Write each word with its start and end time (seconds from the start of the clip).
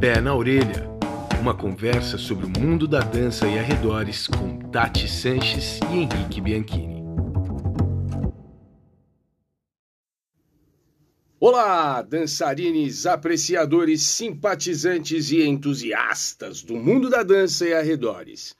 Pé 0.00 0.18
na 0.18 0.34
Orelha 0.34 0.88
uma 1.42 1.54
conversa 1.54 2.16
sobre 2.16 2.46
o 2.46 2.48
mundo 2.58 2.88
da 2.88 3.00
dança 3.00 3.46
e 3.46 3.58
arredores 3.58 4.26
com 4.26 4.58
Tati 4.70 5.06
Sanches 5.06 5.78
e 5.92 5.96
Henrique 5.98 6.40
Bianchini. 6.40 7.04
Olá, 11.38 12.00
dançarines, 12.00 13.04
apreciadores, 13.04 14.00
simpatizantes 14.04 15.32
e 15.32 15.42
entusiastas 15.42 16.62
do 16.62 16.76
mundo 16.76 17.10
da 17.10 17.22
dança 17.22 17.68
e 17.68 17.74
arredores. 17.74 18.56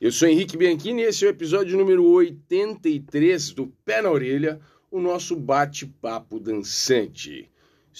Eu 0.00 0.10
sou 0.10 0.26
Henrique 0.26 0.56
Bianchini 0.56 1.02
e 1.02 1.04
esse 1.04 1.22
é 1.22 1.28
o 1.28 1.30
episódio 1.32 1.76
número 1.76 2.02
83 2.02 3.50
do 3.50 3.66
Pé 3.84 4.00
na 4.00 4.10
Orelha, 4.10 4.58
o 4.90 5.02
nosso 5.02 5.36
bate-papo 5.36 6.40
dançante. 6.40 7.50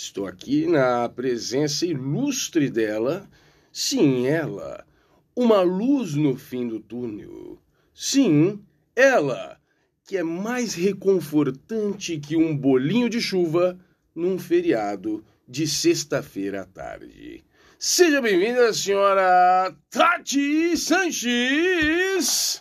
Estou 0.01 0.29
aqui 0.29 0.65
na 0.65 1.09
presença 1.09 1.85
ilustre 1.85 2.71
dela, 2.71 3.29
Sim, 3.73 4.29
ela. 4.29 4.87
Uma 5.35 5.61
luz 5.61 6.15
no 6.15 6.37
fim 6.37 6.69
do 6.69 6.79
túnel. 6.79 7.59
Sim, 7.93 8.63
ela, 8.95 9.59
que 10.07 10.17
é 10.17 10.23
mais 10.23 10.75
reconfortante 10.75 12.17
que 12.21 12.37
um 12.37 12.57
bolinho 12.57 13.11
de 13.11 13.21
chuva 13.21 13.77
num 14.15 14.39
feriado 14.39 15.25
de 15.49 15.67
sexta-feira 15.67 16.63
à 16.63 16.65
tarde. 16.65 17.45
Seja 17.77 18.23
bem-vinda, 18.23 18.73
senhora 18.73 19.75
Tati 19.91 20.77
Sanches! 20.77 22.61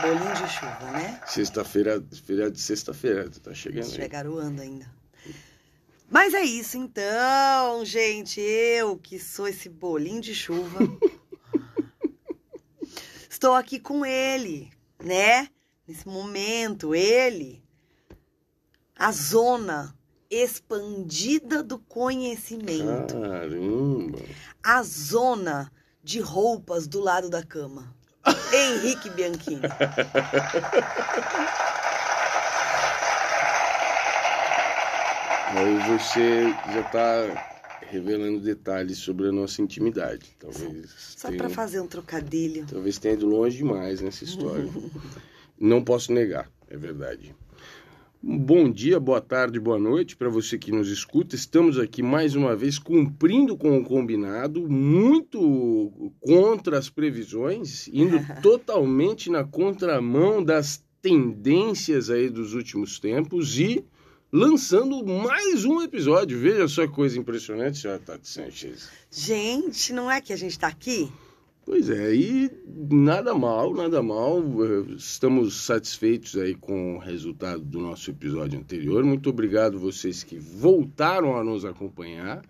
Bolinho 0.00 0.34
de 0.34 0.48
chuva, 0.48 0.90
né? 0.92 1.20
Sexta-feira, 1.26 2.04
feriado 2.24 2.52
de 2.52 2.60
sexta-feira, 2.60 3.28
tá 3.42 3.54
chegando 3.54 3.82
aí. 3.82 3.88
Estiver 3.88 4.08
garoando 4.08 4.62
ainda. 4.62 4.98
Mas 6.10 6.32
é 6.32 6.42
isso 6.42 6.76
então, 6.76 7.84
gente. 7.84 8.40
Eu 8.40 8.96
que 8.96 9.18
sou 9.18 9.46
esse 9.46 9.68
bolinho 9.68 10.20
de 10.20 10.34
chuva. 10.34 10.78
Estou 13.28 13.54
aqui 13.54 13.78
com 13.78 14.04
ele, 14.04 14.70
né? 15.02 15.48
Nesse 15.86 16.08
momento, 16.08 16.94
ele. 16.94 17.62
A 18.96 19.12
zona 19.12 19.94
expandida 20.30 21.62
do 21.62 21.78
conhecimento. 21.78 23.14
Caramba! 23.14 24.18
A 24.62 24.82
zona 24.82 25.72
de 26.02 26.20
roupas 26.20 26.86
do 26.86 27.00
lado 27.00 27.30
da 27.30 27.42
cama. 27.42 27.94
Henrique 28.52 29.10
Bianchini. 29.10 29.62
Aí 35.50 35.98
você 35.98 36.42
já 36.72 36.80
está 36.80 37.48
revelando 37.90 38.40
detalhes 38.40 38.98
sobre 38.98 39.28
a 39.28 39.32
nossa 39.32 39.62
intimidade. 39.62 40.36
Talvez 40.38 40.90
Só 41.16 41.28
tenha, 41.28 41.38
para 41.38 41.50
fazer 41.50 41.80
um 41.80 41.86
trocadilho. 41.86 42.66
talvez 42.66 42.98
tenha 42.98 43.14
ido 43.14 43.26
longe 43.26 43.56
demais 43.56 44.00
nessa 44.00 44.24
história. 44.24 44.68
Não 45.58 45.82
posso 45.82 46.12
negar, 46.12 46.48
é 46.68 46.76
verdade. 46.76 47.34
Bom 48.20 48.68
dia, 48.68 48.98
boa 48.98 49.20
tarde, 49.20 49.60
boa 49.60 49.78
noite 49.78 50.16
para 50.16 50.28
você 50.28 50.58
que 50.58 50.72
nos 50.72 50.90
escuta. 50.90 51.36
Estamos 51.36 51.78
aqui 51.78 52.02
mais 52.02 52.34
uma 52.34 52.56
vez 52.56 52.76
cumprindo 52.76 53.56
com 53.56 53.78
o 53.78 53.84
combinado, 53.84 54.68
muito 54.68 56.12
contra 56.18 56.78
as 56.78 56.90
previsões, 56.90 57.86
indo 57.92 58.18
totalmente 58.42 59.30
na 59.30 59.44
contramão 59.44 60.42
das 60.42 60.84
tendências 61.00 62.10
aí 62.10 62.28
dos 62.28 62.54
últimos 62.54 62.98
tempos 62.98 63.56
e 63.56 63.84
lançando 64.32 65.06
mais 65.06 65.64
um 65.64 65.80
episódio. 65.80 66.40
Veja 66.40 66.66
só 66.66 66.88
que 66.88 66.92
coisa 66.92 67.16
impressionante, 67.16 67.78
senhora 67.78 68.00
Tati 68.00 68.28
Sanchez. 68.28 68.90
Gente, 69.08 69.92
não 69.92 70.10
é 70.10 70.20
que 70.20 70.32
a 70.32 70.36
gente 70.36 70.58
tá 70.58 70.66
aqui? 70.66 71.08
Pois 71.70 71.90
é, 71.90 72.14
e 72.14 72.50
nada 72.90 73.34
mal, 73.34 73.74
nada 73.74 74.02
mal. 74.02 74.42
Estamos 74.96 75.66
satisfeitos 75.66 76.34
aí 76.34 76.54
com 76.54 76.96
o 76.96 76.98
resultado 76.98 77.62
do 77.62 77.78
nosso 77.78 78.10
episódio 78.10 78.58
anterior. 78.58 79.04
Muito 79.04 79.28
obrigado 79.28 79.78
vocês 79.78 80.24
que 80.24 80.38
voltaram 80.38 81.36
a 81.36 81.44
nos 81.44 81.66
acompanhar, 81.66 82.42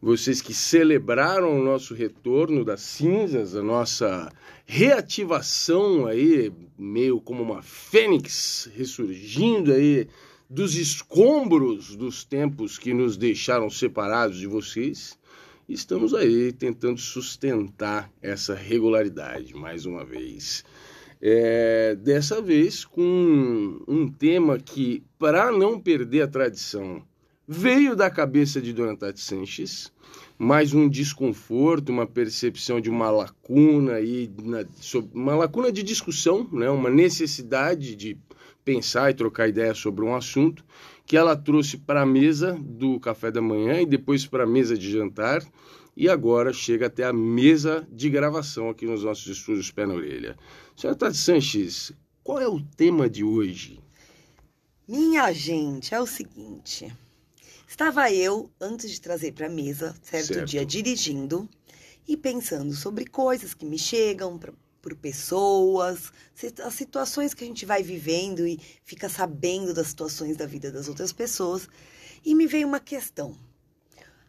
vocês 0.00 0.40
que 0.40 0.54
celebraram 0.54 1.58
o 1.58 1.64
nosso 1.64 1.94
retorno 1.94 2.64
das 2.64 2.82
cinzas, 2.82 3.56
a 3.56 3.62
nossa 3.62 4.30
reativação 4.64 6.06
aí, 6.06 6.52
meio 6.78 7.20
como 7.20 7.42
uma 7.42 7.62
fênix 7.62 8.70
ressurgindo 8.76 9.72
aí 9.72 10.06
dos 10.48 10.76
escombros 10.76 11.96
dos 11.96 12.22
tempos 12.22 12.78
que 12.78 12.94
nos 12.94 13.16
deixaram 13.16 13.68
separados 13.68 14.38
de 14.38 14.46
vocês. 14.46 15.18
Estamos 15.70 16.14
aí 16.14 16.50
tentando 16.50 16.98
sustentar 16.98 18.10
essa 18.20 18.56
regularidade 18.56 19.54
mais 19.54 19.86
uma 19.86 20.04
vez. 20.04 20.64
É, 21.22 21.94
dessa 21.94 22.42
vez 22.42 22.84
com 22.84 23.80
um 23.86 24.08
tema 24.08 24.58
que, 24.58 25.04
para 25.16 25.52
não 25.52 25.78
perder 25.78 26.22
a 26.22 26.26
tradição, 26.26 27.00
veio 27.46 27.94
da 27.94 28.10
cabeça 28.10 28.60
de 28.60 28.72
Dona 28.72 28.96
Tati 28.96 29.20
Sanches, 29.20 29.92
mais 30.36 30.74
um 30.74 30.88
desconforto, 30.88 31.90
uma 31.90 32.06
percepção 32.06 32.80
de 32.80 32.90
uma 32.90 33.08
lacuna 33.08 33.92
aí, 33.92 34.28
uma 35.14 35.36
lacuna 35.36 35.70
de 35.70 35.84
discussão, 35.84 36.48
né, 36.50 36.68
uma 36.68 36.90
necessidade 36.90 37.94
de 37.94 38.18
pensar 38.64 39.08
e 39.08 39.14
trocar 39.14 39.48
ideia 39.48 39.72
sobre 39.72 40.04
um 40.04 40.16
assunto 40.16 40.64
que 41.06 41.16
ela 41.16 41.36
trouxe 41.36 41.76
para 41.78 42.02
a 42.02 42.06
mesa 42.06 42.56
do 42.60 42.98
café 43.00 43.30
da 43.30 43.42
manhã 43.42 43.80
e 43.80 43.86
depois 43.86 44.26
para 44.26 44.44
a 44.44 44.46
mesa 44.46 44.76
de 44.76 44.90
jantar 44.90 45.42
e 45.96 46.08
agora 46.08 46.52
chega 46.52 46.86
até 46.86 47.04
a 47.04 47.12
mesa 47.12 47.86
de 47.90 48.08
gravação 48.08 48.70
aqui 48.70 48.86
nos 48.86 49.04
nossos 49.04 49.26
estúdios 49.26 49.70
Pé 49.70 49.86
na 49.86 49.94
Orelha. 49.94 50.36
Senhora 50.76 50.98
Tati 50.98 51.16
Sanches, 51.16 51.92
qual 52.22 52.40
é 52.40 52.48
o 52.48 52.60
tema 52.76 53.08
de 53.08 53.24
hoje? 53.24 53.80
Minha 54.86 55.32
gente, 55.32 55.94
é 55.94 56.00
o 56.00 56.06
seguinte. 56.06 56.92
Estava 57.68 58.10
eu, 58.12 58.50
antes 58.60 58.90
de 58.90 59.00
trazer 59.00 59.32
para 59.32 59.48
mesa, 59.48 59.94
certo, 60.02 60.34
Certo. 60.34 60.46
dia, 60.46 60.64
dirigindo 60.66 61.48
e 62.06 62.16
pensando 62.16 62.72
sobre 62.74 63.06
coisas 63.06 63.54
que 63.54 63.64
me 63.64 63.78
chegam 63.78 64.38
por 64.80 64.94
pessoas, 64.94 66.12
as 66.64 66.74
situações 66.74 67.34
que 67.34 67.44
a 67.44 67.46
gente 67.46 67.66
vai 67.66 67.82
vivendo 67.82 68.46
e 68.46 68.58
fica 68.84 69.08
sabendo 69.08 69.74
das 69.74 69.88
situações 69.88 70.36
da 70.36 70.46
vida 70.46 70.70
das 70.70 70.88
outras 70.88 71.12
pessoas. 71.12 71.68
E 72.24 72.34
me 72.34 72.46
veio 72.46 72.66
uma 72.66 72.80
questão. 72.80 73.36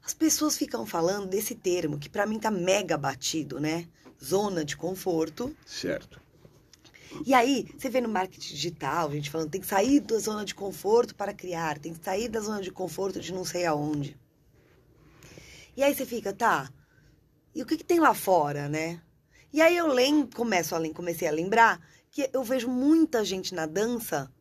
As 0.03 0.13
pessoas 0.13 0.57
ficam 0.57 0.85
falando 0.85 1.27
desse 1.27 1.55
termo 1.55 1.99
que 1.99 2.09
para 2.09 2.25
mim 2.25 2.39
tá 2.39 2.49
mega 2.49 2.97
batido, 2.97 3.59
né? 3.59 3.87
Zona 4.23 4.65
de 4.65 4.75
conforto. 4.75 5.55
Certo. 5.65 6.19
E 7.25 7.33
aí, 7.33 7.67
você 7.77 7.89
vê 7.89 7.99
no 7.99 8.07
marketing 8.07 8.53
digital, 8.53 9.11
gente 9.11 9.29
falando, 9.29 9.49
tem 9.49 9.59
que 9.59 9.67
sair 9.67 9.99
da 9.99 10.17
zona 10.17 10.45
de 10.45 10.55
conforto 10.55 11.13
para 11.13 11.33
criar, 11.33 11.77
tem 11.77 11.93
que 11.93 12.03
sair 12.03 12.29
da 12.29 12.39
zona 12.39 12.61
de 12.61 12.71
conforto 12.71 13.19
de 13.19 13.33
não 13.33 13.43
sei 13.43 13.65
aonde. 13.65 14.17
E 15.75 15.83
aí 15.83 15.93
você 15.93 16.05
fica, 16.05 16.31
tá, 16.31 16.71
e 17.53 17.61
o 17.61 17.65
que, 17.65 17.77
que 17.77 17.83
tem 17.83 17.99
lá 17.99 18.13
fora, 18.13 18.69
né? 18.69 19.01
E 19.53 19.61
aí 19.61 19.75
eu 19.75 19.87
lem 19.87 20.25
começo 20.25 20.73
a 20.75 20.77
lem 20.77 20.93
comecei 20.93 21.27
a 21.27 21.31
lembrar 21.31 21.79
que 22.09 22.29
eu 22.33 22.43
vejo 22.43 22.67
muita 22.69 23.23
gente 23.23 23.53
na 23.53 23.65
dança 23.65 24.31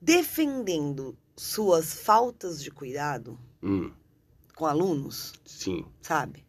defendendo 0.00 1.16
suas 1.36 1.94
faltas 1.94 2.62
de 2.62 2.70
cuidado 2.70 3.38
Hum, 3.62 3.92
com 4.56 4.66
alunos, 4.66 5.32
sim. 5.44 5.84
sabe? 6.00 6.44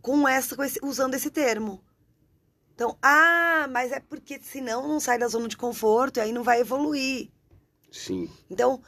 Com 0.00 0.26
essa, 0.28 0.54
com 0.56 0.62
esse- 0.62 0.80
usando 0.82 1.14
esse 1.14 1.30
termo. 1.30 1.82
Então, 2.74 2.96
ah, 3.02 3.66
mas 3.70 3.90
é 3.90 3.98
porque 4.00 4.38
senão 4.40 4.86
não 4.86 5.00
sai 5.00 5.18
da 5.18 5.26
zona 5.26 5.48
de 5.48 5.56
conforto 5.56 6.18
e 6.18 6.20
aí 6.20 6.32
não 6.32 6.44
vai 6.44 6.60
evoluir. 6.60 7.28
Sim. 7.90 8.30
Então, 8.48 8.80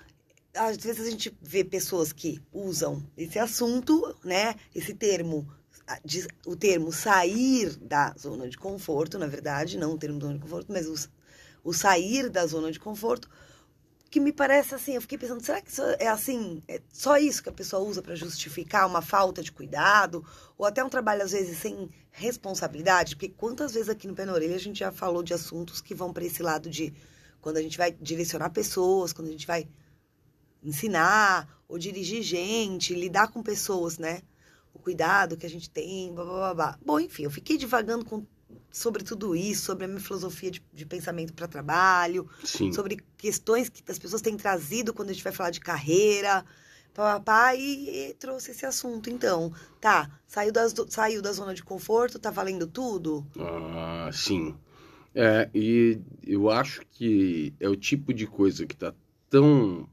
às 0.55 0.77
vezes 0.77 1.07
a 1.07 1.11
gente 1.11 1.37
vê 1.43 1.65
pessoas 1.65 2.13
que 2.13 2.41
usam 2.53 3.05
esse 3.17 3.39
assunto, 3.39 4.17
né? 4.25 4.55
Esse 4.73 4.95
termo, 4.95 5.53
diz- 6.05 6.29
o 6.47 6.55
termo 6.57 6.93
sair 6.93 7.77
da 7.77 8.15
zona 8.19 8.49
de 8.49 8.57
conforto, 8.59 9.19
na 9.19 9.27
verdade, 9.27 9.79
não 9.79 9.93
o 9.93 9.99
termo 9.99 10.21
zona 10.21 10.35
de 10.35 10.41
conforto, 10.41 10.73
mas 10.73 10.87
o, 10.87 11.09
o 11.65 11.73
sair 11.73 12.29
da 12.29 12.47
zona 12.47 12.71
de 12.71 12.79
conforto, 12.79 13.29
que 14.11 14.19
me 14.19 14.33
parece 14.33 14.75
assim, 14.75 14.95
eu 14.95 15.01
fiquei 15.01 15.17
pensando, 15.17 15.45
será 15.45 15.61
que 15.61 15.71
é 15.99 16.09
assim, 16.09 16.61
é 16.67 16.81
só 16.93 17.17
isso 17.17 17.43
que 17.43 17.49
a 17.49 17.53
pessoa 17.53 17.81
usa 17.83 18.03
para 18.03 18.17
justificar 18.17 18.87
uma 18.87 19.01
falta 19.01 19.41
de 19.43 19.53
cuidado, 19.53 20.25
ou 20.59 20.67
até 20.67 20.83
um 20.83 20.89
trabalho 20.89 21.23
às 21.23 21.31
vezes 21.31 21.59
sem 21.59 21.89
responsabilidade? 22.11 23.15
Porque 23.15 23.29
quantas 23.29 23.73
vezes 23.73 23.89
aqui 23.89 24.09
no 24.09 24.15
Pé 24.15 24.25
na 24.25 24.33
Orelha 24.33 24.57
a 24.57 24.59
gente 24.59 24.81
já 24.81 24.91
falou 24.91 25.23
de 25.23 25.33
assuntos 25.33 25.81
que 25.81 25.95
vão 25.95 26.13
para 26.13 26.25
esse 26.25 26.43
lado 26.43 26.69
de 26.69 26.93
quando 27.41 27.59
a 27.59 27.63
gente 27.63 27.79
vai 27.79 27.93
direcionar 27.93 28.51
pessoas, 28.51 29.13
quando 29.13 29.29
a 29.29 29.33
gente 29.33 29.47
vai 29.47 29.69
ensinar 30.63 31.49
ou 31.69 31.79
dirigir 31.79 32.23
gente, 32.23 32.95
lidar 32.95 33.29
com 33.29 33.43
pessoas, 33.43 33.97
né? 33.97 34.23
Cuidado 34.81 35.37
que 35.37 35.47
a 35.47 35.51
gente 35.51 35.71
tem, 35.71 36.13
blá, 36.13 36.25
blá, 36.25 36.35
blá, 36.35 36.55
blá. 36.55 36.79
Bom, 36.85 36.99
enfim, 36.99 37.25
eu 37.25 37.31
fiquei 37.31 37.57
divagando 37.57 38.05
com 38.05 38.25
sobre 38.71 39.03
tudo 39.03 39.35
isso, 39.35 39.63
sobre 39.63 39.85
a 39.85 39.89
minha 39.89 40.01
filosofia 40.01 40.51
de, 40.51 40.63
de 40.73 40.87
pensamento 40.87 41.33
para 41.33 41.49
trabalho, 41.49 42.29
Sim. 42.45 42.73
sobre 42.73 42.99
questões 43.17 43.69
que 43.69 43.83
as 43.91 43.99
pessoas 43.99 44.23
têm 44.23 44.37
trazido 44.37 44.95
quando 44.95 45.11
a 45.11 45.13
gente 45.13 45.25
vai 45.25 45.33
falar 45.33 45.51
de 45.51 45.61
carreira. 45.61 46.45
Papá, 46.95 47.55
e, 47.55 48.11
e 48.11 48.15
trouxe 48.15 48.51
esse 48.51 48.67
assunto. 48.67 49.09
Então, 49.09 49.53
tá, 49.81 50.11
saiu, 50.27 50.53
das, 50.53 50.75
saiu 50.89 51.23
da 51.23 51.33
zona 51.33 51.55
de 51.55 51.63
conforto, 51.63 52.19
tá 52.19 52.31
valendo 52.31 52.67
tudo? 52.67 53.25
Ah, 53.39 54.11
sim. 54.13 54.57
É, 55.15 55.49
e 55.55 56.01
eu 56.27 56.51
acho 56.51 56.83
que 56.91 57.55
é 57.61 57.69
o 57.69 57.77
tipo 57.77 58.13
de 58.13 58.27
coisa 58.27 58.67
que 58.67 58.75
está 58.75 58.93
tão 59.29 59.89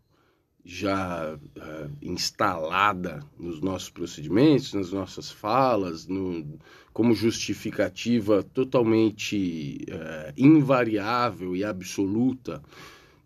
já 0.70 1.34
uh, 1.34 1.92
instalada 2.02 3.24
nos 3.40 3.62
nossos 3.62 3.90
procedimentos, 3.90 4.74
nas 4.74 4.92
nossas 4.92 5.32
falas, 5.32 6.08
no, 6.08 6.60
como 6.92 7.16
justificativa 7.16 8.44
totalmente 8.44 9.78
uh, 9.88 10.34
invariável 10.36 11.56
e 11.56 11.64
absoluta 11.64 12.62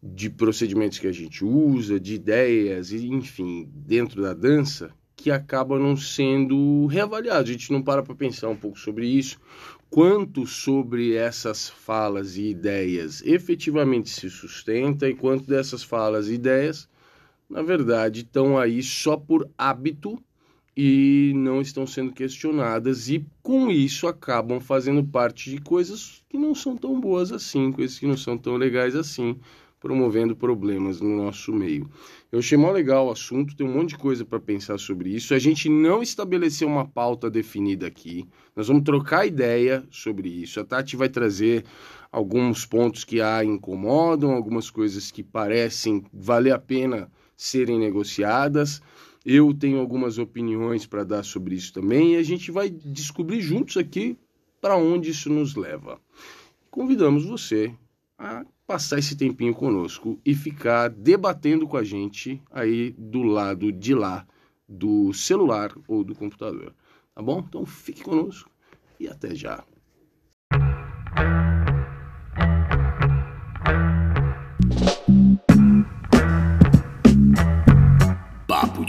de 0.04 0.30
procedimentos 0.30 1.00
que 1.00 1.08
a 1.08 1.12
gente 1.12 1.44
usa, 1.44 2.00
de 2.00 2.14
ideias, 2.14 2.92
enfim, 2.92 3.68
dentro 3.74 4.22
da 4.22 4.36
dança, 4.36 4.92
que 5.16 5.32
acaba 5.32 5.80
não 5.80 5.98
sendo 5.98 6.86
reavaliado. 6.86 7.50
A 7.50 7.54
gente 7.54 7.74
não 7.74 7.82
para 7.82 8.04
para 8.04 8.14
pensar 8.14 8.50
um 8.50 8.56
pouco 8.56 8.78
sobre 8.78 9.08
isso, 9.08 9.40
quanto 9.90 10.46
sobre 10.46 11.16
essas 11.16 11.68
falas 11.68 12.38
e 12.38 12.50
ideias 12.50 13.24
efetivamente 13.26 14.12
se 14.12 14.30
sustenta 14.30 15.10
e 15.10 15.16
quanto 15.16 15.48
dessas 15.48 15.82
falas 15.82 16.28
e 16.28 16.36
ideias 16.36 16.88
na 17.52 17.62
verdade, 17.62 18.22
estão 18.22 18.58
aí 18.58 18.82
só 18.82 19.18
por 19.18 19.48
hábito 19.58 20.18
e 20.76 21.34
não 21.36 21.60
estão 21.60 21.86
sendo 21.86 22.14
questionadas 22.14 23.10
e 23.10 23.26
com 23.44 23.70
isso 23.70 24.08
acabam 24.08 24.62
fazendo 24.62 25.04
parte 25.04 25.50
de 25.50 25.60
coisas 25.60 26.24
que 26.30 26.38
não 26.38 26.56
são 26.56 26.78
tão 26.78 27.00
boas 27.00 27.30
assim, 27.30 27.74
coisas 27.74 28.00
que 28.00 28.08
não 28.08 28.16
são 28.16 28.38
tão 28.38 28.56
legais 28.56 28.96
assim, 28.96 29.38
promovendo 29.82 30.34
problemas 30.34 31.02
no 31.02 31.14
nosso 31.18 31.52
meio. 31.52 31.90
Eu 32.32 32.40
achei 32.40 32.58
mó 32.58 32.72
legal 32.72 33.08
o 33.08 33.12
assunto, 33.12 33.54
tem 33.54 33.68
um 33.68 33.74
monte 33.74 33.90
de 33.90 33.98
coisa 33.98 34.24
para 34.24 34.40
pensar 34.40 34.78
sobre 34.78 35.10
isso. 35.10 35.34
A 35.34 35.40
gente 35.40 35.68
não 35.68 36.02
estabeleceu 36.02 36.70
uma 36.70 36.88
pauta 36.88 37.30
definida 37.30 37.86
aqui. 37.86 38.26
Nós 38.56 38.70
vamos 38.70 38.84
trocar 38.84 39.26
ideia 39.26 39.84
sobre 39.92 40.30
isso. 40.30 40.58
A 40.60 40.64
Tati 40.64 40.96
vai 40.96 41.10
trazer 41.10 41.66
alguns 42.10 42.66
pontos 42.66 43.04
que 43.04 43.20
a 43.20 43.44
incomodam, 43.44 44.32
algumas 44.32 44.70
coisas 44.70 45.12
que 45.12 45.22
parecem 45.22 46.06
valer 46.14 46.54
a 46.54 46.60
pena 46.60 47.12
serem 47.42 47.80
negociadas. 47.80 48.84
Eu 49.26 49.52
tenho 49.52 49.80
algumas 49.80 50.20
opiniões 50.20 50.86
para 50.86 51.04
dar 51.04 51.24
sobre 51.24 51.56
isso 51.56 51.74
também 51.74 52.14
e 52.14 52.18
a 52.18 52.24
gente 52.24 52.52
vai 52.52 52.70
descobrir 52.70 53.42
juntos 53.42 53.78
aqui 53.78 54.16
para 54.62 54.78
onde 54.78 55.10
isso 55.10 55.28
nos 55.28 55.56
leva. 55.56 56.00
Convidamos 56.70 57.26
você 57.26 57.74
a 58.16 58.46
passar 58.68 59.00
esse 59.00 59.16
tempinho 59.16 59.56
conosco 59.56 60.20
e 60.24 60.36
ficar 60.36 60.88
debatendo 60.88 61.68
com 61.68 61.78
a 61.78 61.84
gente 61.84 62.40
aí 62.52 62.94
do 62.96 63.24
lado 63.24 63.72
de 63.72 63.96
lá 63.96 64.26
do 64.70 65.12
celular 65.12 65.76
ou 65.88 66.04
do 66.04 66.14
computador. 66.14 66.76
Tá 67.16 67.24
bom? 67.24 67.44
Então 67.48 67.66
fique 67.66 68.04
conosco 68.04 68.52
e 69.00 69.08
até 69.08 69.34
já. 69.34 69.64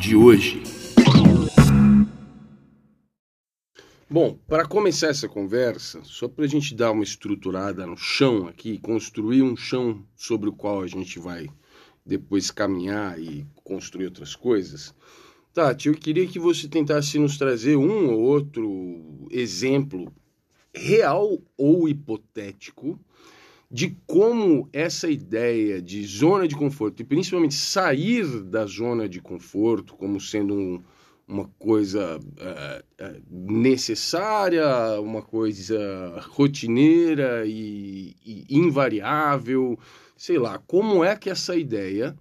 De 0.02 0.16
hoje. 0.16 0.60
Bom, 4.10 4.37
para 4.49 4.66
começar 4.66 5.06
essa 5.06 5.28
conversa, 5.28 6.00
só 6.02 6.26
para 6.26 6.44
a 6.44 6.49
gente 6.49 6.75
dar 6.75 6.90
uma 6.90 7.04
estruturada 7.04 7.87
no 7.87 7.96
chão 7.96 8.49
aqui, 8.49 8.78
construir 8.78 9.43
um 9.43 9.56
chão 9.56 10.04
sobre 10.16 10.49
o 10.49 10.52
qual 10.52 10.82
a 10.82 10.88
gente 10.88 11.20
vai 11.20 11.49
depois 12.04 12.50
caminhar 12.50 13.16
e 13.20 13.46
construir 13.62 14.06
outras 14.06 14.34
coisas. 14.34 14.93
Tati, 15.54 15.87
eu 15.87 15.94
queria 15.94 16.26
que 16.26 16.38
você 16.38 16.66
tentasse 16.66 17.16
nos 17.16 17.38
trazer 17.38 17.76
um 17.76 18.10
ou 18.10 18.22
outro 18.22 19.28
exemplo 19.31 20.12
real 20.75 21.38
ou 21.56 21.88
hipotético 21.88 22.99
de 23.73 23.97
como 24.07 24.69
essa 24.71 25.11
ideia 25.11 25.81
de 25.81 26.05
zona 26.05 26.47
de 26.47 26.55
conforto, 26.55 27.01
e 27.01 27.05
principalmente 27.05 27.55
sair 27.55 28.43
da 28.43 28.67
zona 28.67 29.09
de 29.09 29.19
conforto 29.19 29.95
como 29.95 30.21
sendo 30.21 30.55
um, 30.55 30.83
uma 31.27 31.49
coisa 31.59 32.19
uh, 32.19 33.23
necessária, 33.31 35.01
uma 35.01 35.23
coisa 35.23 36.23
rotineira 36.33 37.47
e, 37.47 38.15
e, 38.23 38.45
invariável, 38.51 39.79
sei 40.19 40.39
lá, 40.39 40.59
como 40.59 41.03
é 41.03 41.17
que 41.17 41.31
essa 41.31 41.57
ideia 41.57 42.15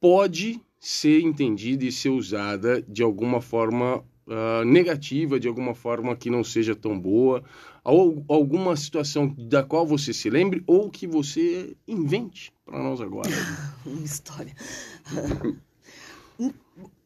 pode 0.00 0.60
ser 0.80 1.20
entendida 1.20 1.84
e 1.84 1.92
ser 1.92 2.08
usada 2.08 2.82
de 2.82 3.04
alguma 3.04 3.40
forma 3.40 3.98
uh, 4.26 4.64
negativa, 4.64 5.38
de 5.38 5.46
alguma 5.46 5.76
forma 5.76 6.16
que 6.16 6.28
não 6.28 6.42
seja 6.42 6.74
tão 6.74 6.98
boa, 6.98 7.44
ou 7.84 8.24
alguma 8.28 8.76
situação 8.76 9.34
da 9.36 9.62
qual 9.62 9.86
você 9.86 10.12
se 10.12 10.30
lembre 10.30 10.62
ou 10.66 10.90
que 10.90 11.06
você 11.06 11.76
invente 11.86 12.52
para 12.64 12.78
nós 12.78 13.00
agora. 13.00 13.30
Uma 13.84 14.04
história. 14.04 14.54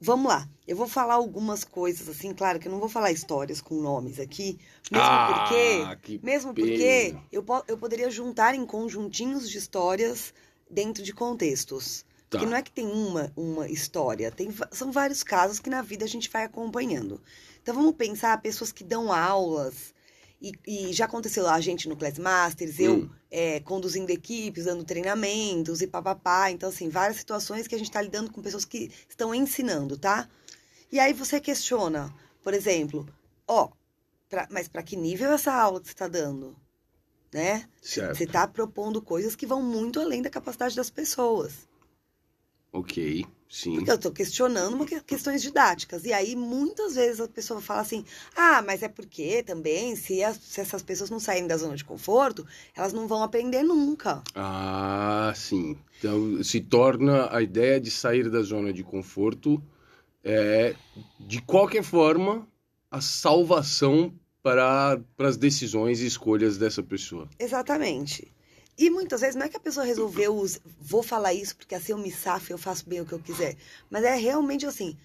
Vamos 0.01 0.29
lá, 0.29 0.49
eu 0.67 0.77
vou 0.77 0.87
falar 0.87 1.15
algumas 1.15 1.65
coisas 1.65 2.09
assim, 2.09 2.33
claro 2.33 2.59
que 2.61 2.69
eu 2.69 2.73
não 2.73 2.79
vou 2.79 2.89
falar 2.89 3.11
histórias 3.11 3.61
com 3.61 3.75
nomes 3.81 4.21
aqui, 4.21 4.59
mesmo 4.91 5.07
ah, 5.07 5.97
porque, 5.97 6.21
mesmo 6.23 6.55
pena. 6.55 6.69
porque 6.69 7.17
eu, 7.33 7.45
eu 7.67 7.77
poderia 7.77 8.11
juntar 8.11 8.55
em 8.55 8.65
conjuntinhos 8.65 9.51
de 9.51 9.59
histórias 9.59 10.33
dentro 10.71 11.03
de 11.03 11.13
contextos. 11.13 12.05
Tá. 12.29 12.39
Porque 12.39 12.47
não 12.51 12.57
é 12.57 12.63
que 12.63 12.71
tem 12.71 12.87
uma, 12.87 13.33
uma 13.37 13.69
história, 13.69 14.31
tem, 14.31 14.49
são 14.71 14.93
vários 14.93 15.23
casos 15.23 15.61
que 15.61 15.71
na 15.71 15.83
vida 15.83 16.05
a 16.05 16.09
gente 16.09 16.31
vai 16.31 16.45
acompanhando. 16.45 17.21
Então 17.63 17.75
vamos 17.75 17.95
pensar 17.95 18.41
pessoas 18.41 18.73
que 18.73 18.85
dão 18.85 19.13
aulas, 19.13 19.95
e, 20.41 20.53
e, 20.67 20.93
já 20.93 21.07
aconteceu 21.07 21.45
lá 21.45 21.55
a 21.55 21.61
gente 21.61 21.89
no 21.89 21.97
Class 21.97 22.19
Masters, 22.19 22.79
eu 22.79 22.95
hum. 22.95 23.11
é, 23.31 23.61
conduzindo 23.61 24.11
equipes, 24.11 24.65
dando 24.65 24.85
treinamentos 24.85 25.81
e 25.81 25.87
papapá. 25.87 26.51
Então, 26.51 26.69
assim, 26.69 26.89
várias 26.89 27.17
situações 27.17 27.67
que 27.67 27.75
a 27.75 27.79
gente 27.79 27.89
está 27.89 28.03
lidando 28.03 28.31
com 28.31 28.43
pessoas 28.43 28.65
que 28.65 28.91
estão 29.09 29.35
ensinando, 29.35 29.97
tá? 29.97 30.29
E 30.93 31.01
aí 31.01 31.13
você 31.13 31.41
questiona, 31.41 32.15
por 32.43 32.53
exemplo, 32.55 33.09
ó, 33.47 33.71
pra, 34.29 34.47
mas 34.51 34.69
para 34.69 34.83
que 34.83 34.95
nível 34.95 35.33
essa 35.33 35.53
aula 35.53 35.81
que 35.81 35.87
você 35.87 35.93
está 35.93 36.07
dando? 36.07 36.55
Né? 37.33 37.69
Certo. 37.83 38.17
Você 38.17 38.25
está 38.25 38.47
propondo 38.47 39.03
coisas 39.03 39.35
que 39.35 39.47
vão 39.47 39.63
muito 39.63 40.01
além 40.01 40.23
da 40.23 40.31
capacidade 40.31 40.77
das 40.77 40.91
pessoas. 40.91 41.67
Ok. 42.77 43.25
Sim. 43.49 43.77
Porque 43.77 43.91
eu 43.91 43.95
estou 43.95 44.13
questionando 44.13 44.75
uma 44.75 44.85
questões 44.85 45.41
didáticas. 45.41 46.05
E 46.05 46.13
aí, 46.13 46.37
muitas 46.37 46.95
vezes, 46.97 47.21
a 47.21 47.29
pessoa 47.29 47.61
fala 47.61 47.81
assim: 47.81 48.05
ah, 48.37 48.61
mas 48.61 48.83
é 48.83 48.89
porque 48.89 49.43
também, 49.43 49.97
se, 49.97 50.23
as, 50.23 50.37
se 50.37 50.61
essas 50.61 50.83
pessoas 50.83 51.09
não 51.09 51.19
saírem 51.19 51.47
da 51.47 51.57
zona 51.57 51.75
de 51.77 51.85
conforto, 51.85 52.47
elas 52.75 52.93
não 52.93 53.07
vão 53.07 53.23
aprender 53.23 53.63
nunca. 53.63 54.23
Ah, 54.35 55.33
sim. 55.35 55.79
Então, 55.99 56.43
se 56.43 56.61
torna 56.61 57.35
a 57.35 57.41
ideia 57.41 57.81
de 57.81 57.91
sair 57.91 58.29
da 58.29 58.43
zona 58.43 58.73
de 58.73 58.83
conforto, 58.83 59.63
é, 60.23 60.75
de 61.21 61.41
qualquer 61.41 61.83
forma, 61.83 62.47
a 62.91 63.01
salvação 63.01 64.13
para, 64.43 65.01
para 65.17 65.29
as 65.29 65.37
decisões 65.37 66.01
e 66.01 66.07
escolhas 66.07 66.59
dessa 66.59 66.83
pessoa. 66.83 67.29
Exatamente. 67.39 68.36
E 68.79 68.91
muitas 68.91 69.23
vezes 69.23 69.37
não 69.37 69.47
é 69.47 69.49
que 69.49 69.57
a 69.57 69.61
pessoa 69.61 69.87
resolveu, 69.87 70.45
vou 70.79 71.03
falar 71.03 71.33
isso 71.33 71.57
porque 71.57 71.75
assim 71.75 71.93
eu 71.93 71.99
me 71.99 72.11
safo 72.11 72.53
eu 72.53 72.59
faço 72.59 72.87
bem 72.89 73.01
o 73.01 73.07
que 73.07 73.13
eu 73.13 73.19
quiser. 73.19 73.57
Mas 73.89 74.05
é 74.05 74.15
realmente 74.15 74.67
assim, 74.67 74.97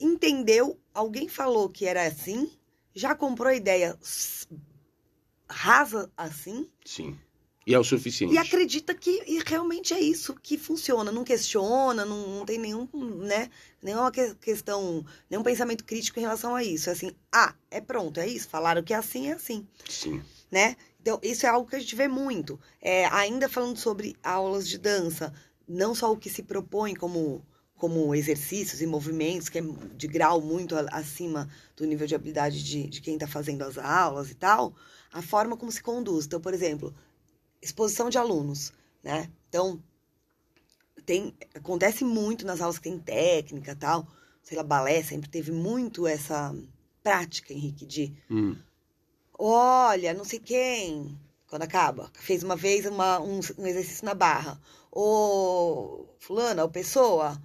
entendeu, 0.00 0.78
alguém 0.92 1.28
falou 1.28 1.68
que 1.68 1.86
era 1.86 2.04
assim, 2.04 2.50
já 2.94 3.14
comprou 3.14 3.48
a 3.48 3.54
ideia 3.54 3.96
rasa 5.48 6.10
assim. 6.16 6.68
Sim. 6.84 7.16
E 7.66 7.74
é 7.74 7.78
o 7.78 7.82
suficiente. 7.82 8.32
E 8.32 8.38
acredita 8.38 8.94
que 8.94 9.10
e 9.26 9.42
realmente 9.44 9.92
é 9.92 9.98
isso 9.98 10.34
que 10.40 10.56
funciona. 10.56 11.10
Não 11.10 11.24
questiona, 11.24 12.04
não, 12.04 12.38
não 12.38 12.46
tem 12.46 12.58
nenhum, 12.58 12.88
né? 13.24 13.50
Nenhuma 13.82 14.12
questão, 14.40 15.04
nenhum 15.28 15.42
pensamento 15.42 15.84
crítico 15.84 16.20
em 16.20 16.22
relação 16.22 16.54
a 16.54 16.62
isso. 16.62 16.88
É 16.88 16.92
assim, 16.92 17.10
ah, 17.32 17.52
é 17.68 17.80
pronto, 17.80 18.20
é 18.20 18.28
isso. 18.28 18.48
Falaram 18.48 18.84
que 18.84 18.94
é 18.94 18.96
assim, 18.96 19.28
é 19.28 19.32
assim. 19.32 19.66
Sim. 19.88 20.22
Né? 20.48 20.76
Então, 21.06 21.20
isso 21.22 21.46
é 21.46 21.48
algo 21.48 21.70
que 21.70 21.76
a 21.76 21.78
gente 21.78 21.94
vê 21.94 22.08
muito. 22.08 22.58
É, 22.82 23.06
ainda 23.06 23.48
falando 23.48 23.76
sobre 23.76 24.16
aulas 24.24 24.66
de 24.66 24.76
dança, 24.76 25.32
não 25.68 25.94
só 25.94 26.10
o 26.10 26.16
que 26.16 26.28
se 26.28 26.42
propõe 26.42 26.96
como, 26.96 27.46
como 27.76 28.12
exercícios 28.12 28.82
e 28.82 28.88
movimentos, 28.88 29.48
que 29.48 29.60
é 29.60 29.62
de 29.96 30.08
grau 30.08 30.40
muito 30.40 30.74
acima 30.90 31.48
do 31.76 31.86
nível 31.86 32.08
de 32.08 32.16
habilidade 32.16 32.60
de, 32.60 32.88
de 32.88 33.00
quem 33.00 33.14
está 33.14 33.28
fazendo 33.28 33.62
as 33.62 33.78
aulas 33.78 34.32
e 34.32 34.34
tal, 34.34 34.74
a 35.12 35.22
forma 35.22 35.56
como 35.56 35.70
se 35.70 35.80
conduz. 35.80 36.26
Então, 36.26 36.40
por 36.40 36.52
exemplo, 36.52 36.92
exposição 37.62 38.10
de 38.10 38.18
alunos, 38.18 38.72
né? 39.00 39.30
Então, 39.48 39.80
tem, 41.04 41.32
acontece 41.54 42.02
muito 42.02 42.44
nas 42.44 42.60
aulas 42.60 42.78
que 42.78 42.90
tem 42.90 42.98
técnica 42.98 43.76
tal, 43.76 44.08
sei 44.42 44.56
lá, 44.56 44.64
balé 44.64 45.04
sempre 45.04 45.30
teve 45.30 45.52
muito 45.52 46.04
essa 46.04 46.52
prática, 47.00 47.52
Henrique, 47.52 47.86
de... 47.86 48.12
Hum 48.28 48.56
Olha, 49.38 50.14
não 50.14 50.24
sei 50.24 50.38
quem, 50.38 51.18
quando 51.48 51.62
acaba, 51.62 52.10
fez 52.14 52.42
uma 52.42 52.56
vez 52.56 52.86
uma, 52.86 53.20
um, 53.20 53.40
um 53.58 53.66
exercício 53.66 54.04
na 54.04 54.14
barra. 54.14 54.60
Ô, 54.90 56.06
fulana, 56.18 56.62
ou 56.62 56.70
pessoa, 56.70 57.40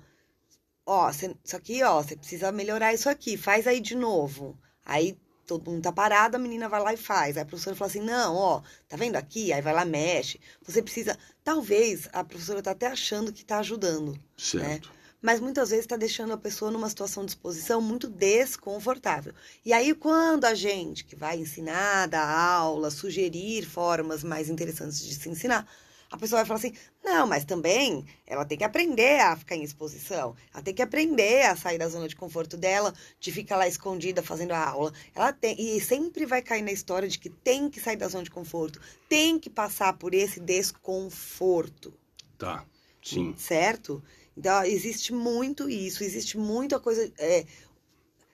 ó, 0.85 1.11
cê, 1.11 1.35
isso 1.43 1.55
aqui, 1.55 1.83
ó, 1.83 2.01
você 2.01 2.15
precisa 2.15 2.51
melhorar 2.51 2.93
isso 2.93 3.09
aqui, 3.09 3.37
faz 3.37 3.67
aí 3.67 3.79
de 3.79 3.95
novo. 3.95 4.57
Aí 4.85 5.17
todo 5.45 5.69
mundo 5.69 5.83
tá 5.83 5.91
parado, 5.91 6.37
a 6.37 6.39
menina 6.39 6.69
vai 6.69 6.81
lá 6.81 6.93
e 6.93 6.97
faz. 6.97 7.35
Aí 7.35 7.43
a 7.43 7.45
professora 7.45 7.75
fala 7.75 7.89
assim: 7.89 8.01
não, 8.01 8.35
ó, 8.35 8.61
tá 8.87 8.95
vendo 8.95 9.17
aqui? 9.17 9.51
Aí 9.51 9.61
vai 9.61 9.73
lá, 9.73 9.83
mexe. 9.83 10.39
Você 10.63 10.81
precisa. 10.81 11.17
Talvez 11.43 12.07
a 12.13 12.23
professora 12.23 12.61
tá 12.61 12.71
até 12.71 12.87
achando 12.87 13.33
que 13.33 13.43
tá 13.43 13.59
ajudando. 13.59 14.17
Certo. 14.37 14.89
Né? 14.89 15.00
Mas 15.21 15.39
muitas 15.39 15.69
vezes 15.69 15.85
está 15.85 15.95
deixando 15.95 16.33
a 16.33 16.37
pessoa 16.37 16.71
numa 16.71 16.89
situação 16.89 17.23
de 17.23 17.31
exposição 17.31 17.79
muito 17.79 18.09
desconfortável. 18.09 19.33
E 19.63 19.71
aí, 19.71 19.93
quando 19.93 20.45
a 20.45 20.55
gente 20.55 21.05
que 21.05 21.15
vai 21.15 21.37
ensinar, 21.37 22.07
dar 22.07 22.27
aula, 22.27 22.89
sugerir 22.89 23.63
formas 23.63 24.23
mais 24.23 24.49
interessantes 24.49 24.99
de 24.99 25.13
se 25.13 25.29
ensinar, 25.29 25.67
a 26.11 26.17
pessoa 26.17 26.39
vai 26.39 26.45
falar 26.45 26.59
assim: 26.59 26.73
não, 27.03 27.25
mas 27.25 27.45
também 27.45 28.05
ela 28.27 28.43
tem 28.43 28.57
que 28.57 28.63
aprender 28.65 29.21
a 29.21 29.35
ficar 29.35 29.55
em 29.55 29.63
exposição. 29.63 30.35
Ela 30.53 30.61
tem 30.61 30.73
que 30.73 30.81
aprender 30.81 31.43
a 31.43 31.55
sair 31.55 31.77
da 31.77 31.87
zona 31.87 32.07
de 32.07 32.15
conforto 32.15 32.57
dela, 32.57 32.93
de 33.19 33.31
ficar 33.31 33.55
lá 33.55 33.67
escondida 33.67 34.21
fazendo 34.21 34.51
a 34.51 34.69
aula. 34.69 34.91
Ela 35.15 35.31
tem 35.31 35.55
e 35.57 35.79
sempre 35.79 36.25
vai 36.25 36.41
cair 36.41 36.63
na 36.63 36.71
história 36.71 37.07
de 37.07 37.17
que 37.17 37.29
tem 37.29 37.69
que 37.69 37.79
sair 37.79 37.95
da 37.95 38.09
zona 38.09 38.25
de 38.25 38.31
conforto, 38.31 38.81
tem 39.07 39.39
que 39.39 39.49
passar 39.49 39.93
por 39.93 40.13
esse 40.13 40.39
desconforto. 40.39 41.93
Tá. 42.37 42.65
Sim. 43.01 43.33
Certo? 43.37 44.03
Então, 44.35 44.63
existe 44.63 45.13
muito 45.13 45.69
isso, 45.69 46.03
existe 46.03 46.37
muita 46.37 46.79
coisa. 46.79 47.11
É, 47.17 47.45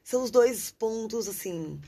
são 0.04 0.24
os 0.24 0.32
dois 0.32 0.72
pontos, 0.72 1.28
assim, 1.28 1.82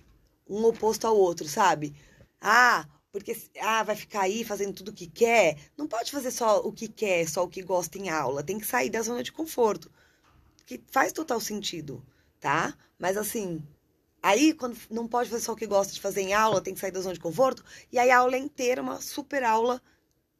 um 0.47 0.65
oposto 0.65 1.05
ao 1.07 1.15
outro, 1.15 1.47
sabe? 1.47 1.95
Ah, 2.41 2.87
porque 3.11 3.35
ah, 3.61 3.83
vai 3.83 3.95
ficar 3.95 4.21
aí 4.21 4.43
fazendo 4.43 4.73
tudo 4.73 4.89
o 4.89 4.93
que 4.93 5.07
quer. 5.07 5.57
Não 5.77 5.87
pode 5.87 6.11
fazer 6.11 6.31
só 6.31 6.59
o 6.59 6.71
que 6.71 6.87
quer, 6.87 7.27
só 7.27 7.43
o 7.43 7.47
que 7.47 7.61
gosta 7.61 7.97
em 7.97 8.09
aula. 8.09 8.43
Tem 8.43 8.59
que 8.59 8.65
sair 8.65 8.89
da 8.89 9.01
zona 9.01 9.23
de 9.23 9.31
conforto. 9.31 9.91
Que 10.65 10.81
faz 10.91 11.11
total 11.11 11.39
sentido, 11.39 12.05
tá? 12.39 12.75
Mas 12.97 13.17
assim, 13.17 13.63
aí 14.21 14.53
quando 14.53 14.77
não 14.89 15.07
pode 15.07 15.29
fazer 15.29 15.43
só 15.43 15.53
o 15.53 15.55
que 15.55 15.65
gosta 15.65 15.93
de 15.93 16.01
fazer 16.01 16.21
em 16.21 16.33
aula, 16.33 16.61
tem 16.61 16.73
que 16.73 16.79
sair 16.79 16.91
da 16.91 17.01
zona 17.01 17.15
de 17.15 17.19
conforto. 17.19 17.63
E 17.91 17.97
aí 17.97 18.11
a 18.11 18.19
aula 18.19 18.35
é 18.35 18.39
inteira, 18.39 18.81
uma 18.81 19.01
super 19.01 19.43
aula 19.43 19.81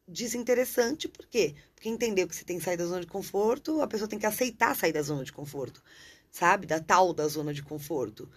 desinteressante. 0.10 1.08
Por 1.08 1.26
quê? 1.28 1.56
Porque 1.76 1.90
entendeu 1.90 2.28
que 2.28 2.36
você 2.36 2.44
tem 2.44 2.58
que 2.58 2.66
sair 2.66 2.78
da 2.78 2.86
zona 2.86 3.02
de 3.02 3.08
conforto, 3.08 3.82
a 3.82 3.88
pessoa 3.88 4.08
tem 4.08 4.20
que 4.20 4.26
aceitar 4.26 4.76
sair 4.76 4.92
da 4.92 5.02
zona 5.02 5.24
de 5.24 5.32
conforto, 5.32 5.82
sabe? 6.32 6.66
Da 6.66 6.80
tal 6.80 7.14
da 7.14 7.28
zona 7.28 7.54
de 7.54 7.64
conforto. 7.64 8.30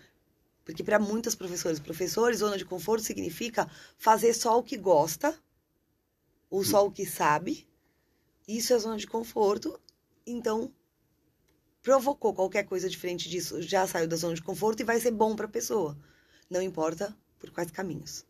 Porque 0.65 0.85
para 0.85 0.99
muitas 0.99 1.35
professoras 1.35 1.79
e 1.79 1.83
professores, 1.83 2.39
zona 2.39 2.57
de 2.57 2.65
conforto 2.65 3.05
significa 3.05 3.69
fazer 3.97 4.33
só 4.35 4.59
o 4.59 4.63
que 4.63 4.77
gosta, 4.77 5.37
ou 6.49 6.63
só 6.63 6.87
o 6.87 6.93
que 6.93 7.07
sabe. 7.07 7.67
Isso 8.47 8.73
é 8.73 8.79
zona 8.79 8.97
de 8.97 9.07
conforto. 9.07 9.81
Então, 10.25 10.73
provocou 11.83 12.33
qualquer 12.33 12.65
coisa 12.65 12.89
diferente 12.89 13.29
disso, 13.29 13.61
já 13.61 13.87
saiu 13.87 14.07
da 14.07 14.17
zona 14.17 14.35
de 14.35 14.43
conforto 14.43 14.81
e 14.81 14.85
vai 14.85 15.01
ser 15.01 15.11
bom 15.11 15.35
para 15.35 15.47
a 15.47 15.51
pessoa. 15.51 15.99
Não 16.49 16.63
importa 16.63 17.17
por 17.41 17.51
quais 17.51 17.71
caminhos. 17.71 18.25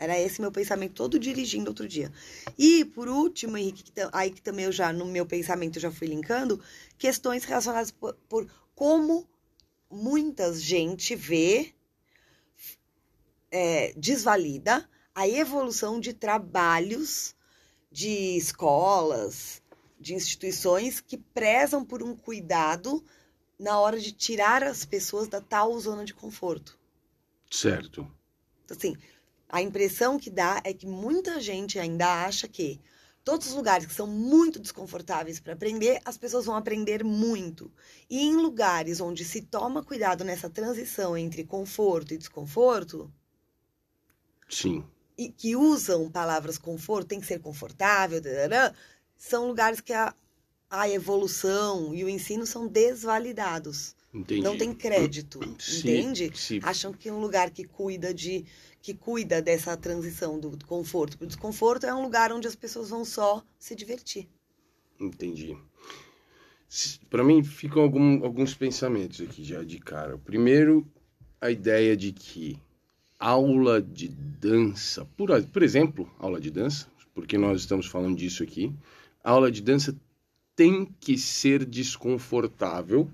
Era 0.00 0.18
esse 0.18 0.40
meu 0.40 0.50
pensamento 0.50 0.94
todo 0.94 1.18
dirigindo 1.18 1.68
outro 1.68 1.86
dia. 1.86 2.10
E, 2.56 2.86
por 2.86 3.06
último, 3.06 3.58
Henrique, 3.58 3.92
aí 4.12 4.30
que 4.30 4.40
também 4.40 4.64
eu 4.64 4.72
já, 4.72 4.94
no 4.94 5.04
meu 5.04 5.26
pensamento, 5.26 5.78
já 5.78 5.90
fui 5.90 6.06
linkando, 6.06 6.58
questões 6.96 7.44
relacionadas 7.44 7.90
por, 7.90 8.14
por 8.26 8.50
como 8.74 9.28
muita 9.90 10.54
gente 10.54 11.14
vê, 11.14 11.74
é, 13.50 13.92
desvalida 13.94 14.88
a 15.14 15.28
evolução 15.28 16.00
de 16.00 16.14
trabalhos 16.14 17.36
de 17.92 18.38
escolas, 18.38 19.60
de 20.00 20.14
instituições 20.14 20.98
que 20.98 21.18
prezam 21.18 21.84
por 21.84 22.02
um 22.02 22.16
cuidado 22.16 23.04
na 23.58 23.78
hora 23.78 24.00
de 24.00 24.12
tirar 24.12 24.64
as 24.64 24.86
pessoas 24.86 25.28
da 25.28 25.42
tal 25.42 25.78
zona 25.78 26.06
de 26.06 26.14
conforto. 26.14 26.78
Certo. 27.50 28.10
Então, 28.64 28.76
assim, 28.78 28.96
a 29.50 29.60
impressão 29.60 30.18
que 30.18 30.30
dá 30.30 30.60
é 30.64 30.72
que 30.72 30.86
muita 30.86 31.40
gente 31.40 31.78
ainda 31.78 32.24
acha 32.24 32.46
que 32.46 32.80
todos 33.24 33.48
os 33.48 33.54
lugares 33.54 33.86
que 33.86 33.92
são 33.92 34.06
muito 34.06 34.58
desconfortáveis 34.58 35.40
para 35.40 35.52
aprender, 35.52 36.00
as 36.04 36.16
pessoas 36.16 36.46
vão 36.46 36.56
aprender 36.56 37.04
muito. 37.04 37.70
E 38.08 38.20
em 38.20 38.36
lugares 38.36 39.00
onde 39.00 39.24
se 39.24 39.42
toma 39.42 39.84
cuidado 39.84 40.24
nessa 40.24 40.48
transição 40.48 41.16
entre 41.16 41.44
conforto 41.44 42.14
e 42.14 42.18
desconforto, 42.18 43.12
sim, 44.48 44.84
e 45.18 45.28
que 45.28 45.54
usam 45.54 46.10
palavras 46.10 46.56
conforto, 46.56 47.08
tem 47.08 47.20
que 47.20 47.26
ser 47.26 47.40
confortável, 47.40 48.20
são 49.16 49.46
lugares 49.46 49.80
que 49.80 49.92
a, 49.92 50.14
a 50.70 50.88
evolução 50.88 51.94
e 51.94 52.04
o 52.04 52.08
ensino 52.08 52.46
são 52.46 52.66
desvalidados. 52.66 53.94
Entendi. 54.12 54.42
Não 54.42 54.58
tem 54.58 54.74
crédito, 54.74 55.38
entende? 55.44 56.32
Acham 56.62 56.92
que 56.92 57.10
um 57.10 57.20
lugar 57.20 57.50
que 57.50 57.64
cuida 57.64 58.12
de 58.12 58.44
que 58.82 58.94
cuida 58.94 59.42
dessa 59.42 59.76
transição 59.76 60.38
do 60.38 60.56
conforto 60.66 61.18
para 61.18 61.24
o 61.24 61.28
desconforto 61.28 61.86
é 61.86 61.94
um 61.94 62.02
lugar 62.02 62.32
onde 62.32 62.48
as 62.48 62.54
pessoas 62.54 62.90
vão 62.90 63.04
só 63.04 63.44
se 63.58 63.74
divertir. 63.74 64.28
Entendi. 64.98 65.56
Para 67.08 67.24
mim 67.24 67.42
ficam 67.42 67.82
algum, 67.82 68.24
alguns 68.24 68.54
pensamentos 68.54 69.20
aqui 69.20 69.42
já 69.44 69.62
de 69.62 69.78
cara. 69.78 70.16
Primeiro, 70.16 70.86
a 71.40 71.50
ideia 71.50 71.96
de 71.96 72.12
que 72.12 72.58
aula 73.18 73.82
de 73.82 74.08
dança, 74.08 75.04
por, 75.16 75.28
por 75.46 75.62
exemplo, 75.62 76.10
aula 76.18 76.40
de 76.40 76.50
dança, 76.50 76.86
porque 77.14 77.36
nós 77.36 77.60
estamos 77.60 77.86
falando 77.86 78.16
disso 78.16 78.42
aqui, 78.42 78.72
aula 79.22 79.50
de 79.50 79.60
dança 79.60 79.94
tem 80.54 80.86
que 81.00 81.18
ser 81.18 81.64
desconfortável 81.64 83.10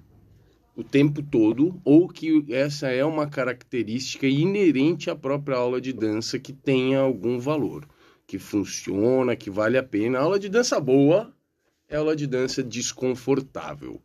o 0.77 0.85
tempo 0.85 1.23
todo, 1.23 1.81
ou 1.83 2.07
que 2.07 2.45
essa 2.51 2.89
é 2.89 3.03
uma 3.03 3.27
característica 3.27 4.27
inerente 4.27 5.09
à 5.09 5.17
própria 5.17 5.57
aula 5.57 5.81
de 5.81 5.91
dança 5.91 6.39
que 6.39 6.53
tenha 6.53 7.01
algum 7.01 7.39
valor, 7.39 7.89
que 8.27 8.39
funciona, 8.39 9.35
que 9.35 9.51
vale 9.51 9.79
a 9.79 9.83
pena. 9.83 10.19
A 10.19 10.23
aula 10.23 10.39
de 10.39 10.51
dança 10.51 10.79
boa 10.79 11.33
é 11.89 11.97
aula 11.97 12.15
de 12.15 12.27
dança 12.27 12.63
desconfortável, 12.63 14.03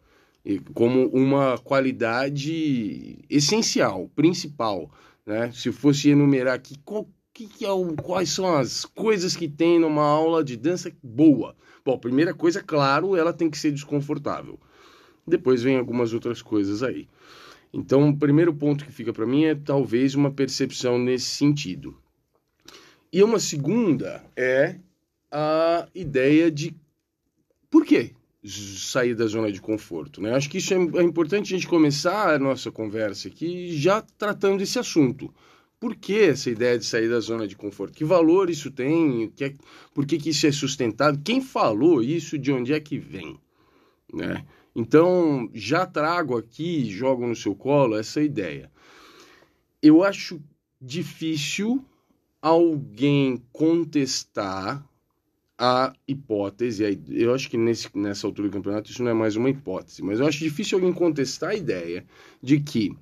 como 0.73 1.09
uma 1.09 1.57
qualidade 1.57 3.19
essencial, 3.29 4.09
principal. 4.15 4.89
Né? 5.25 5.51
Se 5.51 5.73
fosse 5.73 6.09
enumerar 6.09 6.55
aqui 6.55 6.77
qual, 6.85 7.09
que, 7.33 7.47
que 7.47 7.65
é 7.65 7.71
o, 7.71 7.95
quais 7.97 8.29
são 8.29 8.55
as 8.55 8.85
coisas 8.85 9.35
que 9.35 9.49
tem 9.49 9.77
numa 9.77 10.05
aula 10.05 10.41
de 10.41 10.55
dança 10.55 10.89
boa. 11.03 11.53
Bom, 11.83 11.97
primeira 11.97 12.33
coisa, 12.33 12.63
claro, 12.63 13.17
ela 13.17 13.33
tem 13.33 13.49
que 13.49 13.57
ser 13.57 13.71
desconfortável. 13.71 14.57
Depois 15.31 15.63
vem 15.63 15.77
algumas 15.77 16.13
outras 16.13 16.41
coisas 16.41 16.83
aí. 16.83 17.07
Então, 17.73 18.09
o 18.09 18.17
primeiro 18.17 18.53
ponto 18.53 18.85
que 18.85 18.91
fica 18.91 19.13
para 19.13 19.25
mim 19.25 19.45
é 19.45 19.55
talvez 19.55 20.13
uma 20.13 20.29
percepção 20.29 20.99
nesse 20.99 21.25
sentido. 21.25 21.97
E 23.11 23.23
uma 23.23 23.39
segunda 23.39 24.23
é 24.35 24.75
a 25.31 25.87
ideia 25.95 26.51
de 26.51 26.75
por 27.69 27.85
que 27.85 28.13
sair 28.43 29.15
da 29.15 29.25
zona 29.27 29.51
de 29.51 29.61
conforto, 29.61 30.21
né? 30.21 30.33
Acho 30.33 30.49
que 30.49 30.57
isso 30.57 30.73
é, 30.73 30.77
é 30.77 31.03
importante 31.03 31.53
a 31.53 31.57
gente 31.57 31.67
começar 31.67 32.33
a 32.33 32.39
nossa 32.39 32.71
conversa 32.71 33.27
aqui 33.27 33.77
já 33.77 34.01
tratando 34.01 34.61
esse 34.61 34.77
assunto. 34.77 35.33
Por 35.79 35.95
que 35.95 36.19
essa 36.19 36.49
ideia 36.49 36.77
de 36.77 36.85
sair 36.85 37.09
da 37.09 37.19
zona 37.19 37.47
de 37.47 37.55
conforto? 37.55 37.97
Que 37.97 38.03
valor 38.03 38.49
isso 38.49 38.69
tem? 38.69 39.29
Que 39.35 39.45
é, 39.45 39.55
por 39.93 40.05
que, 40.05 40.17
que 40.17 40.29
isso 40.29 40.45
é 40.45 40.51
sustentado? 40.51 41.21
Quem 41.23 41.41
falou 41.41 42.03
isso? 42.03 42.37
De 42.37 42.51
onde 42.51 42.73
é 42.73 42.79
que 42.79 42.99
vem? 42.99 43.39
Né? 44.13 44.45
Então, 44.75 45.49
já 45.53 45.85
trago 45.85 46.37
aqui, 46.37 46.89
jogo 46.89 47.27
no 47.27 47.35
seu 47.35 47.53
colo 47.53 47.97
essa 47.97 48.21
ideia. 48.21 48.71
Eu 49.81 50.03
acho 50.03 50.41
difícil 50.79 51.83
alguém 52.41 53.41
contestar 53.51 54.83
a 55.57 55.93
hipótese. 56.07 56.99
Eu 57.09 57.35
acho 57.35 57.49
que 57.49 57.57
nesse, 57.57 57.87
nessa 57.95 58.25
altura 58.25 58.47
do 58.47 58.53
campeonato 58.53 58.89
isso 58.89 59.03
não 59.03 59.11
é 59.11 59.13
mais 59.13 59.35
uma 59.35 59.49
hipótese, 59.49 60.01
mas 60.01 60.19
eu 60.19 60.25
acho 60.25 60.39
difícil 60.39 60.77
alguém 60.77 60.91
contestar 60.91 61.51
a 61.51 61.55
ideia 61.55 62.03
de 62.41 62.59
que 62.59 62.95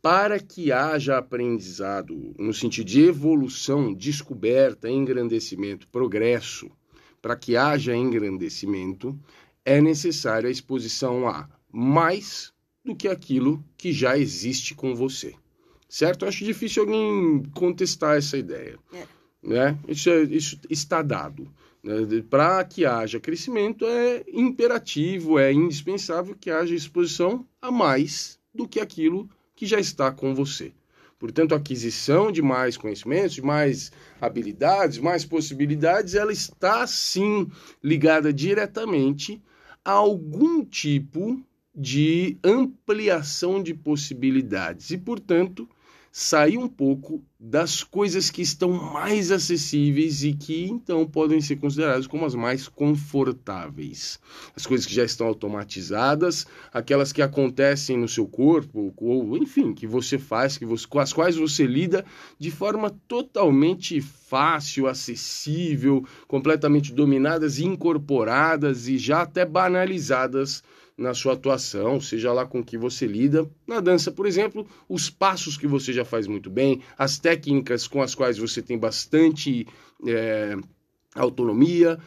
para 0.00 0.38
que 0.38 0.70
haja 0.70 1.16
aprendizado 1.16 2.34
no 2.38 2.52
sentido 2.52 2.86
de 2.86 3.02
evolução, 3.02 3.92
descoberta, 3.92 4.88
engrandecimento, 4.88 5.88
progresso, 5.88 6.70
para 7.22 7.34
que 7.34 7.56
haja 7.56 7.96
engrandecimento, 7.96 9.18
é 9.64 9.80
necessária 9.80 10.48
a 10.48 10.52
exposição 10.52 11.26
a 11.28 11.48
mais 11.72 12.52
do 12.84 12.94
que 12.94 13.08
aquilo 13.08 13.64
que 13.76 13.92
já 13.92 14.18
existe 14.18 14.74
com 14.74 14.94
você. 14.94 15.34
Certo? 15.88 16.24
Eu 16.24 16.28
acho 16.28 16.44
difícil 16.44 16.82
alguém 16.82 17.42
contestar 17.54 18.16
essa 18.16 18.36
ideia. 18.36 18.78
É. 18.92 19.06
Né? 19.42 19.78
Isso, 19.88 20.10
é, 20.10 20.22
isso 20.22 20.58
está 20.68 21.02
dado. 21.02 21.48
Né? 21.82 21.94
Para 22.28 22.64
que 22.64 22.84
haja 22.84 23.20
crescimento, 23.20 23.86
é 23.86 24.24
imperativo, 24.32 25.38
é 25.38 25.52
indispensável 25.52 26.34
que 26.34 26.50
haja 26.50 26.74
exposição 26.74 27.46
a 27.60 27.70
mais 27.70 28.38
do 28.54 28.68
que 28.68 28.80
aquilo 28.80 29.28
que 29.54 29.66
já 29.66 29.78
está 29.78 30.10
com 30.10 30.34
você. 30.34 30.72
Portanto, 31.18 31.54
a 31.54 31.58
aquisição 31.58 32.30
de 32.30 32.42
mais 32.42 32.76
conhecimentos, 32.76 33.34
de 33.34 33.42
mais 33.42 33.92
habilidades, 34.20 34.98
mais 34.98 35.24
possibilidades, 35.24 36.14
ela 36.14 36.32
está 36.32 36.86
sim 36.86 37.50
ligada 37.82 38.32
diretamente 38.32 39.40
algum 39.84 40.64
tipo 40.64 41.42
de 41.74 42.38
ampliação 42.42 43.62
de 43.62 43.74
possibilidades. 43.74 44.90
E, 44.90 44.98
portanto, 44.98 45.68
sair 46.10 46.56
um 46.58 46.68
pouco 46.68 47.22
das 47.46 47.84
coisas 47.84 48.30
que 48.30 48.40
estão 48.40 48.70
mais 48.70 49.30
acessíveis 49.30 50.24
e 50.24 50.32
que 50.32 50.64
então 50.64 51.06
podem 51.06 51.42
ser 51.42 51.56
consideradas 51.56 52.06
como 52.06 52.24
as 52.24 52.34
mais 52.34 52.68
confortáveis. 52.68 54.18
As 54.56 54.64
coisas 54.64 54.86
que 54.86 54.94
já 54.94 55.04
estão 55.04 55.26
automatizadas, 55.26 56.46
aquelas 56.72 57.12
que 57.12 57.20
acontecem 57.20 57.98
no 57.98 58.08
seu 58.08 58.26
corpo, 58.26 58.94
ou 58.96 59.36
enfim, 59.36 59.74
que 59.74 59.86
você 59.86 60.16
faz, 60.18 60.56
que 60.56 60.64
você, 60.64 60.86
com 60.86 60.98
as 60.98 61.12
quais 61.12 61.36
você 61.36 61.66
lida 61.66 62.02
de 62.38 62.50
forma 62.50 62.88
totalmente 63.06 64.00
fácil, 64.00 64.86
acessível, 64.86 66.02
completamente 66.26 66.94
dominadas, 66.94 67.58
incorporadas 67.58 68.88
e 68.88 68.96
já 68.96 69.20
até 69.20 69.44
banalizadas 69.44 70.62
na 70.96 71.12
sua 71.12 71.32
atuação, 71.32 72.00
seja 72.00 72.32
lá 72.32 72.46
com 72.46 72.62
que 72.62 72.78
você 72.78 73.06
lida. 73.06 73.50
Na 73.66 73.80
dança, 73.80 74.12
por 74.12 74.26
exemplo, 74.26 74.66
os 74.88 75.10
passos 75.10 75.56
que 75.56 75.66
você 75.66 75.92
já 75.92 76.04
faz 76.04 76.26
muito 76.26 76.48
bem, 76.48 76.82
as 76.96 77.18
técnicas 77.18 77.86
com 77.88 78.00
as 78.00 78.14
quais 78.14 78.38
você 78.38 78.62
tem 78.62 78.78
bastante. 78.78 79.66
É, 80.06 80.56
autonomia, 81.14 81.98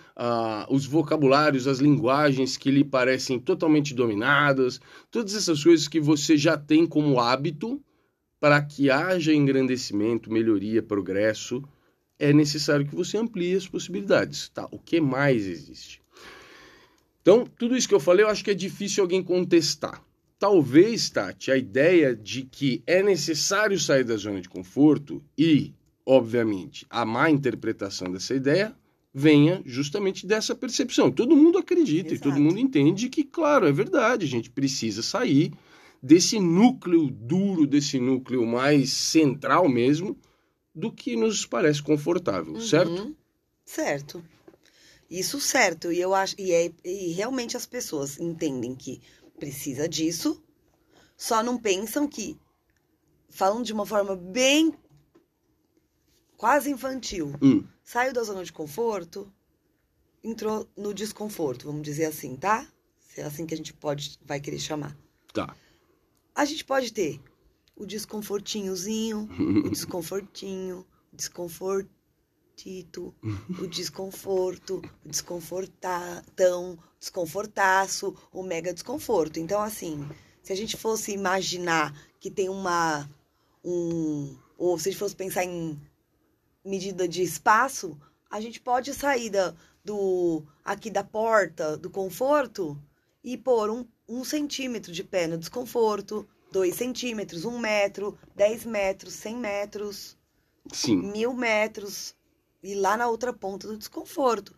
os 0.69 0.85
vocabulários, 0.85 1.67
as 1.67 1.79
linguagens 1.79 2.57
que 2.57 2.69
lhe 2.69 2.83
parecem 2.83 3.39
totalmente 3.39 3.93
dominadas, 3.93 4.81
todas 5.09 5.33
essas 5.33 5.63
coisas 5.63 5.87
que 5.87 5.99
você 5.99 6.35
já 6.35 6.57
tem 6.57 6.85
como 6.85 7.19
hábito 7.19 7.81
para 8.39 8.61
que 8.61 8.91
haja 8.91 9.33
engrandecimento, 9.33 10.31
melhoria, 10.31 10.83
progresso, 10.83 11.63
é 12.19 12.33
necessário 12.33 12.85
que 12.85 12.95
você 12.95 13.17
amplie 13.17 13.55
as 13.55 13.67
possibilidades. 13.67 14.49
Tá? 14.49 14.67
O 14.71 14.77
que 14.77 14.99
mais 14.99 15.47
existe? 15.47 16.01
Então, 17.27 17.45
tudo 17.45 17.75
isso 17.75 17.89
que 17.89 17.93
eu 17.93 17.99
falei, 17.99 18.23
eu 18.23 18.29
acho 18.29 18.41
que 18.41 18.51
é 18.51 18.53
difícil 18.53 19.03
alguém 19.03 19.21
contestar. 19.21 20.01
Talvez, 20.39 21.09
Tati, 21.09 21.51
a 21.51 21.57
ideia 21.57 22.15
de 22.15 22.43
que 22.43 22.81
é 22.87 23.03
necessário 23.03 23.77
sair 23.77 24.05
da 24.05 24.15
zona 24.15 24.39
de 24.39 24.47
conforto 24.47 25.21
e, 25.37 25.73
obviamente, 26.05 26.85
a 26.89 27.03
má 27.03 27.29
interpretação 27.29 28.09
dessa 28.09 28.33
ideia 28.33 28.73
venha 29.13 29.61
justamente 29.65 30.25
dessa 30.25 30.55
percepção. 30.55 31.11
Todo 31.11 31.35
mundo 31.35 31.57
acredita 31.57 32.13
Exato. 32.13 32.29
e 32.29 32.31
todo 32.31 32.41
mundo 32.41 32.59
entende 32.59 33.09
que, 33.09 33.25
claro, 33.25 33.67
é 33.67 33.73
verdade, 33.73 34.25
a 34.25 34.29
gente 34.29 34.49
precisa 34.49 35.03
sair 35.03 35.51
desse 36.01 36.39
núcleo 36.39 37.09
duro, 37.11 37.67
desse 37.67 37.99
núcleo 37.99 38.45
mais 38.45 38.91
central 38.91 39.67
mesmo, 39.67 40.17
do 40.73 40.89
que 40.89 41.17
nos 41.17 41.45
parece 41.45 41.83
confortável, 41.83 42.53
uhum. 42.53 42.61
certo? 42.61 43.13
Certo. 43.65 44.23
Isso 45.09 45.39
certo. 45.39 45.91
E 45.91 45.99
eu 45.99 46.13
acho 46.13 46.35
e, 46.37 46.51
é, 46.51 46.71
e 46.83 47.11
realmente 47.13 47.55
as 47.55 47.65
pessoas 47.65 48.19
entendem 48.19 48.75
que 48.75 49.01
precisa 49.39 49.87
disso, 49.87 50.43
só 51.15 51.41
não 51.43 51.57
pensam 51.57 52.07
que 52.07 52.37
falando 53.29 53.65
de 53.65 53.73
uma 53.73 53.85
forma 53.85 54.15
bem 54.15 54.73
quase 56.35 56.69
infantil, 56.69 57.33
hum. 57.41 57.63
saiu 57.83 58.13
da 58.13 58.23
zona 58.23 58.43
de 58.43 58.53
conforto, 58.53 59.31
entrou 60.23 60.67
no 60.75 60.93
desconforto, 60.93 61.65
vamos 61.65 61.81
dizer 61.81 62.05
assim, 62.05 62.35
tá? 62.35 62.67
Se 62.99 63.21
é 63.21 63.23
assim 63.23 63.45
que 63.45 63.53
a 63.53 63.57
gente 63.57 63.73
pode 63.73 64.19
vai 64.23 64.39
querer 64.39 64.59
chamar. 64.59 64.95
Tá. 65.33 65.55
A 66.35 66.45
gente 66.45 66.63
pode 66.63 66.93
ter 66.93 67.19
o 67.75 67.85
desconfortinhozinho, 67.85 69.27
o 69.65 69.69
desconfortinho, 69.69 70.85
o 71.11 71.15
desconforto 71.15 71.89
apetito, 72.57 73.13
o 73.59 73.67
desconforto, 73.67 74.81
o 75.05 75.09
desconfortão, 75.09 76.79
desconfortaço, 76.99 78.15
o 78.33 78.41
mega 78.41 78.73
desconforto. 78.73 79.39
Então, 79.39 79.61
assim, 79.61 80.07
se 80.41 80.51
a 80.51 80.55
gente 80.55 80.75
fosse 80.75 81.11
imaginar 81.11 81.93
que 82.19 82.31
tem 82.31 82.49
uma. 82.49 83.07
Um, 83.63 84.35
ou 84.57 84.79
se 84.79 84.89
a 84.89 84.91
gente 84.91 84.99
fosse 84.99 85.15
pensar 85.15 85.43
em 85.43 85.79
medida 86.65 87.07
de 87.07 87.21
espaço, 87.21 87.97
a 88.29 88.41
gente 88.41 88.59
pode 88.59 88.93
sair 88.93 89.29
da, 89.29 89.53
do 89.85 90.43
aqui 90.65 90.89
da 90.89 91.03
porta 91.03 91.77
do 91.77 91.89
conforto 91.89 92.77
e 93.23 93.37
pôr 93.37 93.69
um, 93.69 93.85
um 94.07 94.23
centímetro 94.23 94.91
de 94.91 95.03
pé 95.03 95.27
no 95.27 95.37
desconforto, 95.37 96.27
dois 96.51 96.75
centímetros, 96.75 97.45
um 97.45 97.59
metro, 97.59 98.17
dez 98.35 98.65
metros, 98.65 99.13
cem 99.13 99.35
metros, 99.35 100.17
Sim. 100.71 100.97
mil 100.97 101.33
metros, 101.33 102.15
e 102.67 102.75
lá 102.75 102.97
na 102.97 103.07
outra 103.07 103.31
ponta 103.31 103.65
do 103.65 103.77
desconforto. 103.77 104.53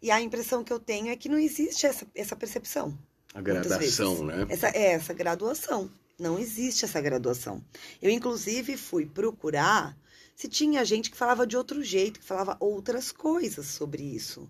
E 0.00 0.12
a 0.12 0.20
impressão 0.20 0.62
que 0.62 0.72
eu 0.72 0.78
tenho 0.78 1.08
é 1.08 1.16
que 1.16 1.28
não 1.28 1.38
existe 1.38 1.86
essa, 1.86 2.06
essa 2.14 2.36
percepção. 2.36 2.96
A 3.34 3.40
gradação, 3.40 4.24
né? 4.24 4.46
Essa, 4.48 4.68
é, 4.68 4.92
essa 4.92 5.12
graduação. 5.12 5.90
Não 6.16 6.38
existe 6.38 6.84
essa 6.84 7.00
graduação. 7.00 7.64
Eu, 8.00 8.10
inclusive, 8.10 8.76
fui 8.76 9.06
procurar 9.06 9.98
se 10.36 10.46
tinha 10.46 10.84
gente 10.84 11.10
que 11.10 11.16
falava 11.16 11.44
de 11.44 11.56
outro 11.56 11.82
jeito, 11.82 12.20
que 12.20 12.24
falava 12.26 12.56
outras 12.60 13.10
coisas 13.10 13.66
sobre 13.66 14.04
isso. 14.04 14.48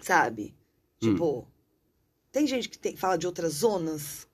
Sabe? 0.00 0.54
Hum. 1.02 1.10
Tipo, 1.10 1.48
tem 2.30 2.46
gente 2.46 2.68
que 2.68 2.78
tem, 2.78 2.96
fala 2.96 3.18
de 3.18 3.26
outras 3.26 3.52
zonas, 3.54 4.28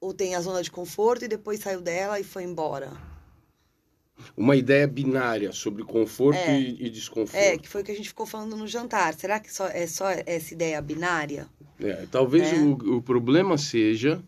ou 0.00 0.14
tem 0.14 0.36
a 0.36 0.40
zona 0.40 0.62
de 0.62 0.70
conforto 0.70 1.24
e 1.24 1.28
depois 1.28 1.58
saiu 1.58 1.80
dela 1.80 2.20
e 2.20 2.24
foi 2.24 2.44
embora 2.44 3.15
uma 4.36 4.56
ideia 4.56 4.86
binária 4.86 5.52
sobre 5.52 5.82
conforto 5.82 6.38
é, 6.38 6.60
e, 6.60 6.86
e, 6.86 6.90
desconforto. 6.90 7.42
É, 7.42 7.58
que 7.58 7.68
foi 7.68 7.82
o 7.82 7.84
que 7.84 7.92
a 7.92 7.96
gente 7.96 8.08
ficou 8.08 8.26
falando 8.26 8.56
no 8.56 8.66
jantar. 8.66 9.14
Será 9.14 9.40
que 9.40 9.52
só, 9.52 9.66
é 9.68 9.86
só 9.86 10.06
essa 10.24 10.54
ideia 10.54 10.80
binária? 10.80 11.46
É, 11.80 12.06
talvez 12.10 12.52
é. 12.52 12.56
o, 12.56 12.96
o 12.96 13.02
problema 13.02 13.58
seja 13.58 14.22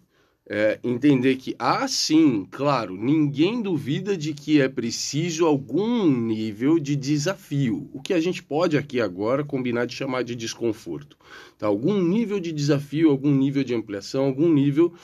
é, 0.49 0.79
entender 0.83 1.37
que, 1.37 1.55
ah, 1.59 1.87
sim, 1.87 2.47
claro, 2.51 2.97
ninguém 2.97 3.61
duvida 3.61 4.17
de 4.17 4.33
que 4.33 4.61
é 4.61 4.69
preciso 4.69 5.45
algum 5.45 6.11
nível 6.11 6.79
de 6.79 6.97
desafio. 6.97 7.89
O 7.93 8.01
que 8.01 8.15
a 8.15 8.21
gente 8.21 8.43
pode 8.43 8.77
aqui 8.79 8.99
agora 9.01 9.45
combinar 9.45 9.85
de 9.85 9.95
chamar 9.95 10.25
de 10.25 10.35
desconforto. 10.35 11.19
Tá? 11.59 11.67
Algum 11.67 12.01
nível 12.03 12.41
de 12.41 12.51
desafio, 12.51 13.11
algum 13.11 13.35
nível 13.35 13.63
de 13.63 13.75
ampliação, 13.75 14.25
algum 14.25 14.51
nível 14.51 14.95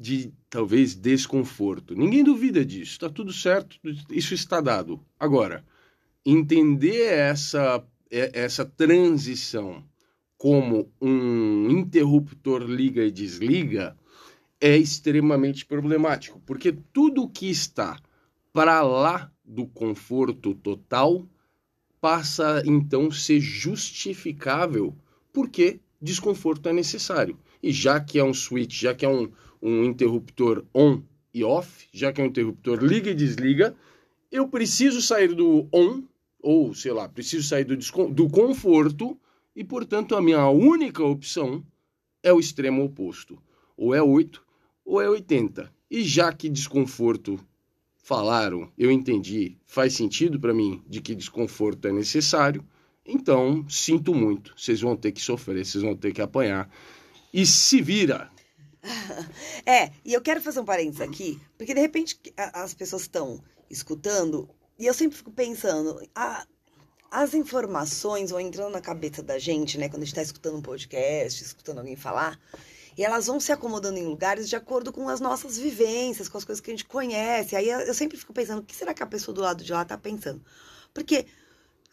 de 0.00 0.32
talvez 0.54 0.94
desconforto. 0.94 1.96
Ninguém 1.96 2.22
duvida 2.22 2.64
disso, 2.64 2.92
está 2.92 3.10
tudo 3.10 3.32
certo, 3.32 3.76
isso 4.08 4.34
está 4.34 4.60
dado. 4.60 5.00
Agora, 5.18 5.64
entender 6.24 7.06
essa, 7.06 7.84
essa 8.08 8.64
transição 8.64 9.84
como 10.38 10.88
um 11.02 11.68
interruptor 11.70 12.62
liga 12.62 13.02
e 13.02 13.10
desliga 13.10 13.96
é 14.60 14.76
extremamente 14.76 15.66
problemático, 15.66 16.40
porque 16.46 16.70
tudo 16.92 17.28
que 17.28 17.50
está 17.50 17.98
para 18.52 18.80
lá 18.82 19.32
do 19.44 19.66
conforto 19.66 20.54
total 20.54 21.26
passa 22.00 22.62
então 22.64 23.08
a 23.08 23.12
ser 23.12 23.40
justificável 23.40 24.96
porque 25.32 25.80
desconforto 26.00 26.68
é 26.68 26.72
necessário. 26.72 27.36
E 27.60 27.72
já 27.72 27.98
que 27.98 28.20
é 28.20 28.24
um 28.24 28.34
switch, 28.34 28.82
já 28.82 28.94
que 28.94 29.04
é 29.04 29.08
um, 29.08 29.32
um 29.64 29.82
interruptor 29.82 30.62
on 30.74 31.00
e 31.32 31.42
off, 31.42 31.88
já 31.90 32.12
que 32.12 32.20
é 32.20 32.24
um 32.24 32.26
interruptor 32.28 32.84
liga 32.84 33.10
e 33.10 33.14
desliga, 33.14 33.74
eu 34.30 34.46
preciso 34.46 35.00
sair 35.00 35.34
do 35.34 35.66
on, 35.72 36.02
ou 36.40 36.74
sei 36.74 36.92
lá, 36.92 37.08
preciso 37.08 37.48
sair 37.48 37.64
do, 37.64 37.76
do 38.10 38.28
conforto, 38.28 39.18
e 39.56 39.64
portanto 39.64 40.14
a 40.14 40.20
minha 40.20 40.46
única 40.48 41.02
opção 41.02 41.64
é 42.22 42.32
o 42.32 42.38
extremo 42.38 42.84
oposto. 42.84 43.38
Ou 43.76 43.94
é 43.94 44.02
8 44.02 44.44
ou 44.84 45.00
é 45.00 45.08
80. 45.08 45.72
E 45.90 46.02
já 46.02 46.32
que 46.32 46.48
desconforto 46.48 47.40
falaram, 47.96 48.70
eu 48.76 48.90
entendi, 48.90 49.56
faz 49.64 49.94
sentido 49.94 50.38
para 50.38 50.52
mim 50.52 50.82
de 50.86 51.00
que 51.00 51.14
desconforto 51.14 51.88
é 51.88 51.92
necessário, 51.92 52.62
então 53.06 53.64
sinto 53.68 54.14
muito, 54.14 54.52
vocês 54.56 54.80
vão 54.80 54.94
ter 54.94 55.12
que 55.12 55.20
sofrer, 55.20 55.64
vocês 55.64 55.82
vão 55.82 55.96
ter 55.96 56.12
que 56.12 56.20
apanhar. 56.20 56.70
E 57.32 57.46
se 57.46 57.80
vira, 57.80 58.30
é, 59.66 59.90
e 60.04 60.12
eu 60.12 60.20
quero 60.20 60.40
fazer 60.40 60.60
um 60.60 60.64
parênteses 60.64 61.00
aqui, 61.00 61.40
porque 61.56 61.74
de 61.74 61.80
repente 61.80 62.20
as 62.36 62.74
pessoas 62.74 63.02
estão 63.02 63.42
escutando 63.70 64.48
e 64.78 64.86
eu 64.86 64.94
sempre 64.94 65.16
fico 65.16 65.30
pensando, 65.30 66.00
a, 66.14 66.46
as 67.10 67.32
informações 67.32 68.30
vão 68.30 68.40
entrando 68.40 68.72
na 68.72 68.80
cabeça 68.80 69.22
da 69.22 69.38
gente, 69.38 69.78
né, 69.78 69.88
quando 69.88 70.02
a 70.02 70.04
gente 70.04 70.12
está 70.12 70.22
escutando 70.22 70.58
um 70.58 70.62
podcast, 70.62 71.42
escutando 71.42 71.78
alguém 71.78 71.96
falar, 71.96 72.38
e 72.96 73.04
elas 73.04 73.26
vão 73.26 73.40
se 73.40 73.52
acomodando 73.52 73.98
em 73.98 74.04
lugares 74.04 74.48
de 74.48 74.56
acordo 74.56 74.92
com 74.92 75.08
as 75.08 75.20
nossas 75.20 75.58
vivências, 75.58 76.28
com 76.28 76.38
as 76.38 76.44
coisas 76.44 76.60
que 76.60 76.70
a 76.70 76.74
gente 76.74 76.84
conhece. 76.84 77.56
Aí 77.56 77.68
eu 77.68 77.92
sempre 77.94 78.16
fico 78.16 78.32
pensando, 78.32 78.60
o 78.60 78.64
que 78.64 78.74
será 78.74 78.94
que 78.94 79.02
a 79.02 79.06
pessoa 79.06 79.34
do 79.34 79.40
lado 79.40 79.64
de 79.64 79.72
lá 79.72 79.82
está 79.82 79.98
pensando? 79.98 80.40
Porque 80.92 81.26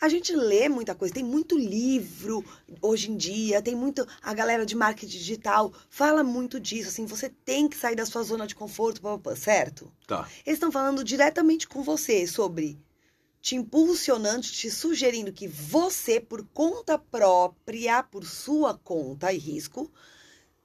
A 0.02 0.10
gente 0.10 0.36
lê 0.36 0.68
muita 0.68 0.96
coisa, 0.96 1.14
tem 1.14 1.24
muito 1.24 1.56
livro 1.56 2.44
hoje 2.82 3.12
em 3.12 3.16
dia, 3.16 3.62
tem 3.62 3.76
muito. 3.76 4.04
A 4.20 4.34
galera 4.34 4.66
de 4.66 4.76
marketing 4.76 5.16
digital 5.16 5.72
fala 5.92 6.24
muito 6.24 6.60
disso, 6.60 6.90
assim, 6.90 7.06
você 7.06 7.30
tem 7.30 7.70
que 7.70 7.78
sair 7.78 7.96
da 7.96 8.04
sua 8.04 8.24
zona 8.24 8.48
de 8.48 8.56
conforto, 8.56 9.00
certo? 9.36 9.94
Tá. 10.08 10.28
Eles 10.44 10.58
estão 10.58 10.72
falando 10.72 11.04
diretamente 11.04 11.68
com 11.68 11.84
você 11.84 12.26
sobre 12.26 12.80
te 13.40 13.56
impulsionando, 13.56 14.42
te 14.42 14.72
sugerindo 14.72 15.32
que 15.32 15.48
você, 15.48 16.20
por 16.20 16.44
conta 16.52 16.98
própria, 16.98 18.02
por 18.02 18.26
sua 18.26 18.76
conta 18.76 19.32
e 19.32 19.38
risco, 19.38 19.92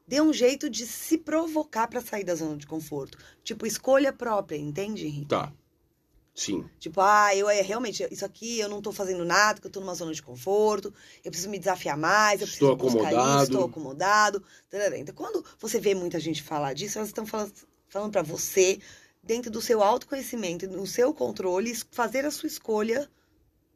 dê 0.09 0.19
um 0.19 0.33
jeito 0.33 0.71
de 0.71 0.87
se 0.87 1.19
provocar 1.19 1.89
para 1.89 2.01
sair 2.01 2.25
da 2.25 2.35
zona 2.35 2.57
de 2.57 2.67
conforto. 2.67 3.19
Tipo, 3.45 3.67
escolha 3.67 4.15
própria, 4.15 4.57
entende, 4.57 5.07
Henrique? 5.07 5.29
Tá. 5.29 5.53
Sim. 6.37 6.69
Tipo, 6.79 7.01
ah, 7.01 7.35
eu 7.35 7.49
é 7.49 7.63
realmente, 7.63 8.07
isso 8.11 8.25
aqui 8.25 8.61
eu 8.61 8.69
não 8.69 8.83
tô 8.83 8.93
fazendo 8.93 9.25
nada, 9.25 9.55
porque 9.55 9.69
eu 9.69 9.73
tô 9.73 9.81
numa 9.81 9.95
zona 9.95 10.13
de 10.13 10.23
conforto, 10.23 10.93
eu 11.25 11.31
preciso 11.31 11.49
me 11.49 11.59
desafiar 11.59 11.97
mais, 11.97 12.43
eu 12.43 12.47
Estou 12.47 12.77
preciso 12.77 12.97
buscar 12.99 13.09
acomodado. 13.09 13.43
isso, 13.43 13.53
estou 13.53 13.65
acomodado. 13.65 14.45
Então, 14.99 15.15
quando 15.15 15.43
você 15.59 15.81
vê 15.81 15.95
muita 15.95 16.21
gente 16.21 16.43
falar 16.43 16.75
disso, 16.75 16.99
elas 16.99 17.09
estão 17.09 17.25
falando, 17.25 17.55
falando 17.89 18.13
para 18.13 18.23
você, 18.23 18.79
dentro 19.23 19.51
do 19.51 19.63
seu 19.63 19.83
autoconhecimento, 19.83 20.69
no 20.69 20.87
seu 20.87 21.15
controle, 21.15 21.75
fazer 21.91 22.27
a 22.27 22.31
sua 22.31 22.49
escolha 22.49 23.11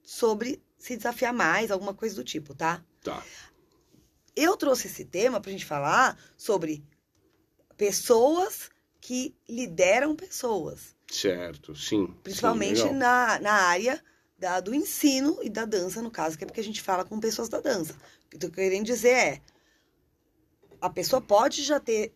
sobre 0.02 0.62
se 0.76 0.98
desafiar 0.98 1.32
mais, 1.32 1.70
alguma 1.70 1.94
coisa 1.94 2.14
do 2.14 2.22
tipo, 2.22 2.54
tá? 2.54 2.84
Tá. 3.02 3.24
Eu 4.36 4.54
trouxe 4.54 4.86
esse 4.86 5.06
tema 5.06 5.40
pra 5.40 5.50
gente 5.50 5.64
falar 5.64 6.18
sobre 6.36 6.84
pessoas 7.78 8.70
que 9.00 9.34
lideram 9.48 10.14
pessoas. 10.14 10.94
Certo, 11.10 11.74
sim. 11.74 12.14
Principalmente 12.22 12.80
sim, 12.80 12.92
na, 12.92 13.38
na 13.40 13.52
área 13.52 14.02
da- 14.38 14.60
do 14.60 14.74
ensino 14.74 15.38
e 15.42 15.50
da 15.50 15.64
dança, 15.64 16.00
no 16.00 16.10
caso, 16.10 16.36
que 16.38 16.44
é 16.44 16.46
porque 16.46 16.60
a 16.60 16.64
gente 16.64 16.80
fala 16.80 17.04
com 17.04 17.20
pessoas 17.20 17.48
da 17.48 17.60
dança. 17.60 17.94
O 18.26 18.28
que 18.30 18.36
eu 18.36 18.40
tô 18.40 18.50
querendo 18.50 18.84
dizer 18.86 19.10
é: 19.10 19.42
a 20.80 20.88
pessoa 20.88 21.20
pode 21.20 21.62
já 21.62 21.78
ter 21.80 22.14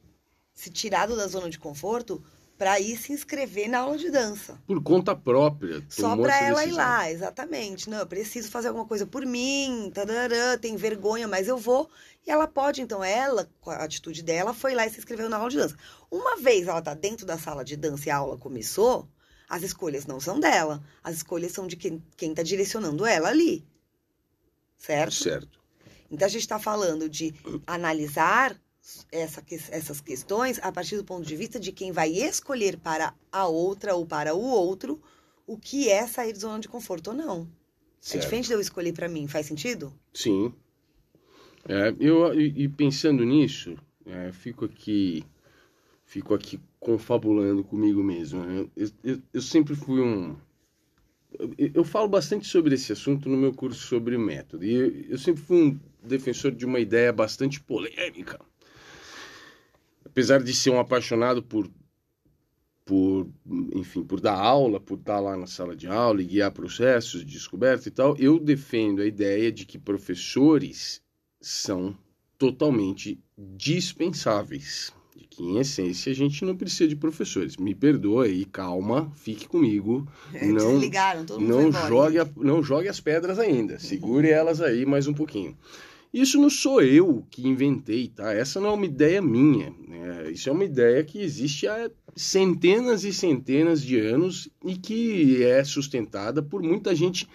se 0.54 0.70
tirado 0.70 1.16
da 1.16 1.26
zona 1.26 1.50
de 1.50 1.58
conforto 1.58 2.24
para 2.56 2.78
ir 2.78 2.96
se 2.96 3.12
inscrever 3.12 3.68
na 3.68 3.80
aula 3.80 3.98
de 3.98 4.10
dança. 4.10 4.60
Por 4.66 4.82
conta 4.82 5.14
própria. 5.14 5.84
Só 5.88 6.16
para 6.16 6.40
ela 6.40 6.64
ir 6.64 6.72
lá, 6.72 7.10
exatamente. 7.10 7.90
Não, 7.90 7.98
eu 7.98 8.06
preciso 8.06 8.50
fazer 8.50 8.68
alguma 8.68 8.86
coisa 8.86 9.06
por 9.06 9.26
mim, 9.26 9.90
tarará, 9.92 10.56
tem 10.56 10.76
vergonha, 10.76 11.26
mas 11.26 11.48
eu 11.48 11.58
vou. 11.58 11.90
E 12.26 12.30
ela 12.30 12.46
pode, 12.46 12.80
então, 12.80 13.02
ela, 13.02 13.50
com 13.60 13.70
a 13.70 13.76
atitude 13.76 14.22
dela, 14.22 14.54
foi 14.54 14.74
lá 14.74 14.86
e 14.86 14.90
se 14.90 14.98
inscreveu 14.98 15.28
na 15.28 15.36
aula 15.36 15.50
de 15.50 15.56
dança. 15.56 15.76
Uma 16.10 16.36
vez 16.36 16.68
ela 16.68 16.80
tá 16.80 16.94
dentro 16.94 17.26
da 17.26 17.36
sala 17.36 17.64
de 17.64 17.76
dança 17.76 18.08
e 18.08 18.10
a 18.10 18.16
aula 18.16 18.38
começou, 18.38 19.08
as 19.48 19.62
escolhas 19.62 20.06
não 20.06 20.20
são 20.20 20.38
dela. 20.38 20.82
As 21.02 21.16
escolhas 21.16 21.52
são 21.52 21.66
de 21.66 21.76
quem, 21.76 22.02
quem 22.16 22.32
tá 22.32 22.42
direcionando 22.42 23.04
ela 23.04 23.28
ali. 23.28 23.66
Certo? 24.78 25.14
Certo. 25.14 25.60
Então 26.10 26.26
a 26.26 26.30
gente 26.30 26.42
está 26.42 26.58
falando 26.58 27.08
de 27.08 27.34
analisar 27.66 28.56
essa 29.10 29.42
essas 29.70 30.00
questões 30.00 30.58
a 30.62 30.70
partir 30.70 30.96
do 30.96 31.04
ponto 31.04 31.26
de 31.26 31.36
vista 31.36 31.58
de 31.58 31.72
quem 31.72 31.90
vai 31.90 32.10
escolher 32.10 32.78
para 32.78 33.14
a 33.32 33.46
outra 33.46 33.94
ou 33.94 34.04
para 34.04 34.34
o 34.34 34.42
outro 34.42 35.00
o 35.46 35.58
que 35.58 35.88
é 35.88 36.06
sair 36.06 36.32
de 36.32 36.40
zona 36.40 36.60
de 36.60 36.68
conforto 36.68 37.08
ou 37.08 37.16
não. 37.16 37.42
É 37.42 37.46
certo. 38.00 38.24
diferente 38.24 38.46
de 38.48 38.52
eu 38.52 38.60
escolher 38.60 38.92
para 38.92 39.08
mim, 39.08 39.26
faz 39.26 39.46
sentido? 39.46 39.92
Sim. 40.12 40.52
É, 41.66 41.94
eu, 41.98 42.38
e, 42.38 42.68
pensando 42.68 43.24
nisso, 43.24 43.76
é, 44.04 44.30
fico 44.32 44.66
aqui 44.66 45.24
fico 46.04 46.34
aqui 46.34 46.60
confabulando 46.78 47.64
comigo 47.64 48.02
mesmo. 48.02 48.44
né? 48.44 48.66
Eu, 48.76 48.90
eu, 49.02 49.22
eu 49.32 49.42
sempre 49.42 49.74
fui 49.74 50.00
um. 50.00 50.36
Eu, 51.38 51.54
eu 51.74 51.84
falo 51.84 52.06
bastante 52.06 52.46
sobre 52.46 52.74
esse 52.74 52.92
assunto 52.92 53.28
no 53.28 53.36
meu 53.36 53.52
curso 53.52 53.80
sobre 53.86 54.16
método. 54.18 54.64
E 54.64 55.06
eu 55.10 55.18
sempre 55.18 55.42
fui 55.42 55.56
um 55.56 55.80
defensor 56.02 56.52
de 56.52 56.66
uma 56.66 56.78
ideia 56.78 57.12
bastante 57.12 57.60
polêmica. 57.60 58.38
Apesar 60.14 60.40
de 60.40 60.54
ser 60.54 60.70
um 60.70 60.78
apaixonado 60.78 61.42
por 61.42 61.68
por, 62.86 63.26
enfim, 63.74 64.04
por 64.04 64.20
dar 64.20 64.34
aula, 64.38 64.78
por 64.78 64.98
estar 64.98 65.18
lá 65.18 65.36
na 65.38 65.46
sala 65.46 65.74
de 65.74 65.86
aula 65.86 66.20
e 66.20 66.26
guiar 66.26 66.52
processos 66.52 67.24
de 67.24 67.32
descoberta 67.32 67.88
e 67.88 67.90
tal, 67.90 68.14
eu 68.18 68.38
defendo 68.38 69.00
a 69.00 69.06
ideia 69.06 69.50
de 69.50 69.64
que 69.64 69.78
professores 69.78 71.00
são 71.40 71.96
totalmente 72.36 73.18
dispensáveis. 73.38 74.92
De 75.16 75.24
que, 75.26 75.42
em 75.42 75.58
essência, 75.58 76.12
a 76.12 76.14
gente 76.14 76.44
não 76.44 76.54
precisa 76.54 76.86
de 76.86 76.94
professores. 76.94 77.56
Me 77.56 77.74
perdoa 77.74 78.24
aí, 78.26 78.44
calma, 78.44 79.10
fique 79.16 79.48
comigo. 79.48 80.06
Não- 80.42 80.78
mundo 81.40 81.52
foi 81.52 81.62
Não 81.62 81.68
embora. 81.68 81.88
jogue, 81.88 82.18
a- 82.18 82.28
não 82.36 82.62
jogue 82.62 82.88
as 82.88 83.00
pedras 83.00 83.38
ainda. 83.38 83.78
Segure 83.78 84.28
elas 84.28 84.60
aí 84.60 84.84
mais 84.84 85.06
um 85.06 85.14
pouquinho. 85.14 85.56
Isso 86.14 86.40
não 86.40 86.48
sou 86.48 86.80
eu 86.80 87.26
que 87.28 87.44
inventei, 87.44 88.06
tá? 88.06 88.32
Essa 88.32 88.60
não 88.60 88.68
é 88.68 88.72
uma 88.74 88.86
ideia 88.86 89.20
minha. 89.20 89.74
né? 89.88 90.30
Isso 90.30 90.48
é 90.48 90.52
uma 90.52 90.64
ideia 90.64 91.02
que 91.02 91.20
existe 91.20 91.66
há 91.66 91.90
centenas 92.14 93.02
e 93.02 93.12
centenas 93.12 93.82
de 93.82 93.98
anos 93.98 94.48
e 94.64 94.76
que 94.76 95.42
é 95.42 95.64
sustentada 95.64 96.40
por 96.40 96.62
muita 96.62 96.94
gente 96.94 97.28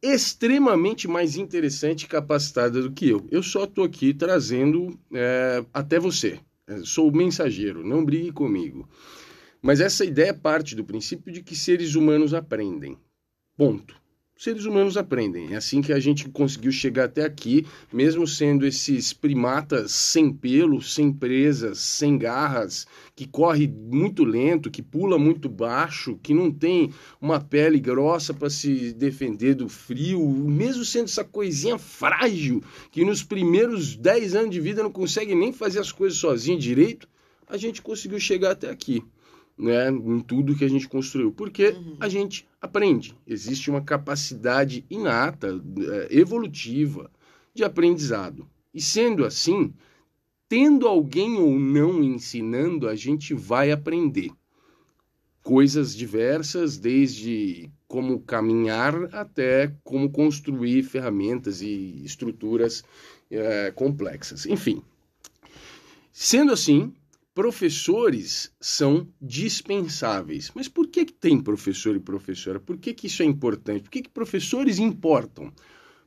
extremamente 0.00 1.08
mais 1.08 1.36
interessante 1.36 2.04
e 2.04 2.08
capacitada 2.08 2.80
do 2.80 2.92
que 2.92 3.08
eu. 3.08 3.26
Eu 3.28 3.42
só 3.42 3.64
estou 3.64 3.82
aqui 3.82 4.14
trazendo 4.14 4.96
é, 5.12 5.64
até 5.74 5.98
você. 5.98 6.38
Eu 6.64 6.86
sou 6.86 7.08
o 7.08 7.16
mensageiro, 7.16 7.84
não 7.84 8.04
brigue 8.04 8.30
comigo. 8.30 8.88
Mas 9.60 9.80
essa 9.80 10.04
ideia 10.04 10.32
parte 10.32 10.76
do 10.76 10.84
princípio 10.84 11.32
de 11.32 11.42
que 11.42 11.56
seres 11.56 11.96
humanos 11.96 12.32
aprendem. 12.34 12.96
Ponto. 13.56 14.00
Seres 14.42 14.64
humanos 14.64 14.96
aprendem. 14.96 15.52
É 15.52 15.56
assim 15.56 15.80
que 15.80 15.92
a 15.92 16.00
gente 16.00 16.28
conseguiu 16.28 16.72
chegar 16.72 17.04
até 17.04 17.24
aqui, 17.24 17.64
mesmo 17.92 18.26
sendo 18.26 18.66
esses 18.66 19.12
primatas 19.12 19.92
sem 19.92 20.32
pelo, 20.32 20.82
sem 20.82 21.12
presas, 21.12 21.78
sem 21.78 22.18
garras, 22.18 22.84
que 23.14 23.24
corre 23.24 23.68
muito 23.68 24.24
lento, 24.24 24.68
que 24.68 24.82
pula 24.82 25.16
muito 25.16 25.48
baixo, 25.48 26.18
que 26.20 26.34
não 26.34 26.50
tem 26.50 26.92
uma 27.20 27.38
pele 27.38 27.78
grossa 27.78 28.34
para 28.34 28.50
se 28.50 28.92
defender 28.92 29.54
do 29.54 29.68
frio, 29.68 30.20
mesmo 30.28 30.84
sendo 30.84 31.04
essa 31.04 31.22
coisinha 31.22 31.78
frágil, 31.78 32.64
que 32.90 33.04
nos 33.04 33.22
primeiros 33.22 33.94
10 33.94 34.34
anos 34.34 34.50
de 34.50 34.60
vida 34.60 34.82
não 34.82 34.90
consegue 34.90 35.36
nem 35.36 35.52
fazer 35.52 35.78
as 35.78 35.92
coisas 35.92 36.18
sozinho 36.18 36.58
direito, 36.58 37.08
a 37.46 37.56
gente 37.56 37.80
conseguiu 37.80 38.18
chegar 38.18 38.50
até 38.50 38.68
aqui 38.68 39.04
né, 39.56 39.90
em 39.90 40.20
tudo 40.20 40.56
que 40.56 40.64
a 40.64 40.68
gente 40.68 40.88
construiu, 40.88 41.32
porque 41.32 41.68
Uhum. 41.68 41.96
a 42.00 42.08
gente 42.08 42.46
aprende. 42.60 43.14
Existe 43.26 43.70
uma 43.70 43.82
capacidade 43.82 44.84
inata, 44.90 45.48
eh, 45.78 46.08
evolutiva 46.10 47.10
de 47.54 47.62
aprendizado. 47.64 48.48
E 48.72 48.80
sendo 48.80 49.24
assim, 49.24 49.72
tendo 50.48 50.88
alguém 50.88 51.36
ou 51.36 51.58
não 51.58 52.02
ensinando, 52.02 52.88
a 52.88 52.94
gente 52.94 53.34
vai 53.34 53.70
aprender 53.70 54.30
coisas 55.42 55.94
diversas, 55.94 56.78
desde 56.78 57.70
como 57.88 58.20
caminhar 58.20 58.94
até 59.14 59.74
como 59.84 60.08
construir 60.10 60.82
ferramentas 60.82 61.60
e 61.60 62.00
estruturas 62.04 62.82
eh, 63.30 63.70
complexas. 63.74 64.46
Enfim, 64.46 64.82
sendo 66.12 66.52
assim, 66.52 66.94
professores 67.34 68.52
são 68.60 69.08
dispensáveis. 69.20 70.50
Mas 70.54 70.68
por 70.68 70.88
que, 70.88 71.04
que 71.06 71.12
tem 71.12 71.40
professor 71.40 71.96
e 71.96 72.00
professora? 72.00 72.60
Por 72.60 72.76
que, 72.76 72.92
que 72.92 73.06
isso 73.06 73.22
é 73.22 73.26
importante? 73.26 73.82
Por 73.82 73.90
que, 73.90 74.02
que 74.02 74.10
professores 74.10 74.78
importam? 74.78 75.52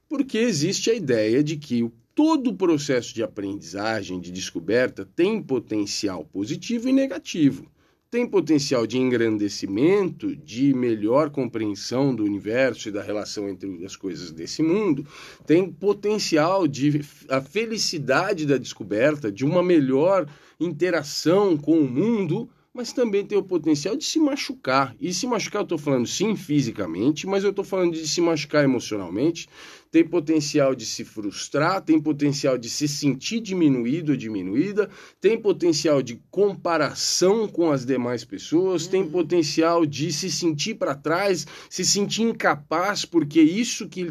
Porque 0.07 0.37
existe 0.37 0.91
a 0.91 0.93
ideia 0.93 1.43
de 1.43 1.57
que 1.57 1.89
todo 2.13 2.51
o 2.51 2.55
processo 2.55 3.13
de 3.13 3.23
aprendizagem, 3.23 4.19
de 4.19 4.31
descoberta, 4.31 5.07
tem 5.15 5.41
potencial 5.41 6.23
positivo 6.25 6.87
e 6.87 6.93
negativo. 6.93 7.69
Tem 8.09 8.25
potencial 8.25 8.85
de 8.87 8.97
engrandecimento, 8.97 10.33
de 10.35 10.73
melhor 10.73 11.31
compreensão 11.31 12.15
do 12.15 12.23
universo 12.23 12.87
e 12.87 12.91
da 12.91 13.01
relação 13.01 13.49
entre 13.49 13.83
as 13.83 13.95
coisas 13.95 14.31
desse 14.31 14.61
mundo. 14.61 15.05
Tem 15.45 15.69
potencial 15.69 16.67
de 16.67 17.01
a 17.27 17.41
felicidade 17.41 18.45
da 18.45 18.57
descoberta, 18.57 19.29
de 19.31 19.43
uma 19.43 19.61
melhor 19.61 20.27
interação 20.59 21.57
com 21.57 21.79
o 21.79 21.89
mundo, 21.89 22.49
mas 22.73 22.91
também 22.91 23.25
tem 23.25 23.37
o 23.37 23.43
potencial 23.43 23.95
de 23.95 24.03
se 24.03 24.19
machucar. 24.19 24.93
E 24.99 25.13
se 25.13 25.25
machucar, 25.25 25.61
eu 25.61 25.63
estou 25.63 25.77
falando 25.77 26.05
sim 26.05 26.35
fisicamente, 26.35 27.25
mas 27.25 27.43
eu 27.43 27.51
estou 27.51 27.63
falando 27.63 27.93
de 27.93 28.05
se 28.07 28.19
machucar 28.19 28.65
emocionalmente. 28.65 29.47
Tem 29.91 30.03
potencial 30.03 30.75
de 30.75 30.85
se 30.85 31.05
frustrar, 31.05 31.81
tem 31.81 31.99
potencial 31.99 32.57
de 32.57 32.69
se 32.69 32.87
sentir 32.87 33.39
diminuído 33.39 34.11
ou 34.11 34.17
diminuída, 34.17 34.89
tem 35.21 35.39
potencial 35.39 36.01
de 36.01 36.21
comparação 36.29 37.47
com 37.47 37.71
as 37.71 37.85
demais 37.85 38.25
pessoas, 38.25 38.87
tem 38.87 39.07
potencial 39.07 39.85
de 39.85 40.11
se 40.11 40.29
sentir 40.29 40.75
para 40.75 40.95
trás, 40.95 41.47
se 41.69 41.85
sentir 41.85 42.23
incapaz, 42.23 43.05
porque 43.05 43.41
isso 43.41 43.87
que 43.87 44.09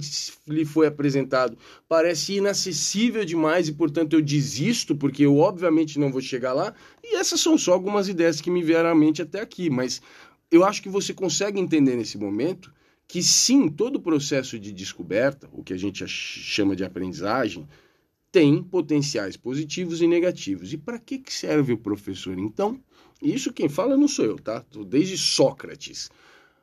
lhe 0.48 0.64
foi 0.64 0.86
apresentado 0.86 1.56
parece 1.88 2.34
inacessível 2.34 3.24
demais 3.24 3.68
e, 3.68 3.72
portanto, 3.72 4.14
eu 4.14 4.20
desisto, 4.20 4.96
porque 4.96 5.24
eu 5.24 5.38
obviamente 5.38 5.98
não 5.98 6.10
vou 6.10 6.20
chegar 6.20 6.52
lá. 6.52 6.74
E 7.02 7.16
essas 7.16 7.40
são 7.40 7.56
só 7.56 7.72
algumas 7.72 8.08
ideias 8.08 8.40
que 8.40 8.50
me 8.50 8.62
vieram 8.62 8.90
à 8.90 8.94
mente 8.94 9.22
até 9.22 9.40
aqui, 9.40 9.70
mas 9.70 10.02
eu 10.50 10.64
acho 10.64 10.82
que 10.82 10.88
você 10.88 11.14
consegue 11.14 11.60
entender 11.60 11.96
nesse 11.96 12.18
momento 12.18 12.73
que 13.06 13.22
sim, 13.22 13.68
todo 13.68 13.96
o 13.96 14.02
processo 14.02 14.58
de 14.58 14.72
descoberta, 14.72 15.48
o 15.52 15.62
que 15.62 15.72
a 15.72 15.76
gente 15.76 16.06
chama 16.06 16.74
de 16.74 16.84
aprendizagem, 16.84 17.68
tem 18.32 18.62
potenciais 18.62 19.36
positivos 19.36 20.02
e 20.02 20.08
negativos. 20.08 20.72
E 20.72 20.76
para 20.76 20.98
que, 20.98 21.22
serve 21.28 21.72
o 21.72 21.78
professor, 21.78 22.36
então? 22.38 22.80
Isso 23.22 23.52
quem 23.52 23.68
fala 23.68 23.96
não 23.96 24.08
sou 24.08 24.24
eu, 24.24 24.36
tá? 24.36 24.64
Desde 24.88 25.16
Sócrates. 25.16 26.10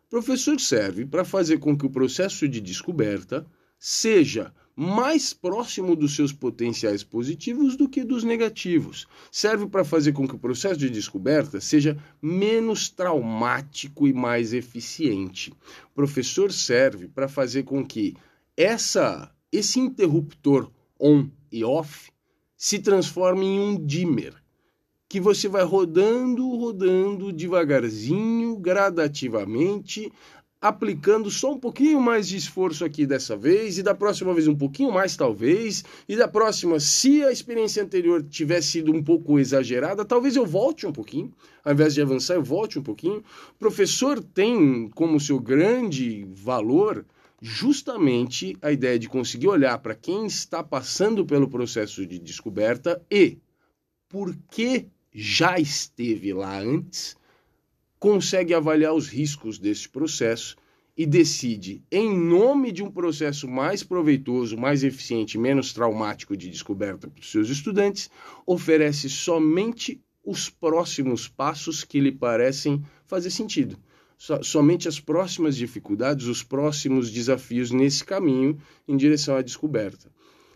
O 0.07 0.09
professor 0.09 0.59
serve 0.59 1.05
para 1.05 1.23
fazer 1.23 1.59
com 1.59 1.77
que 1.77 1.85
o 1.85 1.89
processo 1.89 2.47
de 2.47 2.59
descoberta 2.59 3.47
seja 3.79 4.53
mais 4.75 5.33
próximo 5.33 5.95
dos 5.95 6.15
seus 6.15 6.31
potenciais 6.31 7.03
positivos 7.03 7.75
do 7.75 7.87
que 7.87 8.03
dos 8.03 8.23
negativos. 8.23 9.07
Serve 9.31 9.67
para 9.67 9.83
fazer 9.83 10.13
com 10.13 10.27
que 10.27 10.35
o 10.35 10.39
processo 10.39 10.79
de 10.79 10.89
descoberta 10.89 11.59
seja 11.59 11.97
menos 12.21 12.89
traumático 12.89 14.07
e 14.07 14.13
mais 14.13 14.53
eficiente. 14.53 15.51
O 15.91 15.95
professor 15.95 16.51
serve 16.51 17.07
para 17.07 17.27
fazer 17.27 17.63
com 17.63 17.85
que 17.85 18.15
essa 18.55 19.31
esse 19.51 19.79
interruptor 19.79 20.71
on 20.99 21.27
e 21.51 21.63
off 21.63 22.09
se 22.55 22.79
transforme 22.79 23.45
em 23.45 23.59
um 23.59 23.85
dimmer, 23.85 24.35
que 25.09 25.19
você 25.19 25.49
vai 25.49 25.63
rodando, 25.63 26.47
rodando 26.55 27.33
devagarzinho, 27.33 28.55
gradativamente, 28.55 30.11
aplicando 30.61 31.31
só 31.31 31.53
um 31.53 31.59
pouquinho 31.59 31.99
mais 31.99 32.27
de 32.27 32.37
esforço 32.37 32.85
aqui 32.85 33.07
dessa 33.07 33.35
vez, 33.35 33.79
e 33.79 33.83
da 33.83 33.95
próxima 33.95 34.31
vez 34.31 34.47
um 34.47 34.55
pouquinho 34.55 34.91
mais, 34.91 35.17
talvez, 35.17 35.83
e 36.07 36.15
da 36.15 36.27
próxima, 36.27 36.79
se 36.79 37.23
a 37.23 37.31
experiência 37.31 37.81
anterior 37.81 38.21
tivesse 38.21 38.73
sido 38.73 38.93
um 38.93 39.03
pouco 39.03 39.39
exagerada, 39.39 40.05
talvez 40.05 40.35
eu 40.35 40.45
volte 40.45 40.85
um 40.85 40.93
pouquinho, 40.93 41.33
ao 41.65 41.73
invés 41.73 41.95
de 41.95 42.01
avançar, 42.01 42.35
eu 42.35 42.43
volte 42.43 42.77
um 42.77 42.83
pouquinho. 42.83 43.23
O 43.55 43.57
professor 43.57 44.23
tem 44.23 44.87
como 44.93 45.19
seu 45.19 45.39
grande 45.39 46.27
valor 46.31 47.03
justamente 47.41 48.55
a 48.61 48.71
ideia 48.71 48.99
de 48.99 49.09
conseguir 49.09 49.47
olhar 49.47 49.79
para 49.79 49.95
quem 49.95 50.27
está 50.27 50.63
passando 50.63 51.25
pelo 51.25 51.49
processo 51.49 52.05
de 52.05 52.19
descoberta 52.19 53.01
e 53.09 53.39
por 54.07 54.35
que 54.51 54.85
já 55.11 55.57
esteve 55.57 56.33
lá 56.33 56.59
antes 56.59 57.19
consegue 58.01 58.51
avaliar 58.51 58.95
os 58.95 59.07
riscos 59.07 59.59
desse 59.59 59.87
processo 59.87 60.55
e 60.97 61.05
decide, 61.05 61.83
em 61.91 62.11
nome 62.11 62.71
de 62.71 62.81
um 62.81 62.89
processo 62.89 63.47
mais 63.47 63.83
proveitoso, 63.83 64.57
mais 64.57 64.83
eficiente, 64.83 65.37
menos 65.37 65.71
traumático 65.71 66.35
de 66.35 66.49
descoberta 66.49 67.07
para 67.07 67.21
os 67.21 67.29
seus 67.29 67.47
estudantes, 67.47 68.09
oferece 68.43 69.07
somente 69.07 70.01
os 70.25 70.49
próximos 70.49 71.27
passos 71.27 71.83
que 71.83 71.99
lhe 71.99 72.11
parecem 72.11 72.83
fazer 73.05 73.29
sentido. 73.29 73.77
Somente 74.41 74.87
as 74.87 74.99
próximas 74.99 75.55
dificuldades, 75.55 76.25
os 76.25 76.41
próximos 76.41 77.11
desafios 77.11 77.69
nesse 77.69 78.03
caminho 78.03 78.57
em 78.87 78.97
direção 78.97 79.35
à 79.35 79.43
descoberta. 79.43 80.11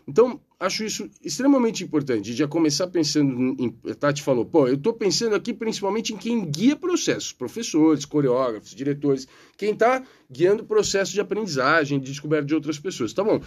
Então, 0.08 0.40
acho 0.58 0.84
isso 0.84 1.10
extremamente 1.20 1.82
importante. 1.82 2.32
Já 2.32 2.46
começar 2.46 2.86
pensando 2.86 3.56
em. 3.58 3.70
Tati 3.94 4.22
falou, 4.22 4.44
pô, 4.44 4.68
eu 4.68 4.74
estou 4.74 4.92
pensando 4.92 5.34
aqui 5.34 5.52
principalmente 5.52 6.14
em 6.14 6.16
quem 6.16 6.44
guia 6.48 6.76
processos, 6.76 7.32
professores, 7.32 8.04
coreógrafos, 8.04 8.72
diretores, 8.72 9.26
quem 9.56 9.72
está 9.72 10.04
guiando 10.30 10.62
o 10.62 10.66
processo 10.66 11.12
de 11.12 11.20
aprendizagem, 11.20 11.98
de 11.98 12.06
descoberta 12.06 12.46
de 12.46 12.54
outras 12.54 12.78
pessoas. 12.78 13.12
Tá 13.12 13.24
bom. 13.24 13.40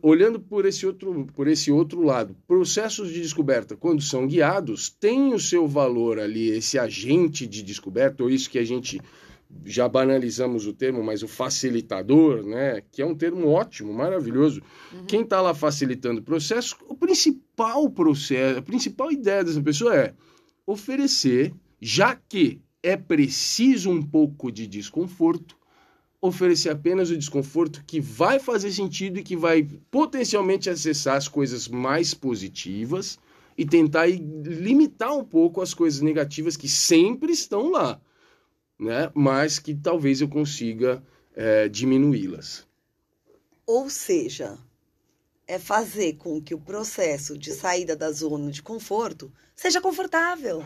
Olhando 0.00 0.38
por 0.38 0.64
esse 0.66 0.86
outro, 0.86 1.26
por 1.34 1.48
esse 1.48 1.72
outro 1.72 2.02
lado, 2.02 2.36
processos 2.46 3.12
de 3.12 3.20
descoberta, 3.20 3.76
quando 3.76 4.00
são 4.00 4.26
guiados, 4.26 4.88
têm 4.88 5.34
o 5.34 5.40
seu 5.40 5.66
valor 5.66 6.20
ali, 6.20 6.50
esse 6.50 6.78
agente 6.78 7.44
de 7.44 7.62
descoberta, 7.62 8.22
ou 8.22 8.30
isso 8.30 8.48
que 8.48 8.58
a 8.58 8.64
gente 8.64 9.00
já 9.64 9.88
banalizamos 9.88 10.66
o 10.66 10.72
termo, 10.72 11.02
mas 11.02 11.22
o 11.22 11.28
facilitador, 11.28 12.42
né, 12.44 12.82
que 12.92 13.00
é 13.00 13.06
um 13.06 13.14
termo 13.14 13.48
ótimo, 13.48 13.92
maravilhoso. 13.92 14.62
Uhum. 14.92 15.06
Quem 15.06 15.22
está 15.22 15.40
lá 15.40 15.54
facilitando 15.54 16.20
o 16.20 16.24
processo, 16.24 16.76
o 16.86 16.94
principal 16.94 17.88
processo, 17.90 18.58
a 18.58 18.62
principal 18.62 19.10
ideia 19.10 19.42
dessa 19.42 19.62
pessoa 19.62 19.94
é 19.96 20.14
oferecer, 20.66 21.54
já 21.80 22.14
que 22.14 22.60
é 22.82 22.96
preciso 22.96 23.90
um 23.90 24.02
pouco 24.02 24.52
de 24.52 24.66
desconforto, 24.66 25.56
oferecer 26.20 26.70
apenas 26.70 27.10
o 27.10 27.16
desconforto 27.16 27.82
que 27.86 28.00
vai 28.00 28.38
fazer 28.38 28.70
sentido 28.70 29.18
e 29.18 29.22
que 29.22 29.36
vai 29.36 29.66
potencialmente 29.90 30.68
acessar 30.68 31.16
as 31.16 31.28
coisas 31.28 31.68
mais 31.68 32.12
positivas 32.12 33.18
e 33.56 33.64
tentar 33.64 34.06
limitar 34.06 35.16
um 35.16 35.24
pouco 35.24 35.60
as 35.60 35.72
coisas 35.72 36.00
negativas 36.00 36.56
que 36.56 36.68
sempre 36.68 37.32
estão 37.32 37.70
lá 37.70 38.00
né? 38.78 39.10
mas 39.14 39.58
que 39.58 39.74
talvez 39.74 40.20
eu 40.20 40.28
consiga 40.28 41.02
é, 41.34 41.68
diminuí-las. 41.68 42.66
Ou 43.66 43.90
seja, 43.90 44.58
é 45.46 45.58
fazer 45.58 46.14
com 46.14 46.40
que 46.40 46.54
o 46.54 46.60
processo 46.60 47.36
de 47.36 47.52
saída 47.52 47.96
da 47.96 48.12
zona 48.12 48.50
de 48.50 48.62
conforto 48.62 49.32
seja 49.56 49.80
confortável. 49.80 50.62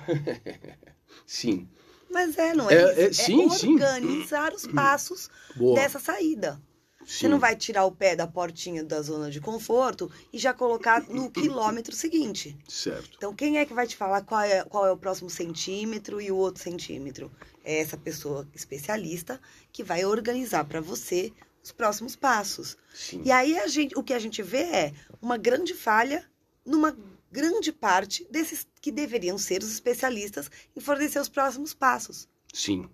sim. 1.26 1.68
Mas 2.10 2.36
é, 2.36 2.52
não 2.52 2.70
é? 2.70 2.74
é, 2.74 3.02
é 3.04 3.12
sim, 3.12 3.46
organizar 3.46 4.50
sim. 4.50 4.56
os 4.56 4.66
passos 4.66 5.30
Boa. 5.56 5.76
dessa 5.76 5.98
saída. 5.98 6.60
Sim. 7.00 7.06
Você 7.06 7.28
não 7.28 7.38
vai 7.38 7.56
tirar 7.56 7.84
o 7.84 7.92
pé 7.92 8.14
da 8.14 8.26
portinha 8.26 8.84
da 8.84 9.00
zona 9.02 9.30
de 9.30 9.40
conforto 9.40 10.10
e 10.32 10.38
já 10.38 10.52
colocar 10.52 11.02
no 11.08 11.30
quilômetro 11.32 11.94
seguinte. 11.94 12.56
Certo. 12.68 13.10
Então, 13.16 13.34
quem 13.34 13.58
é 13.58 13.64
que 13.64 13.74
vai 13.74 13.86
te 13.86 13.96
falar 13.96 14.22
qual 14.22 14.42
é, 14.42 14.64
qual 14.64 14.86
é 14.86 14.92
o 14.92 14.96
próximo 14.96 15.30
centímetro 15.30 16.20
e 16.20 16.30
o 16.30 16.36
outro 16.36 16.62
centímetro? 16.62 17.30
É 17.64 17.78
essa 17.78 17.96
pessoa 17.96 18.48
especialista 18.54 19.40
que 19.72 19.84
vai 19.84 20.04
organizar 20.04 20.64
para 20.64 20.80
você 20.80 21.32
os 21.62 21.70
próximos 21.72 22.16
passos. 22.16 22.76
Sim. 22.92 23.22
E 23.24 23.30
aí, 23.30 23.58
a 23.58 23.66
gente, 23.68 23.96
o 23.96 24.02
que 24.02 24.12
a 24.12 24.18
gente 24.18 24.42
vê 24.42 24.62
é 24.62 24.92
uma 25.20 25.36
grande 25.36 25.74
falha 25.74 26.24
numa 26.64 26.96
grande 27.30 27.72
parte 27.72 28.26
desses 28.30 28.66
que 28.80 28.92
deveriam 28.92 29.38
ser 29.38 29.62
os 29.62 29.72
especialistas 29.72 30.50
em 30.76 30.80
fornecer 30.80 31.18
os 31.18 31.28
próximos 31.28 31.72
passos. 31.72 32.28
Sim. 32.52 32.88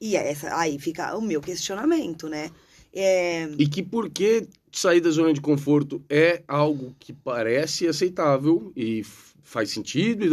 E 0.00 0.16
essa, 0.16 0.56
aí 0.56 0.78
fica 0.78 1.16
o 1.16 1.22
meu 1.22 1.40
questionamento, 1.40 2.28
né? 2.28 2.50
É... 2.92 3.44
E 3.56 3.68
que 3.68 3.82
porque 3.82 4.48
sair 4.72 5.00
da 5.00 5.10
zona 5.10 5.32
de 5.32 5.40
conforto 5.40 6.02
é 6.08 6.42
algo 6.48 6.94
que 6.98 7.12
parece 7.12 7.86
aceitável 7.86 8.72
e 8.74 9.04
faz 9.42 9.70
sentido 9.70 10.24
e 10.24 10.30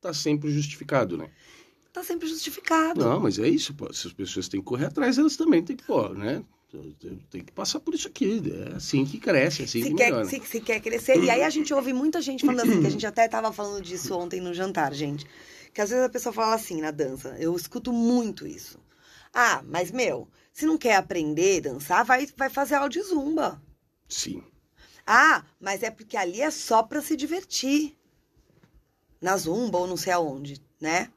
tá 0.00 0.14
sempre 0.14 0.50
justificado, 0.50 1.16
né? 1.16 1.30
Tá 1.94 2.02
sempre 2.02 2.26
justificado. 2.26 3.04
Não, 3.04 3.20
mas 3.20 3.38
é 3.38 3.46
isso, 3.48 3.72
pô. 3.72 3.90
Se 3.92 4.08
as 4.08 4.12
pessoas 4.12 4.48
têm 4.48 4.58
que 4.58 4.66
correr 4.66 4.86
atrás, 4.86 5.16
elas 5.16 5.36
também 5.36 5.62
têm 5.62 5.76
que, 5.76 5.84
pô, 5.84 6.08
né? 6.08 6.42
Tem 7.30 7.44
que 7.44 7.52
passar 7.52 7.78
por 7.78 7.94
isso 7.94 8.08
aqui. 8.08 8.42
É 8.52 8.74
assim 8.74 9.04
que 9.04 9.16
cresce, 9.16 9.62
é 9.62 9.64
assim 9.64 9.80
se 9.80 9.90
que 9.90 9.94
quer, 9.94 10.06
melhora. 10.06 10.24
Se, 10.24 10.40
se 10.40 10.60
quer 10.60 10.80
crescer. 10.80 11.22
E 11.22 11.30
aí 11.30 11.44
a 11.44 11.50
gente 11.50 11.72
ouve 11.72 11.92
muita 11.92 12.20
gente 12.20 12.44
falando 12.44 12.68
assim, 12.68 12.80
que 12.80 12.86
a 12.88 12.90
gente 12.90 13.06
até 13.06 13.26
estava 13.26 13.52
falando 13.52 13.80
disso 13.80 14.12
ontem 14.18 14.40
no 14.40 14.52
jantar, 14.52 14.92
gente. 14.92 15.24
Que 15.72 15.80
às 15.80 15.90
vezes 15.90 16.04
a 16.04 16.08
pessoa 16.08 16.32
fala 16.32 16.56
assim 16.56 16.80
na 16.80 16.90
dança. 16.90 17.36
Eu 17.38 17.54
escuto 17.54 17.92
muito 17.92 18.44
isso. 18.44 18.76
Ah, 19.32 19.62
mas 19.64 19.92
meu, 19.92 20.26
se 20.52 20.66
não 20.66 20.76
quer 20.76 20.96
aprender 20.96 21.58
a 21.58 21.70
dançar, 21.70 22.04
vai, 22.04 22.26
vai 22.36 22.50
fazer 22.50 22.74
aula 22.74 22.88
de 22.88 23.00
zumba. 23.02 23.62
Sim. 24.08 24.42
Ah, 25.06 25.44
mas 25.60 25.84
é 25.84 25.92
porque 25.92 26.16
ali 26.16 26.40
é 26.40 26.50
só 26.50 26.82
para 26.82 27.00
se 27.00 27.16
divertir. 27.16 27.96
Na 29.22 29.36
zumba 29.36 29.78
ou 29.78 29.86
não 29.86 29.96
sei 29.96 30.12
aonde, 30.12 30.60
né? 30.80 31.08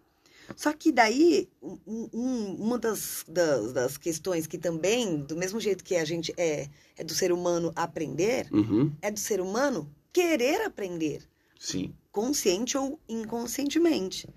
Só 0.55 0.73
que 0.73 0.91
daí, 0.91 1.49
um, 1.61 2.09
um, 2.13 2.55
uma 2.55 2.77
das, 2.77 3.25
das, 3.27 3.73
das, 3.73 3.97
questões 3.97 4.47
que 4.47 4.57
também, 4.57 5.17
do 5.17 5.35
mesmo 5.35 5.59
jeito 5.59 5.83
que 5.83 5.95
a 5.95 6.05
gente 6.05 6.33
é, 6.37 6.69
é 6.95 7.03
do 7.03 7.13
ser 7.13 7.31
humano 7.31 7.71
aprender, 7.75 8.47
uhum. 8.51 8.91
é 9.01 9.11
do 9.11 9.19
ser 9.19 9.41
humano 9.41 9.91
querer 10.13 10.61
aprender. 10.61 11.27
Sim. 11.59 11.93
Consciente 12.11 12.77
ou 12.77 12.99
inconscientemente. 13.07 14.27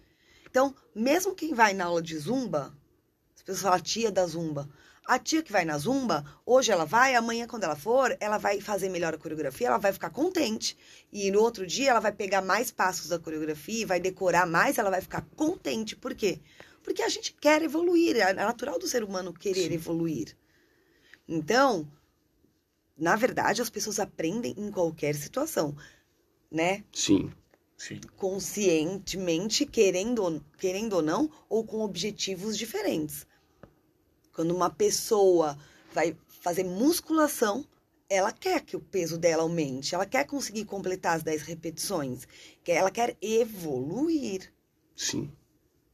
Então, 0.49 0.75
mesmo 0.95 1.35
quem 1.35 1.55
vai 1.55 1.73
na 1.73 1.85
aula 1.85 2.03
de 2.03 2.19
zumba, 2.19 2.77
as 3.35 3.43
pessoas 3.43 3.63
falam 3.63 3.81
tia 3.81 4.11
da 4.11 4.27
zumba. 4.27 4.69
A 5.11 5.19
tia 5.19 5.43
que 5.43 5.51
vai 5.51 5.65
na 5.65 5.77
zumba, 5.77 6.25
hoje 6.47 6.71
ela 6.71 6.85
vai, 6.85 7.17
amanhã 7.17 7.45
quando 7.45 7.65
ela 7.65 7.75
for, 7.75 8.17
ela 8.21 8.39
vai 8.39 8.61
fazer 8.61 8.89
melhor 8.89 9.13
a 9.13 9.19
coreografia, 9.19 9.67
ela 9.67 9.77
vai 9.77 9.93
ficar 9.93 10.11
contente. 10.11 10.77
E 11.13 11.33
no 11.33 11.41
outro 11.41 11.67
dia 11.67 11.91
ela 11.91 11.99
vai 11.99 12.13
pegar 12.13 12.41
mais 12.41 12.71
passos 12.71 13.09
da 13.09 13.19
coreografia, 13.19 13.85
vai 13.85 13.99
decorar 13.99 14.47
mais, 14.47 14.79
ela 14.79 14.89
vai 14.89 15.01
ficar 15.01 15.23
contente. 15.35 15.97
Por 15.97 16.15
quê? 16.15 16.39
Porque 16.85 17.03
a 17.03 17.09
gente 17.09 17.35
quer 17.35 17.61
evoluir, 17.61 18.19
é 18.19 18.33
natural 18.33 18.79
do 18.79 18.87
ser 18.87 19.03
humano 19.03 19.35
querer 19.35 19.67
Sim. 19.67 19.75
evoluir. 19.75 20.37
Então, 21.27 21.91
na 22.97 23.17
verdade, 23.17 23.61
as 23.61 23.69
pessoas 23.69 23.99
aprendem 23.99 24.55
em 24.57 24.71
qualquer 24.71 25.17
situação, 25.17 25.75
né? 26.49 26.85
Sim. 26.93 27.33
Sim. 27.77 28.01
Conscientemente, 28.17 29.67
querendo, 29.67 30.41
querendo 30.57 30.93
ou 30.93 31.03
não, 31.03 31.29
ou 31.49 31.65
com 31.65 31.81
objetivos 31.81 32.57
diferentes. 32.57 33.27
Quando 34.41 34.57
uma 34.57 34.71
pessoa 34.71 35.55
vai 35.93 36.17
fazer 36.41 36.65
musculação, 36.65 37.63
ela 38.09 38.33
quer 38.33 38.63
que 38.63 38.75
o 38.75 38.81
peso 38.81 39.19
dela 39.19 39.43
aumente, 39.43 39.95
ela 39.95 40.07
quer 40.07 40.25
conseguir 40.25 40.65
completar 40.65 41.15
as 41.15 41.23
10 41.23 41.43
repetições, 41.43 42.27
ela 42.67 42.91
quer 42.91 43.19
evoluir. 43.21 44.51
Sim. 44.97 45.31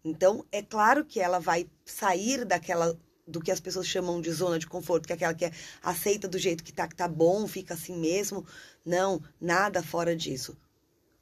Então, 0.04 0.46
é 0.52 0.62
claro 0.62 1.04
que 1.04 1.18
ela 1.18 1.40
vai 1.40 1.68
sair 1.85 2.44
daquela 2.44 2.96
do 3.26 3.40
que 3.40 3.50
as 3.50 3.59
pessoas 3.59 3.88
chamam 3.88 4.20
de 4.20 4.30
zona 4.30 4.61
de 4.61 4.68
conforto, 4.68 5.09
que 5.09 5.12
é 5.12 5.16
aquela 5.16 5.35
que 5.35 5.46
é 5.46 5.52
aceita 5.82 6.28
do 6.28 6.38
jeito 6.38 6.62
que 6.62 6.72
tá, 6.72 6.87
que 6.87 6.94
tá 6.94 7.09
bom, 7.09 7.48
fica 7.48 7.74
assim 7.74 7.98
mesmo. 7.98 8.46
Não, 8.85 9.20
nada 9.40 9.82
fora 9.82 10.14
disso. 10.14 10.56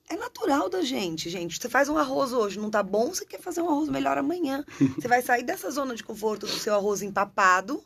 É 0.08 0.16
natural 0.16 0.68
da 0.68 0.82
gente, 0.82 1.30
gente. 1.30 1.58
Você 1.58 1.68
faz 1.68 1.88
um 1.88 1.96
arroz 1.96 2.32
hoje, 2.32 2.58
não 2.58 2.70
tá 2.70 2.82
bom, 2.82 3.08
você 3.14 3.24
quer 3.24 3.40
fazer 3.40 3.62
um 3.62 3.68
arroz 3.70 3.88
melhor 3.88 4.18
amanhã. 4.18 4.64
Você 4.96 5.08
vai 5.08 5.22
sair 5.22 5.42
dessa 5.42 5.70
zona 5.70 5.94
de 5.94 6.04
conforto 6.04 6.46
do 6.46 6.52
seu 6.52 6.74
arroz 6.74 7.00
empapado 7.02 7.82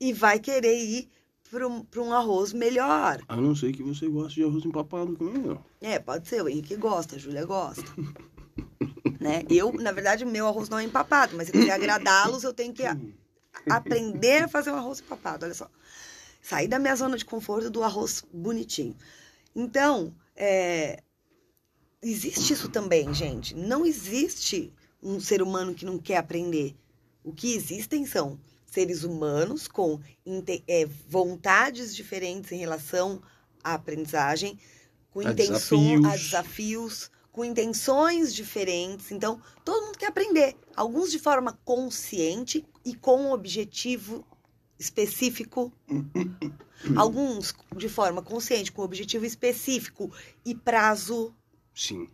e 0.00 0.12
vai 0.12 0.38
querer 0.38 0.76
ir 0.78 1.10
para 1.50 1.66
um, 1.68 1.84
um 1.96 2.12
arroz 2.12 2.52
melhor. 2.52 3.20
A 3.28 3.36
não 3.36 3.54
ser 3.54 3.72
que 3.72 3.82
você 3.82 4.08
goste 4.08 4.40
de 4.40 4.44
arroz 4.44 4.64
empapado 4.64 5.14
também, 5.16 5.34
não. 5.42 5.64
É, 5.80 5.98
pode 5.98 6.28
ser. 6.28 6.42
O 6.42 6.48
Henrique 6.48 6.76
gosta, 6.76 7.16
a 7.16 7.18
Júlia 7.18 7.44
gosta. 7.44 7.84
né? 9.20 9.44
Eu, 9.48 9.72
na 9.72 9.92
verdade, 9.92 10.24
meu 10.24 10.46
arroz 10.46 10.68
não 10.68 10.78
é 10.78 10.84
empapado, 10.84 11.36
mas 11.36 11.48
se 11.48 11.54
eu 11.56 11.60
quiser 11.60 11.72
agradá-los, 11.72 12.42
eu 12.44 12.52
tenho 12.52 12.72
que 12.72 12.84
a- 12.84 12.96
aprender 13.70 14.44
a 14.44 14.48
fazer 14.48 14.70
um 14.72 14.76
arroz 14.76 15.00
empapado. 15.00 15.44
Olha 15.44 15.54
só. 15.54 15.68
Sair 16.42 16.68
da 16.68 16.78
minha 16.78 16.94
zona 16.96 17.16
de 17.16 17.24
conforto 17.24 17.70
do 17.70 17.82
arroz 17.82 18.24
bonitinho. 18.32 18.96
Então, 19.54 20.14
é, 20.34 21.02
existe 22.02 22.52
isso 22.52 22.68
também, 22.68 23.12
gente. 23.14 23.54
Não 23.54 23.86
existe 23.86 24.72
um 25.02 25.20
ser 25.20 25.42
humano 25.42 25.74
que 25.74 25.84
não 25.84 25.98
quer 25.98 26.16
aprender. 26.16 26.74
O 27.22 27.32
que 27.32 27.54
existem 27.54 28.04
são 28.04 28.38
seres 28.66 29.04
humanos 29.04 29.68
com 29.68 30.00
é, 30.66 30.84
vontades 31.08 31.94
diferentes 31.94 32.50
em 32.50 32.58
relação 32.58 33.22
à 33.62 33.74
aprendizagem, 33.74 34.58
com 35.10 35.20
A 35.20 35.30
intenções, 35.30 36.04
a 36.04 36.16
desafios. 36.16 36.22
desafios, 36.22 37.10
com 37.30 37.44
intenções 37.44 38.34
diferentes. 38.34 39.12
Então, 39.12 39.40
todo 39.64 39.86
mundo 39.86 39.98
quer 39.98 40.08
aprender. 40.08 40.56
Alguns 40.74 41.10
de 41.10 41.18
forma 41.18 41.58
consciente 41.64 42.64
e 42.84 42.94
com 42.94 43.22
um 43.22 43.32
objetivo 43.32 44.26
específico. 44.84 45.72
Alguns 46.96 47.54
de 47.76 47.88
forma 47.88 48.22
consciente, 48.22 48.70
com 48.70 48.82
objetivo 48.82 49.24
específico 49.24 50.12
e 50.44 50.54
prazo. 50.54 51.34
Sim. 51.74 52.08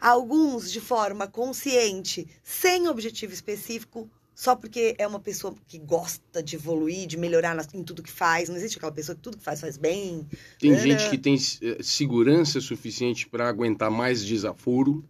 Alguns 0.00 0.70
de 0.72 0.80
forma 0.80 1.26
consciente, 1.26 2.26
sem 2.42 2.88
objetivo 2.88 3.32
específico, 3.32 4.08
só 4.34 4.54
porque 4.54 4.94
é 4.98 5.06
uma 5.06 5.18
pessoa 5.18 5.54
que 5.66 5.78
gosta 5.78 6.42
de 6.42 6.56
evoluir, 6.56 7.06
de 7.06 7.16
melhorar 7.16 7.56
em 7.74 7.82
tudo 7.82 8.02
que 8.02 8.10
faz. 8.10 8.48
Não 8.48 8.56
existe 8.56 8.76
aquela 8.76 8.92
pessoa 8.92 9.16
que 9.16 9.22
tudo 9.22 9.38
que 9.38 9.44
faz 9.44 9.60
faz 9.60 9.76
bem. 9.76 10.26
Tem 10.58 10.72
Era- 10.72 10.80
gente 10.82 11.10
que 11.10 11.18
tem 11.18 11.34
eh, 11.62 11.78
segurança 11.82 12.60
suficiente 12.60 13.28
para 13.28 13.48
aguentar 13.48 13.90
mais 13.90 14.24
desaforo 14.24 15.04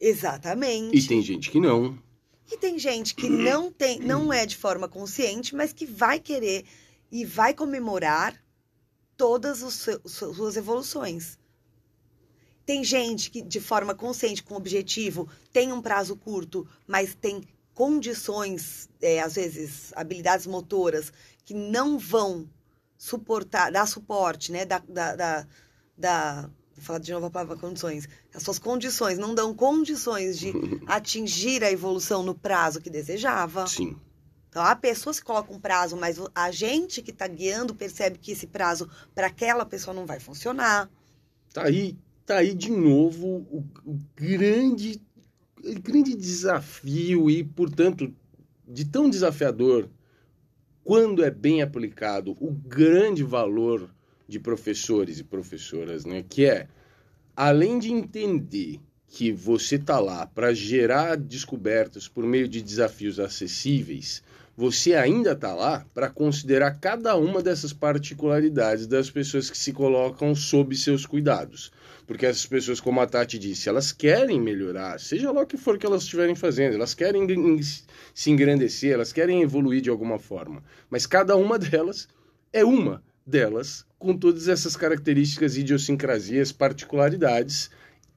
Exatamente. 0.00 0.96
e 0.96 1.06
tem 1.06 1.22
gente 1.22 1.50
que 1.50 1.60
não. 1.60 1.98
E 2.50 2.56
tem 2.56 2.78
gente 2.78 3.14
que 3.14 3.28
não 3.28 3.72
tem, 3.72 3.98
não 3.98 4.32
é 4.32 4.46
de 4.46 4.56
forma 4.56 4.88
consciente, 4.88 5.54
mas 5.54 5.72
que 5.72 5.84
vai 5.86 6.20
querer 6.20 6.64
e 7.10 7.24
vai 7.24 7.52
comemorar 7.52 8.40
todas 9.16 9.58
seu- 9.72 10.00
suas 10.06 10.56
evoluções. 10.56 11.38
Tem 12.64 12.82
gente 12.84 13.30
que, 13.30 13.42
de 13.42 13.60
forma 13.60 13.94
consciente, 13.94 14.42
com 14.42 14.54
objetivo, 14.54 15.28
tem 15.52 15.72
um 15.72 15.80
prazo 15.80 16.16
curto, 16.16 16.66
mas 16.86 17.14
tem 17.14 17.42
condições, 17.74 18.88
é, 19.00 19.20
às 19.20 19.34
vezes, 19.34 19.92
habilidades 19.94 20.46
motoras, 20.46 21.12
que 21.44 21.54
não 21.54 21.98
vão 21.98 22.48
suportar, 22.98 23.70
dar 23.70 23.86
suporte, 23.86 24.50
né? 24.50 24.64
Da, 24.64 24.78
da, 24.78 25.14
da, 25.14 25.46
da- 25.96 26.50
vou 26.76 26.84
falar 26.84 26.98
de 26.98 27.12
novo 27.12 27.26
a 27.26 27.30
palavra 27.30 27.56
condições. 27.56 28.08
As 28.34 28.42
suas 28.42 28.58
condições 28.58 29.18
não 29.18 29.34
dão 29.34 29.54
condições 29.54 30.38
de 30.38 30.52
atingir 30.86 31.64
a 31.64 31.70
evolução 31.70 32.22
no 32.22 32.34
prazo 32.34 32.80
que 32.80 32.90
desejava. 32.90 33.66
Sim. 33.66 33.96
Então, 34.48 34.62
a 34.62 34.74
pessoa 34.74 35.12
se 35.12 35.22
coloca 35.22 35.52
um 35.52 35.60
prazo, 35.60 35.96
mas 35.96 36.18
a 36.34 36.50
gente 36.50 37.02
que 37.02 37.10
está 37.10 37.26
guiando 37.26 37.74
percebe 37.74 38.18
que 38.18 38.32
esse 38.32 38.46
prazo 38.46 38.88
para 39.14 39.26
aquela 39.26 39.66
pessoa 39.66 39.92
não 39.92 40.06
vai 40.06 40.18
funcionar. 40.18 40.88
Tá 41.52 41.64
aí, 41.64 41.96
tá 42.24 42.38
aí 42.38 42.54
de 42.54 42.70
novo 42.70 43.46
o, 43.50 43.64
o 43.84 43.98
grande, 44.14 45.00
o 45.62 45.80
grande 45.80 46.14
desafio 46.14 47.28
e, 47.30 47.44
portanto, 47.44 48.14
de 48.66 48.84
tão 48.86 49.10
desafiador 49.10 49.90
quando 50.86 51.24
é 51.24 51.32
bem 51.32 51.62
aplicado, 51.62 52.36
o 52.40 52.52
grande 52.52 53.24
valor 53.24 53.90
de 54.28 54.38
professores 54.38 55.18
e 55.18 55.24
professoras, 55.24 56.04
né, 56.04 56.24
que 56.28 56.44
é 56.44 56.68
além 57.34 57.78
de 57.78 57.92
entender 57.92 58.80
que 59.08 59.30
você 59.32 59.78
tá 59.78 59.98
lá 59.98 60.26
para 60.26 60.52
gerar 60.52 61.16
descobertas 61.16 62.08
por 62.08 62.24
meio 62.24 62.48
de 62.48 62.60
desafios 62.60 63.20
acessíveis, 63.20 64.22
você 64.56 64.94
ainda 64.94 65.36
tá 65.36 65.54
lá 65.54 65.86
para 65.92 66.08
considerar 66.08 66.78
cada 66.80 67.14
uma 67.14 67.42
dessas 67.42 67.74
particularidades 67.74 68.86
das 68.86 69.10
pessoas 69.10 69.50
que 69.50 69.58
se 69.58 69.72
colocam 69.72 70.34
sob 70.34 70.74
seus 70.74 71.04
cuidados. 71.04 71.70
Porque 72.06 72.24
essas 72.24 72.46
pessoas, 72.46 72.80
como 72.80 73.00
a 73.00 73.06
Tati 73.06 73.38
disse, 73.38 73.68
elas 73.68 73.92
querem 73.92 74.40
melhorar, 74.40 74.98
seja 74.98 75.30
lá 75.30 75.42
o 75.42 75.46
que 75.46 75.58
for 75.58 75.76
que 75.76 75.84
elas 75.84 76.04
estiverem 76.04 76.34
fazendo, 76.34 76.74
elas 76.74 76.94
querem 76.94 77.26
se 78.14 78.30
engrandecer, 78.30 78.94
elas 78.94 79.12
querem 79.12 79.42
evoluir 79.42 79.82
de 79.82 79.90
alguma 79.90 80.18
forma. 80.18 80.62
Mas 80.88 81.04
cada 81.04 81.36
uma 81.36 81.58
delas 81.60 82.08
é 82.52 82.64
uma 82.64 83.02
delas 83.26 83.84
com 83.98 84.16
todas 84.16 84.46
essas 84.48 84.76
características, 84.76 85.56
idiosincrasias, 85.56 86.52
particularidades. 86.52 87.70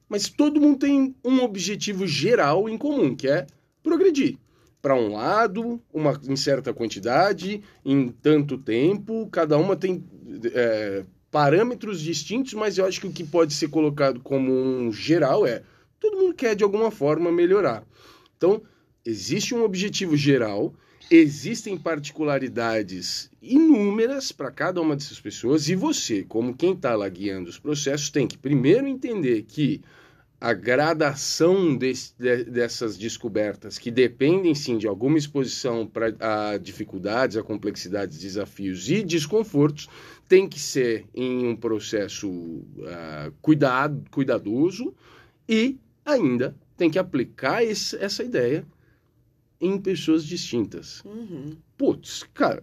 Mas 0.08 0.28
todo 0.28 0.60
mundo 0.60 0.78
tem 0.78 1.14
um 1.24 1.42
objetivo 1.42 2.06
geral 2.06 2.68
em 2.68 2.78
comum, 2.78 3.14
que 3.14 3.28
é 3.28 3.46
progredir. 3.82 4.36
Para 4.82 4.94
um 4.94 5.12
lado, 5.12 5.80
uma, 5.92 6.18
em 6.26 6.36
certa 6.36 6.72
quantidade, 6.72 7.62
em 7.84 8.08
tanto 8.08 8.56
tempo, 8.56 9.28
cada 9.30 9.58
uma 9.58 9.76
tem 9.76 10.04
é, 10.54 11.04
parâmetros 11.30 12.00
distintos, 12.00 12.54
mas 12.54 12.78
eu 12.78 12.86
acho 12.86 13.00
que 13.00 13.06
o 13.06 13.12
que 13.12 13.24
pode 13.24 13.52
ser 13.52 13.68
colocado 13.68 14.20
como 14.20 14.50
um 14.50 14.92
geral 14.92 15.46
é 15.46 15.62
todo 16.00 16.16
mundo 16.16 16.34
quer 16.34 16.56
de 16.56 16.64
alguma 16.64 16.90
forma 16.90 17.30
melhorar. 17.30 17.84
Então, 18.36 18.62
existe 19.04 19.54
um 19.54 19.62
objetivo 19.62 20.16
geral, 20.16 20.74
existem 21.10 21.76
particularidades 21.76 23.30
inúmeras 23.42 24.30
para 24.30 24.50
cada 24.50 24.80
uma 24.80 24.94
dessas 24.94 25.20
pessoas, 25.20 25.68
e 25.68 25.74
você, 25.74 26.22
como 26.22 26.54
quem 26.56 26.72
está 26.72 26.94
lá 26.94 27.08
guiando 27.08 27.50
os 27.50 27.58
processos, 27.58 28.10
tem 28.10 28.28
que 28.28 28.38
primeiro 28.38 28.86
entender 28.86 29.42
que 29.42 29.80
a 30.40 30.54
gradação 30.54 31.76
desse- 31.76 32.14
de- 32.18 32.44
dessas 32.44 32.96
descobertas, 32.96 33.76
que 33.76 33.90
dependem 33.90 34.54
sim 34.54 34.78
de 34.78 34.86
alguma 34.86 35.18
exposição 35.18 35.86
para 35.86 36.14
a 36.20 36.56
dificuldades, 36.56 37.36
a 37.36 37.42
complexidades, 37.42 38.18
desafios 38.18 38.88
e 38.88 39.02
desconfortos, 39.02 39.88
tem 40.28 40.48
que 40.48 40.58
ser 40.58 41.04
em 41.14 41.46
um 41.46 41.56
processo 41.56 42.62
ah, 42.86 43.30
cuidado, 43.42 44.02
cuidadoso 44.10 44.94
e 45.48 45.76
ainda 46.06 46.56
tem 46.76 46.88
que 46.88 46.98
aplicar 46.98 47.62
esse- 47.62 47.96
essa 47.96 48.22
ideia 48.22 48.64
em 49.60 49.78
pessoas 49.78 50.24
distintas. 50.24 51.02
Uhum. 51.04 51.56
Putz, 51.76 52.24
cara, 52.34 52.62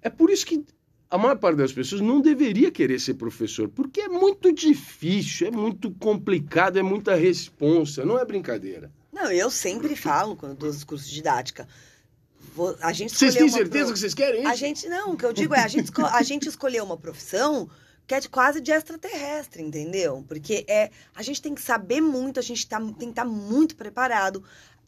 é 0.00 0.08
por 0.08 0.30
isso 0.30 0.46
que 0.46 0.64
a 1.10 1.18
maior 1.18 1.36
parte 1.38 1.56
das 1.56 1.72
pessoas 1.72 2.00
não 2.00 2.20
deveria 2.20 2.70
querer 2.70 2.98
ser 3.00 3.14
professor, 3.14 3.68
porque 3.68 4.02
é 4.02 4.08
muito 4.08 4.52
difícil, 4.52 5.48
é 5.48 5.50
muito 5.50 5.90
complicado, 5.92 6.78
é 6.78 6.82
muita 6.82 7.14
responsa, 7.14 8.04
não 8.04 8.18
é 8.18 8.24
brincadeira. 8.24 8.90
Não, 9.12 9.30
eu 9.30 9.50
sempre 9.50 9.96
falo 9.96 10.36
quando 10.36 10.56
dou 10.56 10.68
os 10.68 10.84
cursos 10.84 11.08
de 11.08 11.14
didática. 11.16 11.66
vou- 12.54 12.76
a 12.80 12.92
gente 12.92 13.14
Vocês 13.14 13.34
têm 13.34 13.48
certeza 13.48 13.84
pro- 13.86 13.92
que 13.94 13.98
vocês 14.00 14.14
querem 14.14 14.40
isso? 14.42 14.50
A 14.50 14.54
gente, 14.54 14.88
não, 14.88 15.12
o 15.12 15.16
que 15.16 15.24
eu 15.26 15.32
digo 15.32 15.54
é, 15.54 15.60
a 15.60 15.68
gente, 15.68 15.90
a 16.00 16.22
gente 16.22 16.48
escolheu 16.48 16.84
uma 16.84 16.96
profissão 16.96 17.68
que 18.06 18.14
é 18.14 18.20
de 18.20 18.28
quase 18.28 18.60
de 18.60 18.70
extraterrestre, 18.70 19.62
entendeu? 19.62 20.24
Porque 20.28 20.64
é, 20.68 20.90
a 21.14 21.22
gente 21.22 21.42
tem 21.42 21.54
que 21.54 21.60
saber 21.60 22.00
muito, 22.00 22.38
a 22.38 22.42
gente 22.42 22.66
tá, 22.66 22.78
tem 22.80 22.94
que 22.94 23.04
estar 23.06 23.24
muito 23.24 23.74
preparado. 23.76 24.42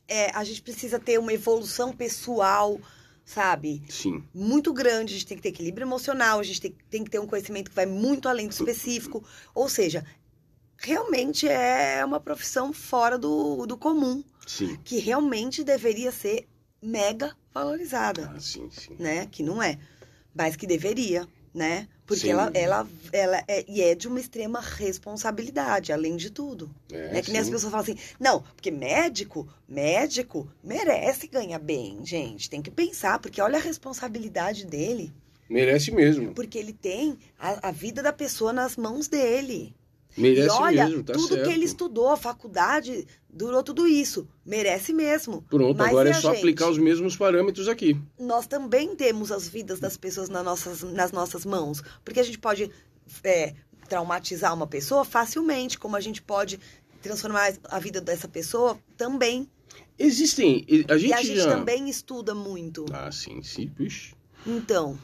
É, 0.08 0.30
a 0.34 0.42
gente 0.42 0.62
precisa 0.62 0.98
ter 0.98 1.18
uma 1.18 1.32
evolução 1.32 1.92
pessoal, 1.92 2.80
sabe? 3.24 3.82
Sim, 3.90 4.24
Muito 4.34 4.72
grande, 4.72 5.12
a 5.12 5.18
gente 5.18 5.26
tem 5.26 5.36
que 5.36 5.42
ter 5.42 5.50
equilíbrio 5.50 5.84
emocional, 5.84 6.40
a 6.40 6.42
gente 6.42 6.60
tem, 6.62 6.74
tem 6.88 7.04
que 7.04 7.10
ter 7.10 7.18
um 7.18 7.26
conhecimento 7.26 7.68
que 7.68 7.76
vai 7.76 7.84
muito 7.84 8.26
além 8.28 8.48
do 8.48 8.52
específico. 8.52 9.22
Ou 9.54 9.68
seja, 9.68 10.04
realmente 10.78 11.46
é 11.46 12.02
uma 12.04 12.18
profissão 12.18 12.72
fora 12.72 13.18
do, 13.18 13.66
do 13.66 13.76
comum, 13.76 14.24
sim. 14.46 14.78
que 14.82 14.98
realmente 14.98 15.62
deveria 15.62 16.10
ser 16.10 16.48
mega 16.80 17.36
valorizada 17.52 18.32
Ah, 18.34 18.40
sim, 18.40 18.70
sim. 18.70 18.96
né? 18.98 19.26
Que 19.26 19.42
não 19.42 19.62
é, 19.62 19.78
mas 20.34 20.56
que 20.56 20.66
deveria, 20.66 21.28
né? 21.54 21.88
Porque 22.06 22.22
Sim. 22.22 22.30
ela, 22.30 22.50
ela, 22.54 22.88
ela 23.12 23.44
é, 23.46 23.64
e 23.68 23.82
é 23.82 23.94
de 23.94 24.08
uma 24.08 24.18
extrema 24.18 24.60
responsabilidade, 24.60 25.92
além 25.92 26.16
de 26.16 26.30
tudo. 26.30 26.70
É, 26.90 27.12
né? 27.12 27.22
Que 27.22 27.30
nem 27.30 27.40
as 27.40 27.50
pessoas 27.50 27.70
falam 27.70 27.84
assim, 27.84 27.98
não, 28.18 28.40
porque 28.40 28.70
médico, 28.70 29.48
médico 29.68 30.50
merece 30.64 31.26
ganhar 31.26 31.58
bem, 31.58 32.04
gente. 32.04 32.48
Tem 32.48 32.62
que 32.62 32.70
pensar, 32.70 33.18
porque 33.18 33.40
olha 33.40 33.58
a 33.58 33.62
responsabilidade 33.62 34.64
dele. 34.64 35.12
Merece 35.48 35.90
mesmo. 35.90 36.34
Porque 36.34 36.58
ele 36.58 36.72
tem 36.72 37.18
a, 37.38 37.68
a 37.68 37.70
vida 37.70 38.02
da 38.02 38.12
pessoa 38.12 38.52
nas 38.52 38.76
mãos 38.76 39.08
dele. 39.08 39.74
Merece 40.16 40.48
e 40.48 40.60
olha, 40.60 40.86
mesmo, 40.86 41.04
tá 41.04 41.12
tudo 41.12 41.28
certo. 41.28 41.44
que 41.44 41.52
ele 41.52 41.64
estudou, 41.64 42.08
a 42.08 42.16
faculdade, 42.16 43.06
durou 43.28 43.62
tudo 43.62 43.86
isso. 43.86 44.26
Merece 44.44 44.92
mesmo. 44.92 45.42
Pronto, 45.42 45.78
Mas 45.78 45.88
agora 45.88 46.10
é 46.10 46.14
só 46.14 46.30
gente? 46.30 46.38
aplicar 46.38 46.68
os 46.68 46.78
mesmos 46.78 47.16
parâmetros 47.16 47.68
aqui. 47.68 48.00
Nós 48.18 48.46
também 48.46 48.96
temos 48.96 49.30
as 49.30 49.48
vidas 49.48 49.78
das 49.78 49.96
pessoas 49.96 50.28
nas 50.28 50.44
nossas, 50.44 50.82
nas 50.82 51.12
nossas 51.12 51.44
mãos. 51.44 51.82
Porque 52.04 52.20
a 52.20 52.24
gente 52.24 52.38
pode 52.38 52.70
é, 53.22 53.54
traumatizar 53.88 54.52
uma 54.54 54.66
pessoa 54.66 55.04
facilmente, 55.04 55.78
como 55.78 55.96
a 55.96 56.00
gente 56.00 56.20
pode 56.20 56.58
transformar 57.00 57.52
a 57.64 57.78
vida 57.78 58.00
dessa 58.00 58.26
pessoa 58.26 58.78
também. 58.96 59.48
Existem. 59.98 60.64
A 60.88 60.96
gente, 60.96 61.10
e 61.10 61.12
a 61.12 61.22
gente 61.22 61.36
já... 61.36 61.56
também 61.56 61.88
estuda 61.88 62.34
muito. 62.34 62.84
Ah, 62.92 63.10
sim, 63.10 63.42
sim. 63.42 63.70
Então, 64.46 64.98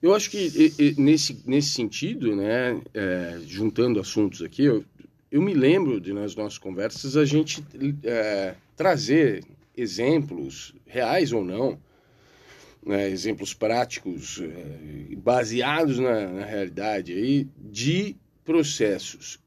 Eu 0.00 0.14
acho 0.14 0.30
que 0.30 0.94
nesse, 0.96 1.42
nesse 1.44 1.70
sentido, 1.70 2.36
né, 2.36 2.80
é, 2.94 3.38
juntando 3.46 3.98
assuntos 3.98 4.42
aqui, 4.42 4.64
eu, 4.64 4.84
eu 5.30 5.42
me 5.42 5.54
lembro 5.54 6.00
de 6.00 6.12
nas 6.12 6.36
nossas 6.36 6.58
conversas 6.58 7.16
a 7.16 7.24
gente 7.24 7.64
é, 8.04 8.54
trazer 8.76 9.44
exemplos, 9.76 10.74
reais 10.86 11.32
ou 11.32 11.44
não, 11.44 11.78
né, 12.84 13.10
exemplos 13.10 13.52
práticos, 13.52 14.40
é, 14.40 15.16
baseados 15.16 15.98
na, 15.98 16.28
na 16.28 16.44
realidade 16.44 17.12
aí, 17.12 17.48
de 17.58 18.16
processos 18.44 19.40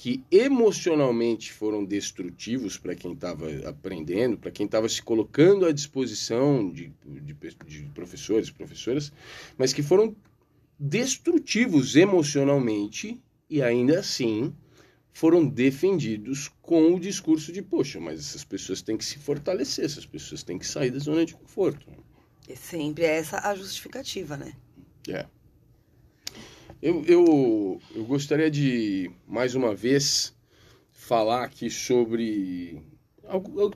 que 0.00 0.24
emocionalmente 0.30 1.52
foram 1.52 1.84
destrutivos 1.84 2.78
para 2.78 2.94
quem 2.94 3.12
estava 3.12 3.50
aprendendo, 3.68 4.38
para 4.38 4.50
quem 4.50 4.64
estava 4.64 4.88
se 4.88 5.02
colocando 5.02 5.66
à 5.66 5.72
disposição 5.72 6.70
de, 6.72 6.90
de, 7.04 7.34
de 7.34 7.82
professores 7.92 8.48
e 8.48 8.52
professoras, 8.54 9.12
mas 9.58 9.74
que 9.74 9.82
foram 9.82 10.16
destrutivos 10.78 11.96
emocionalmente 11.96 13.20
e 13.50 13.60
ainda 13.60 14.00
assim 14.00 14.54
foram 15.12 15.46
defendidos 15.46 16.50
com 16.62 16.94
o 16.94 16.98
discurso 16.98 17.52
de 17.52 17.60
poxa, 17.60 18.00
mas 18.00 18.20
essas 18.20 18.42
pessoas 18.42 18.80
têm 18.80 18.96
que 18.96 19.04
se 19.04 19.18
fortalecer, 19.18 19.84
essas 19.84 20.06
pessoas 20.06 20.42
têm 20.42 20.58
que 20.58 20.66
sair 20.66 20.90
da 20.90 20.98
zona 20.98 21.26
de 21.26 21.34
conforto. 21.34 21.86
é 22.48 22.56
sempre 22.56 23.04
essa 23.04 23.46
a 23.46 23.54
justificativa, 23.54 24.34
né? 24.38 24.54
É. 25.06 25.26
Eu, 26.82 27.04
eu, 27.06 27.80
eu 27.94 28.04
gostaria 28.04 28.50
de, 28.50 29.10
mais 29.28 29.54
uma 29.54 29.74
vez, 29.74 30.34
falar 30.90 31.44
aqui 31.44 31.68
sobre. 31.68 32.82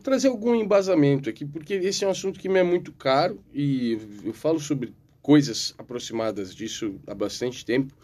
trazer 0.02 0.28
algum 0.28 0.54
embasamento 0.54 1.28
aqui, 1.28 1.44
porque 1.44 1.74
esse 1.74 2.02
é 2.02 2.08
um 2.08 2.10
assunto 2.10 2.40
que 2.40 2.48
me 2.48 2.58
é 2.58 2.62
muito 2.62 2.92
caro 2.92 3.38
e 3.52 3.98
eu 4.24 4.32
falo 4.32 4.58
sobre 4.58 4.94
coisas 5.20 5.74
aproximadas 5.76 6.54
disso 6.54 6.98
há 7.06 7.14
bastante 7.14 7.62
tempo. 7.62 7.94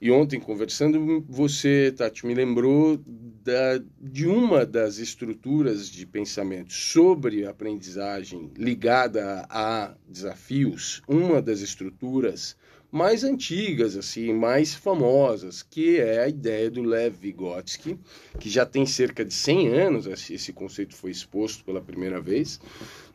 E 0.00 0.10
ontem, 0.10 0.40
conversando, 0.40 1.24
você, 1.28 1.94
Tati, 1.96 2.26
me 2.26 2.34
lembrou 2.34 3.00
da, 3.06 3.80
de 4.00 4.26
uma 4.26 4.66
das 4.66 4.98
estruturas 4.98 5.88
de 5.88 6.04
pensamento 6.04 6.72
sobre 6.72 7.46
aprendizagem 7.46 8.50
ligada 8.56 9.46
a 9.48 9.94
desafios, 10.08 11.02
uma 11.06 11.40
das 11.40 11.60
estruturas 11.60 12.56
mais 12.94 13.24
antigas, 13.24 13.96
assim, 13.96 14.32
mais 14.32 14.72
famosas, 14.72 15.64
que 15.64 15.98
é 15.98 16.20
a 16.20 16.28
ideia 16.28 16.70
do 16.70 16.80
Lev 16.80 17.16
Vygotsky, 17.16 17.98
que 18.38 18.48
já 18.48 18.64
tem 18.64 18.86
cerca 18.86 19.24
de 19.24 19.34
100 19.34 19.68
anos, 19.68 20.06
esse 20.06 20.52
conceito 20.52 20.94
foi 20.94 21.10
exposto 21.10 21.64
pela 21.64 21.80
primeira 21.80 22.20
vez, 22.20 22.60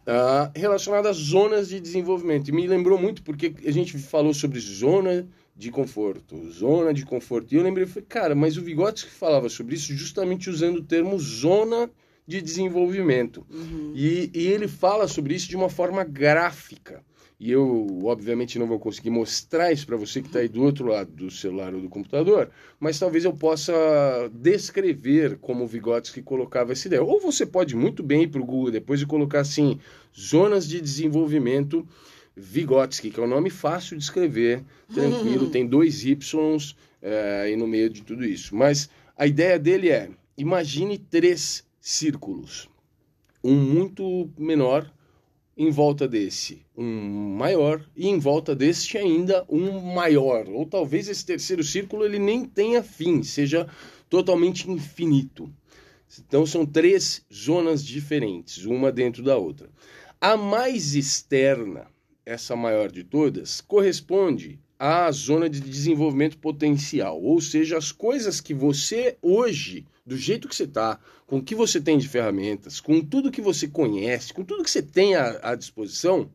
ah, 0.05 0.51
relacionado 0.53 1.07
às 1.07 1.15
zonas 1.15 1.69
de 1.69 1.79
desenvolvimento. 1.79 2.49
E 2.49 2.51
me 2.51 2.67
lembrou 2.67 2.99
muito 2.99 3.23
porque 3.23 3.55
a 3.65 3.71
gente 3.71 3.97
falou 3.97 4.33
sobre 4.33 4.59
zona 4.59 5.25
de 5.55 5.71
conforto, 5.71 6.51
zona 6.51 6.93
de 6.93 7.05
conforto. 7.05 7.53
E 7.53 7.55
eu 7.55 7.63
lembrei, 7.63 7.85
falei, 7.85 8.05
cara, 8.05 8.35
mas 8.35 8.57
o 8.57 8.61
Vygotsky 8.61 9.09
falava 9.09 9.47
sobre 9.47 9.75
isso 9.75 9.95
justamente 9.95 10.49
usando 10.49 10.79
o 10.79 10.83
termo 10.83 11.17
zona 11.17 11.89
de 12.27 12.41
desenvolvimento. 12.41 13.47
Uhum. 13.49 13.93
E, 13.95 14.29
e 14.33 14.45
ele 14.47 14.67
fala 14.67 15.07
sobre 15.07 15.35
isso 15.35 15.47
de 15.47 15.55
uma 15.55 15.69
forma 15.69 16.03
gráfica. 16.03 17.01
E 17.39 17.51
eu, 17.51 17.87
obviamente, 18.03 18.59
não 18.59 18.67
vou 18.67 18.77
conseguir 18.77 19.09
mostrar 19.09 19.71
isso 19.71 19.87
para 19.87 19.95
você 19.95 20.21
que 20.21 20.27
está 20.27 20.39
aí 20.39 20.49
do 20.49 20.61
outro 20.61 20.87
lado 20.87 21.09
do 21.09 21.31
celular 21.31 21.73
ou 21.73 21.79
do 21.79 21.87
computador, 21.87 22.51
mas 22.77 22.99
talvez 22.99 23.23
eu 23.23 23.31
possa 23.31 23.73
descrever 24.33 25.37
como 25.37 25.63
o 25.63 25.67
Vygotsky 25.67 26.21
colocava 26.21 26.73
essa 26.73 26.87
ideia. 26.87 27.01
Ou 27.01 27.21
você 27.21 27.45
pode 27.45 27.77
muito 27.77 28.03
bem 28.03 28.23
ir 28.23 28.27
para 28.27 28.41
o 28.41 28.45
Google 28.45 28.71
depois 28.71 29.01
e 29.01 29.05
colocar 29.05 29.39
assim: 29.39 29.79
zonas 30.13 30.67
de 30.67 30.81
desenvolvimento 30.81 31.87
Vygotsky, 32.35 33.09
que 33.09 33.21
é 33.21 33.23
um 33.23 33.27
nome 33.27 33.49
fácil 33.49 33.95
de 33.95 34.03
escrever, 34.03 34.61
tranquilo, 34.93 35.49
tem 35.49 35.65
dois 35.65 36.03
Ys 36.03 36.75
é, 37.01 37.43
aí 37.45 37.55
no 37.55 37.67
meio 37.67 37.89
de 37.89 38.01
tudo 38.01 38.25
isso. 38.25 38.53
Mas 38.53 38.89
a 39.15 39.25
ideia 39.25 39.57
dele 39.57 39.89
é: 39.89 40.09
imagine 40.37 40.97
três 40.97 41.65
círculos, 41.79 42.69
um 43.41 43.55
muito 43.55 44.29
menor 44.37 44.91
em 45.59 45.69
volta 45.69 46.07
desse, 46.07 46.65
um 46.73 47.35
maior 47.35 47.85
e 47.93 48.07
em 48.07 48.17
volta 48.17 48.55
deste 48.55 48.97
ainda 48.97 49.45
um 49.49 49.93
maior, 49.93 50.47
ou 50.47 50.65
talvez 50.65 51.09
esse 51.09 51.25
terceiro 51.25 51.65
círculo 51.65 52.05
ele 52.05 52.17
nem 52.17 52.45
tenha 52.45 52.81
fim, 52.81 53.21
seja 53.23 53.67
totalmente 54.09 54.71
infinito. 54.71 55.53
Então 56.17 56.45
são 56.45 56.65
três 56.65 57.25
zonas 57.31 57.83
diferentes, 57.83 58.63
uma 58.63 58.89
dentro 58.89 59.21
da 59.21 59.35
outra. 59.35 59.69
A 60.21 60.37
mais 60.37 60.95
externa, 60.95 61.87
essa 62.25 62.55
maior 62.55 62.89
de 62.89 63.03
todas, 63.03 63.59
corresponde 63.59 64.61
à 64.79 65.11
zona 65.11 65.49
de 65.49 65.59
desenvolvimento 65.59 66.37
potencial, 66.37 67.21
ou 67.21 67.41
seja, 67.41 67.77
as 67.77 67.91
coisas 67.91 68.39
que 68.39 68.53
você 68.53 69.17
hoje, 69.21 69.85
do 70.05 70.15
jeito 70.15 70.47
que 70.47 70.55
você 70.55 70.63
está, 70.63 70.97
com 71.27 71.37
o 71.39 71.43
que 71.43 71.53
você 71.53 71.81
tem 71.81 71.97
de 71.97 72.07
ferramentas, 72.07 72.79
com 72.79 73.01
tudo 73.01 73.29
que 73.31 73.41
você 73.41 73.67
conhece, 73.67 74.33
com 74.33 74.43
tudo 74.45 74.63
que 74.63 74.71
você 74.71 74.81
tem 74.81 75.15
à, 75.15 75.37
à 75.43 75.55
disposição, 75.55 76.29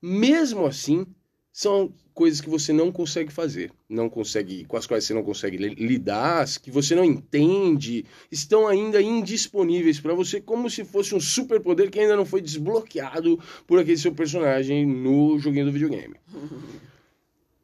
mesmo 0.00 0.64
assim, 0.66 1.04
são 1.52 1.92
coisas 2.14 2.40
que 2.40 2.48
você 2.48 2.72
não 2.72 2.92
consegue 2.92 3.32
fazer, 3.32 3.72
não 3.88 4.08
consegue, 4.08 4.64
com 4.66 4.76
as 4.76 4.86
quais 4.86 5.04
você 5.04 5.12
não 5.14 5.22
consegue 5.22 5.56
li- 5.56 5.74
lidar, 5.74 6.46
que 6.62 6.70
você 6.70 6.94
não 6.94 7.04
entende, 7.04 8.04
estão 8.30 8.68
ainda 8.68 9.00
indisponíveis 9.02 9.98
para 9.98 10.14
você, 10.14 10.40
como 10.40 10.70
se 10.70 10.84
fosse 10.84 11.14
um 11.14 11.20
superpoder 11.20 11.90
que 11.90 11.98
ainda 11.98 12.16
não 12.16 12.24
foi 12.24 12.40
desbloqueado 12.40 13.38
por 13.66 13.78
aquele 13.80 13.98
seu 13.98 14.12
personagem 14.14 14.86
no 14.86 15.38
joguinho 15.38 15.66
do 15.66 15.72
videogame. 15.72 16.14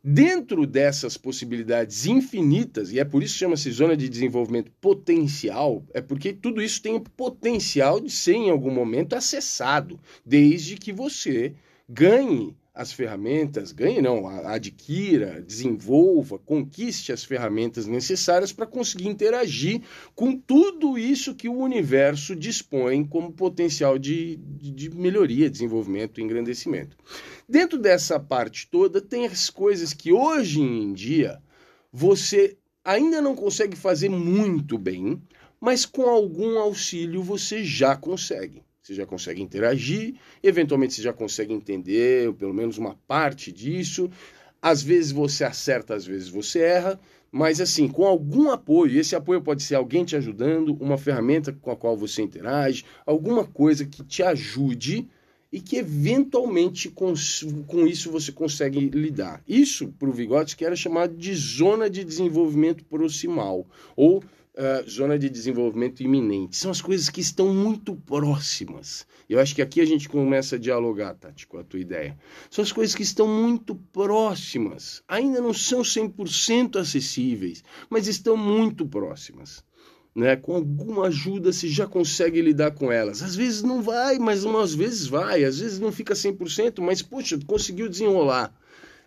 Dentro 0.09 0.69
dessas 0.69 1.17
possibilidades 1.17 2.07
infinitas, 2.07 2.93
e 2.93 3.01
é 3.01 3.05
por 3.05 3.25
isso 3.25 3.35
que 3.35 3.41
chama-se 3.41 3.69
zona 3.73 3.97
de 3.97 4.09
desenvolvimento 4.09 4.71
potencial, 4.81 5.85
é 5.93 6.01
porque 6.01 6.33
tudo 6.33 6.63
isso 6.63 6.81
tem 6.81 6.95
o 6.95 7.01
potencial 7.01 7.99
de 7.99 8.09
ser 8.09 8.35
em 8.35 8.49
algum 8.49 8.71
momento 8.71 9.17
acessado, 9.17 9.99
desde 10.25 10.77
que 10.77 10.93
você 10.93 11.55
ganhe 11.89 12.55
as 12.77 12.93
ferramentas, 12.93 13.73
ganhe 13.73 14.03
não, 14.03 14.29
adquira, 14.29 15.41
desenvolva, 15.41 16.39
conquiste 16.39 17.11
as 17.11 17.25
ferramentas 17.25 17.87
necessárias 17.87 18.53
para 18.53 18.67
conseguir 18.67 19.09
interagir 19.09 19.81
com 20.15 20.37
tudo 20.37 20.99
isso 20.99 21.35
que 21.35 21.49
o 21.49 21.57
universo 21.57 22.37
dispõe 22.37 23.03
como 23.03 23.33
potencial 23.33 23.99
de, 23.99 24.37
de 24.37 24.91
melhoria, 24.91 25.49
desenvolvimento 25.49 26.21
e 26.21 26.23
engrandecimento. 26.23 26.99
Dentro 27.49 27.79
dessa 27.79 28.21
parte 28.21 28.69
toda, 28.71 29.01
tem 29.01 29.25
as 29.25 29.49
coisas 29.49 29.95
que 29.95 30.13
hoje 30.13 30.61
em 30.61 30.93
dia 30.93 31.41
você 31.91 32.59
ainda 32.85 33.23
não 33.23 33.35
consegue 33.35 33.75
fazer 33.75 34.11
muito 34.11 34.77
bem, 34.77 35.19
mas 35.59 35.87
com 35.87 36.03
algum 36.03 36.59
auxílio 36.59 37.23
você 37.23 37.65
já 37.65 37.97
consegue. 37.97 38.63
Você 38.87 38.95
já 38.95 39.05
consegue 39.05 39.43
interagir, 39.43 40.15
eventualmente 40.41 40.95
você 40.95 41.03
já 41.03 41.13
consegue 41.13 41.53
entender 41.53 42.33
pelo 42.35 42.55
menos 42.55 42.79
uma 42.79 42.95
parte 43.09 43.51
disso. 43.51 44.09
Às 44.63 44.81
vezes 44.81 45.11
você 45.11 45.43
acerta, 45.43 45.93
às 45.93 46.07
vezes 46.07 46.29
você 46.29 46.61
erra, 46.61 47.01
mas 47.33 47.61
assim, 47.61 47.89
com 47.89 48.07
algum 48.07 48.49
apoio, 48.49 49.01
esse 49.01 49.17
apoio 49.17 49.43
pode 49.43 49.65
ser 49.65 49.75
alguém 49.75 50.05
te 50.05 50.15
ajudando, 50.15 50.77
uma 50.81 50.97
ferramenta 50.97 51.53
com 51.53 51.73
a 51.73 51.77
qual 51.77 51.97
você 51.97 52.23
interage, 52.23 52.85
alguma 53.05 53.45
coisa 53.45 53.85
que 53.85 54.05
te 54.05 54.23
ajude 54.23 55.09
e 55.51 55.61
que 55.61 55.79
eventualmente 55.79 56.89
com, 56.89 57.13
com 57.67 57.89
isso 57.89 58.09
você 58.09 58.31
consegue 58.31 58.79
lidar. 58.79 59.43
Isso, 59.49 59.89
para 59.99 60.09
o 60.09 60.13
Vygotsky, 60.13 60.65
era 60.65 60.77
chamado 60.77 61.17
de 61.17 61.35
zona 61.35 61.91
de 61.91 62.05
desenvolvimento 62.05 62.85
proximal, 62.85 63.67
ou 63.97 64.23
uh, 64.57 64.89
zona 64.89 65.19
de 65.19 65.29
desenvolvimento 65.29 66.03
iminente. 66.03 66.57
São 66.57 66.71
as 66.71 66.81
coisas 66.81 67.11
que 67.11 67.21
estão 67.21 67.53
muito 67.53 67.95
próximas. 67.95 69.07
Eu 69.29 69.39
acho 69.39 69.55
que 69.55 69.63
aqui 69.63 69.81
a 69.81 69.85
gente 69.85 70.09
começa 70.09 70.57
a 70.57 70.59
dialogar, 70.59 71.15
Tati, 71.15 71.47
com 71.47 71.59
a 71.59 71.65
tua 71.65 71.81
ideia. 71.81 72.19
São 72.51 72.63
as 72.63 72.73
coisas 72.73 72.95
que 72.95 73.03
estão 73.03 73.29
muito 73.29 73.75
próximas. 73.93 75.03
Ainda 75.07 75.41
não 75.41 75.53
são 75.53 75.83
100% 75.83 76.77
acessíveis, 76.77 77.63
mas 77.91 78.07
estão 78.07 78.37
muito 78.37 78.87
próximas. 78.87 79.63
Né? 80.15 80.35
Com 80.35 80.55
alguma 80.55 81.09
ajuda 81.09 81.53
você 81.53 81.69
já 81.69 81.87
consegue 81.87 82.41
lidar 82.41 82.71
com 82.71 82.91
elas. 82.91 83.23
Às 83.23 83.37
vezes 83.37 83.63
não 83.63 83.83
vai, 83.83 84.19
mas 84.19 84.45
umas 84.45 84.75
vezes 84.75 85.07
vai. 85.07 85.45
Às 85.45 85.61
vezes 85.61 85.79
não 85.79 85.93
fica 85.93 86.15
100%, 86.15 86.81
mas, 86.81 87.03
poxa, 87.03 87.39
conseguiu 87.47 87.89
desenrolar. 87.89 88.55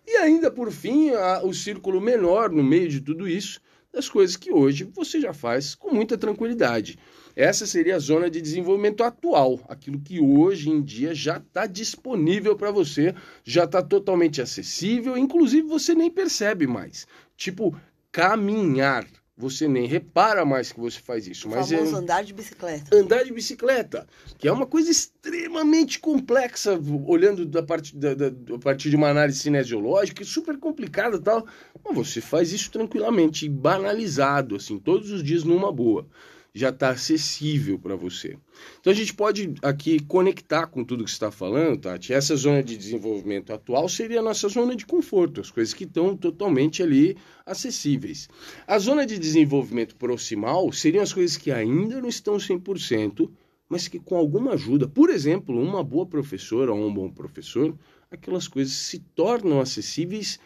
E 0.06 0.16
ainda, 0.16 0.50
por 0.50 0.70
fim, 0.70 1.10
a, 1.10 1.42
o 1.44 1.52
círculo 1.52 2.00
menor 2.00 2.50
no 2.50 2.62
meio 2.62 2.88
de 2.88 3.00
tudo 3.00 3.28
isso, 3.28 3.60
das 3.92 4.08
coisas 4.08 4.36
que 4.36 4.52
hoje 4.52 4.84
você 4.84 5.20
já 5.20 5.32
faz 5.32 5.74
com 5.74 5.92
muita 5.94 6.16
tranquilidade. 6.16 6.98
Essa 7.34 7.66
seria 7.66 7.96
a 7.96 8.00
zona 8.00 8.28
de 8.28 8.40
desenvolvimento 8.40 9.02
atual, 9.02 9.60
aquilo 9.68 10.00
que 10.00 10.20
hoje 10.20 10.70
em 10.70 10.82
dia 10.82 11.14
já 11.14 11.38
está 11.38 11.66
disponível 11.66 12.56
para 12.56 12.70
você, 12.70 13.14
já 13.44 13.64
está 13.64 13.82
totalmente 13.82 14.40
acessível, 14.40 15.16
inclusive 15.16 15.66
você 15.66 15.94
nem 15.94 16.10
percebe 16.10 16.66
mais. 16.66 17.06
Tipo, 17.36 17.74
caminhar. 18.12 19.06
Você 19.40 19.66
nem 19.66 19.86
repara 19.86 20.44
mais 20.44 20.70
que 20.70 20.78
você 20.78 21.00
faz 21.00 21.26
isso. 21.26 21.48
O 21.48 21.50
mas 21.50 21.72
é 21.72 21.78
andar 21.78 22.22
de 22.22 22.34
bicicleta. 22.34 22.94
andar 22.94 23.24
de 23.24 23.32
bicicleta, 23.32 24.06
que 24.38 24.46
é 24.46 24.52
uma 24.52 24.66
coisa 24.66 24.90
extremamente 24.90 25.98
complexa, 25.98 26.78
olhando 27.06 27.46
da 27.46 27.62
parte 27.62 27.96
da, 27.96 28.14
da, 28.14 28.26
a 28.54 28.58
partir 28.58 28.90
de 28.90 28.96
uma 28.96 29.08
análise 29.08 29.38
cinesiológica, 29.38 30.22
super 30.24 30.58
complicada 30.58 31.16
e 31.16 31.20
tal. 31.20 31.46
Mas 31.82 31.96
você 31.96 32.20
faz 32.20 32.52
isso 32.52 32.70
tranquilamente, 32.70 33.48
banalizado, 33.48 34.56
assim, 34.56 34.78
todos 34.78 35.10
os 35.10 35.22
dias 35.22 35.42
numa 35.42 35.72
boa 35.72 36.06
já 36.54 36.70
está 36.70 36.90
acessível 36.90 37.78
para 37.78 37.94
você. 37.94 38.36
Então 38.80 38.92
a 38.92 38.96
gente 38.96 39.14
pode 39.14 39.54
aqui 39.62 40.00
conectar 40.00 40.66
com 40.66 40.84
tudo 40.84 41.04
que 41.04 41.10
você 41.10 41.16
está 41.16 41.30
falando, 41.30 41.80
Tati. 41.80 42.12
Essa 42.12 42.34
zona 42.36 42.62
de 42.62 42.76
desenvolvimento 42.76 43.52
atual 43.52 43.88
seria 43.88 44.20
a 44.20 44.22
nossa 44.22 44.48
zona 44.48 44.74
de 44.74 44.84
conforto, 44.84 45.40
as 45.40 45.50
coisas 45.50 45.72
que 45.72 45.84
estão 45.84 46.16
totalmente 46.16 46.82
ali 46.82 47.16
acessíveis. 47.46 48.28
A 48.66 48.78
zona 48.78 49.06
de 49.06 49.18
desenvolvimento 49.18 49.96
proximal 49.96 50.72
seriam 50.72 51.02
as 51.02 51.12
coisas 51.12 51.36
que 51.36 51.50
ainda 51.50 52.00
não 52.00 52.08
estão 52.08 52.36
100%, 52.36 53.30
mas 53.68 53.86
que 53.86 54.00
com 54.00 54.16
alguma 54.16 54.54
ajuda, 54.54 54.88
por 54.88 55.10
exemplo, 55.10 55.60
uma 55.60 55.84
boa 55.84 56.04
professora 56.04 56.72
ou 56.72 56.88
um 56.88 56.92
bom 56.92 57.08
professor, 57.08 57.72
aquelas 58.10 58.48
coisas 58.48 58.74
se 58.74 58.98
tornam 58.98 59.60
acessíveis 59.60 60.40